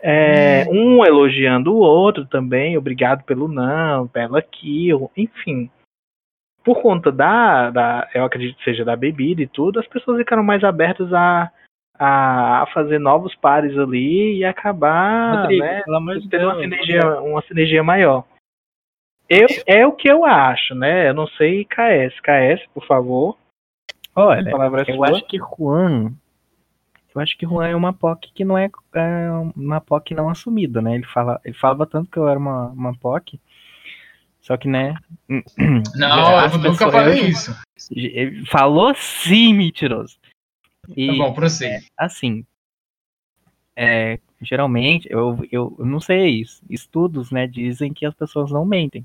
É, 0.00 0.66
um 0.68 1.04
elogiando 1.04 1.72
o 1.72 1.78
outro 1.78 2.26
também, 2.26 2.76
obrigado 2.76 3.24
pelo 3.24 3.48
não, 3.48 4.06
pela 4.06 4.42
kill, 4.42 5.10
enfim. 5.16 5.70
Por 6.62 6.82
conta 6.82 7.10
da, 7.12 7.70
da, 7.70 8.08
eu 8.14 8.24
acredito 8.24 8.56
que 8.58 8.64
seja 8.64 8.84
da 8.84 8.96
bebida 8.96 9.42
e 9.42 9.46
tudo, 9.46 9.78
as 9.80 9.86
pessoas 9.86 10.18
ficaram 10.18 10.42
mais 10.42 10.64
abertas 10.64 11.12
a, 11.12 11.50
a, 11.98 12.66
fazer 12.74 12.98
novos 12.98 13.34
pares 13.36 13.76
ali 13.78 14.38
e 14.38 14.44
acabar 14.44 15.42
Rodrigo, 15.42 15.64
né, 15.64 15.82
pelo 15.82 16.28
tendo 16.28 16.44
uma 16.46 16.60
sinergia, 16.60 17.20
uma 17.20 17.42
sinergia 17.42 17.82
maior. 17.82 18.24
Eu, 19.28 19.46
é 19.66 19.86
o 19.86 19.92
que 19.92 20.08
eu 20.08 20.24
acho, 20.24 20.74
né? 20.74 21.08
Eu 21.08 21.14
não 21.14 21.26
sei 21.26 21.64
KS. 21.64 22.14
KS, 22.20 22.64
por 22.72 22.86
favor. 22.86 23.36
Olha, 24.14 24.48
é 24.48 24.90
eu 24.90 24.96
sua. 24.96 25.10
acho 25.10 25.26
que 25.26 25.38
Juan. 25.38 26.12
Eu 27.16 27.22
acho 27.22 27.36
que 27.38 27.46
Juan 27.46 27.66
é 27.66 27.74
uma 27.74 27.94
POC 27.94 28.30
que 28.34 28.44
não 28.44 28.58
é, 28.58 28.70
é 28.94 29.30
uma 29.56 29.80
POC 29.80 30.14
não 30.14 30.28
assumida, 30.28 30.82
né? 30.82 30.96
Ele, 30.96 31.06
fala, 31.06 31.40
ele 31.44 31.54
falava 31.54 31.86
tanto 31.86 32.10
que 32.10 32.18
eu 32.18 32.28
era 32.28 32.38
uma, 32.38 32.66
uma 32.68 32.94
POC. 32.94 33.40
Só 34.42 34.56
que, 34.56 34.68
né? 34.68 34.94
Não, 35.96 36.40
eu 36.40 36.50
nunca 36.58 36.70
pessoas- 36.70 36.92
falei 36.92 37.20
isso. 37.24 37.56
Ele 37.90 38.44
falou 38.46 38.94
sim, 38.94 39.54
mentiroso. 39.54 40.18
E, 40.94 41.06
Tá 41.08 41.14
bom, 41.14 41.32
prossiga. 41.34 41.80
assim, 41.96 42.44
é, 43.74 44.20
geralmente, 44.40 45.08
eu, 45.10 45.38
eu, 45.50 45.74
eu 45.78 45.84
não 45.86 45.98
sei 46.00 46.28
isso. 46.28 46.62
Estudos, 46.70 47.30
né, 47.32 47.46
dizem 47.46 47.92
que 47.92 48.06
as 48.06 48.14
pessoas 48.14 48.50
não 48.52 48.64
mentem, 48.64 49.04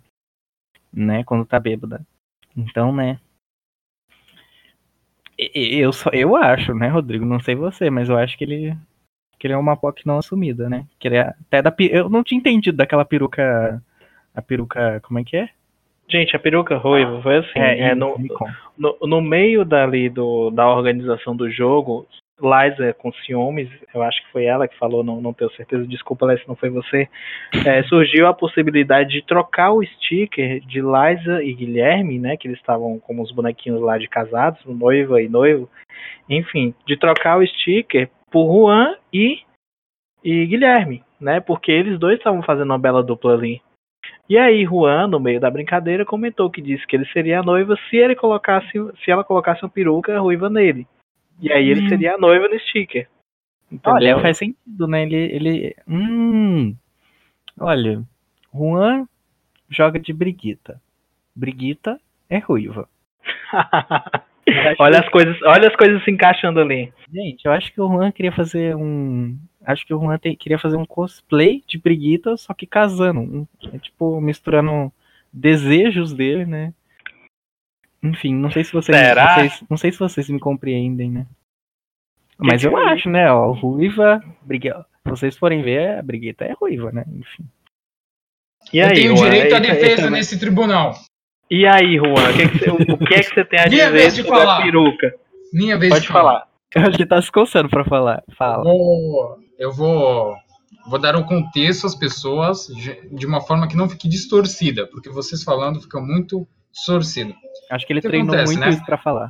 né, 0.93 1.23
quando 1.23 1.45
tá 1.45 1.59
bêbada. 1.59 2.05
Então, 2.55 2.93
né, 2.93 3.19
eu, 5.53 5.91
só, 5.91 6.09
eu 6.11 6.35
acho, 6.35 6.73
né, 6.73 6.87
Rodrigo, 6.87 7.25
não 7.25 7.39
sei 7.39 7.55
você, 7.55 7.89
mas 7.89 8.09
eu 8.09 8.17
acho 8.17 8.37
que 8.37 8.43
ele, 8.43 8.77
que 9.39 9.47
ele 9.47 9.53
é 9.53 9.57
uma 9.57 9.75
POC 9.75 10.05
não 10.05 10.17
assumida, 10.17 10.69
né, 10.69 10.85
que 10.99 11.07
ele 11.07 11.17
é 11.17 11.21
até 11.21 11.61
da, 11.61 11.73
eu 11.79 12.09
não 12.09 12.23
tinha 12.23 12.39
entendido 12.39 12.77
daquela 12.77 13.05
peruca, 13.05 13.81
a 14.35 14.41
peruca, 14.41 14.99
como 15.01 15.19
é 15.19 15.23
que 15.23 15.37
é? 15.37 15.49
Gente, 16.09 16.35
a 16.35 16.39
peruca 16.39 16.77
ruiva 16.77 17.21
foi 17.21 17.37
assim. 17.37 17.59
é, 17.59 17.91
isso, 17.91 17.95
no, 17.95 18.17
no, 18.77 18.97
no 19.07 19.21
meio 19.21 19.63
dali 19.63 20.09
do, 20.09 20.49
da 20.49 20.69
organização 20.69 21.35
do 21.35 21.49
jogo, 21.49 22.05
Liza 22.41 22.93
com 22.93 23.11
ciúmes, 23.13 23.69
eu 23.93 24.01
acho 24.01 24.21
que 24.23 24.31
foi 24.31 24.45
ela 24.45 24.67
que 24.67 24.77
falou, 24.77 25.03
não, 25.03 25.21
não 25.21 25.33
tenho 25.33 25.51
certeza, 25.51 25.85
desculpa 25.85 26.25
lá 26.25 26.37
se 26.37 26.47
não 26.47 26.55
foi 26.55 26.69
você, 26.69 27.07
é, 27.65 27.83
surgiu 27.83 28.27
a 28.27 28.33
possibilidade 28.33 29.09
de 29.11 29.25
trocar 29.25 29.71
o 29.71 29.83
sticker 29.83 30.59
de 30.61 30.81
Liza 30.81 31.43
e 31.43 31.53
Guilherme, 31.53 32.19
né, 32.19 32.37
que 32.37 32.47
eles 32.47 32.59
estavam 32.59 32.99
como 32.99 33.21
os 33.21 33.31
bonequinhos 33.31 33.81
lá 33.81 33.97
de 33.97 34.07
casados, 34.07 34.59
noiva 34.65 35.21
e 35.21 35.29
noivo, 35.29 35.69
enfim, 36.29 36.73
de 36.85 36.97
trocar 36.97 37.37
o 37.37 37.45
sticker 37.45 38.09
por 38.31 38.51
Juan 38.51 38.95
e, 39.13 39.39
e 40.23 40.45
Guilherme, 40.45 41.03
né, 41.19 41.39
porque 41.39 41.71
eles 41.71 41.99
dois 41.99 42.17
estavam 42.17 42.41
fazendo 42.41 42.71
uma 42.71 42.79
bela 42.79 43.03
dupla 43.03 43.33
ali. 43.33 43.61
E 44.27 44.37
aí 44.37 44.65
Juan, 44.65 45.07
no 45.07 45.19
meio 45.19 45.39
da 45.39 45.51
brincadeira, 45.51 46.05
comentou 46.05 46.49
que 46.49 46.61
disse 46.61 46.87
que 46.87 46.95
ele 46.95 47.05
seria 47.07 47.39
a 47.39 47.43
noiva 47.43 47.75
se 47.89 47.97
ele 47.97 48.15
colocasse, 48.15 48.71
se 49.03 49.11
ela 49.11 49.23
colocasse 49.23 49.63
uma 49.63 49.69
peruca 49.69 50.17
ruiva 50.19 50.49
nele. 50.49 50.87
E 51.41 51.51
aí 51.51 51.69
ele 51.69 51.81
Hum. 51.85 51.89
seria 51.89 52.15
a 52.15 52.17
noiva 52.17 52.47
no 52.47 52.59
sticker. 52.59 53.07
Entendeu? 53.71 53.93
Olha, 53.93 54.21
faz 54.21 54.37
sentido, 54.37 54.87
né? 54.87 55.03
Ele, 55.03 55.15
ele. 55.15 55.75
Hum. 55.87 56.75
Olha, 57.59 58.03
Juan 58.53 59.07
joga 59.69 59.99
de 59.99 60.13
Briguita. 60.13 60.81
Briguita 61.35 61.99
é 62.29 62.37
ruiva. 62.37 62.87
olha 64.79 64.99
as 64.99 65.09
coisas, 65.09 65.41
olha 65.43 65.67
as 65.69 65.75
coisas 65.75 66.03
se 66.03 66.11
encaixando 66.11 66.59
ali. 66.59 66.91
Gente, 67.11 67.45
eu 67.45 67.51
acho 67.51 67.71
que 67.73 67.79
o 67.81 67.87
Juan 67.87 68.11
queria 68.11 68.31
fazer 68.31 68.75
um. 68.75 69.37
Acho 69.65 69.85
que 69.85 69.93
o 69.93 69.99
Juan 69.99 70.17
tem- 70.17 70.35
queria 70.35 70.57
fazer 70.59 70.75
um 70.75 70.85
cosplay 70.85 71.63
de 71.67 71.77
Briguita, 71.77 72.35
só 72.37 72.53
que 72.53 72.65
casando. 72.65 73.19
Um- 73.21 73.47
é, 73.73 73.77
tipo, 73.77 74.19
misturando 74.19 74.91
desejos 75.31 76.13
dele, 76.13 76.45
né? 76.45 76.73
Enfim, 78.03 78.33
não 78.35 78.49
sei 78.51 78.63
se 78.63 78.73
vocês. 78.73 78.97
Será? 78.97 79.35
vocês- 79.35 79.63
não 79.69 79.77
sei 79.77 79.91
se 79.91 79.99
vocês 79.99 80.29
me 80.29 80.39
compreendem, 80.39 81.11
né? 81.11 81.27
Mas 82.37 82.61
que 82.61 82.67
eu 82.67 82.71
foi? 82.71 82.83
acho, 82.85 83.09
né? 83.09 83.31
Ó, 83.31 83.51
ruiva. 83.51 84.21
Briguita. 84.41 84.85
Se 85.05 85.09
vocês 85.09 85.37
forem 85.37 85.61
ver, 85.61 85.99
a 85.99 86.01
Briguita 86.01 86.45
é 86.45 86.53
ruiva, 86.53 86.91
né? 86.91 87.05
Enfim. 87.07 87.45
E 88.73 88.79
eu 88.79 88.87
aí, 88.87 88.95
tenho 88.95 89.15
Juan, 89.17 89.29
direito 89.29 89.55
à 89.55 89.59
defesa 89.59 90.01
esse- 90.01 90.09
nesse 90.09 90.39
tribunal. 90.39 90.95
E 91.49 91.67
aí, 91.67 91.97
Juan, 91.97 92.29
o 92.29 92.33
que, 92.33 92.49
que 92.49 92.57
você, 92.59 92.69
o 92.93 92.97
que 92.97 93.13
é 93.13 93.19
que 93.19 93.33
você 93.33 93.45
tem 93.45 93.59
a 93.59 93.67
Minha 93.67 93.85
dizer 93.85 93.91
vez 93.91 94.15
de 94.15 94.21
sobre 94.23 94.37
a 94.37 94.41
falar. 94.45 94.63
peruca? 94.63 95.15
Minha 95.53 95.77
vez 95.77 95.91
Pode 95.91 96.01
de 96.05 96.07
falar. 96.07 96.23
falar. 96.39 96.47
Eu 96.73 96.81
acho 96.83 96.97
que 96.97 97.05
tá 97.05 97.21
se 97.21 97.31
coçando 97.31 97.69
pra 97.69 97.83
falar. 97.83 98.23
Eu 98.27 98.35
Fala. 98.35 98.63
eu 99.59 99.71
vou, 99.73 100.35
vou 100.87 100.99
dar 100.99 101.15
um 101.17 101.23
contexto 101.23 101.85
às 101.85 101.93
pessoas 101.93 102.67
de, 102.67 103.09
de 103.15 103.25
uma 103.25 103.41
forma 103.41 103.67
que 103.67 103.75
não 103.75 103.89
fique 103.89 104.07
distorcida, 104.07 104.87
porque 104.87 105.09
vocês 105.09 105.43
falando 105.43 105.81
fica 105.81 105.99
muito 105.99 106.47
distorcido. 106.71 107.35
Acho 107.71 107.87
que 107.87 107.93
ele 107.93 108.01
que 108.01 108.07
treinou 108.07 108.27
acontece, 108.35 108.53
muito 108.53 108.59
né? 108.65 108.69
isso 108.69 108.85
pra 108.85 108.97
falar. 108.97 109.29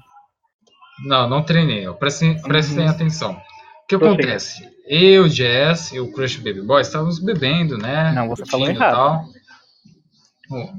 Não, 1.06 1.30
não 1.30 1.44
treinei. 1.44 1.92
Prestem, 1.94 2.42
prestem 2.42 2.86
Uhum. 2.86 2.90
atenção. 2.90 3.32
O 3.34 3.88
que 3.88 3.98
Prossiga. 3.98 4.24
acontece? 4.24 4.70
Eu, 4.88 5.28
Jess 5.30 5.92
e 5.92 6.00
o 6.00 6.12
Crush 6.12 6.38
Baby 6.38 6.62
Boy 6.62 6.82
estávamos 6.82 7.20
bebendo, 7.20 7.78
né? 7.78 8.12
Não, 8.14 8.28
você 8.28 8.46
falou 8.46 8.68
errado. 8.70 8.94
tal. 8.94 9.26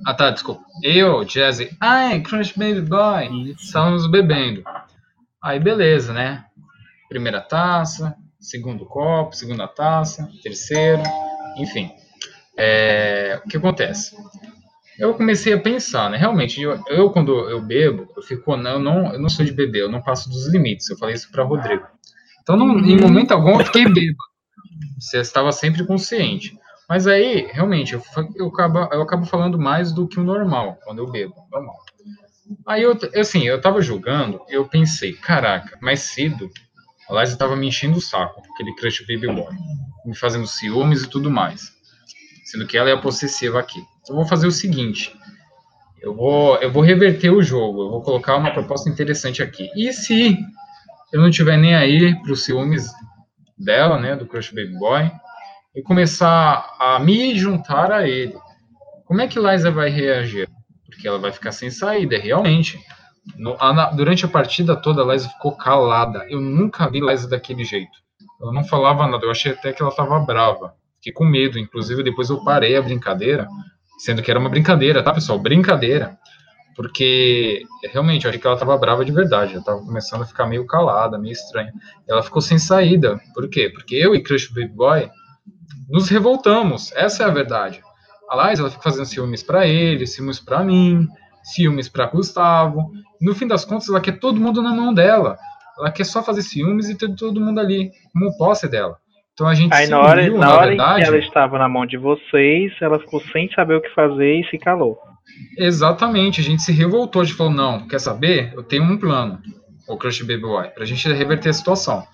Ah, 0.06 0.12
tá, 0.14 0.30
desculpa. 0.30 0.62
Eu, 0.82 1.24
Jazz 1.24 1.60
e... 1.60 1.70
Ai, 1.80 2.20
Crush 2.20 2.52
Baby 2.52 2.82
Boy. 2.82 3.50
Isso. 3.52 3.64
Estávamos 3.64 4.06
bebendo. 4.10 4.62
Aí, 5.42 5.58
beleza, 5.58 6.12
né? 6.12 6.44
Primeira 7.08 7.40
taça, 7.40 8.14
segundo 8.38 8.84
copo, 8.84 9.34
segunda 9.34 9.66
taça, 9.66 10.28
terceiro, 10.42 11.02
enfim. 11.56 11.90
É, 12.56 13.40
O 13.44 13.48
que 13.48 13.56
acontece? 13.56 14.14
Eu 15.02 15.14
comecei 15.14 15.52
a 15.52 15.58
pensar, 15.58 16.08
né? 16.08 16.16
Realmente, 16.16 16.62
eu, 16.62 16.80
eu, 16.86 17.10
quando 17.10 17.32
eu 17.50 17.60
bebo, 17.60 18.06
eu 18.16 18.22
fico, 18.22 18.56
não, 18.56 18.74
eu 18.74 18.78
não, 18.78 19.12
eu 19.12 19.18
não 19.18 19.28
sou 19.28 19.44
de 19.44 19.50
beber, 19.50 19.80
eu 19.80 19.90
não 19.90 20.00
passo 20.00 20.30
dos 20.30 20.46
limites. 20.46 20.88
Eu 20.88 20.96
falei 20.96 21.16
isso 21.16 21.28
para 21.32 21.42
Rodrigo. 21.42 21.84
Então, 22.40 22.56
não, 22.56 22.78
em 22.78 23.00
momento 23.00 23.32
algum, 23.32 23.58
eu 23.58 23.66
fiquei 23.66 23.82
bêbado. 23.82 24.16
Você 25.00 25.18
estava 25.18 25.50
sempre 25.50 25.84
consciente. 25.84 26.56
Mas 26.88 27.08
aí, 27.08 27.48
realmente, 27.50 27.94
eu, 27.94 28.02
eu, 28.36 28.46
acabo, 28.46 28.78
eu 28.92 29.02
acabo 29.02 29.26
falando 29.26 29.58
mais 29.58 29.90
do 29.90 30.06
que 30.06 30.20
o 30.20 30.24
normal, 30.24 30.78
quando 30.84 31.00
eu 31.00 31.10
bebo. 31.10 31.34
Normal. 31.50 31.74
Aí, 32.64 32.82
eu, 32.82 32.96
assim, 33.16 33.42
eu 33.42 33.60
tava 33.60 33.82
julgando, 33.82 34.40
eu 34.48 34.68
pensei, 34.68 35.14
caraca, 35.14 35.76
mais 35.82 35.98
cedo, 35.98 36.48
a 37.10 37.20
Liza 37.20 37.36
tava 37.36 37.56
me 37.56 37.66
enchendo 37.66 37.98
o 37.98 38.00
saco, 38.00 38.40
aquele 38.54 38.72
crush 38.76 39.00
baby 39.00 39.26
boy, 39.26 39.52
me 40.06 40.14
fazendo 40.14 40.46
ciúmes 40.46 41.02
e 41.02 41.08
tudo 41.08 41.28
mais. 41.28 41.71
Sendo 42.52 42.66
que 42.66 42.76
ela 42.76 42.90
é 42.90 42.92
a 42.92 43.00
possessiva 43.00 43.58
aqui. 43.58 43.80
Então, 44.02 44.14
eu 44.14 44.16
vou 44.16 44.26
fazer 44.26 44.46
o 44.46 44.52
seguinte, 44.52 45.16
eu 46.02 46.14
vou, 46.14 46.56
eu 46.56 46.70
vou 46.70 46.82
reverter 46.82 47.30
o 47.30 47.42
jogo, 47.42 47.84
eu 47.84 47.90
vou 47.90 48.02
colocar 48.02 48.36
uma 48.36 48.52
proposta 48.52 48.90
interessante 48.90 49.42
aqui. 49.42 49.70
E 49.74 49.90
se 49.90 50.38
eu 51.12 51.22
não 51.22 51.30
tiver 51.30 51.56
nem 51.56 51.74
aí 51.74 52.14
pros 52.22 52.44
ciúmes 52.44 52.90
dela, 53.56 53.98
né, 53.98 54.14
do 54.14 54.26
crush 54.26 54.50
baby 54.50 54.76
boy, 54.78 55.10
e 55.74 55.80
começar 55.80 56.76
a 56.78 56.98
me 56.98 57.34
juntar 57.34 57.90
a 57.90 58.06
ele, 58.06 58.36
como 59.06 59.22
é 59.22 59.26
que 59.26 59.40
Liza 59.40 59.70
vai 59.70 59.88
reagir? 59.88 60.46
porque 61.02 61.08
ela 61.08 61.18
vai 61.18 61.32
ficar 61.32 61.50
sem 61.50 61.70
saída, 61.70 62.16
realmente. 62.18 62.78
No, 63.36 63.56
a, 63.58 63.90
durante 63.90 64.24
a 64.24 64.28
partida 64.28 64.76
toda, 64.76 65.02
a 65.02 65.12
Liza 65.12 65.28
ficou 65.28 65.56
calada. 65.56 66.26
Eu 66.28 66.40
nunca 66.40 66.88
vi 66.88 67.00
Liza 67.00 67.28
daquele 67.28 67.64
jeito. 67.64 67.90
Ela 68.40 68.52
não 68.52 68.64
falava 68.64 69.06
nada, 69.06 69.24
eu 69.24 69.30
achei 69.30 69.52
até 69.52 69.72
que 69.72 69.82
ela 69.82 69.90
estava 69.90 70.20
brava. 70.20 70.74
Fiquei 71.02 71.12
com 71.12 71.24
medo, 71.24 71.58
inclusive 71.58 72.00
depois 72.04 72.30
eu 72.30 72.44
parei 72.44 72.76
a 72.76 72.80
brincadeira, 72.80 73.48
sendo 73.98 74.22
que 74.22 74.30
era 74.30 74.38
uma 74.38 74.48
brincadeira, 74.48 75.02
tá, 75.02 75.12
pessoal? 75.12 75.36
Brincadeira. 75.36 76.16
Porque 76.76 77.64
realmente 77.92 78.24
eu 78.24 78.28
achei 78.28 78.40
que 78.40 78.46
ela 78.46 78.54
estava 78.54 78.78
brava 78.78 79.04
de 79.04 79.10
verdade. 79.10 79.50
Ela 79.50 79.60
estava 79.60 79.80
começando 79.80 80.22
a 80.22 80.26
ficar 80.26 80.46
meio 80.46 80.64
calada, 80.64 81.18
meio 81.18 81.32
estranha. 81.32 81.72
Ela 82.08 82.22
ficou 82.22 82.40
sem 82.40 82.56
saída. 82.56 83.20
Por 83.34 83.48
quê? 83.48 83.68
Porque 83.68 83.96
eu 83.96 84.14
e 84.14 84.22
Crush 84.22 84.46
Baby 84.52 84.68
Boy 84.68 85.10
nos 85.90 86.08
revoltamos. 86.08 86.92
Essa 86.92 87.24
é 87.24 87.26
a 87.26 87.30
verdade. 87.30 87.82
A 88.30 88.48
Liza 88.48 88.62
ela 88.62 88.70
fica 88.70 88.84
fazendo 88.84 89.04
ciúmes 89.04 89.42
para 89.42 89.66
ele, 89.66 90.06
ciúmes 90.06 90.38
para 90.38 90.62
mim, 90.62 91.08
ciúmes 91.42 91.88
para 91.88 92.06
Gustavo. 92.06 92.92
No 93.20 93.34
fim 93.34 93.48
das 93.48 93.64
contas, 93.64 93.88
ela 93.88 94.00
quer 94.00 94.20
todo 94.20 94.40
mundo 94.40 94.62
na 94.62 94.72
mão 94.72 94.94
dela. 94.94 95.36
Ela 95.76 95.90
quer 95.90 96.04
só 96.04 96.22
fazer 96.22 96.42
ciúmes 96.42 96.88
e 96.88 96.94
ter 96.94 97.12
todo 97.16 97.40
mundo 97.40 97.58
ali 97.58 97.90
como 98.12 98.36
posse 98.38 98.68
dela. 98.68 99.01
Então 99.34 99.46
a 99.46 99.54
gente 99.54 99.72
Aí 99.72 99.86
na 99.88 100.00
hora, 100.00 100.20
uniu, 100.20 100.38
na, 100.38 100.46
na 100.46 100.54
hora 100.54 100.66
verdade, 100.68 101.02
que 101.02 101.08
ela 101.08 101.18
estava 101.18 101.58
na 101.58 101.68
mão 101.68 101.86
de 101.86 101.96
vocês, 101.96 102.72
ela 102.80 102.98
ficou 102.98 103.20
sem 103.32 103.50
saber 103.52 103.76
o 103.76 103.80
que 103.80 103.88
fazer 103.94 104.40
e 104.40 104.48
se 104.50 104.58
calou. 104.58 104.98
Exatamente, 105.56 106.40
a 106.40 106.44
gente 106.44 106.62
se 106.62 106.72
revoltou, 106.72 107.22
a 107.22 107.24
gente 107.24 107.36
falou, 107.36 107.52
não, 107.52 107.86
quer 107.86 107.98
saber? 107.98 108.52
Eu 108.54 108.62
tenho 108.62 108.82
um 108.82 108.98
plano, 108.98 109.40
o 109.88 109.96
Crush 109.96 110.20
Baby 110.20 110.42
Boy, 110.42 110.68
pra 110.68 110.84
gente 110.84 111.10
reverter 111.10 111.48
a 111.48 111.54
situação. 111.54 112.04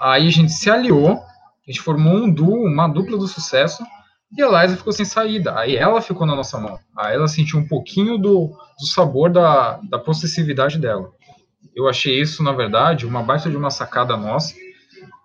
Aí 0.00 0.28
a 0.28 0.30
gente 0.30 0.52
se 0.52 0.70
aliou, 0.70 1.12
a 1.12 1.70
gente 1.70 1.80
formou 1.80 2.14
um 2.14 2.30
duo, 2.30 2.64
uma 2.64 2.86
dupla 2.86 3.18
do 3.18 3.26
sucesso, 3.26 3.82
e 4.36 4.42
a 4.42 4.62
Liza 4.62 4.76
ficou 4.76 4.92
sem 4.92 5.04
saída. 5.04 5.58
Aí 5.58 5.74
ela 5.74 6.00
ficou 6.00 6.26
na 6.26 6.36
nossa 6.36 6.58
mão. 6.58 6.78
Aí 6.96 7.14
ela 7.14 7.26
sentiu 7.26 7.58
um 7.58 7.66
pouquinho 7.66 8.18
do, 8.18 8.48
do 8.78 8.86
sabor 8.86 9.30
da, 9.30 9.80
da 9.88 9.98
possessividade 9.98 10.78
dela. 10.78 11.10
Eu 11.74 11.88
achei 11.88 12.20
isso, 12.20 12.42
na 12.42 12.52
verdade, 12.52 13.06
uma 13.06 13.22
baita 13.22 13.48
de 13.48 13.56
uma 13.56 13.70
sacada 13.70 14.16
nossa. 14.16 14.54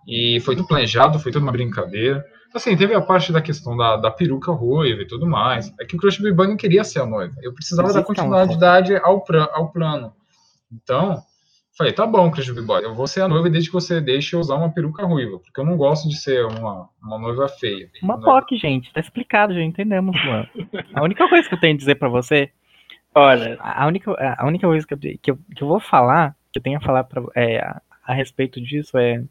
E 0.07 0.39
foi 0.41 0.55
tudo 0.55 0.67
planejado, 0.67 1.19
foi 1.19 1.31
tudo 1.31 1.43
uma 1.43 1.51
brincadeira. 1.51 2.25
Assim, 2.53 2.75
teve 2.77 2.93
a 2.93 3.01
parte 3.01 3.31
da 3.31 3.41
questão 3.41 3.75
da, 3.75 3.97
da 3.97 4.11
peruca 4.11 4.51
ruiva 4.51 5.01
e 5.01 5.07
tudo 5.07 5.25
mais. 5.25 5.73
É 5.79 5.85
que 5.85 5.95
o 5.95 5.99
Crush 5.99 6.19
Baby 6.19 6.49
não 6.49 6.57
queria 6.57 6.83
ser 6.83 7.01
a 7.01 7.05
noiva. 7.05 7.33
Eu 7.41 7.53
precisava 7.53 7.87
Existe 7.87 7.99
dar 7.99 8.05
continuidade 8.05 8.95
ao, 8.97 9.23
ao 9.53 9.71
plano. 9.71 10.13
Então, 10.71 11.23
Falei, 11.75 11.91
tá 11.91 12.05
bom, 12.05 12.29
Chris 12.29 12.47
Boy, 12.51 12.83
eu 12.83 12.93
vou 12.93 13.07
ser 13.07 13.21
a 13.21 13.27
noiva 13.27 13.49
desde 13.49 13.69
que 13.69 13.73
você 13.73 13.99
deixe 13.99 14.35
eu 14.35 14.39
usar 14.39 14.57
uma 14.57 14.71
peruca 14.71 15.03
ruiva, 15.05 15.39
porque 15.39 15.59
eu 15.59 15.65
não 15.65 15.75
gosto 15.75 16.07
de 16.07 16.15
ser 16.15 16.45
uma, 16.45 16.87
uma 17.01 17.17
noiva 17.17 17.47
feia. 17.47 17.89
Uma 18.03 18.15
né? 18.15 18.23
POC, 18.23 18.57
gente, 18.57 18.93
tá 18.93 18.99
explicado, 18.99 19.55
já 19.55 19.61
entendemos, 19.61 20.15
mano. 20.23 20.47
A 20.93 21.01
única 21.01 21.27
coisa 21.27 21.49
que 21.49 21.55
eu 21.55 21.59
tenho 21.59 21.73
a 21.73 21.77
dizer 21.77 21.95
pra 21.95 22.09
você, 22.09 22.51
olha, 23.15 23.57
a 23.59 23.87
única, 23.87 24.11
a 24.37 24.45
única 24.45 24.67
coisa 24.67 24.85
que 24.85 24.93
eu, 24.93 24.99
que 24.99 25.31
eu, 25.31 25.39
que 25.55 25.63
eu 25.63 25.67
vou 25.67 25.79
falar, 25.79 26.35
que 26.51 26.59
eu 26.59 26.63
tenho 26.63 26.77
a 26.77 26.81
falar 26.81 27.05
pra, 27.05 27.23
é, 27.35 27.59
a, 27.59 27.81
a 28.05 28.13
respeito 28.13 28.61
disso 28.61 28.95
é, 28.95 29.23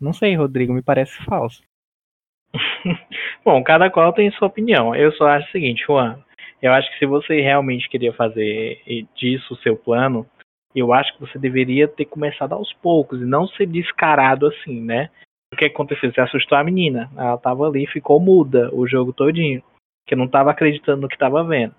não 0.00 0.12
sei, 0.12 0.34
Rodrigo, 0.34 0.72
me 0.72 0.82
parece 0.82 1.16
falso. 1.24 1.62
bom, 3.44 3.62
cada 3.62 3.90
qual 3.90 4.12
tem 4.12 4.30
sua 4.32 4.48
opinião. 4.48 4.94
Eu 4.94 5.12
só 5.12 5.26
acho 5.28 5.48
o 5.48 5.52
seguinte, 5.52 5.84
Juan, 5.86 6.18
eu 6.62 6.72
acho 6.72 6.90
que 6.92 6.98
se 6.98 7.06
você 7.06 7.40
realmente 7.40 7.88
queria 7.88 8.12
fazer 8.12 8.80
disso 9.14 9.54
o 9.54 9.56
seu 9.58 9.76
plano, 9.76 10.26
eu 10.74 10.92
acho 10.92 11.14
que 11.14 11.20
você 11.20 11.38
deveria 11.38 11.86
ter 11.86 12.04
começado 12.04 12.52
aos 12.52 12.72
poucos 12.72 13.20
e 13.20 13.24
não 13.24 13.46
ser 13.46 13.66
descarado 13.66 14.46
assim, 14.46 14.80
né? 14.80 15.10
O 15.52 15.56
que 15.56 15.66
aconteceu? 15.66 16.12
Você 16.12 16.20
assustou 16.20 16.58
a 16.58 16.64
menina. 16.64 17.10
Ela 17.16 17.38
tava 17.38 17.66
ali, 17.66 17.86
ficou 17.86 18.18
muda 18.18 18.74
o 18.74 18.86
jogo 18.86 19.12
todinho. 19.12 19.62
Que 20.06 20.16
não 20.16 20.26
tava 20.26 20.50
acreditando 20.50 21.02
no 21.02 21.08
que 21.08 21.16
tava 21.16 21.44
vendo. 21.44 21.74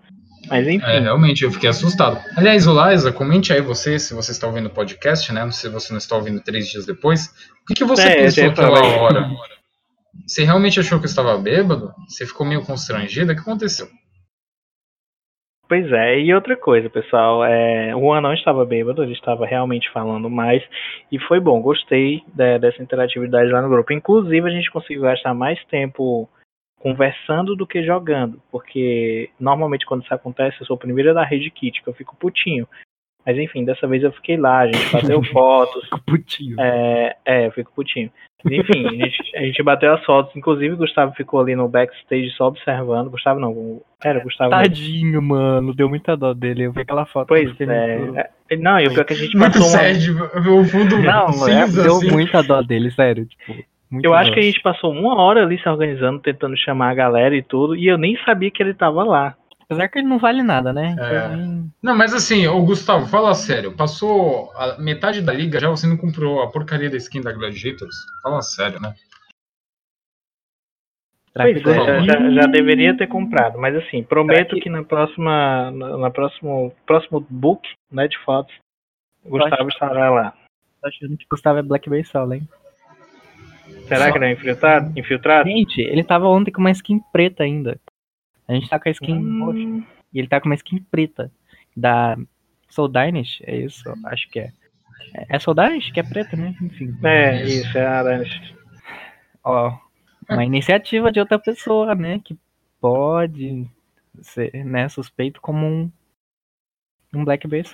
Mas 0.47 0.67
enfim. 0.67 0.85
É, 0.85 0.99
realmente, 0.99 1.43
eu 1.43 1.51
fiquei 1.51 1.69
assustado. 1.69 2.21
Aliás, 2.35 2.67
Olaisa, 2.67 3.11
comente 3.11 3.51
aí 3.51 3.61
você, 3.61 3.97
se 3.97 4.13
você 4.13 4.31
está 4.31 4.47
ouvindo 4.47 4.67
o 4.67 4.73
podcast, 4.73 5.31
né? 5.33 5.49
Se 5.51 5.69
você 5.69 5.91
não 5.91 5.97
está 5.97 6.15
ouvindo 6.15 6.41
três 6.41 6.67
dias 6.67 6.85
depois. 6.85 7.27
O 7.63 7.65
que, 7.67 7.73
que 7.73 7.83
você 7.83 8.07
é, 8.07 8.15
pensou 8.23 8.49
aquela 8.49 8.85
hora? 8.97 9.29
Você 10.25 10.43
realmente 10.43 10.79
achou 10.79 10.99
que 10.99 11.05
eu 11.05 11.09
estava 11.09 11.37
bêbado? 11.37 11.93
Você 12.07 12.25
ficou 12.25 12.45
meio 12.45 12.63
constrangida? 12.63 13.33
O 13.33 13.35
que 13.35 13.41
aconteceu? 13.41 13.87
Pois 15.67 15.91
é, 15.91 16.19
e 16.19 16.33
outra 16.33 16.55
coisa, 16.55 16.87
pessoal, 16.91 17.43
é, 17.43 17.95
o 17.95 17.99
Juan 17.99 18.21
não 18.21 18.33
estava 18.33 18.63
bêbado, 18.63 19.01
ele 19.01 19.13
estava 19.13 19.47
realmente 19.47 19.89
falando 19.91 20.29
mais, 20.29 20.61
e 21.11 21.17
foi 21.17 21.39
bom, 21.39 21.59
gostei 21.59 22.21
de, 22.27 22.59
dessa 22.59 22.83
interatividade 22.83 23.49
lá 23.49 23.63
no 23.63 23.69
grupo. 23.69 23.91
Inclusive, 23.91 24.47
a 24.47 24.51
gente 24.51 24.69
conseguiu 24.69 25.01
gastar 25.01 25.33
mais 25.33 25.59
tempo 25.65 26.29
conversando 26.85 27.55
do 27.55 27.65
que 27.65 27.83
jogando, 27.83 28.39
porque 28.51 29.31
normalmente 29.39 29.87
quando 29.87 30.03
isso 30.03 30.13
acontece, 30.13 30.57
eu 30.61 30.67
sou 30.67 30.75
o 30.75 30.79
primeiro 30.79 31.15
da 31.15 31.25
rede 31.25 31.49
kit, 31.49 31.81
que 31.81 31.89
eu 31.89 31.95
fico 31.95 32.15
putinho. 32.15 32.67
Mas 33.25 33.39
enfim, 33.39 33.65
dessa 33.65 33.87
vez 33.87 34.03
eu 34.03 34.11
fiquei 34.11 34.37
lá, 34.37 34.59
a 34.59 34.67
gente 34.67 34.91
bateu 34.91 35.23
fotos. 35.33 35.83
Fico 35.85 35.99
putinho. 36.05 36.61
É, 36.61 37.15
é, 37.25 37.47
eu 37.47 37.51
fico 37.53 37.71
putinho. 37.73 38.11
Enfim, 38.45 38.85
a 38.85 38.91
gente, 38.91 39.35
a 39.35 39.41
gente 39.41 39.63
bateu 39.63 39.95
as 39.95 40.05
fotos. 40.05 40.35
Inclusive, 40.35 40.75
o 40.75 40.77
Gustavo 40.77 41.11
ficou 41.15 41.39
ali 41.39 41.55
no 41.55 41.67
backstage 41.67 42.29
só 42.37 42.49
observando. 42.49 43.09
Gustavo 43.09 43.39
não, 43.39 43.81
era 44.03 44.19
o 44.19 44.21
Gustavo. 44.21 44.51
Tadinho, 44.51 45.13
mesmo. 45.13 45.29
mano. 45.29 45.73
Deu 45.73 45.89
muita 45.89 46.15
dó 46.15 46.35
dele. 46.35 46.65
Eu 46.65 46.71
vi 46.71 46.81
aquela 46.81 47.07
foto. 47.07 47.29
Pois 47.29 47.49
é. 47.59 48.29
é. 48.51 48.57
Não, 48.57 48.79
e 48.79 48.85
o 48.85 48.91
pior 48.91 49.01
é 49.01 49.05
que 49.05 49.13
a 49.13 49.17
gente 49.17 49.35
Muito 49.35 49.57
passou 49.57 49.79
uma... 49.79 50.61
o 50.61 50.65
fundo 50.65 50.99
Não, 50.99 51.33
cinza, 51.33 51.81
é, 51.81 51.83
deu 51.83 51.95
assim. 51.95 52.11
muita 52.11 52.43
dó 52.43 52.61
dele, 52.61 52.91
sério. 52.91 53.25
Tipo, 53.25 53.55
eu 54.03 54.13
acho 54.13 54.31
que 54.31 54.39
a 54.39 54.43
gente 54.43 54.61
passou 54.61 54.91
uma 54.91 55.21
hora 55.21 55.43
ali 55.43 55.59
se 55.59 55.67
organizando, 55.67 56.19
tentando 56.19 56.57
chamar 56.57 56.91
a 56.91 56.95
galera 56.95 57.35
e 57.35 57.43
tudo. 57.43 57.75
E 57.75 57.87
eu 57.87 57.97
nem 57.97 58.17
sabia 58.23 58.51
que 58.51 58.61
ele 58.61 58.73
tava 58.73 59.03
lá. 59.03 59.35
Apesar 59.65 59.87
que 59.87 59.97
ele 59.97 60.07
não 60.07 60.19
vale 60.19 60.43
nada, 60.43 60.71
né? 60.71 60.95
É. 60.99 61.35
Não, 61.81 61.95
mas 61.95 62.13
assim, 62.13 62.47
o 62.47 62.63
Gustavo, 62.63 63.07
fala 63.07 63.33
sério. 63.33 63.75
Passou 63.75 64.51
a 64.55 64.77
metade 64.79 65.21
da 65.21 65.33
liga, 65.33 65.59
já 65.59 65.69
você 65.69 65.87
não 65.87 65.97
comprou 65.97 66.41
a 66.41 66.51
porcaria 66.51 66.89
da 66.89 66.97
skin 66.97 67.21
da 67.21 67.31
Gladiators? 67.31 67.95
Fala 68.21 68.41
sério, 68.41 68.79
né? 68.79 68.93
Pois 71.33 71.57
é, 71.57 72.03
já, 72.05 72.31
já, 72.31 72.47
deveria 72.47 72.95
ter 72.95 73.07
comprado, 73.07 73.59
mas 73.59 73.75
assim, 73.75 74.01
prometo 74.01 74.55
que 74.55 74.69
na 74.69 74.85
próxima, 74.85 75.69
na, 75.69 75.97
na 75.97 76.09
próximo, 76.09 76.73
próximo 76.85 77.19
book 77.29 77.67
né, 77.91 78.07
de 78.07 78.17
fotos, 78.19 78.55
o 79.21 79.31
Gustavo 79.31 79.67
estará 79.67 80.09
lá. 80.09 80.33
Tô 80.81 80.87
achando 80.87 81.17
que 81.17 81.25
o 81.25 81.27
Gustavo 81.29 81.59
é 81.59 81.61
Black 81.61 81.89
Bay 81.89 82.05
Solo, 82.05 82.35
hein? 82.35 82.47
Será 83.87 84.05
Só. 84.05 84.11
que 84.11 84.17
ele 84.17 84.25
é 84.25 84.31
infiltrado? 84.31 84.99
infiltrado? 84.99 85.49
Gente, 85.49 85.81
ele 85.81 86.03
tava 86.03 86.27
ontem 86.27 86.51
com 86.51 86.59
uma 86.59 86.71
skin 86.71 86.99
preta 87.11 87.43
ainda. 87.43 87.79
A 88.47 88.53
gente 88.53 88.69
tá 88.69 88.79
com 88.79 88.89
a 88.89 88.91
skin 88.91 89.17
hum. 89.17 89.45
roxa. 89.45 89.87
E 90.13 90.19
ele 90.19 90.27
tá 90.27 90.39
com 90.39 90.47
uma 90.47 90.55
skin 90.55 90.79
preta. 90.89 91.31
Da 91.75 92.17
Soul 92.69 92.87
Dynasty, 92.87 93.43
é 93.45 93.57
isso? 93.57 93.83
Acho 94.05 94.29
que 94.29 94.39
é. 94.39 94.51
É 95.29 95.39
Soul 95.39 95.55
Dynasty 95.55 95.91
que 95.91 95.99
é 95.99 96.03
preta, 96.03 96.35
né? 96.35 96.55
Enfim. 96.61 96.95
É, 97.03 97.43
isso, 97.43 97.77
é 97.77 97.85
a 97.85 98.03
Dynasty. 98.03 98.55
Ó, 99.43 99.77
uma 100.29 100.45
iniciativa 100.45 101.11
de 101.11 101.19
outra 101.19 101.37
pessoa, 101.37 101.93
né? 101.93 102.19
Que 102.23 102.37
pode 102.79 103.69
ser 104.21 104.65
né, 104.65 104.87
suspeito 104.89 105.41
como 105.41 105.65
um, 105.65 105.91
um 107.13 107.25
Black 107.25 107.47
Base. 107.47 107.73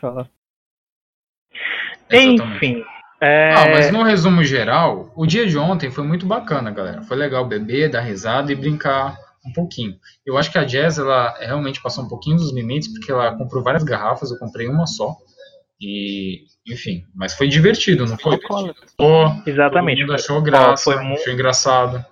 Enfim. 2.11 2.83
É... 3.21 3.53
Ah, 3.53 3.69
mas 3.69 3.91
no 3.91 4.01
resumo 4.01 4.43
geral, 4.43 5.11
o 5.15 5.27
dia 5.27 5.45
de 5.45 5.55
ontem 5.55 5.91
foi 5.91 6.03
muito 6.03 6.25
bacana, 6.25 6.71
galera. 6.71 7.03
Foi 7.03 7.15
legal 7.15 7.45
beber, 7.45 7.89
dar 7.89 8.01
risada 8.01 8.51
e 8.51 8.55
brincar 8.55 9.15
um 9.45 9.53
pouquinho. 9.53 9.95
Eu 10.25 10.37
acho 10.37 10.51
que 10.51 10.57
a 10.57 10.63
Jazz 10.63 10.97
ela 10.97 11.37
realmente 11.39 11.81
passou 11.81 12.03
um 12.03 12.07
pouquinho 12.07 12.37
dos 12.37 12.51
limites 12.51 12.91
porque 12.91 13.11
ela 13.11 13.35
comprou 13.37 13.63
várias 13.63 13.83
garrafas, 13.83 14.31
eu 14.31 14.39
comprei 14.39 14.67
uma 14.67 14.87
só. 14.87 15.15
E, 15.79 16.45
enfim, 16.67 17.05
mas 17.13 17.33
foi 17.33 17.47
divertido, 17.47 18.05
não 18.05 18.17
foi? 18.17 18.39
Oh, 18.99 19.31
Exatamente. 19.45 19.99
Todo 19.99 20.07
mundo 20.07 20.13
achou 20.13 20.41
graça, 20.41 20.83
foi 20.83 21.03
muito... 21.03 21.21
achou 21.21 21.33
engraçado. 21.33 22.05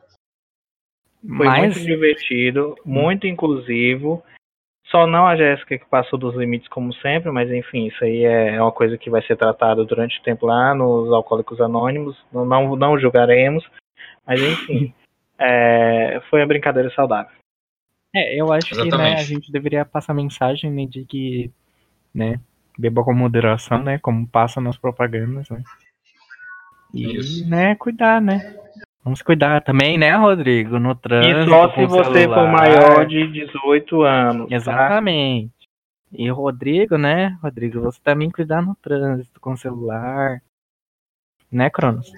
Foi 1.26 1.48
mas... 1.48 1.76
muito 1.76 1.80
divertido, 1.80 2.76
muito 2.86 3.28
inclusivo. 3.28 4.24
Só 4.90 5.06
não 5.06 5.28
a 5.28 5.36
Jéssica 5.36 5.78
que 5.78 5.86
passou 5.86 6.18
dos 6.18 6.36
limites 6.36 6.68
como 6.68 6.92
sempre, 6.96 7.32
mas 7.32 7.52
enfim, 7.52 7.88
isso 7.88 8.04
aí 8.04 8.24
é 8.24 8.62
uma 8.62 8.72
coisa 8.72 8.98
que 8.98 9.10
vai 9.10 9.22
ser 9.22 9.36
tratada 9.38 9.86
durante 9.86 10.20
o 10.20 10.24
tempo 10.24 10.48
lá 10.48 10.74
nos 10.74 11.12
Alcoólicos 11.14 11.62
Anônimos. 11.62 12.18
Não, 12.34 12.44
não, 12.44 12.76
não 12.76 13.00
julgaremos, 13.00 13.64
mas 14.26 14.42
enfim, 14.42 14.94
é, 15.38 16.20
foi 16.30 16.42
uma 16.42 16.48
brincadeira 16.48 16.90
saudável. 16.92 17.32
É, 18.16 18.36
eu 18.42 18.52
acho 18.52 18.76
que 18.76 18.90
né, 18.90 19.14
a 19.14 19.24
gente 19.24 19.52
deveria 19.52 19.86
passar 19.86 20.16
mensagem 20.16 20.72
né, 20.72 20.86
de 20.86 21.06
que, 21.06 21.52
né, 22.14 22.40
beba 22.76 23.04
com 23.04 23.14
moderação, 23.14 23.84
né, 23.84 24.00
como 24.00 24.28
passa 24.28 24.60
nas 24.60 24.76
propagandas, 24.76 25.48
né. 25.50 25.64
E, 26.92 27.18
Isso. 27.18 27.48
né, 27.48 27.76
cuidar, 27.76 28.20
né. 28.20 28.56
Vamos 29.04 29.22
cuidar 29.22 29.62
também, 29.62 29.98
né, 29.98 30.16
Rodrigo? 30.16 30.78
No 30.78 30.94
trânsito. 30.94 31.40
E 31.40 31.50
só 31.50 31.74
se 31.74 31.86
você 31.86 32.22
celular. 32.22 32.36
for 32.36 32.52
maior 32.52 33.06
de 33.06 33.28
18 33.28 34.02
anos. 34.04 34.50
Tá? 34.50 34.56
Exatamente. 34.56 35.48
Tá? 35.48 35.60
E 36.12 36.30
Rodrigo, 36.30 36.98
né, 36.98 37.38
Rodrigo, 37.42 37.82
você 37.82 38.00
também 38.04 38.30
cuidar 38.32 38.62
no 38.62 38.76
trânsito 38.76 39.40
com 39.40 39.54
o 39.54 39.58
celular. 39.58 40.42
Né, 41.52 41.70
Cronos? 41.70 42.12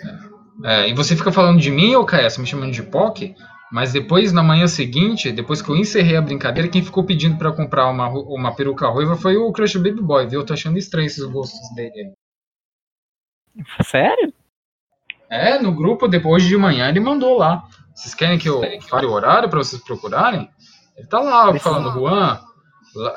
É, 0.64 0.90
e 0.90 0.94
você 0.94 1.16
fica 1.16 1.32
falando 1.32 1.60
de 1.60 1.70
mim, 1.70 1.96
ou 1.96 2.06
KS, 2.06 2.38
me 2.38 2.46
chamando 2.46 2.72
de 2.72 2.84
POC, 2.84 3.36
mas 3.72 3.94
depois, 3.94 4.34
na 4.34 4.44
manhã 4.44 4.68
seguinte, 4.68 5.32
depois 5.32 5.62
que 5.62 5.70
eu 5.70 5.76
encerrei 5.76 6.18
a 6.18 6.22
brincadeira, 6.22 6.70
quem 6.70 6.84
ficou 6.84 7.06
pedindo 7.06 7.38
para 7.38 7.52
comprar 7.52 7.90
uma, 7.90 8.10
uma 8.10 8.56
peruca 8.56 8.88
ruiva 8.88 9.16
foi 9.16 9.38
o 9.38 9.52
Crush 9.52 9.78
Baby 9.78 10.02
Boy, 10.02 10.28
viu? 10.28 10.42
Eu 10.42 10.46
tô 10.46 10.54
achando 10.54 10.78
estranho 10.78 11.08
esses 11.08 11.24
gostos 11.26 11.74
dele. 11.74 12.14
Sério? 13.82 14.34
É, 15.32 15.58
no 15.58 15.74
grupo, 15.74 16.10
depois 16.10 16.44
de 16.44 16.58
manhã, 16.58 16.90
ele 16.90 17.00
mandou 17.00 17.38
lá. 17.38 17.64
Vocês 17.96 18.14
querem 18.14 18.38
que 18.38 18.50
eu 18.50 18.62
fale 18.90 19.06
o 19.06 19.12
horário 19.12 19.50
para 19.50 19.60
vocês 19.60 19.82
procurarem? 19.82 20.50
Ele 20.98 21.08
tá 21.08 21.20
lá 21.22 21.58
falando, 21.58 21.90
Juan, 21.92 22.38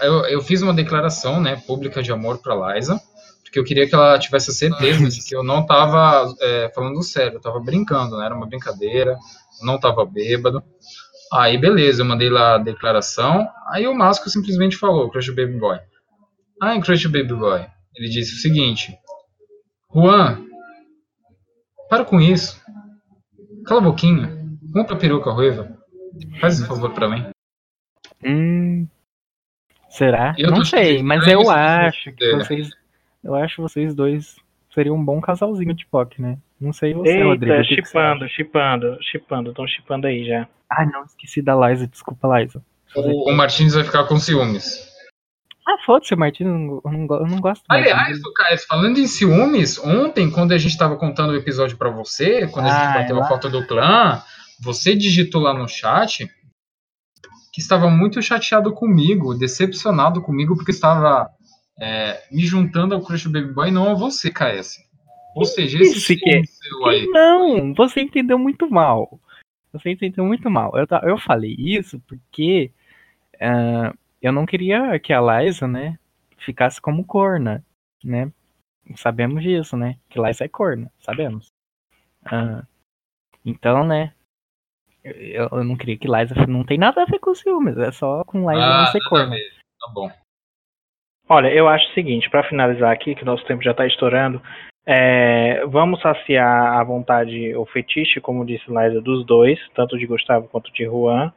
eu, 0.01 0.25
eu 0.27 0.41
fiz 0.41 0.63
uma 0.63 0.73
declaração 0.73 1.41
né, 1.41 1.57
pública 1.67 2.01
de 2.03 2.13
amor 2.13 2.39
pra 2.39 2.75
Liza, 2.75 3.01
porque 3.43 3.59
eu 3.59 3.65
queria 3.65 3.89
que 3.89 3.95
ela 3.95 4.17
tivesse 4.17 4.51
a 4.51 4.55
certeza 4.55 5.09
de 5.09 5.25
que 5.25 5.35
eu 5.35 5.43
não 5.43 5.67
tava 5.67 6.33
é, 6.41 6.71
falando 6.73 7.03
sério, 7.03 7.39
eu 7.39 7.41
tava 7.41 7.59
brincando, 7.59 8.17
né? 8.17 8.27
Era 8.27 8.35
uma 8.37 8.47
brincadeira, 8.47 9.19
não 9.61 9.79
tava 9.79 10.05
bêbado. 10.05 10.63
Aí, 11.33 11.59
beleza, 11.59 12.03
eu 12.03 12.07
mandei 12.07 12.31
lá 12.31 12.55
a 12.55 12.59
declaração. 12.59 13.49
Aí 13.71 13.89
o 13.89 13.95
Masco 13.95 14.31
simplesmente 14.31 14.77
falou, 14.77 15.11
Crush 15.11 15.31
Baby 15.31 15.59
Boy. 15.59 15.79
Ah, 16.63 16.81
Crush 16.81 17.07
Baby 17.07 17.35
Boy. 17.35 17.67
Ele 17.97 18.09
disse 18.09 18.35
o 18.35 18.39
seguinte: 18.39 18.97
Juan, 19.93 20.45
para 21.95 22.05
com 22.05 22.21
isso. 22.21 22.61
Cala 23.67 23.81
a 23.81 23.85
boquinha. 23.85 24.37
Compra 24.73 24.97
a 24.97 24.99
peruca 24.99 25.31
ruiva. 25.31 25.79
Faz 26.41 26.59
esse 26.59 26.67
favor 26.67 26.93
pra 26.93 27.09
mim. 27.09 27.25
Hum. 28.25 28.89
Será? 29.89 30.35
Eu 30.37 30.51
não 30.51 30.65
sei, 30.65 31.03
mas 31.05 31.25
eu 31.29 31.49
acho 31.49 32.13
que 32.13 32.37
vocês. 32.37 32.71
Eu 33.23 33.35
acho 33.37 33.63
vocês 33.63 33.95
dois 33.95 34.37
seriam 34.75 34.97
um 34.97 35.05
bom 35.05 35.21
casalzinho 35.21 35.73
de 35.73 35.87
POC, 35.87 36.21
né? 36.21 36.37
Não 36.61 36.73
sei 36.73 36.93
você, 36.93 37.13
Eita, 37.13 37.25
Rodrigo. 37.25 37.65
chipando, 37.65 38.29
chipando, 38.29 38.99
chipando, 39.01 39.51
estão 39.51 39.67
chipando 39.69 40.07
aí 40.09 40.27
já. 40.27 40.49
Ah, 40.69 40.85
não, 40.85 41.05
esqueci 41.05 41.41
da 41.41 41.55
Liza, 41.55 41.87
desculpa, 41.87 42.41
Liza. 42.41 42.61
O, 42.97 43.31
o 43.31 43.37
Martins 43.37 43.75
vai 43.75 43.85
ficar 43.85 44.05
com 44.05 44.19
ciúmes. 44.19 44.93
Ah, 45.67 45.79
foda-se, 45.85 46.15
Martins, 46.15 46.47
eu 46.47 46.53
não, 46.59 46.83
eu 46.85 47.27
não 47.27 47.41
gosto 47.41 47.65
Aliás, 47.71 48.23
Lucas, 48.23 48.65
falando 48.65 48.99
em 48.99 49.07
ciúmes, 49.07 49.79
ontem, 49.79 50.31
quando 50.31 50.53
a 50.53 50.59
gente 50.59 50.77
tava 50.77 50.97
contando 50.97 51.31
o 51.31 51.37
episódio 51.37 51.79
para 51.79 51.89
você, 51.89 52.47
quando 52.49 52.67
a 52.67 52.71
gente 52.71 52.89
ah, 52.89 53.01
bateu 53.01 53.23
a 53.23 53.27
foto 53.27 53.49
do 53.49 53.67
clã, 53.67 54.23
você 54.61 54.95
digitou 54.95 55.41
lá 55.41 55.55
no 55.55 55.67
chat 55.67 56.31
que 57.53 57.61
estava 57.61 57.89
muito 57.89 58.21
chateado 58.21 58.73
comigo, 58.73 59.33
decepcionado 59.33 60.21
comigo, 60.21 60.55
porque 60.55 60.73
estava 60.73 61.31
é, 61.81 62.23
me 62.31 62.45
juntando 62.45 62.95
ao 62.95 63.01
Crush 63.01 63.27
Baby 63.27 63.53
Boy 63.53 63.69
e 63.69 63.73
não 63.73 63.91
a 63.91 63.95
você, 63.95 64.31
KS. 64.31 64.79
Ou 65.35 65.45
seja, 65.45 65.79
esse 65.79 65.99
Isso 65.99 66.17
que... 66.17 66.37
É- 66.37 66.43
seu 66.45 66.87
aí. 66.87 67.07
Não, 67.07 67.73
você 67.75 68.01
entendeu 68.01 68.39
muito 68.39 68.69
mal. 68.69 69.21
Você 69.73 69.91
entendeu 69.91 70.25
muito 70.25 70.51
mal. 70.51 70.73
Eu, 70.77 70.87
eu 71.09 71.19
falei 71.19 71.55
isso 71.59 72.01
porque 72.07 72.71
uh, 73.37 73.97
eu 74.25 74.33
não 74.33 74.47
queria 74.47 74.99
que 74.99 75.13
a 75.13 75.21
Liza, 75.21 75.69
né, 75.69 75.99
ficasse 76.39 76.81
como 76.81 77.05
corna, 77.05 77.65
né? 78.03 78.33
Sabemos 78.97 79.43
disso, 79.43 79.77
né? 79.77 79.97
Que 80.09 80.21
Liza 80.21 80.45
é 80.45 80.49
corna, 80.49 80.91
sabemos. 80.99 81.49
Uh, 82.27 82.67
então, 83.45 83.85
né? 83.85 84.13
Eu, 85.03 85.49
eu, 85.53 85.65
não 85.65 85.77
queria 85.77 85.99
que 85.99 86.09
Liza 86.09 86.35
não 86.47 86.65
tem 86.65 86.79
nada 86.79 87.03
a 87.03 87.07
ver 87.07 87.19
com 87.19 87.35
ciúmes, 87.35 87.77
é 87.77 87.93
só 87.93 88.25
com 88.25 88.51
Liza 88.51 88.65
ah, 88.65 88.85
não 88.85 88.93
ser 88.93 89.01
corna. 89.09 89.37
Tá 89.81 89.93
bom. 89.93 90.11
Olha, 91.29 91.49
eu 91.49 91.69
acho 91.69 91.91
o 91.91 91.95
seguinte, 91.95 92.29
para 92.31 92.49
finalizar 92.49 92.93
aqui, 92.93 93.15
que 93.15 93.25
nosso 93.25 93.45
tempo 93.47 93.63
já 93.63 93.71
está 93.73 93.87
estourando, 93.87 94.43
é, 94.87 95.65
vamos 95.67 96.01
saciar 96.01 96.79
a 96.79 96.85
vontade, 96.85 97.55
o 97.57 97.65
fetiche, 97.67 98.21
como 98.21 98.45
disse 98.45 98.65
Liza, 98.69 99.01
dos 99.01 99.25
dois, 99.25 99.59
tanto 99.75 99.99
de 99.99 100.07
Gustavo 100.07 100.49
quanto 100.49 100.73
de 100.73 100.85
Juan. 100.85 101.33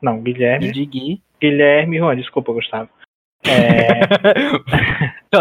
Não, 0.00 0.22
Guilherme. 0.22 0.72
De 0.72 0.84
Gui. 0.84 1.22
Guilherme 1.40 1.96
e 1.96 2.00
Juan, 2.00 2.16
desculpa, 2.16 2.52
Gustavo. 2.52 2.88
É... 3.46 4.00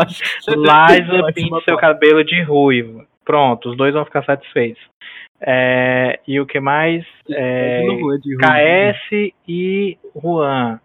Liza 0.47 1.33
pinta 1.33 1.61
seu 1.63 1.77
cabelo 1.77 2.23
de 2.23 2.41
ruivo. 2.41 3.05
Pronto, 3.23 3.69
os 3.69 3.77
dois 3.77 3.93
vão 3.93 4.05
ficar 4.05 4.23
satisfeitos. 4.23 4.81
É, 5.41 6.19
e 6.27 6.39
o 6.39 6.45
que 6.45 6.59
mais? 6.59 7.05
É, 7.29 7.81
KS 8.39 9.33
e 9.47 9.97
Juan 10.15 10.79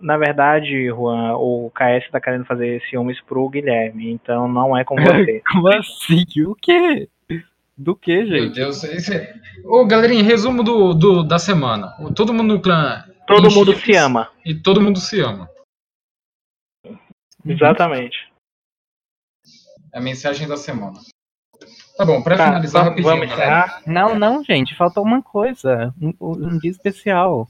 na 0.00 0.16
verdade, 0.16 0.86
Juan, 0.88 1.36
o 1.36 1.70
KS 1.70 2.10
tá 2.10 2.20
querendo 2.20 2.44
fazer 2.44 2.82
ciúmes 2.88 3.20
pro 3.22 3.48
Guilherme, 3.48 4.10
então 4.10 4.46
não 4.46 4.76
é 4.76 4.84
com 4.84 4.94
você. 4.96 5.42
Como 5.50 5.68
assim? 5.68 6.24
O 6.46 6.54
quê? 6.54 7.08
Do 7.76 7.94
que, 7.94 8.26
gente? 8.26 8.40
Meu 8.40 8.52
Deus, 8.52 8.84
esse... 8.84 9.14
É- 9.14 9.34
Ô, 9.64 9.86
galerinha, 9.86 10.22
resumo 10.22 10.62
do, 10.62 10.94
do, 10.94 11.22
da 11.22 11.38
semana. 11.38 11.92
Todo 12.14 12.32
mundo 12.32 12.54
no 12.54 12.60
clã. 12.60 13.04
Todo 13.26 13.50
mundo 13.50 13.74
se 13.74 13.96
ama. 13.96 14.30
E 14.44 14.54
todo 14.54 14.80
mundo 14.80 15.00
se 15.00 15.20
ama. 15.20 15.50
Exatamente. 17.44 18.30
É 19.92 19.98
a 19.98 20.00
mensagem 20.00 20.46
da 20.46 20.56
semana. 20.56 21.00
Tá 21.96 22.04
bom, 22.04 22.22
pra 22.22 22.36
tá, 22.36 22.44
finalizar 22.46 22.84
vamos, 22.84 23.04
rapidinho. 23.04 23.26
Vamos 23.26 23.34
encerrar? 23.34 23.82
Não, 23.86 24.14
não, 24.18 24.44
gente, 24.44 24.76
faltou 24.76 25.02
uma 25.02 25.22
coisa. 25.22 25.94
Um, 26.00 26.12
um 26.20 26.58
dia 26.58 26.70
especial. 26.70 27.48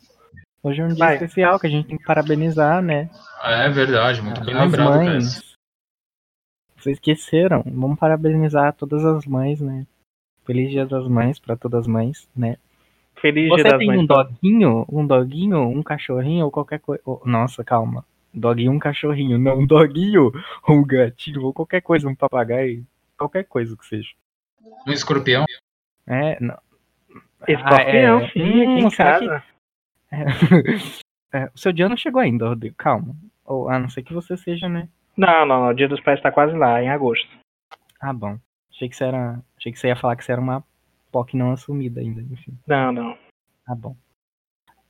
Hoje 0.62 0.81
é 0.81 0.85
um 0.85 0.89
dia 0.89 0.97
Vai. 0.97 1.15
especial 1.15 1.59
que 1.59 1.66
a 1.66 1.70
gente 1.70 1.89
tem 1.89 1.98
que 1.98 2.05
parabenizar, 2.05 2.81
né? 2.82 3.11
É 3.43 3.69
verdade, 3.69 4.23
muito 4.23 4.44
bem 4.44 4.55
as 4.55 4.61
lembrado, 4.62 4.89
mães. 4.89 5.40
Cara. 5.40 5.47
Vocês 6.77 6.97
esqueceram. 6.97 7.62
Vamos 7.66 7.98
parabenizar 7.98 8.73
todas 8.74 9.05
as 9.05 9.27
mães, 9.27 9.61
né? 9.61 9.86
Feliz 10.44 10.70
Dia 10.70 10.86
das 10.86 11.09
Mães 11.09 11.40
para 11.40 11.57
todas 11.57 11.81
as 11.81 11.86
mães, 11.89 12.28
né? 12.36 12.57
Feliz 13.27 13.48
Você 13.48 13.62
Dia 13.62 13.70
das 13.73 13.78
tem 13.78 13.89
Mães. 13.89 14.01
um 14.01 14.07
doguinho, 14.07 14.86
um 14.89 15.07
doguinho, 15.07 15.69
um 15.69 15.82
cachorrinho 15.82 16.44
ou 16.44 16.51
qualquer 16.53 16.78
coisa. 16.78 17.03
Nossa, 17.24 17.65
calma. 17.65 18.05
Doguinho, 18.32 18.70
um 18.70 18.78
cachorrinho, 18.78 19.36
não 19.36 19.59
um 19.59 19.66
doguinho, 19.66 20.31
um 20.69 20.86
gatinho 20.86 21.43
ou 21.43 21.53
qualquer 21.53 21.81
coisa, 21.81 22.09
um 22.09 22.15
papagaio, 22.15 22.86
qualquer 23.19 23.44
coisa 23.44 23.77
que 23.77 23.85
seja. 23.85 24.11
Um 24.86 24.93
escorpião? 24.93 25.44
É, 26.07 26.39
não. 26.40 26.57
Escorpião, 27.48 28.19
ah, 28.19 28.23
é... 28.23 28.28
sim, 28.31 28.66
hum, 28.66 28.78
em 28.78 28.90
casa. 28.90 29.43
Que... 30.11 31.07
É, 31.32 31.51
o 31.53 31.59
seu 31.59 31.73
dia 31.73 31.89
não 31.89 31.97
chegou 31.97 32.23
ainda, 32.23 32.48
Rodrigo, 32.48 32.77
calma. 32.78 33.15
Ou, 33.44 33.69
a 33.69 33.78
não 33.78 33.90
ser 33.90 34.03
que 34.03 34.15
você 34.15 34.36
seja, 34.36 34.69
né? 34.69 34.89
Não, 35.16 35.44
não, 35.44 35.61
não. 35.61 35.69
O 35.69 35.74
dia 35.74 35.89
dos 35.89 36.01
pais 36.01 36.23
tá 36.23 36.31
quase 36.31 36.57
lá, 36.57 36.81
em 36.81 36.89
agosto. 36.89 37.28
Ah, 38.01 38.12
bom. 38.12 38.39
Achei 38.70 38.89
que 38.89 38.97
você 38.97 39.05
era. 39.05 39.43
Achei 39.59 39.73
que 39.73 39.78
você 39.78 39.89
ia 39.89 39.97
falar 39.97 40.16
que 40.16 40.24
você 40.24 40.32
era 40.32 40.40
uma 40.40 40.65
POC 41.16 41.36
não 41.36 41.52
assumida 41.52 42.01
ainda, 42.01 42.20
enfim. 42.20 42.52
Não, 42.66 42.93
não. 42.93 43.18
Ah, 43.66 43.74
bom. 43.74 43.97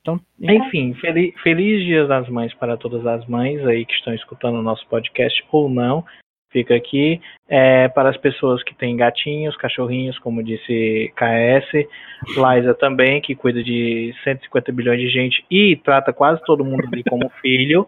Então, 0.01 0.19
Enfim, 0.39 0.93
feliz, 0.95 1.33
feliz 1.41 1.83
Dia 1.83 2.05
das 2.05 2.29
Mães 2.29 2.53
para 2.53 2.77
todas 2.77 3.05
as 3.05 3.25
mães 3.27 3.65
aí 3.65 3.85
que 3.85 3.93
estão 3.93 4.13
escutando 4.13 4.57
o 4.57 4.61
nosso 4.61 4.87
podcast 4.87 5.45
ou 5.51 5.69
não 5.69 6.05
fica 6.49 6.75
aqui. 6.75 7.21
É, 7.47 7.87
para 7.89 8.09
as 8.09 8.17
pessoas 8.17 8.63
que 8.63 8.73
têm 8.73 8.95
gatinhos, 8.95 9.57
cachorrinhos, 9.57 10.17
como 10.19 10.43
disse 10.43 11.13
KS, 11.15 11.87
Liza 12.29 12.73
também, 12.75 13.21
que 13.21 13.35
cuida 13.35 13.63
de 13.63 14.13
150 14.23 14.71
bilhões 14.71 14.99
de 14.99 15.09
gente 15.09 15.45
e 15.51 15.75
trata 15.75 16.13
quase 16.13 16.43
todo 16.45 16.65
mundo 16.65 16.87
ali 16.91 17.03
como 17.03 17.29
filho, 17.41 17.87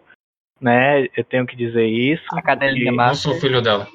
né? 0.60 1.06
Eu 1.16 1.24
tenho 1.24 1.46
que 1.46 1.56
dizer 1.56 1.86
isso. 1.86 2.24
A 2.32 2.42
cadelinha 2.42 2.92
Não 2.92 3.14
sou 3.14 3.34
filho 3.34 3.62
dela. 3.62 3.88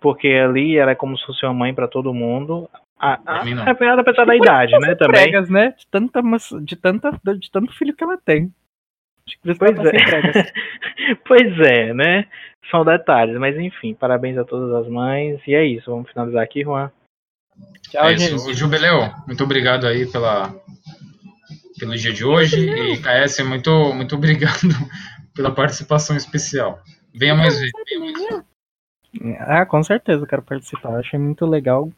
Porque 0.00 0.28
ali 0.28 0.76
ela 0.76 0.92
é 0.92 0.94
como 0.94 1.16
se 1.16 1.24
fosse 1.26 1.44
uma 1.44 1.54
mãe 1.54 1.74
para 1.74 1.86
todo 1.86 2.14
mundo. 2.14 2.68
A, 3.00 3.18
a, 3.24 3.40
a, 3.40 4.00
apesar 4.00 4.26
da 4.26 4.36
idade, 4.36 4.78
né? 4.78 4.94
Também. 4.94 5.22
Pregas, 5.22 5.48
né? 5.48 5.74
De, 5.78 5.86
tanta, 5.86 6.20
de, 6.60 6.76
tanta, 6.76 7.10
de 7.34 7.50
tanto 7.50 7.72
filho 7.72 7.96
que 7.96 8.04
ela 8.04 8.18
tem. 8.18 8.52
Pois 9.42 9.78
é. 9.78 10.52
pois 11.26 11.60
é, 11.60 11.94
né? 11.94 12.26
São 12.70 12.84
detalhes, 12.84 13.38
mas 13.38 13.56
enfim, 13.56 13.94
parabéns 13.94 14.36
a 14.36 14.44
todas 14.44 14.74
as 14.74 14.92
mães. 14.92 15.40
E 15.46 15.54
é 15.54 15.64
isso, 15.64 15.90
vamos 15.90 16.10
finalizar 16.10 16.42
aqui, 16.42 16.62
Juan. 16.62 16.90
Tchau, 17.88 18.04
é 18.04 18.18
gente. 18.18 18.34
Isso. 18.34 18.52
Jubileu, 18.52 19.10
muito 19.26 19.44
obrigado 19.44 19.86
aí 19.86 20.04
pela, 20.04 20.54
pelo 21.78 21.96
dia 21.96 22.12
de 22.12 22.22
hoje. 22.24 22.68
E 22.68 22.98
KS, 22.98 23.40
muito, 23.46 23.94
muito 23.94 24.14
obrigado 24.14 24.68
pela 25.34 25.54
participação 25.54 26.16
especial. 26.16 26.82
Venha 27.14 27.34
mais 27.34 27.58
vezes. 27.58 27.72
Venha 27.88 28.00
mais 28.00 28.18
vezes. 28.18 28.44
Ah, 29.40 29.64
com 29.64 29.82
certeza, 29.82 30.22
eu 30.22 30.26
quero 30.26 30.42
participar. 30.42 30.98
Achei 30.98 31.18
muito 31.18 31.46
legal 31.46 31.90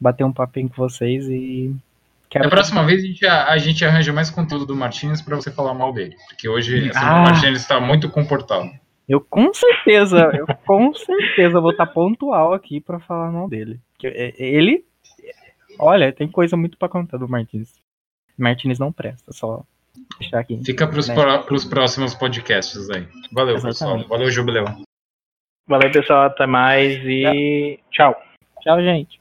bater 0.00 0.24
um 0.24 0.32
papinho 0.32 0.68
com 0.68 0.76
vocês 0.76 1.26
e. 1.28 1.74
Quero 2.30 2.44
Da 2.44 2.50
próxima 2.50 2.84
vez 2.84 3.02
a 3.02 3.06
gente, 3.06 3.26
a 3.26 3.56
gente 3.56 3.84
arranja 3.86 4.12
mais 4.12 4.28
conteúdo 4.28 4.66
do 4.66 4.76
Martins 4.76 5.22
para 5.22 5.34
você 5.36 5.50
falar 5.50 5.72
mal 5.72 5.94
dele. 5.94 6.14
Porque 6.28 6.46
hoje 6.48 6.90
assim, 6.90 6.98
Ah. 6.98 7.20
o 7.20 7.22
Martins 7.24 7.58
está 7.58 7.80
muito 7.80 8.10
comportado. 8.10 8.68
Eu 9.08 9.18
com 9.22 9.52
certeza, 9.54 10.30
eu 10.34 10.46
com 10.66 10.92
certeza 10.92 11.58
vou 11.58 11.70
estar 11.70 11.86
pontual 11.86 12.52
aqui 12.52 12.80
pra 12.82 13.00
falar 13.00 13.32
mal 13.32 13.48
dele. 13.48 13.80
É, 14.04 14.34
Ele. 14.38 14.84
Olha, 15.78 16.12
tem 16.12 16.28
coisa 16.28 16.54
muito 16.56 16.76
pra 16.76 16.88
contar 16.88 17.16
do 17.16 17.26
Martins. 17.28 17.72
Martins 18.36 18.78
não 18.78 18.92
presta, 18.92 19.32
só 19.32 19.62
deixar 20.20 20.40
aqui. 20.40 20.60
Fica 20.64 20.86
para 20.86 20.98
os 20.98 21.08
Né. 21.08 21.14
próximos 21.70 22.14
podcasts 22.14 22.90
aí. 22.90 23.08
Valeu, 23.32 23.54
pessoal. 23.54 23.70
Exatamente. 23.70 24.08
Valeu, 24.08 24.30
Jubileu. 24.30 24.64
Valeu, 25.66 25.90
pessoal. 25.90 26.26
Até 26.26 26.46
mais 26.46 26.98
e 27.04 27.80
tchau. 27.90 28.14
Tchau, 28.60 28.82
gente. 28.82 29.18